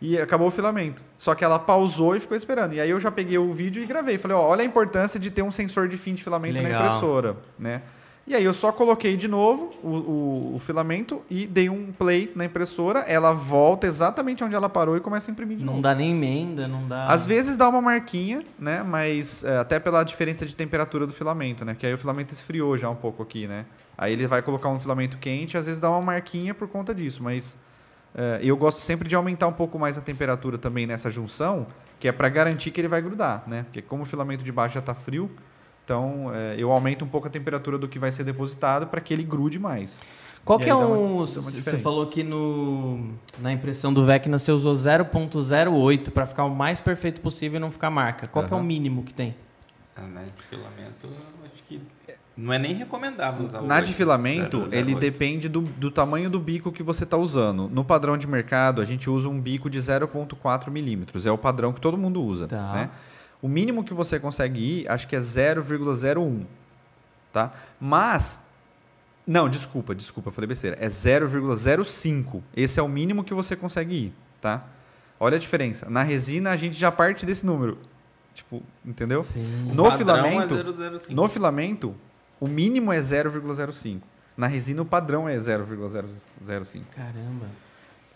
[0.00, 1.02] E acabou o filamento.
[1.16, 2.74] Só que ela pausou e ficou esperando.
[2.74, 4.18] E aí eu já peguei o vídeo e gravei.
[4.18, 6.84] Falei, ó, olha a importância de ter um sensor de fim de filamento na Legal.
[6.84, 7.80] impressora, né?
[8.26, 12.32] E aí eu só coloquei de novo o, o- o filamento e dei um play
[12.34, 13.00] na impressora.
[13.00, 15.82] Ela volta exatamente onde ela parou e começa a imprimir de Não novo.
[15.82, 17.04] dá nem emenda, não dá.
[17.06, 18.82] Às vezes dá uma marquinha, né?
[18.82, 21.74] Mas é, até pela diferença de temperatura do filamento, né?
[21.74, 23.66] Porque aí o filamento esfriou já um pouco aqui, né?
[23.96, 27.22] Aí ele vai colocar um filamento quente, às vezes dá uma marquinha por conta disso,
[27.22, 27.58] mas
[28.14, 31.66] é, eu gosto sempre de aumentar um pouco mais a temperatura também nessa junção,
[32.00, 33.64] que é para garantir que ele vai grudar, né?
[33.64, 35.30] Porque como o filamento de baixo já está frio,
[35.84, 39.12] então é, eu aumento um pouco a temperatura do que vai ser depositado para que
[39.12, 40.02] ele grude mais.
[40.44, 41.16] Qual que é um.
[41.16, 46.54] uma Você falou que no, na impressão do Vecna você usou 0.08 para ficar o
[46.54, 48.28] mais perfeito possível e não ficar marca.
[48.28, 49.34] Qual que é o mínimo que tem?
[49.96, 51.06] Ah, né, de filamento,
[51.44, 51.80] acho que
[52.36, 54.74] não é nem recomendável usar Na 8, de filamento, 008.
[54.74, 57.68] ele depende do, do tamanho do bico que você está usando.
[57.68, 61.26] No padrão de mercado, a gente usa um bico de 0,4 milímetros.
[61.26, 62.48] É o padrão que todo mundo usa.
[62.48, 62.72] Tá.
[62.72, 62.90] Né?
[63.44, 66.46] O mínimo que você consegue ir, acho que é 0,01.
[67.30, 67.52] Tá?
[67.78, 68.40] Mas.
[69.26, 70.78] Não, desculpa, desculpa, eu falei besteira.
[70.80, 72.42] É 0,05.
[72.56, 74.14] Esse é o mínimo que você consegue ir.
[74.40, 74.64] Tá?
[75.20, 75.90] Olha a diferença.
[75.90, 77.76] Na resina, a gente já parte desse número.
[78.32, 79.22] Tipo, entendeu?
[79.22, 79.42] Sim.
[79.74, 81.12] No padrão filamento, é 005.
[81.12, 81.94] no filamento,
[82.40, 84.00] o mínimo é 0,05.
[84.38, 86.86] Na resina, o padrão é 0,005.
[86.96, 87.46] Caramba.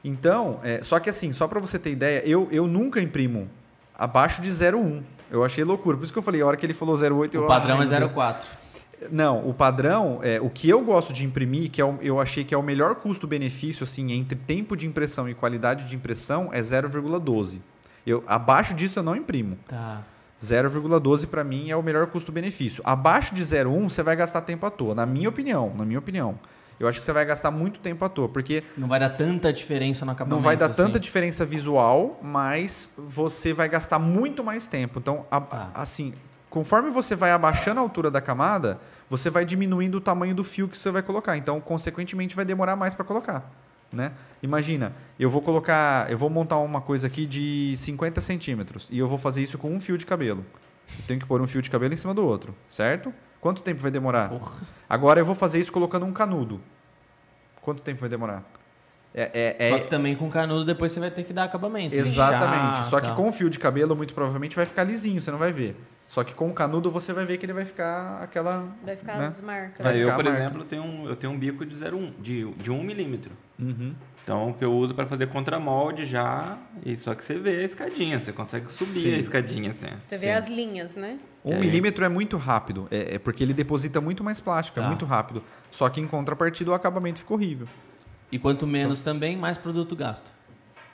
[0.02, 3.46] Então, é, só que assim, só para você ter ideia, eu, eu nunca imprimo
[3.94, 5.02] abaixo de 0,1.
[5.30, 5.96] Eu achei loucura.
[5.96, 7.86] Por isso que eu falei, a hora que ele falou 0,8, eu O padrão ai,
[7.86, 8.12] é meu Deus.
[8.12, 8.36] 0.4.
[9.12, 12.42] Não, o padrão, é, o que eu gosto de imprimir, que é o- eu achei
[12.42, 16.60] que é o melhor custo-benefício assim entre tempo de impressão e qualidade de impressão, é
[16.60, 17.60] 0,12.
[18.04, 19.56] Eu, abaixo disso eu não imprimo.
[19.68, 20.02] Tá.
[20.42, 22.82] 0,12 para mim é o melhor custo-benefício.
[22.84, 26.38] Abaixo de 0,1 você vai gastar tempo à toa, na minha opinião, na minha opinião.
[26.80, 29.52] Eu acho que você vai gastar muito tempo à toa, porque Não vai dar tanta
[29.52, 30.36] diferença no acabamento.
[30.36, 30.74] não vai dar assim.
[30.76, 34.98] tanta diferença visual, mas você vai gastar muito mais tempo.
[34.98, 35.70] Então, a- Tá.
[35.74, 36.14] assim,
[36.48, 38.78] conforme você vai abaixando a altura da camada,
[39.08, 41.36] você vai diminuindo o tamanho do fio que você vai colocar.
[41.36, 43.50] Então, consequentemente, vai demorar mais para colocar.
[43.90, 44.12] Né?
[44.42, 49.08] Imagina, eu vou colocar, eu vou montar uma coisa aqui de 50 centímetros e eu
[49.08, 50.44] vou fazer isso com um fio de cabelo.
[50.98, 53.12] Eu tenho que pôr um fio de cabelo em cima do outro, certo?
[53.40, 54.30] Quanto tempo vai demorar?
[54.30, 54.52] Porra.
[54.88, 56.60] Agora eu vou fazer isso colocando um canudo.
[57.62, 58.44] Quanto tempo vai demorar?
[59.14, 61.94] É, é- é- Só que também com canudo depois você vai ter que dar acabamento.
[61.96, 62.68] Exatamente.
[62.68, 63.16] lixar, Só que tal.
[63.16, 65.76] com o fio de cabelo, muito provavelmente vai ficar lisinho, você não vai ver.
[66.06, 68.66] Só que com o canudo você vai ver que ele vai ficar aquela.
[68.82, 69.26] Vai ficar né?
[69.26, 69.84] as marcas.
[69.84, 72.70] Vai eu, ficar por exemplo, tenho um, eu tenho um bico de 0,1, de, de
[72.70, 73.32] 1 milímetro.
[73.58, 73.94] Uhum.
[74.28, 78.20] Então, que eu uso para fazer contramolde já, e só que você vê a escadinha,
[78.20, 79.14] você consegue subir Sim.
[79.14, 79.86] a escadinha assim.
[80.06, 80.26] Você Sim.
[80.26, 81.18] vê as linhas, né?
[81.42, 81.58] Um É.
[81.60, 82.86] milímetro é muito rápido.
[82.90, 84.88] É, é porque ele deposita muito mais plástico, é Tá.
[84.90, 85.42] muito rápido.
[85.70, 87.66] Só que em contrapartida o acabamento fica horrível.
[88.30, 90.30] E quanto menos também, mais produto gasta.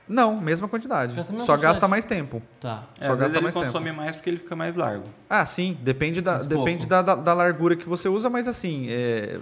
[0.06, 1.16] Não, mesma quantidade.
[1.16, 1.62] Mesma Só quantidade.
[1.62, 2.40] gasta mais tempo.
[2.60, 2.84] Tá.
[3.00, 3.66] É, Só às vezes gasta ele mais tempo.
[3.66, 5.06] consome mais porque ele fica mais largo.
[5.28, 9.40] Ah, sim, depende da, depende da, da, da largura que você usa, mas assim, é,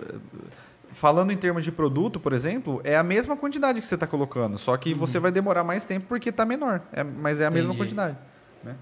[0.93, 4.59] falando em termos de produto, por exemplo, é a mesma quantidade que você está colocando,
[4.59, 7.71] só que você vai demorar mais tempo porque está menor, é- mas é a mesma
[7.71, 7.75] Uhum.
[7.77, 7.95] Entendi.
[7.95, 8.17] quantidade
[8.65, 8.75] né?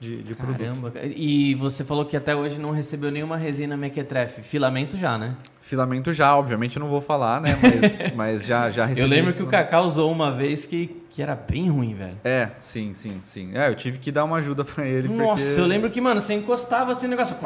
[0.00, 0.58] de, de produto.
[0.58, 0.90] Caramba.
[0.90, 1.06] cara.
[1.06, 4.42] E você falou que até hoje não recebeu nenhuma resina mequetrefe.
[4.42, 5.36] Filamento já, né?
[5.62, 7.56] Filamento já, obviamente eu não vou falar, né?
[7.62, 9.00] Mas, mas já, já recebi.
[9.00, 9.46] Eu lembro que o.
[9.46, 12.18] Kaká usou uma vez que, que era bem ruim, velho.
[12.24, 13.52] É, sim, sim, sim.
[13.54, 15.06] É, eu tive que dar uma ajuda para ele.
[15.08, 15.60] Nossa, porque...
[15.60, 17.36] eu lembro que, mano, você encostava assim o negócio.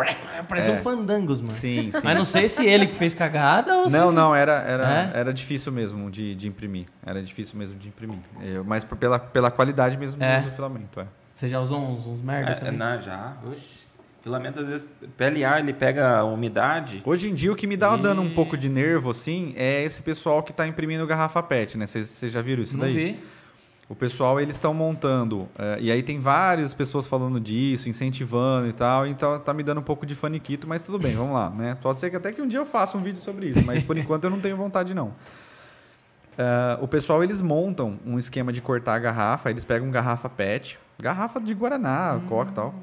[0.48, 0.76] Parecia É.
[0.76, 1.52] um fandangos, mano.
[1.52, 2.00] Sim, sim.
[2.02, 3.94] Mas não sei se ele que fez cagada ou se.
[3.96, 5.20] Não, não, era, era, É?
[5.20, 6.86] era difícil mesmo de, de imprimir.
[7.04, 8.18] Era difícil mesmo de imprimir.
[8.42, 10.40] Eu- mas pela, pela qualidade mesmo É.
[10.40, 11.06] do filamento, é.
[11.34, 12.78] Você já usou uns, uns merda É, também?
[12.78, 13.36] na, já,
[14.26, 14.84] Filamento, às vezes,
[15.16, 17.00] PLA, ele pega a umidade.
[17.06, 19.84] Hoje em dia, o que me dá E- dando um pouco de nervo, assim, é
[19.84, 21.86] esse pessoal que está imprimindo garrafa PET, né?
[21.86, 22.92] Vocês já viram isso não daí?
[22.92, 23.20] vi.
[23.88, 28.72] O pessoal, eles estão montando, é, e aí tem várias pessoas falando disso, incentivando e
[28.72, 31.78] tal, então tá me dando um pouco de faniquito, mas tudo bem, vamos lá, né?
[31.80, 33.94] Pode ser que até que um dia eu faça um vídeo sobre isso, mas por
[33.96, 35.12] enquanto eu não tenho vontade, não.
[36.36, 40.80] É, o pessoal, eles montam um esquema de cortar a garrafa, eles pegam garrafa PET,
[41.00, 42.74] garrafa de Guaraná, Coca e tal,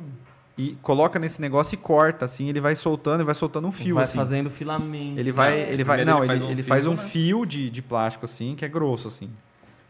[0.58, 3.96] e coloca nesse negócio e corta, assim, ele vai soltando, e vai soltando um fio,
[3.96, 4.18] Vai assim.
[4.18, 5.20] fazendo filamento.
[5.20, 5.74] Ele vai, É.
[5.74, 7.02] ele vai, não, ele ele, faz um ele faz fio, um né?
[7.02, 9.30] fio de, de plástico assim, que é grosso assim,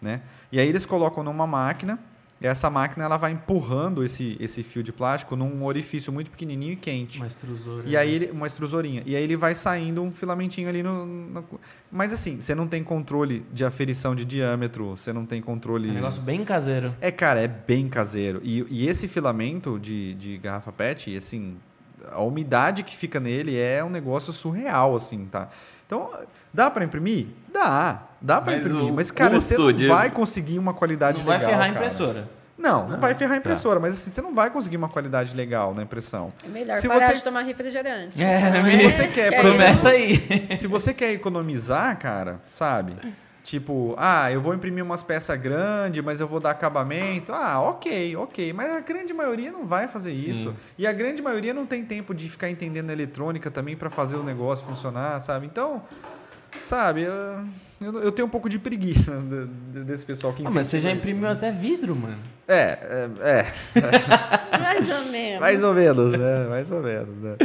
[0.02, 0.22] né?
[0.52, 1.99] E aí eles colocam numa máquina,
[2.45, 6.76] essa máquina ela vai empurrando esse, esse fio de plástico num orifício muito pequenininho e
[6.76, 7.18] quente.
[7.20, 7.84] Uma extrusora.
[7.88, 9.02] E aí ele, uma extrusorinha.
[9.06, 11.45] E aí ele vai saindo um filamentinho ali no, no-
[11.91, 15.88] Mas assim, você não tem controle de aferição de diâmetro, você não tem controle.
[15.88, 16.94] É um negócio bem caseiro.
[16.99, 18.41] É, cara, é bem caseiro.
[18.44, 21.56] E, e esse filamento de, de garrafa PET, assim,
[22.11, 25.49] a umidade que fica nele é um negócio surreal, assim, tá?
[25.86, 26.10] Então,
[26.53, 27.28] dá para imprimir?
[27.53, 28.03] Dá.
[28.21, 28.91] Dá para imprimir.
[28.93, 31.51] Mas, cara, você não de- vai conseguir uma qualidade Não vai legal.
[31.51, 32.30] ferrar a impressora.
[32.57, 33.39] Não, não vai ferrar a tá.
[33.41, 36.31] impressora, mas assim, você não vai conseguir uma qualidade legal na impressão.
[36.45, 38.21] É melhor Se parar você- de tomar refrigerante.
[38.23, 38.89] É, Se menino.
[38.89, 40.47] você quer, Começa aí.
[40.55, 42.95] Se você quer economizar, cara, sabe?
[43.43, 47.34] Tipo, ah, eu vou imprimir umas peças grandes, mas eu vou dar acabamento.
[47.34, 48.53] Ah, ok, ok.
[48.53, 50.55] Mas a grande maioria não vai fazer isso.
[50.77, 54.23] E a grande maioria não tem tempo de ficar entendendo eletrônica também para fazer o
[54.23, 55.45] negócio funcionar, sabe?
[55.45, 55.84] Então,
[56.61, 59.47] sabe, eu, eu, tenho um pouco de preguiça de-
[59.80, 60.97] de- desse pessoal que Ah, mas você já incentiva isso.
[61.17, 62.17] imprimiu até vidro, mano.
[62.47, 63.45] É, é,
[63.80, 65.39] é, Mais ou menos.
[65.41, 66.45] mais ou menos, né?
[66.49, 67.35] Mais ou menos, né?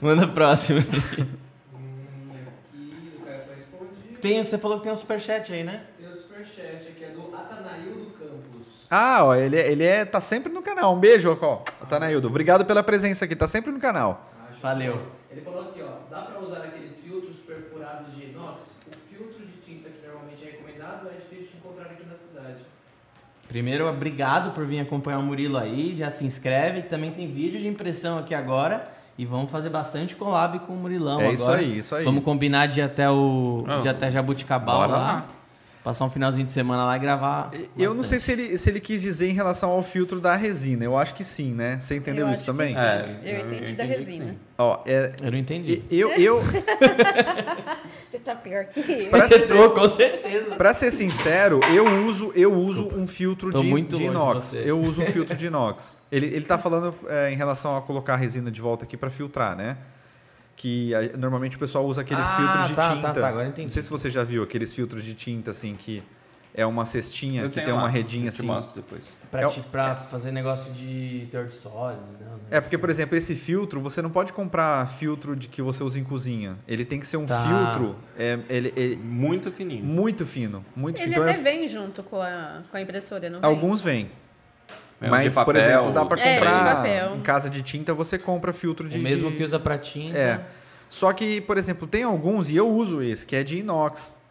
[0.00, 0.80] Manda a próxima.
[0.80, 4.18] Hum, aqui, o cara foi respondido.
[4.20, 5.82] Tem, você falou que tem um superchat aí, né?
[5.98, 8.66] Tem o superchat aqui, é do Atanaildo Campos.
[8.90, 10.94] Ah, ó, ele, ele é, tá sempre no canal.
[10.94, 11.56] Um beijo, ó.
[11.88, 12.28] Tanaildo.
[12.28, 13.36] Obrigado pela presença aqui.
[13.36, 14.30] Tá sempre no canal.
[14.58, 14.92] Acho Valeu.
[14.94, 18.80] que- Ele falou aqui, ó, dá pra usar aqueles filtros perfurados de inox?
[18.86, 22.56] O filtro de tinta que normalmente é recomendado é difícil de encontrar aqui na cidade.
[23.46, 25.94] Primeiro, obrigado por vir acompanhar o Murilo aí.
[25.94, 28.84] Já se inscreve, que também tem vídeo de impressão aqui agora.
[29.16, 31.34] E vamos fazer bastante collab com o Murilão É agora.
[31.34, 32.04] isso aí, isso aí.
[32.04, 34.98] Vamos combinar de ir até o Ah, de ir até Jabuticabal bora lá.
[34.98, 35.26] lá.
[35.88, 37.50] Passar um finalzinho de semana lá e gravar.
[37.74, 40.84] Eu não sei se ele, se ele quis dizer em relação ao filtro da resina.
[40.84, 41.78] Eu acho que sim, né?
[41.80, 42.74] Você entendeu Eu isso acho que também?
[42.74, 42.78] sim.
[42.78, 44.26] É, eu entendi da que resina.
[44.32, 44.38] sim.
[44.58, 45.82] Ó, é, Eu não entendi.
[45.90, 46.42] eu, eu
[48.10, 49.08] Você tá pior que eu.
[49.08, 50.56] pra, Tô, ser, com certeza.
[50.56, 54.46] pra ser sincero, eu uso, eu uso um filtro Tô de, muito de de inox.
[54.48, 54.70] você.
[54.70, 56.02] Eu uso um filtro de inox.
[56.12, 59.08] Ele, ele tá falando é, em relação a colocar a resina de volta aqui pra
[59.08, 59.78] filtrar, né?
[60.58, 63.12] Que a- normalmente o pessoal usa aqueles Ah, filtros de tá, tá, tinta.
[63.20, 63.68] tá, agora eu entendi.
[63.68, 66.02] Não sei se você já viu aqueles filtros de tinta assim que
[66.52, 68.46] é uma cestinha Eu que tem uma lá, redinha eu te assim.
[68.46, 69.16] mostro depois.
[69.30, 72.26] Pra, É o- ti- pra fazer negócio de teor de sólidos, né?
[72.50, 75.96] É, porque, por exemplo, esse filtro, você não pode comprar filtro de que você usa
[76.00, 76.58] em cozinha.
[76.66, 77.40] Ele tem que ser um Tá.
[77.44, 79.84] filtro é, ele, é Muito fininho.
[79.84, 80.64] muito fino.
[80.74, 81.22] Muito Ele fino.
[81.22, 83.48] até Então, vem junto com a, com a impressora, não é- vem?
[83.50, 84.10] alguns vêm.
[85.00, 87.16] É Mas, papel, por exemplo, dá para É, de comprar papel.
[87.16, 88.98] em casa de tinta, você compra filtro de.
[88.98, 90.18] o mesmo de- que usa pra tinta.
[90.18, 90.40] É.
[90.88, 94.22] Só que, por exemplo, tem alguns, e eu uso esse, que é de inox.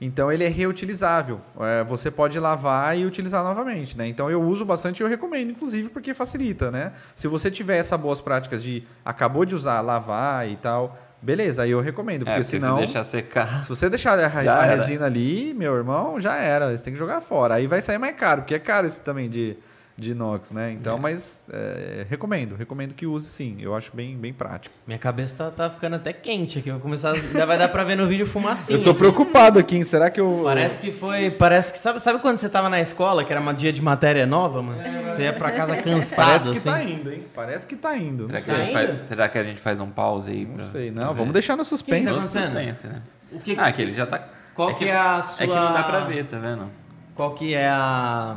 [0.00, 1.40] Então ele é reutilizável.
[1.60, 4.06] É, você pode lavar e utilizar novamente, né?
[4.08, 6.92] Então eu uso bastante e eu recomendo, inclusive, porque facilita, né?
[7.14, 11.70] Se você tiver essas boas práticas de acabou de usar, lavar e tal, beleza, aí
[11.70, 12.22] eu recomendo.
[12.22, 12.78] É, Porque, porque senão.
[12.78, 13.62] se deixar secar.
[13.62, 16.76] Se você deixar a, a resina ali, meu irmão, já era.
[16.76, 17.54] Você tem que jogar fora.
[17.54, 19.56] Aí vai sair mais caro, porque é caro isso também de,
[19.96, 20.72] de inox, né?
[20.72, 22.54] Então, mas é, recomendo.
[22.56, 23.56] Recomendo que use sim.
[23.60, 24.74] Eu acho bem, bem prático.
[24.86, 26.70] Minha cabeça tá, tá ficando até quente aqui.
[26.70, 27.14] Vou começar.
[27.14, 28.78] Já vai dar pra ver no vídeo fumacinha.
[28.78, 29.84] Eu tô preocupado aqui, hein?
[29.84, 30.40] Será que eu.
[30.44, 31.30] Parece que foi.
[31.30, 31.78] Parece que.
[31.78, 34.80] Sabe, sabe quando você tava na escola, que era um dia de matéria nova, mano?
[35.08, 36.70] Você ia pra casa cansado, Parece que assim.
[36.70, 37.22] tá indo, hein?
[37.34, 38.28] Parece que tá indo.
[38.28, 40.46] Não Será que, faz, será que a gente faz um pause aí?
[40.46, 41.08] Não pra- sei, não.
[41.08, 41.18] ver?
[41.18, 42.08] Vamos deixar no Quem tá suspense.
[42.08, 42.44] acontecendo?
[42.56, 43.02] Suspense, né?
[43.30, 44.26] O que, Ah, que ele já tá.
[44.54, 45.44] qual é que é a sua.
[45.44, 46.70] É que não dá pra ver, tá vendo?
[47.14, 48.36] Qual que é a.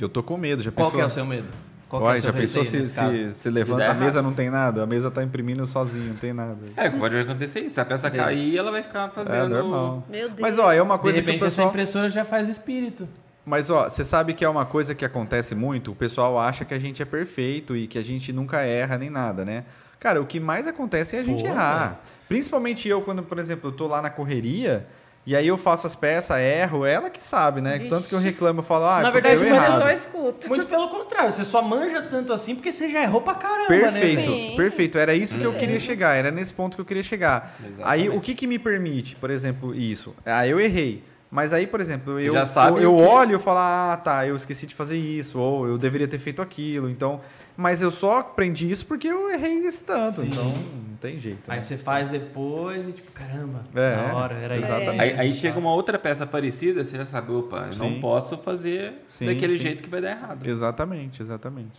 [0.00, 0.62] Eu tô com medo.
[0.62, 0.98] Já Qual pensou?
[0.98, 1.46] que é o seu medo?
[1.88, 4.24] Qual que é Uai, o seu já pensou se, se, se levanta a mesa errado.
[4.24, 4.82] não tem nada?
[4.82, 6.58] A mesa tá imprimindo sozinho, não tem nada.
[6.76, 7.74] É, pode acontecer isso.
[7.76, 8.28] Se a peça Beleza.
[8.28, 9.54] cair, ela vai ficar fazendo.
[9.54, 10.04] É normal.
[10.08, 10.40] Meu Deus.
[10.40, 11.68] Mas ó, é uma De coisa que o repente essa pessoal.
[11.68, 13.08] impressora já faz espírito.
[13.44, 16.74] Mas ó, você sabe que é uma coisa que acontece muito, o pessoal acha que
[16.74, 19.62] a gente é perfeito e que a gente nunca erra nem nada, né?
[20.00, 22.00] Cara, o que mais acontece é a gente Pô, errar.
[22.28, 24.84] Principalmente eu, quando, por exemplo, eu tô lá na correria
[25.26, 27.78] e aí eu faço as peças, erro, ela que sabe, né?
[27.78, 27.90] Vixe.
[27.90, 29.78] Tanto que eu reclamo, eu falo, ah, Na verdade, eu errado.
[29.78, 30.48] só escuto.
[30.48, 34.20] Muito pelo contrário, você só manja tanto assim porque você já errou pra caramba, Perfeito,
[34.20, 34.24] né?
[34.50, 34.54] Sim.
[34.56, 34.98] perfeito.
[34.98, 37.56] Era isso que eu queria chegar, era nesse ponto que eu queria chegar.
[37.82, 38.08] Aí Exatamente.
[38.10, 40.14] o que, que me permite, por exemplo, isso?
[40.24, 41.02] Ah, eu errei.
[41.30, 44.00] Mas aí, por exemplo, eu, já sabe eu, eu que- olho e eu falo, ah,
[44.02, 46.88] tá, eu esqueci de fazer isso, ou eu deveria ter feito aquilo.
[46.88, 47.20] Então,
[47.56, 50.20] mas eu só aprendi isso porque eu errei nesse tanto.
[50.22, 50.28] Sim.
[50.28, 51.50] Então, não tem jeito.
[51.50, 51.62] Aí né?
[51.62, 54.66] você faz depois e tipo, caramba, É, da hora, era isso.
[54.66, 55.00] exatamente.
[55.02, 57.90] Aí, aí chega uma outra peça parecida, você já sabe, opa, eu Sim.
[57.94, 59.62] não posso fazer Sim, daquele sim.
[59.62, 60.46] jeito que vai dar errado.
[60.46, 61.78] Exatamente, exatamente.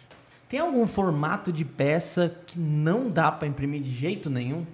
[0.50, 4.66] Tem algum formato de peça que não dá pra imprimir de jeito nenhum?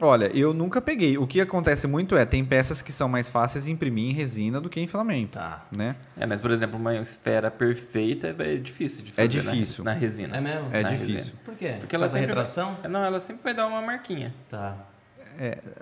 [0.00, 1.16] Olha, eu nunca peguei.
[1.16, 4.60] O que acontece muito é, tem peças que são mais fáceis de imprimir em resina
[4.60, 5.64] do que em filamento, Tá.
[5.74, 5.96] né?
[6.18, 9.22] É, mas por exemplo, uma esfera perfeita é difícil de fazer.
[9.24, 9.82] É difícil.
[9.84, 10.36] Na, na resina.
[10.36, 10.66] É mesmo?
[10.72, 11.14] É Na difícil.
[11.16, 11.36] resina.
[11.44, 11.76] Por quê?
[11.80, 12.76] Porque ela sempre retração?
[12.82, 14.34] Vai, não, ela sempre vai dar uma marquinha.
[14.50, 14.76] Tá.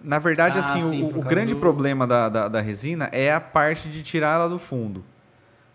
[0.02, 3.08] Na verdade, Ah, assim, o- sim, o, o grande do- problema da, da, da resina
[3.12, 5.04] é a parte de tirar ela do fundo.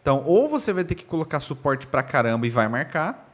[0.01, 3.28] Então, ou você vai ter que colocar suporte pra caramba e vai marcar,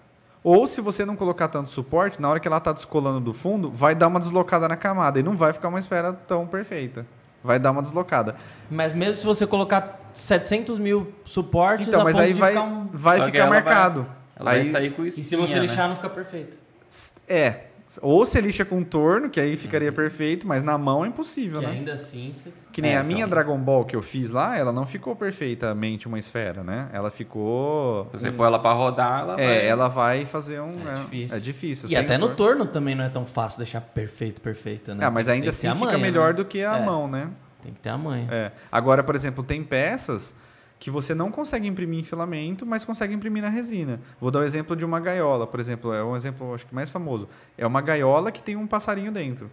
[0.45, 3.71] ou se você não colocar tanto suporte, na hora que ela tá descolando do fundo,
[3.71, 7.05] vai dar uma deslocada na camada e não vai ficar uma esfera tão perfeita.
[7.43, 8.35] Vai dar uma deslocada.
[8.69, 12.87] Mas mesmo se você colocar 700 mil suportes, Então, mas aí vai, ficar um...
[12.93, 14.07] vai Só ficar ela vai- marcado.
[14.37, 15.59] Ela aí, vai sair com E espinha, se você né?
[15.61, 16.57] deixar, não fica perfeito.
[17.27, 17.65] É,
[18.01, 21.67] Ou você lixa com torno, que aí ficaria perfeito, mas na mão é impossível, Que
[21.67, 21.71] né?
[21.73, 22.33] ainda assim.
[22.35, 22.51] Você...
[22.71, 23.29] Que nem É, a minha então.
[23.29, 26.89] Dragon Ball que eu fiz lá, ela não ficou perfeitamente uma esfera, né?
[26.91, 28.09] Ela ficou.
[28.11, 29.45] Se você pôr ela pra rodar, ela vai...
[29.45, 30.73] É, ela vai fazer um.
[30.89, 31.37] É É, difícil.
[31.37, 31.89] é difícil.
[31.89, 32.65] E até no torno.
[32.65, 35.05] também não é tão fácil deixar perfeito, perfeita, né?
[35.05, 36.33] Ah, mas ainda assim fica manha, melhor né?
[36.33, 36.83] do que a É.
[36.85, 37.29] mão, né?
[37.63, 38.27] Tem que ter a manha.
[38.31, 38.51] É.
[38.71, 40.35] Agora, por exemplo, tem peças
[40.85, 43.99] que você não consegue imprimir em filamento, mas consegue imprimir na resina.
[44.21, 46.91] Vou dar o exemplo de uma gaiola, por exemplo, é um exemplo acho que mais
[46.91, 47.27] famoso.
[47.57, 49.49] É uma gaiola que tem um passarinho dentro.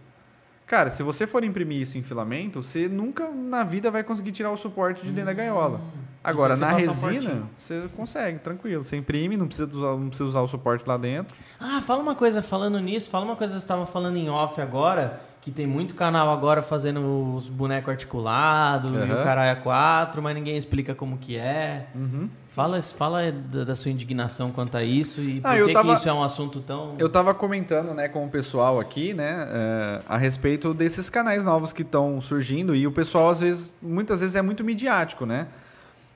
[0.67, 4.51] Cara, se você for imprimir isso em filamento, você nunca na vida vai conseguir tirar
[4.51, 5.81] o suporte de dentro da gaiola.
[6.23, 8.83] Agora, Você na resina, você consegue, tranquilo.
[8.83, 11.35] Você imprime, não precisa usar, não precisa usar o suporte lá dentro.
[11.59, 14.61] Ah, fala uma coisa, falando nisso, fala uma coisa que você estava falando em off
[14.61, 20.21] agora, que tem muito canal agora fazendo os bonecos articulados e o caralho a quatro,
[20.21, 21.87] mas ninguém explica como que é.
[21.93, 22.29] Uhum.
[22.41, 25.89] Fala, fala da, da sua indignação quanto a isso e Ah, por eu que, tava-
[25.95, 26.93] que isso é um assunto tão...
[26.97, 31.73] Eu tava comentando, né, com o pessoal aqui, né, é, a respeito desses canais novos
[31.73, 35.47] que estão surgindo e o pessoal às vezes, muitas vezes é muito midiático, né?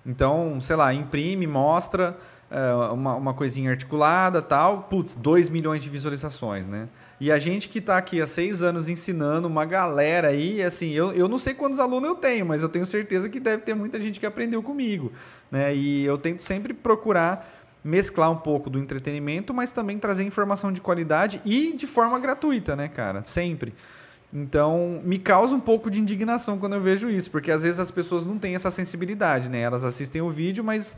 [0.05, 2.15] Então, sei lá, imprime, mostra
[2.49, 6.87] é, uma, uma coisinha articulada, tal, putz, 2 milhões de visualizações, né?
[7.19, 11.11] E a gente que tá aqui há seis anos ensinando uma galera aí, assim, eu,
[11.13, 13.99] eu não sei quantos alunos eu tenho, mas eu tenho certeza que deve ter muita
[13.99, 15.11] gente que aprendeu comigo,
[15.49, 15.75] né?
[15.75, 20.81] E eu tento sempre procurar mesclar um pouco do entretenimento, mas também trazer informação de
[20.81, 23.23] qualidade e de forma gratuita, né, cara?
[23.23, 23.73] Sempre.
[24.31, 27.89] Então, me causa um pouco de indignação quando eu vejo isso, porque às vezes as
[27.89, 29.61] pessoas não têm essa sensibilidade, né?
[29.61, 30.97] Elas assistem o vídeo, mas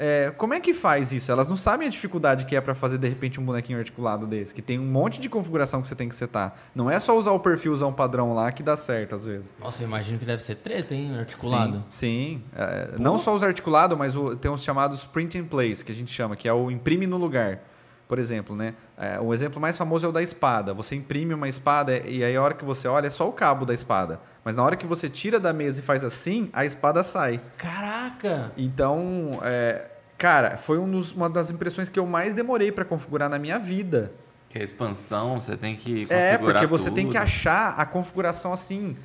[0.00, 1.30] é, como é que faz isso?
[1.30, 4.54] Elas não sabem a dificuldade que é para fazer de repente um bonequinho articulado desse,
[4.54, 6.54] que tem um monte de configuração que você tem que setar.
[6.74, 9.54] Não é só usar o perfil, usar um padrão lá que dá certo às vezes.
[9.60, 11.84] Nossa, eu imagino que deve ser treta, hein, articulado.
[11.88, 12.42] Sim, sim.
[12.56, 15.94] É, não só os articulados, mas o- tem os chamados print in place, que a
[15.94, 17.60] gente chama, que é o imprime no lugar.
[18.10, 18.74] Por exemplo, né?
[18.98, 20.74] É, o exemplo mais famoso é o da espada.
[20.74, 23.64] Você imprime uma espada e aí a hora que você olha é só o cabo
[23.64, 24.20] da espada.
[24.44, 27.40] Mas na hora que você tira da mesa e faz assim, a espada sai.
[27.56, 28.50] Caraca!
[28.56, 33.28] Então, é, cara, foi um dos- uma das impressões que eu mais demorei para configurar
[33.30, 34.10] na minha vida.
[34.48, 37.22] Que a expansão, você tem que É, configurar porque você tem que tudo.
[37.22, 38.96] achar a configuração assim.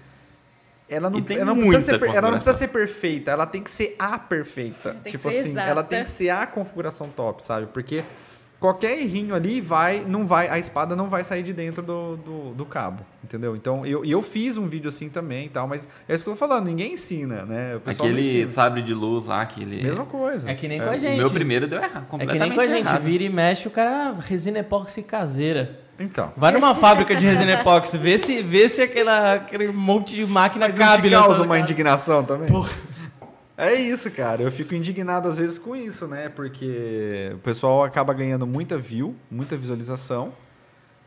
[0.90, 3.70] Ela não, tem ela não precisa ser, ela não precisa ser perfeita, ela tem que
[3.72, 4.92] ser a perfeita.
[4.94, 5.70] Tem que tipo ser assim, exata.
[5.70, 7.68] ela tem que ser a configuração top, sabe?
[7.68, 8.04] Porque
[8.66, 12.54] qualquer errinho ali vai, não vai, a espada não vai sair de dentro do, do,
[12.56, 13.56] do cabo, entendeu?
[13.56, 16.30] Então, eu, e eu fiz um vídeo assim também e tal, mas é isso que
[16.32, 17.76] eu tô falando, ninguém ensina, né?
[17.76, 18.48] O pessoal não Aquele ensina.
[18.52, 19.84] sabe de luz lá, aquele...
[19.84, 20.50] Mesma coisa.
[20.50, 21.14] É que nem É, com a gente.
[21.14, 23.04] O meu primeiro deu errado, É que completamente nem com a gente, errado.
[23.04, 25.80] vira e mexe, o cara resina epóxi caseira.
[26.00, 26.34] Então.
[26.36, 30.66] Vai numa fábrica de resina epóxi, vê se, vê se aquela, aquele monte de máquina
[30.68, 32.48] Mas não cabe te na causa uma indignação também?
[32.48, 32.70] Porra.
[33.58, 34.42] É isso, cara.
[34.42, 36.28] Eu fico indignado às vezes com isso, né?
[36.30, 40.34] Porque o pessoal acaba ganhando muita view, muita visualização.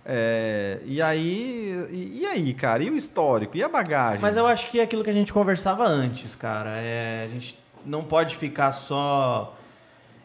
[0.04, 1.86] É, e aí.
[1.90, 2.82] E, e aí, cara?
[2.82, 3.54] E o histórico?
[3.56, 4.20] E a bagagem?
[4.20, 6.70] Mas eu acho que é aquilo que a gente conversava antes, cara.
[6.78, 9.54] É, a gente não pode ficar só.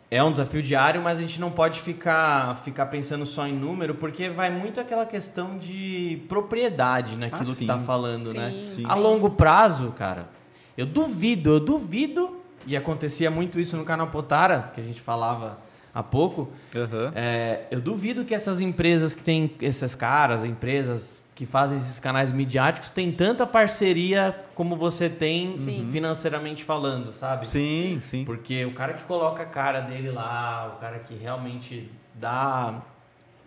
[0.09, 3.95] É um desafio diário, mas a gente não pode ficar, ficar pensando só em número,
[3.95, 7.85] porque vai muito aquela questão de propriedade naquilo Ah, que tá sim.
[7.85, 8.51] falando, né?
[8.51, 8.83] Sim, Sim.
[8.85, 10.29] A longo prazo, cara,
[10.77, 15.59] eu duvido, eu duvido, e acontecia muito isso no canal Potara, que a gente falava
[15.93, 17.11] há pouco, Aham.
[17.15, 22.31] é, eu duvido que essas empresas que têm esses caras, empresas que fazem esses canais
[22.31, 25.89] midiáticos, têm tanta parceria como você tem Sim.
[25.91, 27.47] financeiramente falando, sabe?
[27.47, 28.23] Sim, sim.
[28.23, 32.81] Porque o cara que coloca a cara dele lá, o cara que realmente dá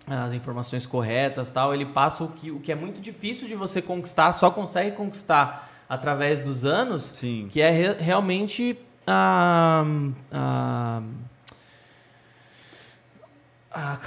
[0.06, 3.82] as informações corretas tal, ele passa o que, o que é muito difícil de você
[3.82, 7.48] conquistar, só consegue conquistar através dos anos, Sim.
[7.50, 9.84] que é re- realmente a,
[10.32, 11.02] a,
[13.73, 13.98] a-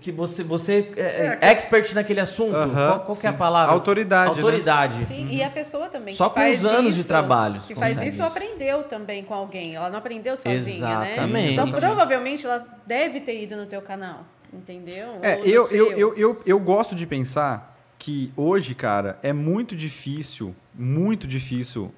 [0.00, 2.56] que você você é, é expert naquele assunto.
[2.56, 3.72] Aham, qual qual que é a palavra?
[3.72, 4.36] Autoridade, né?
[4.36, 5.04] Autoridade.
[5.04, 8.06] Sim, e a pessoa também Só com os anos de isso- trabalho Que faz isso,
[8.06, 8.22] isso.
[8.24, 9.76] aprendeu também com alguém.
[9.76, 11.12] Ela não aprendeu sozinha, né?
[11.12, 11.52] Exatamente.
[11.52, 14.24] Então, provavelmente, ela deve ter ido no teu canal.
[14.52, 15.18] Entendeu?
[15.22, 20.54] É, eu, eu, eu, eu, eu gosto de pensar que hoje, cara, é muito difícil,
[20.78, 21.92] muito difícil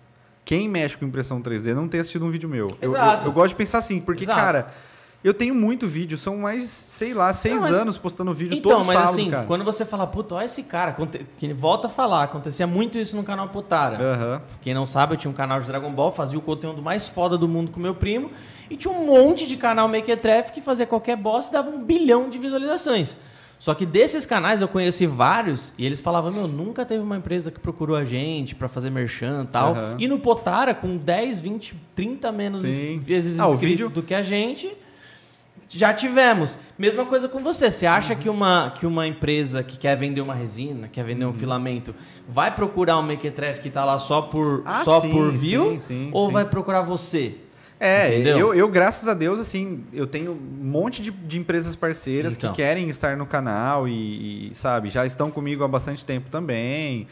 [0.44, 2.68] quem mexe com impressão 3D não ter assistido um vídeo meu.
[2.80, 4.40] Eu, eu, eu gosto de pensar assim, porque, Exato.
[4.40, 4.68] cara,
[5.22, 8.70] eu tenho muito vídeo, são mais, sei lá, seis Não, mas- anos postando vídeo Então,
[8.78, 9.46] todo mas sábado, assim, cara.
[9.46, 10.96] quando você fala, puta, olha esse cara,
[11.36, 13.98] que volta a falar, acontecia muito isso no canal Potara.
[14.02, 14.42] Aham.
[14.62, 17.36] Quem não sabe, eu tinha um canal de Dragon Ball, fazia o conteúdo mais foda
[17.36, 18.30] do mundo com meu primo,
[18.70, 22.30] e tinha um monte de canal Makertraffic que fazia qualquer bosta e dava um bilhão
[22.30, 23.16] de visualizações.
[23.58, 27.50] Só que desses canais eu conheci vários e eles falavam, meu, nunca teve uma empresa
[27.50, 29.72] que procurou a gente pra fazer merchan e tal.
[29.72, 29.96] Aham.
[29.98, 32.98] E no Potara, com 10, 20, 30 menos Sim.
[32.98, 34.72] vezes Ah, inscritos do que a gente,
[35.70, 36.56] Já tivemos.
[36.78, 37.70] Mesma coisa com você.
[37.70, 41.32] Você acha que, uma, que uma empresa que quer vender uma resina, quer vender um
[41.32, 41.94] filamento,
[42.26, 45.72] vai procurar um mequetrefe que tá lá só por, Ah, só sim, por view?
[45.72, 47.34] sim, sim, ou vai procurar você?
[47.80, 48.38] É, Entendeu?
[48.38, 52.50] eu, eu, graças a Deus, assim, eu tenho um monte de, de empresas parceiras Então.
[52.50, 57.06] que querem estar no canal e, e, sabe, já estão comigo há bastante tempo também.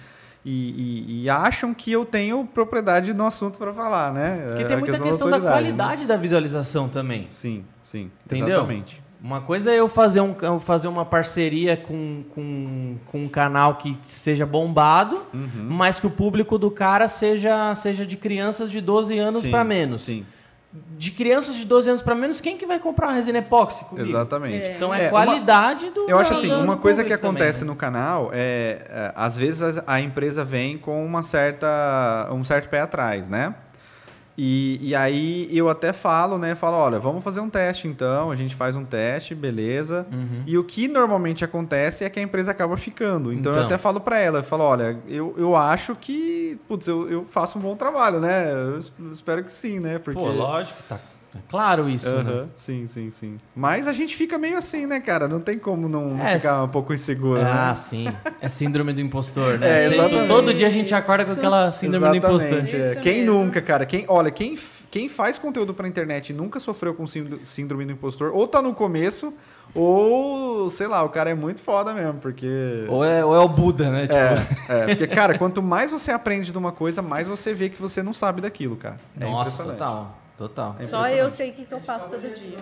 [0.45, 4.45] E, e- e acham que eu tenho propriedade no assunto para falar, né?
[4.49, 5.51] Porque É tem a muita da questão da autoridade, né?
[5.77, 7.27] qualidade da visualização também.
[7.31, 8.49] Sim, sim, Entendeu?
[8.49, 9.03] exatamente.
[9.21, 13.75] Uma coisa é eu fazer, um, eu fazer uma parceria com, com, com um canal
[13.77, 15.67] que seja bombado, Uhum.
[15.69, 20.03] mas que o público do cara seja, seja de crianças de 12 anos pra menos.
[20.03, 20.25] Sim,
[20.99, 24.09] De crianças de 12 anos pra menos, quem que vai comprar uma resina epóxi comigo?
[24.09, 24.67] exatamente.
[24.77, 27.65] Então é, É, uma- qualidade do Eu acho assim, uma coisa que público também, acontece
[27.65, 27.67] né?
[27.71, 32.69] no canal é, é, às vezes a, a empresa vem com uma certa, um certo
[32.71, 33.55] pé atrás, né?
[34.39, 36.55] E, e aí eu até falo, né?
[36.55, 40.07] Falo, olha, vamos fazer um teste então, a gente faz um teste, beleza.
[40.13, 40.43] Uhum.
[40.47, 43.33] E o que normalmente acontece é que a empresa acaba ficando.
[43.33, 43.67] Então, eu Então.
[43.67, 47.59] até falo pra ela, eu falo, olha, eu, eu acho que, putz, eu, eu faço
[47.59, 48.53] um bom trabalho, né?
[48.53, 49.99] Eu es- espero que sim, né?
[49.99, 50.21] Porque...
[50.21, 50.99] Pô, lógico, tá
[51.37, 52.47] é claro isso, né?
[52.55, 53.39] Sim, sim, sim.
[53.55, 55.27] Mas a gente fica meio assim, né, cara?
[55.29, 57.75] Não tem como não, É, ficar um pouco inseguro, Ah, né?
[57.75, 58.07] sim.
[58.41, 59.67] É síndrome do impostor, né?
[59.85, 60.29] É, exatamente.
[60.29, 62.43] Todo dia a gente acorda com aquela síndrome do impostor.
[62.59, 62.79] Exatamente, é.
[62.93, 63.45] Isso Quem mesmo.
[63.45, 63.85] nunca, cara?
[63.87, 64.57] Quem, olha, quem,
[64.91, 68.61] quem faz conteúdo pra internet e nunca sofreu com sínd- síndrome do impostor, ou tá
[68.63, 69.33] no começo,
[69.75, 72.85] ou, sei lá, o cara é muito foda mesmo, porque...
[72.89, 74.03] Ou é, ou é o Buda, né?
[74.03, 77.69] Tipo, É, é, porque, cara, quanto mais você aprende de uma coisa, mais você vê
[77.69, 78.99] que você não sabe daquilo, cara.
[79.21, 79.79] É Nossa, impressionante.
[79.79, 80.19] total.
[80.37, 80.77] Total.
[80.79, 82.59] É Só eu sei o que, que eu faço todo dia.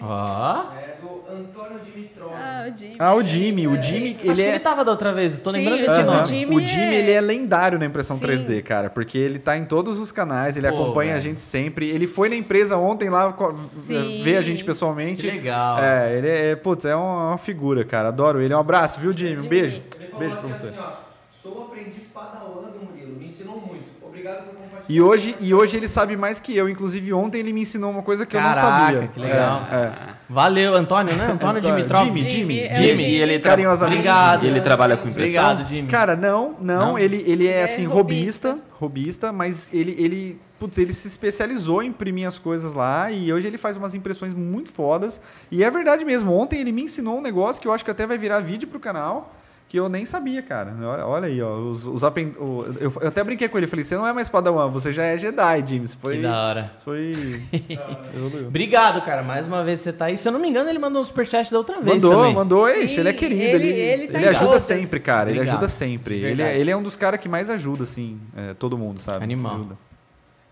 [0.00, 0.64] Ó.
[0.74, 2.32] É do Antônio Dimitrov.
[2.34, 2.96] Ah, o Jimmy.
[2.98, 4.48] Ah, o Jimmy, o Jimmy, Acho ele que é...
[4.50, 6.22] ele tava da outra vez, tô Sim, lembrando desse nome.
[6.22, 8.26] o Jimmy O Jimmy, é- ele é lendário na impressão Sim.
[8.26, 11.24] 3D, cara, porque ele tá em todos os canais, ele Pô, acompanha a velho.
[11.30, 11.88] gente sempre.
[11.90, 14.22] Ele foi na empresa ontem lá Sim.
[14.22, 15.22] ver a gente pessoalmente.
[15.22, 15.78] Que legal.
[15.78, 18.08] É, ele é, putz, é uma, figura, cara.
[18.08, 18.54] Adoro ele.
[18.54, 19.42] Um abraço, viu, Jimmy?
[19.42, 19.82] Um beijo.
[19.96, 20.66] Ele falou Beijo pra você.
[20.68, 20.92] assim, ó.
[21.40, 23.16] Sou aprendiz padawan do Murilo.
[23.18, 23.84] Me ensinou muito.
[24.02, 24.61] Obrigado por.
[24.88, 26.68] E hoje, e hoje ele sabe mais que eu.
[26.68, 29.08] Inclusive, ontem ele me ensinou uma coisa que eu não Caraca, sabia.
[29.12, 29.66] que legal.
[29.70, 29.92] É, é.
[30.28, 31.24] Valeu, Antônio, né?
[31.30, 32.04] Antônio Antônio, Dimitrov.
[32.06, 32.86] Jimmy, Jimmy, é Jimmy.
[32.96, 33.08] Jimmy.
[33.10, 33.98] E ele tra- Carinhosamente.
[33.98, 34.44] Obrigado.
[34.44, 35.42] E ele trabalha com impressão?
[35.44, 35.88] Obrigado, Jimmy.
[35.88, 36.98] Cara, não, não, Não?
[36.98, 38.50] Ele, ele é É assim, robista.
[38.50, 43.32] robista, robista, mas ele, ele, putz, ele se especializou em imprimir as coisas lá e
[43.32, 45.20] hoje ele faz umas impressões muito fodas.
[45.50, 48.06] E é verdade mesmo, ontem ele me ensinou um negócio que eu acho que até
[48.06, 49.34] vai virar vídeo pro canal.
[49.72, 50.76] Que eu nem sabia, cara.
[50.82, 51.56] Olha, olha aí, ó.
[51.56, 53.66] Os, os apen- o- eu, eu até brinquei com ele.
[53.66, 55.94] Falei, você não é mais Padawan, você já é Jedi, James.
[55.94, 56.16] Foi.
[56.16, 56.72] Que da hora.
[56.84, 57.40] Foi.
[58.48, 59.22] Obrigado, cara.
[59.22, 60.18] Mais uma vez você tá aí.
[60.18, 62.34] Se eu não me engano, ele mandou um superchat da outra vez Mandou, também.
[62.34, 62.68] mandou.
[62.68, 63.42] Sim, Ixi, ele é querido.
[63.42, 64.62] ele- Ele, ele tá ele ajuda todas.
[64.62, 65.30] sempre, cara.
[65.30, 65.54] Ele Obrigado.
[65.56, 66.16] ajuda sempre.
[66.16, 69.24] Ele é, ele é um dos caras que mais ajuda, assim, é, todo mundo, sabe?
[69.24, 69.54] Animal.
[69.54, 69.76] Ajuda.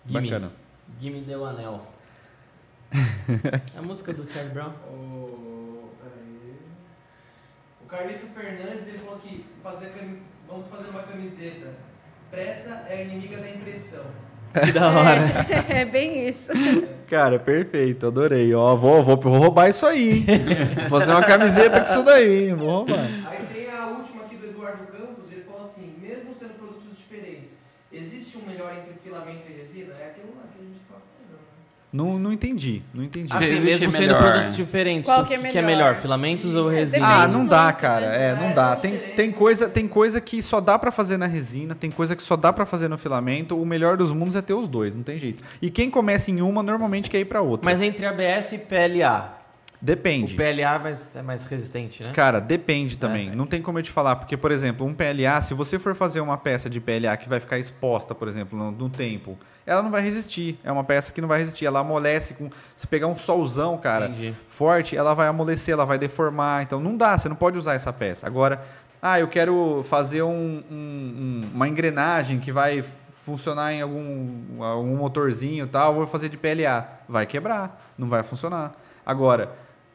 [0.06, 0.30] Gimme.
[0.30, 0.52] Bacana.
[0.98, 1.86] Gimme deu anel.
[2.90, 4.70] É a música do Charlie Brown.
[4.90, 5.49] O...
[7.90, 9.92] Carlito Fernandes, ele falou que fazer
[10.48, 11.74] vamos fazer uma camiseta.
[12.30, 14.04] Pressa é a inimiga da impressão.
[14.64, 15.20] Que da hora.
[15.68, 16.52] É, é bem isso.
[17.08, 18.54] Cara, perfeito, adorei.
[18.54, 20.26] Ó, vou, vou, vou roubar isso aí, hein?
[20.88, 22.54] Vou fazer uma camiseta com isso daí, hein?
[22.54, 23.00] vou roubar.
[23.28, 27.58] Aí tem a última aqui do Eduardo Campos, ele falou assim, mesmo sendo produtos diferentes,
[27.92, 29.94] existe um melhor entre filamento e resina?
[30.00, 31.32] É aquilo lá que a gente tava falando.
[31.32, 31.38] né?
[31.92, 33.32] Não, não entendi, não entendi.
[33.32, 34.22] Assim, Existe mesmo sendo melhor.
[34.32, 35.78] produtos diferentes, Qual o que é que, que é melhor?
[35.90, 35.96] melhor?
[35.96, 37.04] Filamentos ou É, resina?
[37.06, 38.08] Ah, não dá, cara.
[38.10, 38.30] né?
[38.30, 38.76] É, não É, dá.
[38.76, 42.22] Tem, tem, coisa, tem coisa que só dá pra fazer na resina, tem coisa que
[42.22, 43.60] só dá pra fazer no filamento.
[43.60, 45.42] O melhor dos mundos é ter os dois, não tem jeito.
[45.60, 47.64] E quem começa em uma, normalmente quer ir pra outra.
[47.68, 49.39] Mas entre ABS e PLA.
[49.82, 50.34] Depende.
[50.34, 52.12] O PLA é mais, é mais resistente, né?
[52.12, 53.30] Cara, depende também.
[53.30, 53.34] É.
[53.34, 56.20] Não tem como eu te falar, porque, por exemplo, um PLA, se você for fazer
[56.20, 59.90] uma peça de PLA que vai ficar exposta, por exemplo, no, no tempo, ela não
[59.90, 60.58] vai resistir.
[60.62, 61.64] É uma peça que não vai resistir.
[61.64, 62.50] Ela amolece com.
[62.76, 64.34] Se pegar um solzão, cara, Entendi.
[64.46, 66.62] forte, ela vai amolecer, ela vai deformar.
[66.62, 68.26] Então não dá, você não pode usar essa peça.
[68.26, 68.62] Agora,
[69.00, 75.64] ah, eu quero fazer um- um- uma engrenagem que vai funcionar em algum, algum motorzinho
[75.64, 76.86] e tal, vou fazer de PLA.
[77.08, 78.72] Vai quebrar, não vai funcionar.
[79.06, 79.52] Agora,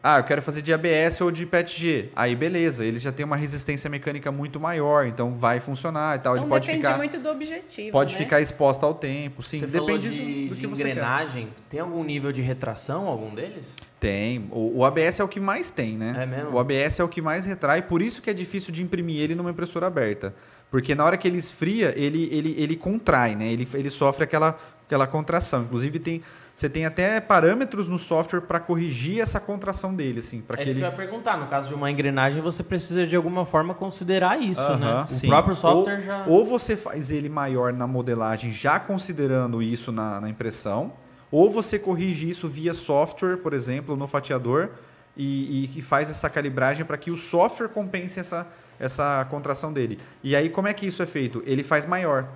[0.08, 2.12] ah, eu quero fazer de ABS ou de PETG.
[2.16, 6.36] Aí beleza, eles já têm uma resistência mecânica muito maior, então vai funcionar e tal.
[6.36, 7.92] Então Ele pode depende ficar, muito do objetivo.
[7.92, 8.20] pode né?
[8.20, 9.42] ficar exposta ao tempo.
[9.42, 10.90] Sim, você depende falou de, do, do de que você quer.
[10.92, 11.48] engrenagem.
[11.72, 13.66] Tem algum nível de retração, algum deles?
[14.00, 14.48] Tem.
[14.52, 16.16] O, o ABS é o que mais tem, né?
[16.20, 16.52] É mesmo?
[16.52, 19.34] O ABS é o que mais retrai, por isso que é difícil de imprimir ele
[19.34, 20.36] numa impressora aberta.
[20.70, 23.52] Porque na hora que ele esfria, ele, ele, ele contrai, né?
[23.52, 25.64] Ele, ele sofre aquela, aquela contração.
[25.64, 26.22] Inclusive, tem,
[26.56, 30.40] você tem até parâmetros no software para corrigir essa contração dele, assim.
[30.40, 30.80] Para É que isso ele...
[30.80, 31.38] que eu ia perguntar.
[31.38, 34.88] No caso de uma engrenagem, você precisa de alguma forma considerar isso, né?
[34.88, 35.28] Aham, O sim.
[35.28, 36.24] próprio software ou, já.
[36.26, 40.94] Ou você faz ele maior na modelagem, já considerando isso na, na impressão,
[41.32, 44.70] Ou você corrige isso via software, por exemplo, no fatiador,
[45.18, 48.48] e, e, e faz essa calibragem para que o software compense essa,
[48.80, 50.00] essa contração dele.
[50.24, 51.44] E aí, como é que isso é feito?
[51.46, 52.28] Ele faz maior.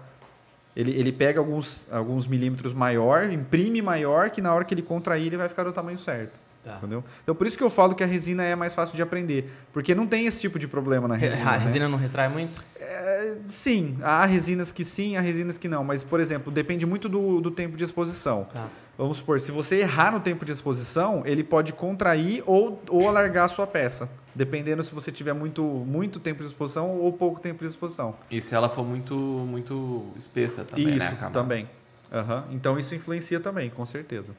[0.80, 5.28] Ele, ele pega alguns, alguns milímetros maior, imprime maior, que na hora que ele contrair,
[5.28, 6.32] ele vai ficar do tamanho certo.
[6.64, 6.78] Tá.
[6.78, 7.04] Entendeu?
[7.22, 9.52] Então, por isso que eu falo que a resina é mais fácil de aprender.
[9.74, 11.50] Porque não tem esse tipo de problema na resina.
[11.50, 11.66] A né?
[11.66, 12.64] resina não retrai muito?
[12.80, 15.84] É, sim, há resinas que sim, há resinas que não.
[15.84, 18.46] Mas, por exemplo, depende muito do, do tempo de exposição.
[18.46, 18.70] Tá.
[19.00, 23.46] Vamos supor, se você errar no tempo de exposição, ele pode contrair ou, ou alargar
[23.46, 24.10] a sua peça.
[24.36, 28.14] Dependendo se você tiver muito, muito tempo de exposição ou pouco tempo de exposição.
[28.30, 30.96] E se ela for muito, muito espessa também, né?
[30.98, 31.32] isso, camada?
[31.32, 31.70] também.
[32.12, 32.44] Aham.
[32.52, 34.36] Então isso influencia também, com certeza.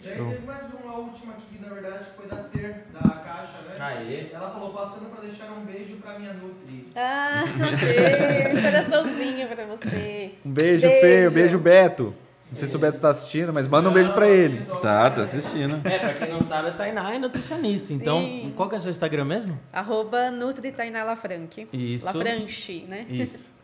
[0.00, 0.30] E aí Show.
[0.32, 3.74] teve mais uma última aqui, que na verdade foi da Fer, da Caixa, né?
[3.80, 4.30] Aê.
[4.32, 6.86] Ela falou, passando pra deixar um beijo pra minha Nutri.
[6.94, 7.42] Ah,
[7.74, 8.62] ok.
[8.62, 10.34] coraçãozinho pra você.
[10.44, 11.00] Um beijo, Beijo.
[11.00, 11.30] Feio.
[11.32, 12.14] Beijo, Beto.
[12.50, 14.64] Não sei se o Beto está assistindo, mas manda um beijo pra ele.
[14.80, 15.80] Tá, tá assistindo.
[15.86, 17.92] É, pra quem não sabe, a Tainá é nutricionista.
[17.92, 18.52] Então, Sim.
[18.56, 19.58] qual que é o seu Instagram mesmo?
[19.72, 21.68] Arroba Nutri Tainá Lafranque.
[21.72, 22.06] Isso.
[22.06, 23.06] Lafranche, né?
[23.08, 23.57] Isso.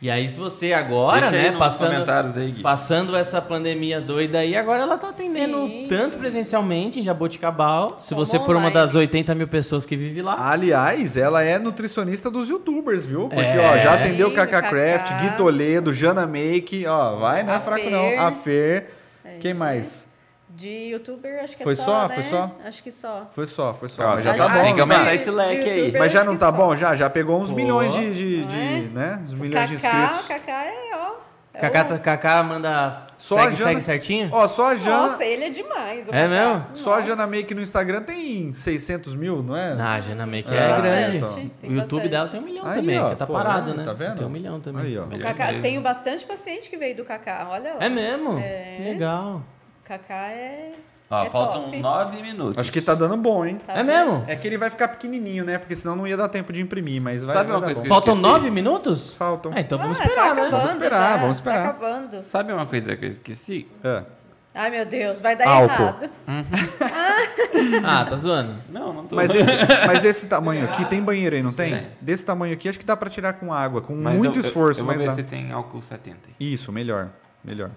[0.00, 2.62] E aí, se você agora, Deixa né, passando, comentários aí, Gui.
[2.62, 5.86] passando essa pandemia doida aí, agora ela tá atendendo Sim.
[5.88, 7.98] tanto presencialmente em Jaboticabal.
[8.00, 10.36] Se Como você for uma das 80 mil pessoas que vive lá.
[10.50, 13.22] Aliás, ela é nutricionista dos youtubers, viu?
[13.28, 13.58] Porque, É.
[13.58, 14.68] ó, já atendeu Sim, Kaká Kaká.
[14.68, 17.90] Craft, Gui Toledo, Jana Make, ó, vai, não é fraco Fer.
[17.90, 18.20] não.
[18.26, 18.90] A Fer.
[19.40, 20.05] Quem mais?
[20.56, 22.08] De youtuber, acho que Foi é só, só?
[22.08, 22.14] né?
[22.14, 22.50] Foi só?
[22.64, 23.30] Acho que só.
[23.34, 24.02] Foi só, foi só.
[24.04, 24.62] Ó, mas já tá tá- bom.
[24.62, 24.80] tem que né?
[24.80, 25.92] aumentar de- esse leque de aí.
[25.98, 26.52] Mas já não tá só.
[26.52, 26.74] bom?
[26.74, 27.56] Já, já pegou uns Pô.
[27.56, 28.80] milhões de, de, de, é?
[28.92, 29.20] né?
[29.22, 30.28] Uns milhões de Kaká, inscritos.
[30.28, 31.10] Kaká é, ó.
[31.52, 33.02] é Kaká, o- Kaká manda.
[33.18, 34.28] Só segue, a Jana- segue certinho?
[34.32, 36.08] Ó, só a Jana, Nossa, ele é demais.
[36.08, 36.64] o É mesmo?
[36.74, 37.08] só a Nossa.
[37.08, 39.74] Jana Make no Instagram tem 600 mil, não é?
[39.74, 41.16] Não, a Jana Make É, é, bastante, grande.
[41.18, 41.70] então.
[41.70, 42.08] O YouTube bastante.
[42.08, 43.84] dela tem um milhão Aí, também, ó, que tá pô, parado, aí, né?
[43.84, 44.16] tá vendo?
[44.16, 44.84] Tem um milhão também.
[44.86, 45.04] Aí, ó.
[45.04, 47.84] O Kaká, tenho bastante paciente que veio do Kaká, olha lá.
[47.84, 48.38] É mesmo?
[48.38, 48.74] É.
[48.78, 49.42] Que legal.
[49.86, 50.72] O Kaká é.
[51.08, 51.78] Ó, é faltam top.
[51.80, 52.58] nove minutos.
[52.58, 53.60] Acho que tá dando bom, hein?
[53.64, 53.86] Tá é vendo?
[53.86, 54.24] mesmo?
[54.26, 55.56] É que ele vai ficar pequenininho, né?
[55.58, 57.80] Porque senão não ia dar tempo de imprimir, mas vai, Sabe vai uma dar coisa
[57.80, 57.82] bom.
[57.82, 59.14] que eu Faltam nove minutos?
[59.14, 59.52] Faltam.
[59.54, 60.48] Ah, então vamos Ah, esperar, tá né?
[60.50, 61.62] Vamos esperar, já, vamos esperar.
[61.62, 62.20] Tá acabando.
[62.22, 63.68] Sabe uma coisa que eu esqueci?
[63.84, 64.02] É.
[64.52, 65.70] Ai, meu Deus, vai dar Álcool.
[65.82, 66.10] errado.
[67.84, 68.54] Ah, tá zoando.
[68.68, 69.14] Não, não tô.
[69.16, 69.52] Mas esse,
[69.86, 71.72] mas esse tamanho aqui, tem banheiro aí, não tem?
[71.72, 71.86] Tem.
[72.00, 74.46] Desse tamanho aqui, acho que dá pra tirar com água, com Mas muito eu- eu-
[74.46, 75.14] esforço, Eu, vou mas ver dá.
[75.14, 76.18] se tem álcool 70.
[76.40, 77.10] Isso, melhor,
[77.44, 77.70] melhor.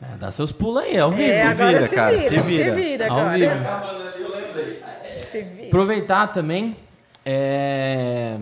[0.00, 1.30] É, dá seus pulos aí, ao vivo.
[1.30, 2.64] É, se agora vira, se cara, vira, se vira.
[2.64, 3.34] Se vira Ao agora.
[3.38, 5.20] vivo.
[5.30, 5.66] Se vira.
[5.66, 6.76] Aproveitar também,
[7.24, 8.38] é...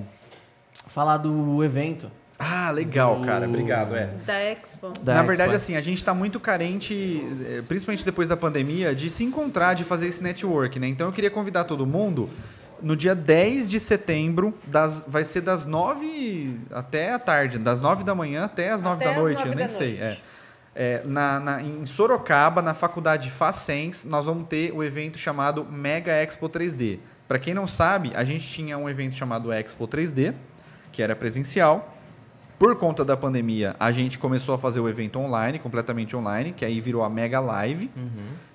[0.86, 2.10] falar do evento.
[2.39, 4.10] Ah, legal, cara, obrigado, é.
[4.26, 4.93] Da Expo.
[5.01, 5.28] da Na Expo.
[5.28, 9.73] verdade, assim, a gente tá muito carente, eh, principalmente depois da pandemia, de se encontrar,
[9.73, 10.86] de fazer esse network, né?
[10.86, 12.28] Então eu queria convidar todo mundo
[12.83, 18.05] no dia 10 de setembro, das, vai ser das 9 até a tarde, das 9
[18.05, 19.97] da manhã até as 9 Até da as noite, 9 eu nem sei.
[19.99, 20.05] É.
[20.05, 20.23] noite.
[20.23, 20.36] É,
[21.05, 26.49] na, na- em Sorocaba, na faculdade Facens, nós vamos ter o evento chamado Mega Expo
[26.49, 26.99] 3D.
[27.27, 30.35] Para quem não sabe, a gente tinha um evento chamado Expo 3D,
[30.93, 31.93] que era presencial.
[32.59, 36.65] Por conta da pandemia, a gente começou a fazer o evento online, completamente online, que
[36.65, 37.91] aí virou a Mega Live.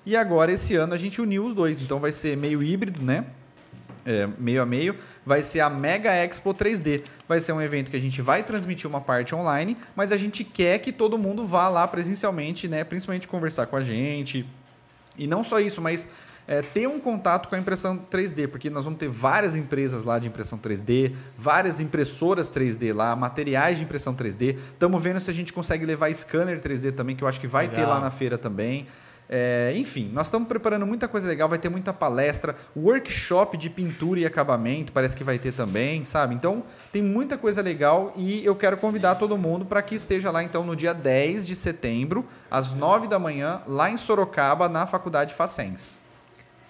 [0.04, 1.82] E agora, esse ano, a gente uniu os dois.
[1.82, 3.24] Então vai ser meio híbrido, né?
[4.04, 7.04] É, meio a meio, vai ser a Mega Expo 3D.
[7.28, 10.42] Vai ser um evento que a gente vai transmitir uma parte online, mas a gente
[10.42, 12.82] quer que todo mundo vá lá presencialmente, né?
[12.82, 14.44] Principalmente conversar com a gente.
[15.16, 16.08] E não só isso, mas
[16.46, 20.18] é, ter um contato com a impressão 3D, porque nós vamos ter várias empresas lá
[20.18, 24.56] de impressão 3D, várias impressoras 3D lá, materiais de impressão 3D.
[24.72, 27.68] Estamos vendo se a gente consegue levar scanner 3D também, que eu acho que vai
[27.68, 27.94] ter Legal.
[27.94, 28.86] lá na feira também.
[29.34, 34.20] É, enfim, nós estamos preparando muita coisa legal, vai ter muita palestra, workshop de pintura
[34.20, 36.34] e acabamento, parece que vai ter também, sabe?
[36.34, 36.62] Então,
[36.92, 40.64] tem muita coisa legal e eu quero convidar todo mundo para que esteja lá então
[40.64, 46.02] no dia 10 de setembro, às 9 da manhã, lá em Sorocaba, na Faculdade Facens.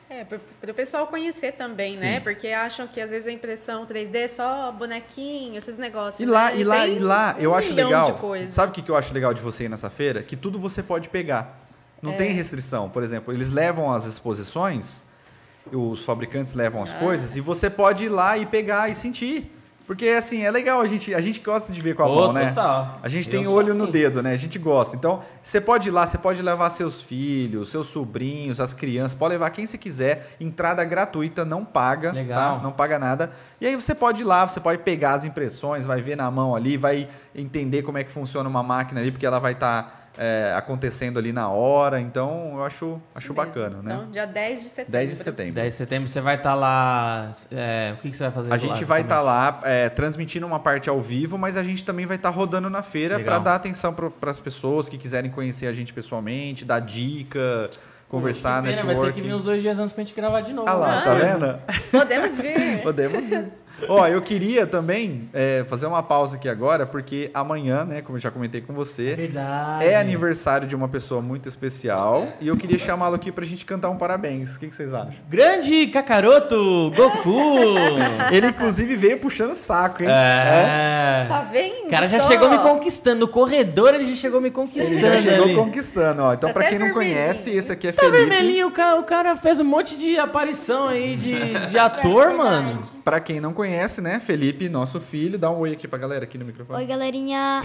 [0.09, 2.19] É, para o pessoal conhecer também, né?
[2.19, 2.21] Sim.
[2.21, 6.21] Porque acham que às vezes a impressão 3D é só bonequinho, esses negócios.
[6.21, 6.59] E lá, né?
[6.59, 8.21] e lá, e lá, eu um acho legal.
[8.49, 10.23] Sabe o que que eu acho legal de você ir nessa feira?
[10.23, 11.61] Que tudo você pode pegar.
[12.03, 12.17] Não É.
[12.17, 12.91] tem restrição.
[12.91, 15.05] Por exemplo, eles levam as exposições,
[15.73, 16.85] os fabricantes levam Ah.
[16.85, 19.59] as coisas, e você pode ir lá e pegar e sentir.
[19.85, 22.33] Porque, assim, é legal, a gente, a gente gosta de ver com a Ô, mão,
[22.33, 22.49] né?
[22.51, 23.01] total.
[23.03, 23.93] A gente Eu tem sou olho no assim.
[23.93, 24.33] dedo, né?
[24.33, 24.95] A gente gosta.
[24.97, 29.33] Então, você pode ir lá, você pode levar seus filhos, seus sobrinhos, as crianças, pode
[29.33, 30.35] levar quem você quiser.
[30.41, 32.57] Entrada gratuita, não paga, Legal.
[32.59, 32.63] tá?
[32.63, 33.33] Não paga nada.
[33.61, 36.55] E aí você pode ir lá, você pode pegar as impressões, vai ver na mão
[36.55, 40.53] ali, vai entender como é que funciona uma máquina ali, porque ela vai estar é,
[40.57, 42.01] acontecendo ali na hora.
[42.01, 43.83] Então, eu acho, acho bacana, mesmo.
[43.83, 43.95] né?
[43.95, 44.93] Então, dia 10 de setembro.
[44.93, 45.55] 10 de setembro.
[45.55, 47.33] 10 de setembro você vai estar lá.
[47.51, 49.63] é, o que, que você vai fazer A lá, gente vai estar exatamente?
[49.65, 52.83] lá é, transmitindo uma parte ao vivo, mas a gente também vai estar rodando na
[52.83, 57.71] feira para dar atenção para as pessoas que quiserem conhecer a gente pessoalmente, dar dica,
[58.09, 58.95] conversar, pena, Vai ter que vir
[59.29, 59.33] networking.
[59.35, 60.69] uns dois dias antes pra gente gravar de novo.
[60.69, 61.03] Ah lá, né?
[61.05, 61.59] tá vendo?
[61.91, 62.83] Podemos vir.
[62.85, 63.49] Podemos vir.
[63.89, 68.20] Ó, eu queria também é, fazer uma pausa aqui agora, porque amanhã, né, como eu
[68.20, 69.85] já comentei com É você, verdade.
[69.85, 73.91] é aniversário de uma pessoa muito especial e eu queria chamá-lo aqui pra gente cantar
[73.91, 74.57] um parabéns.
[74.57, 75.15] O que, que vocês acham?
[75.28, 77.75] Grande Kakaroto, Goku!
[78.33, 80.09] Ele, inclusive, veio puxando o saco, hein?
[80.11, 81.27] é.
[81.28, 81.86] Tá vendo?
[81.86, 82.28] O cara já só?
[82.28, 83.20] chegou me conquistando.
[83.20, 84.94] No corredor ele já chegou me conquistando.
[84.94, 85.55] Ele já chegou ali.
[85.55, 86.33] conquistando, ó.
[86.35, 88.19] Então, Tá pra quem não conhece, esse aqui é Tá Felipe.
[88.19, 92.36] vermelhinho, o cara, o cara fez um monte de aparição aí de, de ator, Verdade.
[92.36, 92.83] mano.
[93.05, 96.36] Pra quem não conhece, né, Felipe, nosso filho, dá um oi aqui pra galera aqui
[96.39, 96.84] no Oi, microfone.
[96.86, 97.62] galerinha.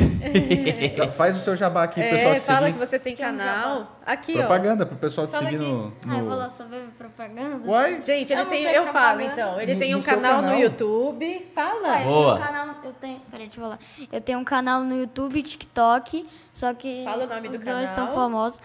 [1.16, 2.74] Faz o seu jabá aqui, pro pessoal É, te fala seguir.
[2.74, 3.98] que você tem canal.
[4.06, 4.40] Aqui, ó.
[4.40, 5.66] Propaganda pro pessoal te Fala seguir aqui.
[5.66, 5.94] no.
[6.08, 7.68] Ah, eu vou lá só ver propaganda.
[7.68, 8.02] Uai?
[8.02, 8.64] Gente, ele Eu tem.
[8.64, 9.24] Eu falo propaganda.
[9.34, 9.62] então.
[9.62, 10.56] Ele No- tem um canal, canal.
[10.56, 11.48] no YouTube.
[11.54, 11.88] Fala.
[11.94, 12.34] Ah, eu Boa.
[12.36, 13.80] tenho um canal, eu tenho, peraí, deixa eu falar.
[14.12, 17.66] Eu tenho um canal no YouTube e TikTok, só que Fala o nome os do
[17.66, 17.84] dois canal.
[17.84, 18.62] estão famosos.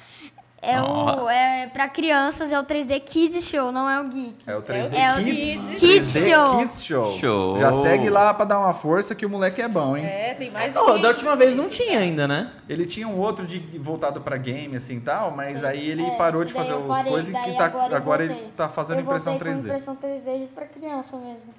[0.65, 1.25] É Ó.
[1.25, 4.37] o é para crianças, é o 3D Kids Show, não é o Geek.
[4.47, 5.61] É o 3D É o Kids.
[5.61, 5.81] Kids.
[5.81, 6.59] Kids 3D Show.
[6.59, 7.19] Kids Show.
[7.19, 7.59] Show.
[7.59, 10.05] Já segue lá pra dar uma força que o moleque é bom, hein?
[10.07, 12.53] É, tem mais Ô, da 500 última vez não tinha ainda, né?
[12.69, 16.17] Ele tinha um outro de voltado pra game assim e tal, mas aí ele É,
[16.17, 19.53] parou de fazer as coisas e tá, agora agora, ele tá fazendo eu impressão voltei
[19.53, 19.59] 3D.
[19.59, 21.53] com impressão 3D pra criança mesmo.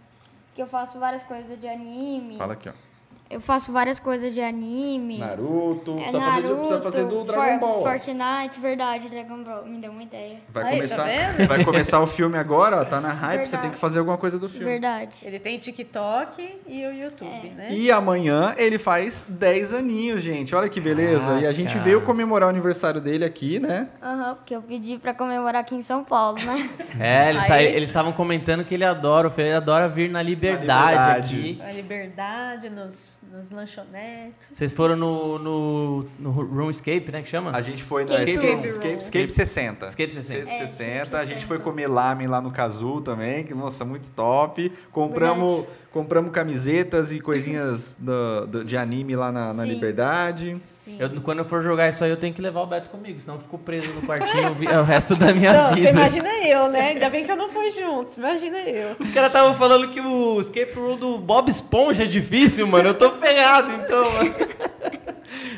[0.56, 2.38] Que eu faço várias coisas de anime.
[2.38, 2.93] Fala aqui, ó.
[3.34, 5.18] Eu faço várias coisas de anime.
[5.18, 5.92] Naruto.
[5.94, 7.82] É precisa, fazer, de- precisa Naruto, fazer do Dragon For- Ball.
[7.84, 9.66] Fortnite, verdade, Dragon Ball.
[9.66, 10.38] Me deu uma ideia.
[10.50, 11.48] Vai Aí, começar, tá vendo?
[11.48, 13.62] vai começar o filme agora, ó, tá na hype, você Verdade.
[13.64, 14.66] tem que fazer alguma coisa do filme.
[14.66, 15.18] Verdade.
[15.24, 17.54] Ele tem TikTok e o YouTube, É.
[17.56, 17.68] né?
[17.72, 20.54] E amanhã ele faz 10 aninhos, gente.
[20.56, 21.40] Olha que beleza.
[21.40, 21.84] e a gente Caraca.
[21.86, 23.88] veio comemorar o aniversário dele aqui, né?
[24.02, 26.70] Aham, porque eu pedi pra comemorar aqui em São Paulo, né?
[27.00, 30.92] É, ele tá- eles estavam comentando que ele adora, o Fê adora vir na liberdade,
[30.92, 31.36] liberdade.
[31.36, 31.62] aqui.
[31.64, 34.50] A liberdade nos, nos lanchonetes.
[34.54, 37.24] Vocês foram no, no, no Room Escape, né?
[37.24, 37.50] Que chama?
[37.52, 38.66] A gente foi no Escape Escape, Room.
[38.66, 39.86] Escape, Escape 60.
[39.88, 40.40] Escape 60.
[40.40, 40.94] Escape É, 60.
[41.04, 41.48] Escape A gente 60.
[41.48, 44.72] foi comer lamen lá no Cazu também, que nossa, muito top.
[44.92, 49.70] Compramos, compramos camisetas e coisinhas do- do- de anime lá na, na Sim.
[49.70, 50.58] Liberdade.
[50.64, 50.98] Sim.
[51.00, 53.36] Eu, quando eu for jogar isso aí, eu tenho que levar o Beto comigo, senão
[53.36, 54.50] eu fico preso no quartinho
[54.82, 55.82] o resto da minha Não, vida.
[55.88, 56.82] você imagina eu, né?
[56.90, 58.20] Ainda bem que eu não fui junto.
[58.20, 58.96] Imagina eu.
[59.00, 62.90] Os caras estavam falando que o escape room do Bob Esponja é difícil, mano.
[62.90, 64.34] Eu tô ferrado, então, mano.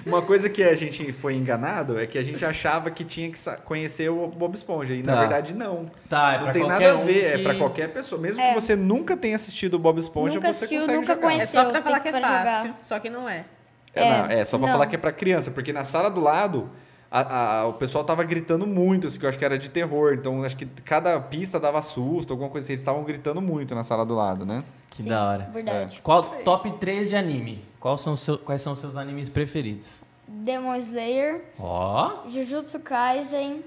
[0.06, 3.38] Uma coisa que a gente foi enganado é que a gente achava que tinha que
[3.64, 4.94] conhecer o Bob Esponja.
[4.94, 5.20] E na Tá.
[5.22, 5.90] verdade, não.
[6.10, 8.20] Tá, é não pra tem nada a um ver, é que- pra qualquer pessoa.
[8.22, 8.50] Mesmo É.
[8.54, 11.28] que você nunca tenha assistido o Bob Esponja, Nunca você assistiu, consegue nunca jogar.
[11.28, 11.62] conheceu.
[11.62, 12.46] É só pra falar que que é pra jogar.
[12.46, 13.46] fácil, só que não é.
[13.94, 14.74] É, É, não, é só pra não.
[14.74, 16.70] falar que é pra criança, porque na sala do lado
[17.12, 20.14] a- a- o pessoal tava gritando muito, assim, que eu acho que era de terror.
[20.14, 22.74] Então acho que cada pista dava susto, alguma coisa assim.
[22.74, 24.64] Eles estavam gritando muito na sala do lado, né?
[24.90, 25.50] Que Sim, da hora.
[25.54, 26.00] Verdade.
[26.04, 27.64] Qual top 3 de anime?
[27.86, 30.02] Qual são seu- quais são os seus animes preferidos?
[30.28, 33.64] Demon Slayer, Ó, Jujutsu Kaisen.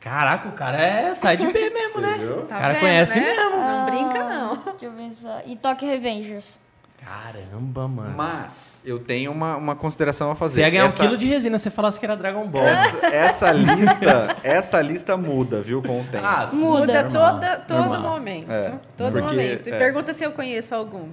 [0.00, 2.16] caraca, o cara é sai de B mesmo, né?
[2.18, 2.38] viu?
[2.40, 3.26] O Tá cara vendo, conhece né?
[3.32, 3.50] mesmo.
[3.56, 4.56] Não brinca, não.
[4.56, 5.40] Deixa eu ver só.
[5.46, 6.58] E Tokyo Revengers.
[6.98, 8.12] Caramba, mano.
[8.16, 10.54] Mas eu tenho uma, uma consideração a fazer.
[10.56, 12.66] Você ia ganhar essa, um quilo de resina se você falasse que era Dragon Ball.
[12.66, 16.26] essa, essa lista, essa lista muda, viu, com o tempo.
[16.26, 16.56] Ah, sim.
[16.58, 16.80] Muda.
[16.80, 18.00] Muda Normal, toda, todo normal.
[18.14, 18.50] momento.
[18.50, 19.68] É, todo porque- momento.
[19.68, 19.78] E é.
[19.78, 21.08] pergunta se eu conheço algum.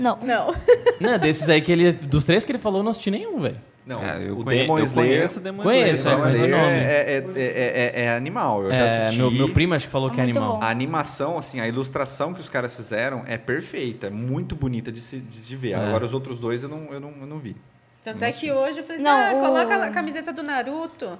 [0.00, 0.18] Não.
[0.22, 0.54] Não.
[1.00, 1.92] Não, desses aí que ele.
[1.92, 3.56] Dos três que ele falou, eu não assisti nenhum, velho.
[3.86, 6.16] Não, É, eu, o conhe- Demon eu Slayer, conheço o Demon Conheço, Slayer.
[6.18, 6.78] Demon mas o Slayer nome.
[6.78, 8.62] é, é, é, é- é animal.
[8.64, 9.18] Eu já É, assisti.
[9.18, 10.58] meu, meu primo acho que falou É que é animal.
[10.58, 10.62] bom.
[10.62, 15.00] A animação, assim, a ilustração que os caras fizeram é perfeita, é muito bonita de
[15.00, 15.72] se, de se ver.
[15.72, 15.74] É.
[15.76, 17.56] Agora os outros dois eu não, eu não, eu não vi.
[18.04, 21.18] Tanto é que hoje eu falei assim: Não, ah, o- coloca a camiseta do Naruto.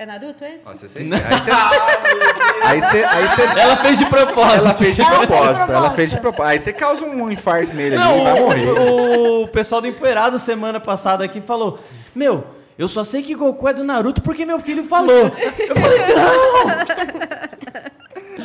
[0.00, 0.66] É Naruto esse?
[0.66, 1.50] Ó, você sente- aí você.
[2.64, 3.04] aí você.
[3.04, 4.58] Aí você Ela fez de propósito.
[4.64, 6.50] ela fez de propósito, ela fez de propósito.
[6.50, 8.66] Aí você causa um infarto nele ali, Não, vai morrer.
[8.66, 11.78] o, o pessoal do Empoeirado semana passada aqui falou:
[12.14, 12.44] Meu,
[12.78, 15.30] eu só sei que Goku é do Naruto porque meu filho falou.
[15.58, 15.98] Eu falei,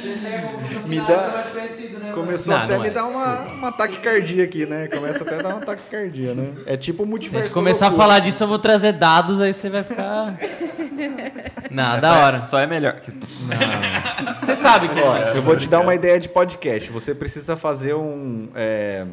[0.05, 2.11] Você chega Me dá- mais conhecido, né?
[2.13, 2.91] Começou Não, até não a me é.
[2.91, 4.87] dar uma, uma taquicardia aqui, né?
[4.87, 6.53] Começa até a dar uma taquicardia, né?
[6.65, 7.45] É tipo o se multiverso.
[7.45, 10.37] gente começar a falar disso, eu vou trazer dados, aí você vai ficar.
[11.71, 12.43] Não, É da hora.
[12.45, 12.93] Só é melhor.
[12.99, 13.11] que-
[14.41, 15.37] Você sabe que Ó, é.
[15.37, 16.89] eu vou te dar uma ideia de podcast.
[16.91, 18.49] Você precisa fazer um.
[18.55, 19.05] é,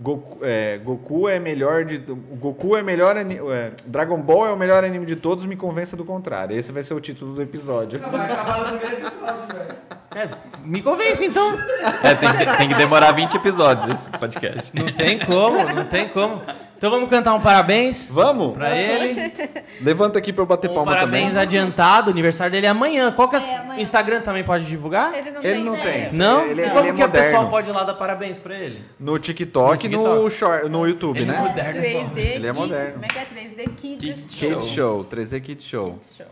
[0.00, 1.98] Goku, é, Goku é melhor de.
[1.98, 3.16] Goku é melhor.
[3.16, 6.56] é, Dragon Ball é o melhor anime de todos, me convença do contrário.
[6.56, 8.00] Esse vai ser o título do episódio.
[8.00, 10.01] Vai acabar no primeiro episódio, velho.
[10.14, 10.28] É,
[10.64, 11.56] me convence então.
[12.02, 14.70] É, tem, que- tem que demorar 20 episódios esse podcast.
[14.74, 16.42] Não tem como, não tem como.
[16.76, 18.54] Então vamos cantar um parabéns Vamos?
[18.54, 19.32] pra ele.
[19.80, 21.40] Levanta aqui pra eu bater Um palma parabéns também.
[21.40, 23.12] adiantado, o aniversário dele é amanhã.
[23.12, 23.80] Qual que é, É, amanhã.
[23.80, 25.14] Instagram também pode divulgar?
[25.16, 26.12] Ele não Ele tem não tem.
[26.12, 26.40] Não?
[26.42, 27.50] Ele, E ele como é que a pessoa moderno.
[27.50, 28.82] pode ir lá dar parabéns pra ele?
[28.98, 31.40] No TikTok, No no, short, no YouTube, Ele é né?
[31.40, 31.80] moderno.
[31.80, 32.18] 3D.
[32.18, 32.92] Ele é Kid- moderno.
[32.94, 33.68] Como é que é 3D?
[33.76, 34.48] Kids Kids Show.
[34.50, 35.92] Kids Show, 3D Kids Show.
[35.92, 36.26] Kids Show.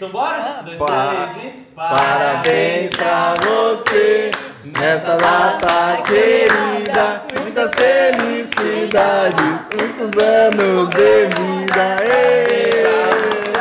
[0.00, 0.62] Então bora?
[0.64, 1.66] Dois, Pa- três e...
[1.76, 4.30] Parabéns pra você
[4.64, 7.22] nesta data querida.
[7.42, 9.36] Muitas felicidades,
[9.78, 11.98] muitos anos de vida.
[12.02, 12.82] Ê!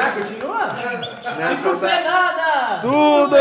[0.01, 0.77] Ah, continua?
[1.61, 2.09] Não sei data...
[2.09, 2.79] nada!
[2.83, 3.35] Tudo!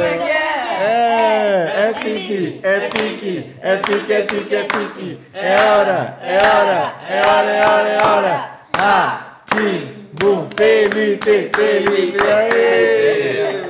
[0.00, 0.54] É que é?
[0.86, 5.20] É, é pique, é pique, é pique, é pique, é pique.
[5.34, 8.50] É hora, é hora, é hora, é hora, é hora.
[8.78, 13.63] Ah, tim, bum, Felipe, Felipe, aê!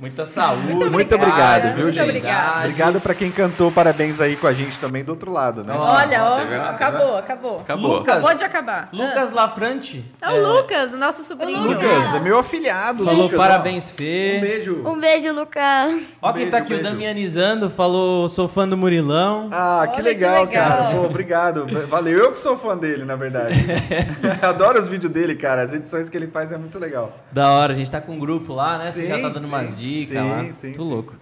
[0.00, 0.62] Muita saúde.
[0.72, 2.08] Muito obrigada, obrigado, viu, muito gente?
[2.08, 2.58] obrigada.
[2.60, 5.74] Obrigado pra quem cantou parabéns aí com a gente também do outro lado, né?
[5.76, 6.46] Olha, ó, tá?
[6.46, 7.60] Tá acabou, acabou.
[7.60, 7.96] Acabou.
[7.98, 8.88] Lucas, Acabou de acabar.
[8.94, 11.60] Lucas Lafrante Ah, É o Lucas, o nosso sobrinho.
[11.60, 13.38] Lucas, é meu afilhado, falou Lucas.
[13.38, 13.42] ó.
[13.42, 14.36] parabéns, Fê.
[14.38, 14.82] Um beijo.
[14.88, 16.02] Um beijo, Lucas.
[16.22, 16.82] Ó quem tá Beijo, aqui, o beijo.
[16.90, 19.50] Damianizando, falou, sou fã do Murilão.
[19.52, 20.66] Ah, Olha que que legal, legal.
[20.68, 20.90] cara.
[20.92, 21.66] Pô, obrigado.
[21.88, 22.18] Valeu.
[22.18, 23.54] Eu que sou fã dele, na verdade.
[24.42, 25.60] Adoro os vídeos dele, cara.
[25.60, 27.12] As edições que ele faz é muito legal.
[27.30, 28.90] Da hora, a gente tá com um grupo lá, né?
[28.90, 29.46] Você Sim, já tá dando sim.
[29.48, 30.50] umas dicas Sim, lá.
[30.50, 30.88] sim, Tô sim.
[30.90, 31.14] louco.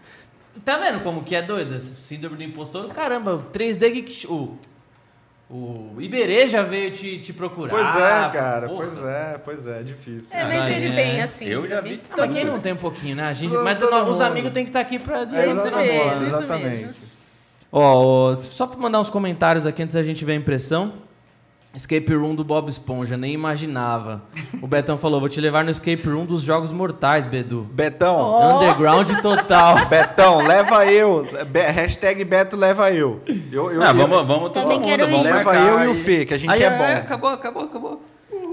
[0.64, 1.76] Tá vendo como que é doido?
[1.76, 4.56] esse Síndrome do impostor, caramba, o 3D Geek Show.
[5.50, 7.70] O, o Iberê já veio te, te procurar.
[7.70, 8.68] Pois é, cara.
[8.68, 8.86] porra.
[8.86, 9.82] Pois é, pois é.
[9.82, 10.36] Difícil.
[10.36, 10.94] É, mas ele é.
[10.94, 11.46] tem assim.
[11.46, 12.00] Eu já vi.
[12.10, 13.22] Ah, mas quem não tem um pouquinho, né?
[13.24, 14.20] A gente, Todo- mas os mundo.
[14.22, 15.20] amigos têm que estar aqui pra...
[15.20, 16.66] É, Isso exatamente, mesmo, isso exatamente.
[16.86, 16.94] mesmo.
[17.72, 20.92] Ó, ó, só pra mandar uns comentários aqui antes da gente ver a impressão.
[21.74, 24.22] Escape Room do Bob Esponja, nem imaginava.
[24.60, 27.68] O Betão falou, vou te levar no Escape Room dos Jogos Mortais, Bedu.
[27.72, 28.56] Betão, Ó.
[28.56, 29.84] Underground total.
[29.86, 31.28] Betão, leva eu.
[31.46, 33.20] Be- hashtag Beto leva eu.
[33.52, 34.86] eu, eu Ah, eu- vamos, vamos todo mundo.
[34.86, 35.22] Vamos.
[35.22, 35.94] Leva eu e o.
[35.94, 36.84] Fê, que a gente Aí, é bom.
[36.84, 38.02] acabou, acabou, acabou.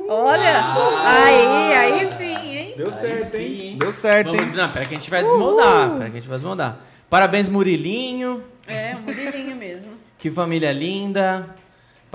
[0.07, 0.63] Olha,
[1.03, 2.73] aí, aí sim, hein?
[2.77, 3.77] Deu Aí certo, sim, hein?
[3.79, 4.51] Deu certo, Vamos, hein?
[4.55, 5.89] não, pera que a gente vai desmoldar.
[5.97, 6.75] Pera que a gente vai.
[7.09, 8.43] Parabéns, Murilinho.
[8.67, 9.93] É, murilinho mesmo.
[10.19, 11.49] Que família linda.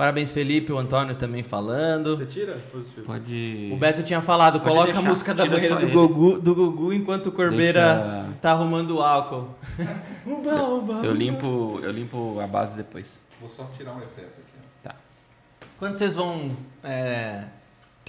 [0.01, 2.25] Parabéns, Felipe, o Antônio também falando.
[2.25, 2.57] tira?
[2.71, 3.05] Positivo.
[3.05, 3.69] Pode.
[3.71, 5.87] O Beto tinha falado, Pode coloca a deixar, música da tira banheira do.
[5.91, 9.53] Gugu, do Gugu enquanto o Corbeira Deixa- tá arrumando o álcool.
[10.25, 11.05] uba, uba.
[11.05, 13.23] Eu limpo, eu limpo a base depois.
[13.39, 14.57] Vou só tirar um excesso aqui.
[14.81, 14.95] Tá.
[15.77, 16.57] Quando vocês vão.
[16.83, 17.43] é,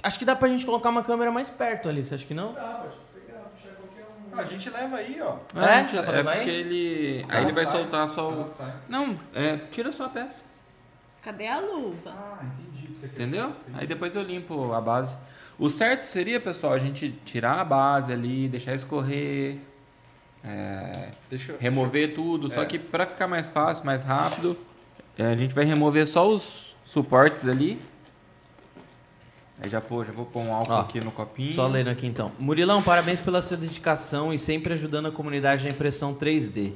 [0.01, 2.53] Acho que dá pra gente colocar uma câmera mais perto ali, você acha que não?
[2.53, 4.39] Dá, pode pegar, puxar qualquer um.
[4.39, 5.35] a gente leva aí, ó.
[5.61, 5.83] É?
[5.83, 6.55] Dá pra é levar porque aí?
[6.55, 7.25] ele.
[7.29, 7.77] Ela Aí ele vai sai.
[7.77, 8.47] soltar só o.
[8.47, 8.73] sai.
[8.89, 10.51] Não, é, tira só a peça.
[11.23, 12.11] Cadê a luva?
[12.11, 12.93] Ah, entendi.
[12.95, 13.05] você.
[13.07, 13.53] Entendeu?
[13.73, 15.15] Aí depois eu limpo a base.
[15.57, 19.57] O certo seria, pessoal, a gente tirar a base ali, deixar escorrer,
[20.43, 21.57] é, Deixa eu...
[21.59, 22.49] remover tudo.
[22.51, 22.65] Só É.
[22.65, 24.57] que para ficar mais fácil, mais rápido,
[25.17, 27.79] é, a gente vai remover só os suportes ali.
[29.63, 31.53] Aí já, pô, já vou pôr um álcool Ó, aqui no copinho.
[31.53, 32.31] Só lendo aqui então.
[32.37, 36.73] Murilão, parabéns pela sua dedicação e sempre ajudando a comunidade na impressão 3D.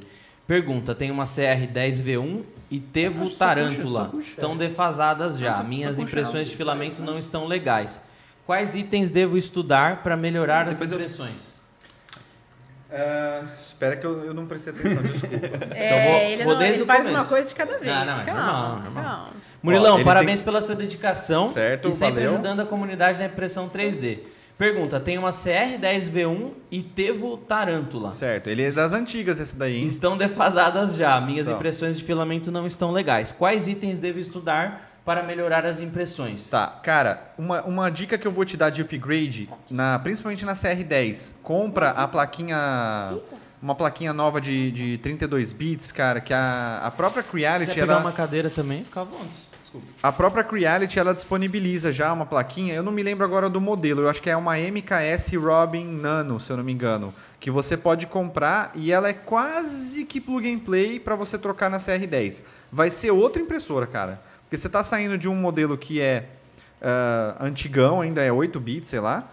[0.48, 4.12] Pergunta: tem uma CR10V1 e Tevo Tarântula.
[4.22, 5.58] Estão defasadas já.
[5.58, 6.08] Só Minhas puxar.
[6.08, 8.02] impressões de filamento não estão legais.
[8.46, 11.58] Quais itens devo estudar para melhorar as impressões?
[12.90, 15.36] Ah, espera que eu, eu não prestei atenção, desculpa.
[15.76, 17.22] É, vou- ele, vou não, desde ele o faz começo.
[17.22, 17.86] uma coisa de cada vez.
[17.94, 19.04] Não, não, é calma, normal, normal.
[19.04, 19.30] calma.
[19.62, 22.30] Murilão, ele parabéns tem- pela sua dedicação Certo, e sempre valeu.
[22.34, 24.20] ajudando a comunidade na impressão 3D.
[24.58, 28.10] Pergunta: tem uma CR10V1 e Tevo Tarântula.
[28.10, 29.86] certo, ele é das antigas esse daí, hein?
[29.86, 31.20] Estão defasadas já.
[31.22, 31.56] Minhas São.
[31.56, 33.32] impressões de filamento não estão legais.
[33.32, 36.50] Quais itens devo estudar para melhorar as impressões?
[36.50, 40.54] Tá, cara, uma, uma dica que eu vou te dar de upgrade, na, principalmente na
[40.54, 43.18] CR10, compra a plaquinha.
[43.60, 47.82] Uma plaquinha nova de, de 32 bits, cara, que a, a própria Se Creality, quiser
[47.82, 49.30] pegar ela, uma cadeira também, fica à vontade.
[49.30, 49.47] Desculpa.
[50.02, 54.02] A própria Creality, ela disponibiliza já uma plaquinha, eu não me lembro agora do modelo,
[54.02, 57.76] eu acho que é uma MKS Robin Nano, se eu não me engano, que você
[57.76, 62.42] pode comprar e ela é quase que plug and play para você trocar na CR10.
[62.72, 66.30] Vai ser outra impressora, cara, porque você tá saindo de um modelo que é
[66.82, 69.30] ah, antigão, ainda é 8 bits, sei lá,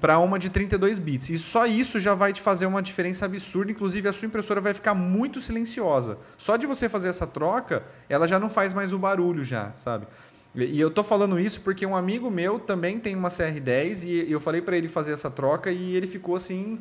[0.00, 1.30] para uma de 32 bits.
[1.30, 3.70] E só isso já vai te fazer uma diferença absurda.
[3.70, 6.18] Inclusive, a sua impressora vai ficar muito silenciosa.
[6.36, 10.06] Só de você fazer essa troca, ela já não faz mais o barulho já, sabe?
[10.54, 14.32] E e eu tô falando isso porque um amigo meu também tem uma CR10 e
[14.32, 16.80] eu falei para ele fazer essa troca e ele ficou assim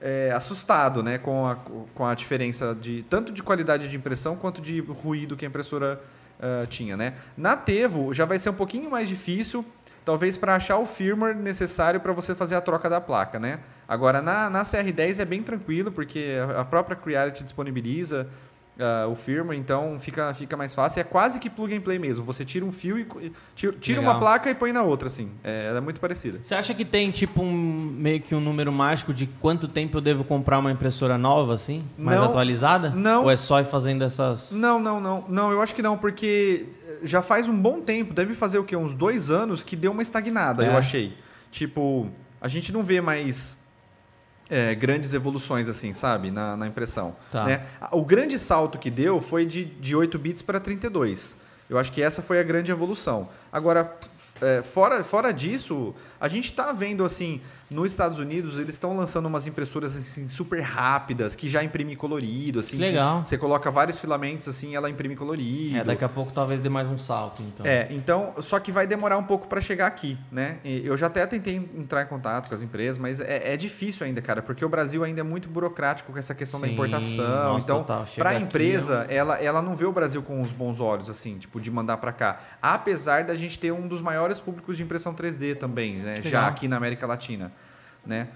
[0.00, 4.60] é, assustado, né, com a, com a diferença de tanto de qualidade de impressão quanto
[4.60, 6.00] de ruído que a impressora
[6.40, 7.14] ah, tinha, né?
[7.36, 9.64] Na Tevo já vai ser um pouquinho mais difícil.
[10.04, 13.58] talvez para achar o firmware necessário para você fazer a troca da placa, né?
[13.86, 18.26] Agora, na, na CR10 é bem tranquilo, porque a própria Creality disponibiliza
[18.78, 21.00] ah, o firmware, então fica, fica mais fácil.
[21.00, 22.24] É quase que plug and play mesmo.
[22.24, 25.30] Você tira um fio e tira, tira uma placa e põe na outra, assim.
[25.42, 26.38] É, ela é muito parecida.
[26.42, 30.00] Você acha que tem tipo um meio que um número mágico de quanto tempo eu
[30.00, 31.82] devo comprar uma impressora nova, assim?
[31.98, 32.26] Mais Não.
[32.26, 32.90] atualizada?
[32.90, 33.24] Não.
[33.24, 34.52] Ou é só ir fazendo essas.
[34.52, 35.24] Não, não, não.
[35.28, 36.66] Não, eu acho que não, porque
[37.02, 38.76] já faz um bom tempo, deve fazer o quê?
[38.76, 40.68] Uns dois anos que deu uma estagnada, É.
[40.68, 41.16] eu achei.
[41.50, 42.08] Tipo,
[42.40, 43.57] a gente não vê mais
[44.50, 46.30] é, grandes evoluções assim, sabe?
[46.30, 47.16] Na, na impressão.
[47.30, 47.44] Tá.
[47.44, 47.66] né?
[47.92, 51.36] O grande salto que deu foi de, de 8 bits para 32.
[51.68, 53.28] Eu acho que essa foi a grande evolução.
[53.52, 53.94] Agora,
[54.40, 59.26] é, fora, fora disso, a gente está vendo assim, nos Estados Unidos, eles estão lançando
[59.26, 62.76] umas impressoras assim, super rápidas, que já imprime colorido, assim.
[62.76, 63.24] Que legal.
[63.24, 65.78] Você coloca vários filamentos assim, ela imprime colorido.
[65.78, 67.66] É, daqui a pouco talvez dê mais um salto, então.
[67.66, 70.58] É, então, só que vai demorar um pouco para chegar aqui, né?
[70.64, 74.22] Eu já até tentei entrar em contato com as empresas, mas é, é difícil ainda,
[74.22, 77.52] cara, porque o Brasil ainda é muito burocrático com essa questão da Sim, importação.
[77.52, 77.84] nossa, então,
[78.16, 81.36] para a aqui, empresa, ela, ela não vê o Brasil com os bons olhos, assim,
[81.38, 82.40] tipo, de mandar para cá.
[82.62, 86.14] Apesar da gente ter um dos maiores públicos de impressão 3D também, né?
[86.16, 86.30] Legal.
[86.30, 87.52] Já aqui na América Latina,
[88.08, 88.26] né?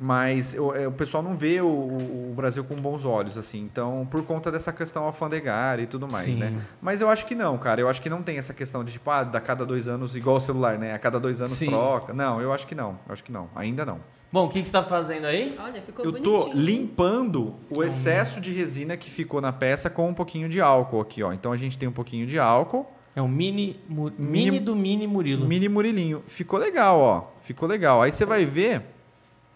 [0.00, 3.58] Mas o, é, o pessoal não vê o, o- o Brasil com bons olhos, assim.
[3.58, 6.36] Então, por conta dessa questão alfandegária e tudo mais, Sim.
[6.36, 6.54] né?
[6.80, 7.80] Mas eu acho que não, cara.
[7.80, 10.36] Eu acho que não tem essa questão de, tipo, ah, a cada dois anos, igual
[10.36, 10.94] o celular, né?
[10.94, 11.66] A cada dois anos Sim.
[11.66, 12.14] troca.
[12.14, 12.90] Não, eu acho que não.
[13.08, 13.50] Eu acho que não.
[13.56, 13.98] Ainda não.
[14.30, 15.56] Bom, o que, que você tá fazendo aí?
[15.58, 16.38] Olha, ficou eu bonitinho.
[16.44, 21.00] tô limpando o excesso de resina que ficou na peça com um pouquinho de álcool
[21.00, 21.32] aqui, ó.
[21.32, 22.86] Então a gente tem um pouquinho de álcool.
[23.16, 25.44] É um mini, Mini- mini do mini Murilo.
[25.44, 26.22] Mini Murilinho.
[26.28, 27.24] Ficou legal, ó.
[27.40, 28.00] Ficou legal.
[28.00, 28.82] Aí você vai ver.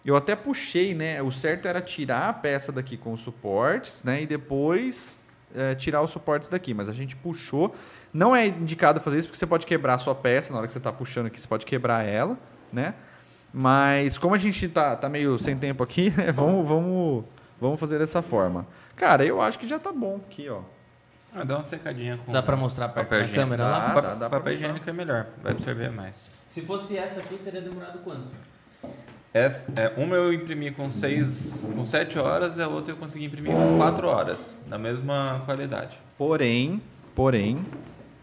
[0.05, 1.21] Eu até puxei, né?
[1.21, 4.21] O certo era tirar a peça daqui com os suportes, né?
[4.21, 5.19] E depois
[5.55, 6.73] é, tirar os suportes daqui.
[6.73, 7.73] Mas a gente puxou.
[8.13, 10.73] Não é indicado fazer isso porque você pode quebrar a sua peça na hora que
[10.73, 11.39] você está puxando aqui.
[11.39, 12.37] Você pode quebrar ela,
[12.71, 12.93] né?
[13.53, 17.23] Mas como a gente tá, tá meio sem tempo aqui, né, vamos, vamos,
[17.61, 18.65] vamos fazer dessa forma.
[18.95, 20.61] Cara, eu acho que já tá bom aqui, ó.
[21.35, 23.87] Ah, dá uma secadinha com Dá pra mostrar perto papel câmera lá?
[23.87, 26.29] Dá, Pa- dá, dá pra papel higiênico é melhor, vai absorver mais.
[26.45, 28.33] Se fosse essa aqui, teria demorado quanto?
[29.33, 33.51] Essa, é, uma eu imprimi com seis, com 7 horas, a outra eu consegui imprimir
[33.51, 35.99] com 4 horas, na mesma qualidade.
[36.15, 36.79] Porém,
[37.15, 37.65] porém,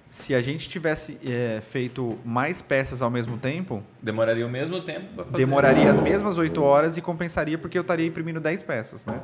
[0.08, 5.14] se a gente tivesse é, feito mais peças ao mesmo tempo, Demoraria o mesmo tempo
[5.16, 5.36] pra fazer.
[5.36, 9.20] demoraria as mesmas 8 horas e compensaria porque eu estaria imprimindo 10 peças, né?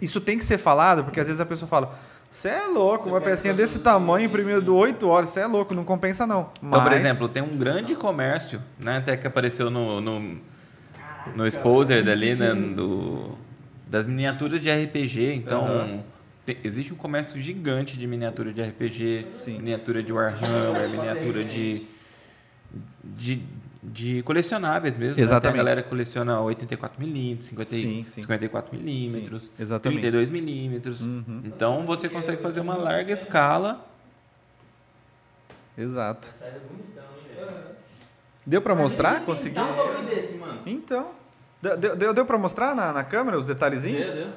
[0.00, 1.98] Isso tem que ser falado, porque às vezes a pessoa fala:
[2.30, 6.26] Você é louco, uma pecinha desse tamanho imprimindo 8 horas, você é louco, não compensa
[6.28, 6.50] não.
[6.62, 8.98] Então, por Mas- exemplo, tem um grande comércio, né?
[8.98, 10.38] Até que apareceu no, no,
[11.34, 12.54] no exposer dali, né?
[12.54, 13.36] Do,
[13.88, 15.34] das miniaturas de RPG.
[15.34, 16.00] Então, Aham.
[16.46, 19.56] te- existe um comércio gigante de miniatura de RPG, Sim.
[19.58, 21.82] miniatura de Warhammer, miniatura de,
[23.02, 23.42] de,
[23.82, 25.16] de colecionáveis mesmo.
[25.16, 25.22] né?
[25.22, 25.52] Exatamente.
[25.54, 28.20] Tem a galera coleciona 84mm, 50, Sim, sim.
[28.20, 30.02] 54mm, Sim, exatamente.
[30.06, 31.00] 32mm.
[31.00, 31.42] Uhum.
[31.44, 33.86] Então, você consegue fazer uma larga escala.
[35.78, 36.34] Exato.
[36.42, 36.50] Hein,
[37.34, 37.60] velho?
[38.44, 39.20] Deu pra mostrar?
[39.24, 39.62] Conseguiu?
[39.62, 40.60] Um desse, mano.
[40.66, 41.10] Então.
[41.62, 44.06] Deu, deu, deu, pra mostrar na, na câmera os detalhezinhos?
[44.06, 44.32] Deu, deu.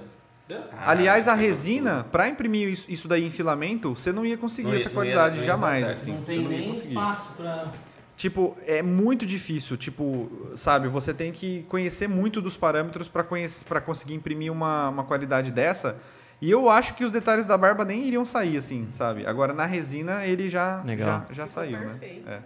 [0.45, 0.61] Deu?
[0.85, 4.73] Aliás, a resina, pra imprimir isso, isso daí em filamento, você não ia conseguir Não
[4.75, 6.11] ia- essa não ia- qualidade não ia jamais, assim.
[6.11, 6.89] não Você tem não ia nem conseguir.
[6.89, 7.71] espaço pra.
[8.15, 9.75] Tipo, é muito difícil.
[9.75, 13.25] Tipo, sabe, você tem que conhecer muito dos parâmetros para
[13.67, 15.97] para conseguir imprimir uma, uma qualidade dessa.
[16.41, 19.25] E eu acho que os detalhes da barba nem iriam sair, assim, sabe?
[19.25, 21.23] Agora na resina ele já, Legal.
[21.29, 21.95] já, já saiu, né?
[21.99, 22.29] perfeito.
[22.29, 22.39] É.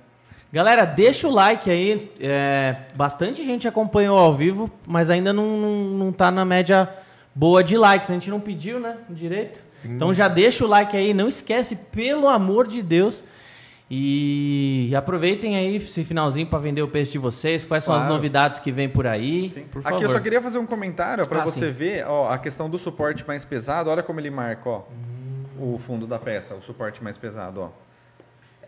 [0.52, 2.12] Galera, deixa o like aí.
[2.20, 6.90] é, bastante gente acompanhou ao vivo, mas ainda não, não, não tá na média
[7.36, 8.10] boa de likes.
[8.10, 8.98] A gente não pediu, né?
[9.10, 9.62] Direito.
[9.84, 11.14] Então já deixa o like aí.
[11.14, 13.24] Não esquece, pelo amor de Deus.
[13.90, 17.64] E aproveitem aí esse finalzinho para vender o peixe de vocês.
[17.64, 18.14] Quais são as Claro.
[18.14, 19.48] novidades que vem por aí?
[19.48, 19.64] Sim.
[19.72, 21.72] Por Aqui eu só queria fazer um comentário para Ah, você sim.
[21.72, 23.90] ver, ó, a questão do suporte mais pesado.
[23.90, 24.82] Olha como ele marca, ó,
[25.58, 27.87] o fundo da peça, o suporte mais pesado, ó.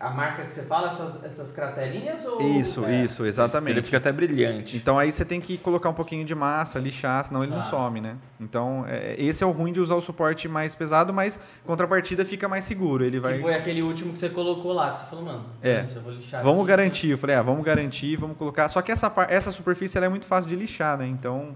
[0.00, 2.40] A marca que você fala, essas, essas cratelinhas ou.
[2.40, 3.04] Isso, É.
[3.04, 3.82] isso, Ele exatamente.
[3.82, 4.74] fica até brilhante.
[4.74, 7.64] Então aí você tem que colocar um pouquinho de massa, lixar, senão ele não Tá.
[7.68, 8.16] some, né?
[8.40, 12.48] Então é, esse é o ruim de usar o suporte mais pesado, mas contrapartida fica
[12.48, 13.04] mais seguro.
[13.04, 13.34] Ele vai.
[13.34, 15.44] Que foi aquele último que você colocou lá, que você falou, mano.
[15.62, 15.82] É.
[15.84, 16.68] isso, eu vou lixar Vamos aqui.
[16.68, 17.10] garantir.
[17.10, 18.70] Eu falei, ah, vamos garantir, vamos colocar.
[18.70, 21.06] Só que essa, essa superfície ela é muito fácil de lixar, né?
[21.06, 21.54] Então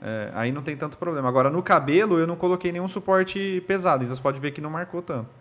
[0.00, 1.28] é, aí não tem tanto problema.
[1.28, 4.70] Agora no cabelo eu não coloquei nenhum suporte pesado, então você pode ver que não
[4.70, 5.39] marcou tanto.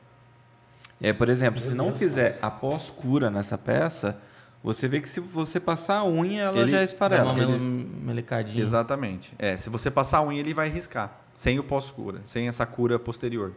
[1.02, 4.18] Aí, por exemplo, se não fizer a pós-cura nessa peça,
[4.64, 7.32] você vê que se você passar a unha, ela Ele já Dá esfarela.
[7.32, 8.62] uma Ele- mele- melecadinha.
[8.62, 9.34] Exatamente.
[9.40, 11.22] É, se você passar a unha, ele vai riscar.
[11.34, 13.54] Sem o pós-cura, sem essa cura posterior.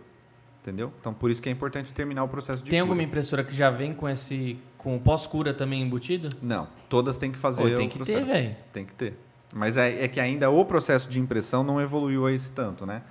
[0.61, 0.93] Entendeu?
[1.01, 2.83] Então, por isso que é importante terminar o processo de Tem cura.
[2.93, 6.29] alguma impressora que já vem com esse com o pós-cura também embutido?
[6.41, 8.27] Não, todas têm que fazer Pô, tem o que ter, processo.
[8.33, 8.57] velho.
[8.73, 9.19] Tem que ter.
[9.53, 13.03] Mas é, é que ainda o processo de impressão não evoluiu a esse tanto, né?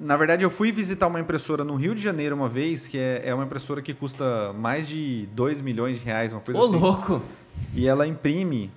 [0.00, 3.20] Na verdade, eu fui visitar uma impressora no Rio de Janeiro uma vez, que é,
[3.22, 6.76] é uma impressora que custa mais de 2 milhões de reais, uma coisa Ô, assim.
[6.78, 7.22] louco!
[7.74, 8.72] E ela imprime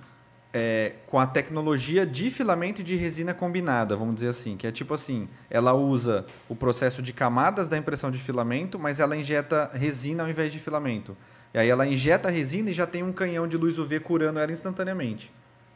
[0.52, 4.54] é, com a tecnologia de filamento e de resina combinada, vamos dizer assim.
[4.58, 9.00] Que é tipo assim, ela usa o processo de camadas da impressão de filamento, mas
[9.00, 11.16] ela injeta resina ao invés de filamento.
[11.54, 14.52] E aí ela injeta resina e já tem um canhão de luz UV curando ela
[14.52, 15.32] instantaneamente.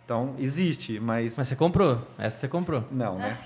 [0.09, 1.37] Então, existe, mas...
[1.37, 2.01] Mas você comprou.
[2.19, 2.83] Essa você comprou.
[2.91, 3.37] Não, né?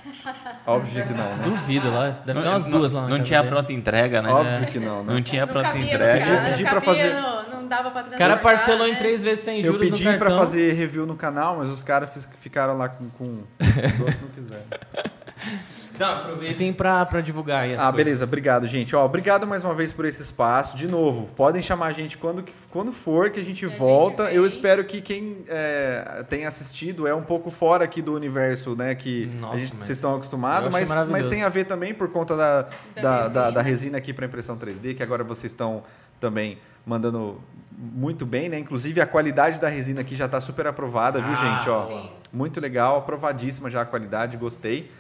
[0.65, 1.43] Óbvio que não, né?
[1.45, 2.11] Duvido lá.
[2.11, 3.03] Deve ter umas não, duas lá.
[3.03, 3.53] na não tinha dele.
[3.53, 4.31] pronta entrega, né?
[4.31, 5.13] Óbvio que não, né?
[5.13, 6.25] Não tinha Não pronta cabia entrega.
[6.25, 8.97] cara, pedi não pra cabia fazer- no- não dava pra O cara parcelou em né?
[8.97, 10.39] três vezes sem Eu juros pedi no pra cartão.
[10.39, 14.63] fazer review no canal, mas os caras ficaram lá com, com doce não quiseram.
[15.95, 17.97] Então, aproveitem pra, pra divulgar aí as Ah, coisas.
[17.97, 18.95] beleza, obrigado, gente.
[18.97, 20.77] Ó, obrigado mais uma vez por esse espaço.
[20.77, 23.79] De novo, podem chamar a gente quando, que- quando for que a gente a gente
[23.79, 24.27] volta.
[24.27, 24.35] vem.
[24.35, 28.95] Eu espero que quem é, tenha assistido é um pouco fora aqui do universo, né?
[28.95, 32.09] Que Nossa, a gente, mas vocês estão acostumados, mas, mas tem a ver também por
[32.11, 32.69] conta da, da,
[33.01, 33.53] da, resina.
[33.53, 35.83] da resina aqui para impressão 3D, que agora vocês estão
[36.19, 37.41] também mandando
[37.71, 38.59] muito bem, né?
[38.59, 41.69] Inclusive a qualidade da resina aqui já está super aprovada, viu, Ah, gente?
[41.69, 42.11] Ó, sim.
[42.33, 44.91] muito legal, aprovadíssima já a qualidade, gostei.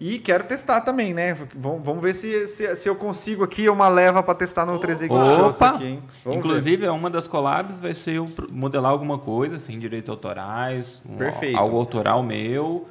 [0.00, 1.34] E quero testar também, né?
[1.56, 5.00] Vamos, vamos ver se, se, se eu consigo aqui uma leva para testar no 3D
[5.00, 5.70] Geek Show isso Opa!
[5.70, 6.02] aqui, hein?
[6.24, 11.02] Vamos Inclusive, é uma das collabs vai ser modelar alguma coisa, sem direitos autorais.
[11.04, 11.56] um-.
[11.56, 12.86] Algo autoral meu.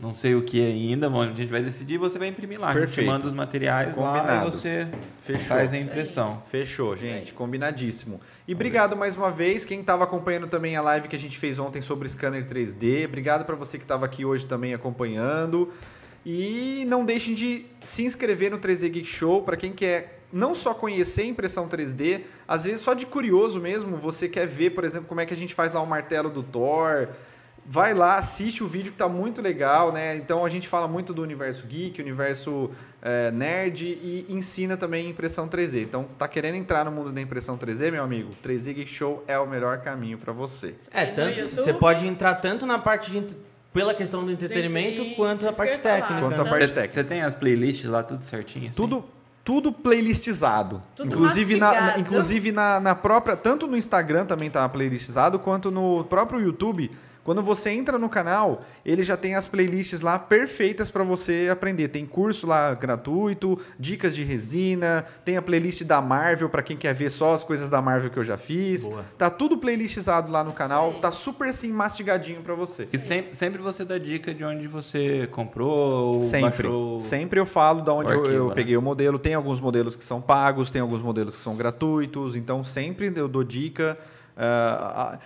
[0.00, 2.70] Não sei o que ainda, mas a gente vai decidir e você vai imprimir lá.
[2.70, 2.94] A Perfeito.
[2.96, 4.48] gente manda os materiais lá Combinado.
[4.48, 4.88] e você
[5.20, 5.46] Fechou.
[5.46, 6.42] faz a impressão.
[6.46, 7.32] Fechou, gente.
[7.32, 8.20] Combinadíssimo.
[8.46, 9.64] E obrigado mais uma vez.
[9.64, 13.06] Quem estava acompanhando também a live que a gente fez ontem sobre scanner 3D.
[13.06, 15.72] Obrigado para você que estava aqui hoje também acompanhando.
[16.24, 20.74] E não deixem de se inscrever no 3D Geek Show para quem quer não só
[20.74, 25.20] conhecer impressão 3D, às vezes só de curioso mesmo, você quer ver, por exemplo, como
[25.20, 27.08] é que a gente faz lá o martelo do Thor.
[27.68, 30.16] Vai lá, assiste o vídeo que tá muito legal, né?
[30.16, 32.70] Então a gente fala muito do universo geek, universo
[33.02, 35.82] eh, nerd e ensina também impressão 3D.
[35.82, 38.30] Então, tá querendo entrar no mundo da impressão 3D, meu amigo?
[38.42, 40.74] 3D Geek Show é o melhor caminho para você.
[40.92, 43.36] É, tanto, você pode entrar tanto na parte de
[43.72, 46.20] pela questão do entretenimento Isso, quanto na parte que técnica.
[46.20, 46.50] Quanto a né?
[46.50, 46.94] parte Você, técnica.
[46.94, 48.70] você tem as playlists lá tudo certinho?
[48.70, 48.76] assim?
[48.76, 49.04] Tudo
[49.44, 50.82] tudo playlistizado.
[50.96, 56.04] Tudo inclusive na, inclusive na, na própria, tanto no Instagram também tá playlistizado, quanto no
[56.04, 56.90] próprio YouTube.
[57.26, 61.88] Quando você entra no canal, ele já tem as playlists lá perfeitas para você aprender.
[61.88, 66.94] Tem curso lá gratuito, dicas de resina, tem a playlist da Marvel para quem quer
[66.94, 68.84] ver só as coisas da Marvel que eu já fiz.
[68.86, 69.04] Boa.
[69.18, 71.00] Tá tudo playlistizado lá no canal, Sim.
[71.00, 72.86] tá super assim mastigadinho para você.
[72.92, 76.62] E sempre, sempre você dá dica de onde você comprou ou Sempre.
[76.68, 77.00] baixou.
[77.00, 78.54] Sempre eu falo da onde o eu, arquivo, eu né?
[78.54, 79.18] peguei o modelo.
[79.18, 82.36] Tem alguns modelos que são pagos, tem alguns modelos que são gratuitos.
[82.36, 83.98] Então, sempre eu dou dica.
[84.36, 85.18] Cê-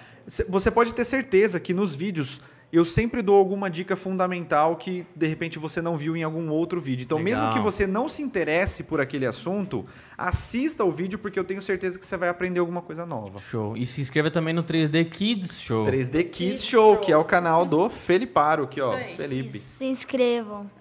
[0.48, 2.40] você pode ter certeza que nos vídeos
[2.72, 6.80] eu sempre dou alguma dica fundamental que de repente você não viu em algum outro
[6.80, 7.04] vídeo.
[7.04, 7.42] Então, Legal.
[7.42, 9.84] mesmo que você não se interesse por aquele assunto,
[10.16, 13.40] assista o vídeo porque eu tenho certeza que você vai aprender alguma coisa nova.
[13.40, 13.76] Show.
[13.76, 15.84] E se inscreva também no 3D Kids Show.
[15.84, 17.04] 3D Kids Kids Show, Show.
[17.04, 18.94] que é o canal do Feliparo aqui, ó.
[18.94, 19.14] Aí.
[19.16, 19.58] Felipe.
[19.58, 20.70] Se inscrevam.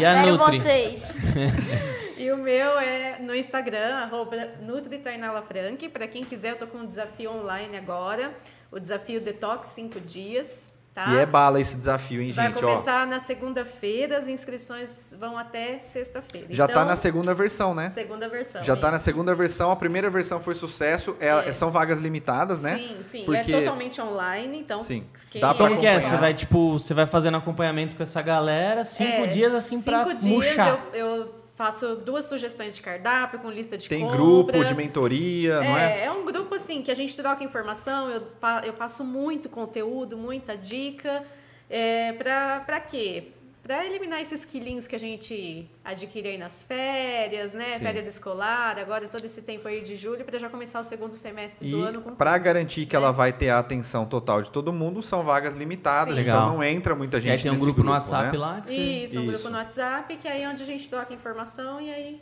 [0.00, 0.58] E a Quero Nutri.
[0.58, 1.16] vocês.
[2.16, 5.88] E o meu é no Instagram, arroba NutriTainalaFrank.
[5.88, 8.32] Para quem quiser, eu tô com um desafio online agora.
[8.72, 11.12] O desafio Detox 5 dias, tá?
[11.12, 12.64] E é bala esse desafio, hein, Vai gente?
[12.64, 12.70] Ó.
[12.70, 16.46] começar na segunda-feira, as inscrições vão até sexta-feira.
[16.50, 17.90] Já tá Então, na segunda versão, né?
[17.90, 18.62] segunda versão.
[18.62, 21.52] Já tá na segunda versão, a primeira versão foi sucesso, é- É.
[21.52, 22.76] são vagas limitadas, né?
[22.78, 23.24] Sim, sim.
[23.26, 24.78] Porque- É totalmente online, então.
[24.80, 25.04] Sim.
[25.30, 25.96] quem Dá pra Como que é?
[25.96, 26.10] acompanhar.
[26.14, 30.04] Você vai, tipo, você vai fazendo acompanhamento com essa galera, cinco É, dias assim pra
[30.04, 34.16] Cinco dias eu, eu faço duas sugestões de cardápio com lista de Tem compra.
[34.18, 36.00] grupo de mentoria, não é?
[36.00, 38.22] É, é um grupo assim que a gente troca informação, eu,
[38.64, 41.24] eu passo muito conteúdo, muita dica.
[41.70, 43.28] É, pra quê?
[43.72, 47.64] Pra eliminar esses quilinhos que a gente adquire aí nas férias, né?
[47.68, 47.78] Sim.
[47.78, 51.70] Férias escolar, agora todo esse tempo aí de julho, pra já começar o segundo semestre
[51.70, 54.74] do ano E com para garantir que ela vai ter a atenção total de todo
[54.74, 56.20] mundo, são vagas limitadas, Sim.
[56.20, 56.52] então Legal.
[56.52, 58.38] não entra muita E gente aí tem um nesse grupo, no WhatsApp né?
[58.38, 58.60] lá.
[58.60, 59.32] que Isso, um Isso.
[59.32, 62.20] grupo no WhatsApp, que aí é onde a gente troca informação e aí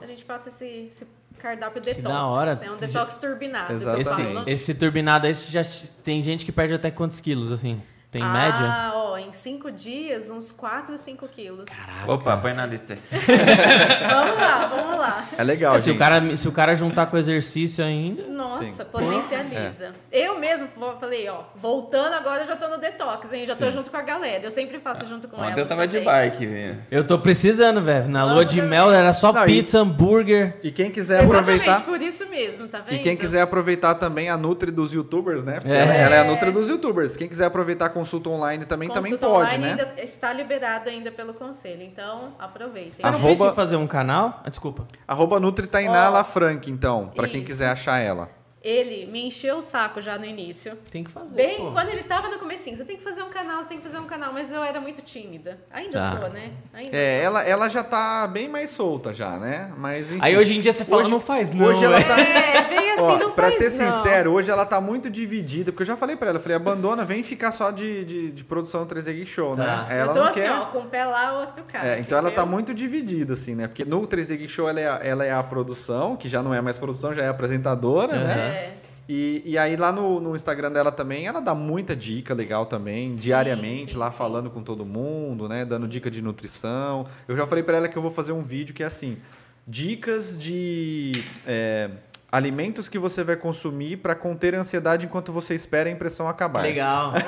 [0.00, 1.06] a gente passa esse, esse
[1.38, 2.08] cardápio detox.
[2.08, 2.58] da hora.
[2.62, 3.66] É um detox turbinado.
[3.66, 4.50] que Exatamente.
[4.50, 5.60] Esse, esse turbinado aí já
[6.02, 7.82] tem gente que perde até quantos quilos, assim?
[8.10, 8.92] Tem ah, média?
[8.94, 11.64] ó, em cinco dias, uns 4, 5 quilos.
[12.06, 12.98] Opa, põe na lista aí.
[14.08, 15.24] Vamos lá, vamos lá.
[15.36, 15.98] É legal, se, o gente.
[15.98, 18.22] cara, se o cara juntar com exercício ainda.
[18.28, 18.84] Nossa, Sim.
[18.90, 19.92] potencializa.
[20.10, 20.68] Eu mesmo
[21.00, 23.44] falei, ó, voltando agora eu já tô no detox, hein?
[23.46, 23.72] Já tô Sim.
[23.72, 24.44] junto com a galera.
[24.44, 26.04] Eu sempre faço junto com Ontem elas eu tava de também.
[26.30, 26.78] bike, vinha.
[26.90, 28.08] Eu tô precisando, velho.
[28.08, 28.70] Na lua de também.
[28.70, 30.56] mel era só Não, e- pizza, hambúrguer.
[30.62, 31.84] E quem quiser Exatamente, aproveitar.
[31.84, 32.94] por isso mesmo, tá vendo?
[32.94, 35.58] E quem quiser aproveitar também a Nutri dos youtubers, né?
[35.64, 36.02] É.
[36.02, 37.16] Ela, é a Nutri dos youtubers.
[37.16, 39.70] Quem quiser aproveitar a consulta online também, também Consulta pode, online né?
[39.82, 42.92] ainda está liberado ainda pelo conselho, então aproveitem.
[42.92, 44.40] Você não Arroba- pensa em fazer um canal?
[44.44, 44.86] Ah, desculpa.
[45.06, 46.12] Arroba Nutri Tainá Ó.
[46.12, 48.30] Lafranc, então, pra quem quiser achar ela.
[48.66, 50.76] Ele me encheu o saco já no início.
[50.90, 51.36] Tem que fazer.
[51.36, 51.70] Bem, pô.
[51.70, 53.98] quando ele tava no comecinho, você tem que fazer um canal, você tem que fazer
[53.98, 55.58] um canal, mas eu era muito tímida.
[55.70, 56.10] Ainda Tá.
[56.18, 56.50] sou, né?
[56.74, 57.24] Ainda É, sou.
[57.26, 59.72] ela, ela já tá bem mais solta já, né?
[59.76, 60.18] Mas enfim.
[60.20, 61.64] Aí hoje em dia você fala, Hoje- não faz não.
[61.66, 62.08] hoje ela velho.
[62.08, 62.16] tá-
[62.56, 63.92] É, bem assim, Ó, não pra faz, ser não.
[63.92, 67.04] sincero, hoje ela tá muito dividida, porque eu já falei pra ela, eu falei, abandona,
[67.04, 69.62] vem ficar só de, de, de produção 3D Geek Show, Tá.
[69.64, 69.86] né?
[69.90, 70.50] Eu Ela tô não assim, quer...
[70.52, 71.86] ó, com um pé lá, outro cá.
[71.86, 73.68] É, então ela tá muito dividida, assim, né?
[73.68, 76.52] Porque no 3D Geek Show ela é, a, ela é a produção, que já não
[76.52, 78.55] é mais produção, já é apresentadora, né?
[78.56, 78.86] É.
[79.08, 83.10] E, e aí lá no, no Instagram dela também, ela dá muita dica legal também,
[83.10, 84.16] Sim, diariamente, sim, lá sim.
[84.16, 85.64] falando com todo mundo, né?
[85.64, 87.06] Dando dica de nutrição.
[87.28, 89.18] Eu já falei pra ela que eu vou fazer um vídeo que é assim,
[89.66, 91.90] dicas de é,
[92.32, 96.62] alimentos que você vai consumir pra conter a ansiedade enquanto você espera a impressão acabar.
[96.62, 97.12] Legal.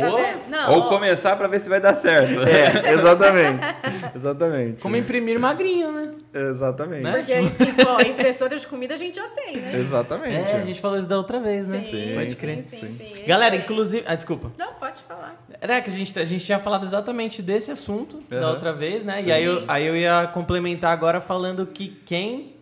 [0.00, 0.18] Pô,
[0.50, 2.40] Tá Ou ó, começar pra ver se vai dar certo.
[2.48, 3.60] É, exatamente.
[4.14, 4.82] exatamente.
[4.82, 6.10] como imprimir magrinho, né?
[6.34, 7.02] Exatamente.
[7.02, 7.12] Né?
[7.12, 9.72] Porque tipo, impressora de comida a gente já tem, né?
[9.76, 10.50] Exatamente.
[10.50, 11.82] É, a gente falou isso da outra vez, né?
[11.82, 12.62] Sim, Pode sim, crer.
[12.62, 12.92] sim, sim.
[13.14, 13.22] sim.
[13.26, 13.58] Galera, É.
[13.58, 14.04] inclusive.
[14.06, 14.50] Ah, desculpa.
[14.58, 15.36] Não, pode falar.
[15.60, 18.50] Era que a gente, a gente tinha falado exatamente desse assunto da Aham.
[18.50, 19.22] outra vez, né?
[19.22, 19.28] Sim.
[19.28, 22.55] E aí eu, aí eu ia complementar agora falando que quem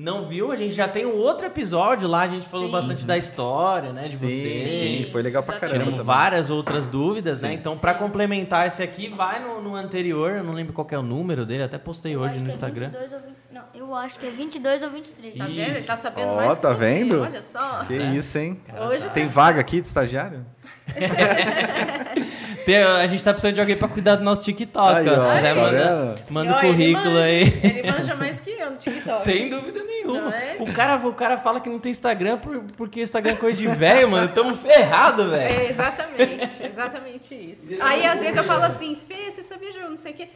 [0.00, 2.72] não viu, a gente já tem um outro episódio lá, a gente falou Sim.
[2.72, 4.02] bastante da história, né?
[4.02, 4.68] De sim, você.
[4.68, 7.48] sim, foi legal pra caramba Tiramos várias outras dúvidas, né?
[7.48, 7.54] Sim.
[7.56, 7.98] Então, pra Sim.
[7.98, 11.44] complementar esse aqui, vai no, no anterior, eu não lembro qual que é o número
[11.44, 12.90] dele, até postei Eu hoje no é Instagram.
[12.90, 15.34] 22 ou 20 Não, eu acho que é 22 ou 23.
[15.34, 15.58] Tá vendo?
[15.58, 16.78] Ele tá sabendo Ó, mais que tá você.
[16.78, 17.20] vendo?
[17.20, 17.84] Olha só.
[17.84, 18.60] Que isso, hein?
[18.88, 20.46] Hoje Tem vaga aqui de estagiário?
[22.68, 25.20] Tem- a gente tá precisando de alguém pra cuidar do nosso TikTok, Aí, ó.
[25.22, 26.30] Se quiser, tá manda, vendo?
[26.30, 27.42] manda o currículo manja, aí.
[27.64, 29.18] Ele manja mais que eu no TikTok.
[29.20, 30.36] Sem dúvida nenhuma.
[30.36, 30.56] É?
[30.60, 33.66] O, cara, o cara fala que não tem Instagram por- porque Instagram é coisa de
[33.66, 34.28] velho, mano.
[34.28, 35.60] Tamo ferrado, velho.
[35.60, 37.74] É exatamente, exatamente isso.
[37.80, 40.28] Aí às vezes eu falo assim, Fê, você sabia de eu não sei o quê?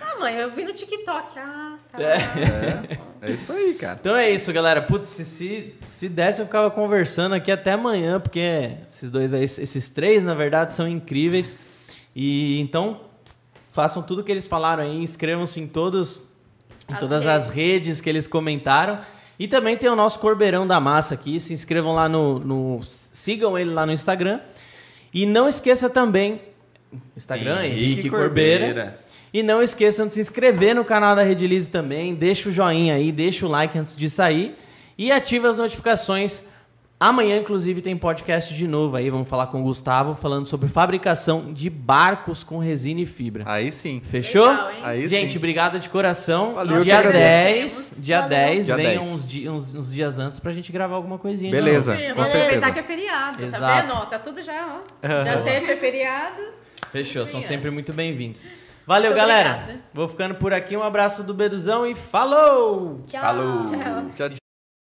[0.00, 1.38] Ah, mãe, eu vi no TikTok.
[1.40, 1.98] Ah, tá.
[3.22, 3.98] É isso aí, cara.
[4.00, 4.80] Então é isso, galera.
[4.80, 9.42] Putz, se, se, se desse, eu ficava conversando aqui até amanhã, porque esses dois aí,
[9.44, 11.56] esses três, na verdade, são incríveis.
[12.14, 13.00] E então,
[13.72, 16.20] façam tudo que eles falaram aí, inscrevam-se em todos,
[16.88, 17.54] em As todas as redes.
[17.54, 18.98] redes que eles comentaram.
[19.38, 21.40] E também tem o nosso Corbeirão da Massa aqui.
[21.40, 22.38] Se inscrevam lá no.
[22.38, 24.40] no- sigam ele lá no Instagram.
[25.14, 26.40] E não esqueça também.
[27.16, 28.98] Instagram, Henrique, Corbeira.
[29.32, 32.14] E não esqueçam de se inscrever no canal da Redilize também.
[32.14, 34.54] Deixa o joinha aí, deixa o like antes de sair.
[34.98, 36.42] E ativa as notificações.
[37.02, 39.08] Amanhã, inclusive, tem podcast de novo aí.
[39.08, 43.42] Vamos falar com o Gustavo falando sobre fabricação de barcos com resina e fibra.
[43.46, 44.02] Aí sim.
[44.04, 44.46] Fechou?
[44.50, 44.78] Legal, hein?
[44.82, 45.38] Aí Gente, sim.
[45.38, 46.52] obrigado de coração.
[46.56, 47.94] Valeu, eu dia que agradeço.
[47.94, 48.28] 10, dia Valeu.
[48.38, 49.12] 10, Dia venham 10.
[49.14, 51.50] uns, di- uns- uns dias antes pra gente gravar alguma coisinha.
[51.50, 51.96] Beleza.
[51.96, 52.44] Sim, vamos certeza.
[52.44, 53.62] aproveitar que é feriado, Exato.
[53.62, 53.92] tá vendo?
[53.94, 55.08] Ó, tá tudo já, ó.
[55.24, 56.42] Dia 7 é feriado.
[56.92, 58.46] Fechou, são Sim, sempre muito bem-vindos.
[58.86, 59.50] Valeu, Muito galera.
[59.54, 59.80] obrigada.
[59.94, 60.76] Vou ficando por aqui.
[60.76, 63.04] Um abraço do Beduzão e falou!
[63.06, 63.20] Tchau.
[63.22, 63.62] Falou.
[63.62, 63.78] Tchau.
[64.16, 64.49] Tchau, tchau.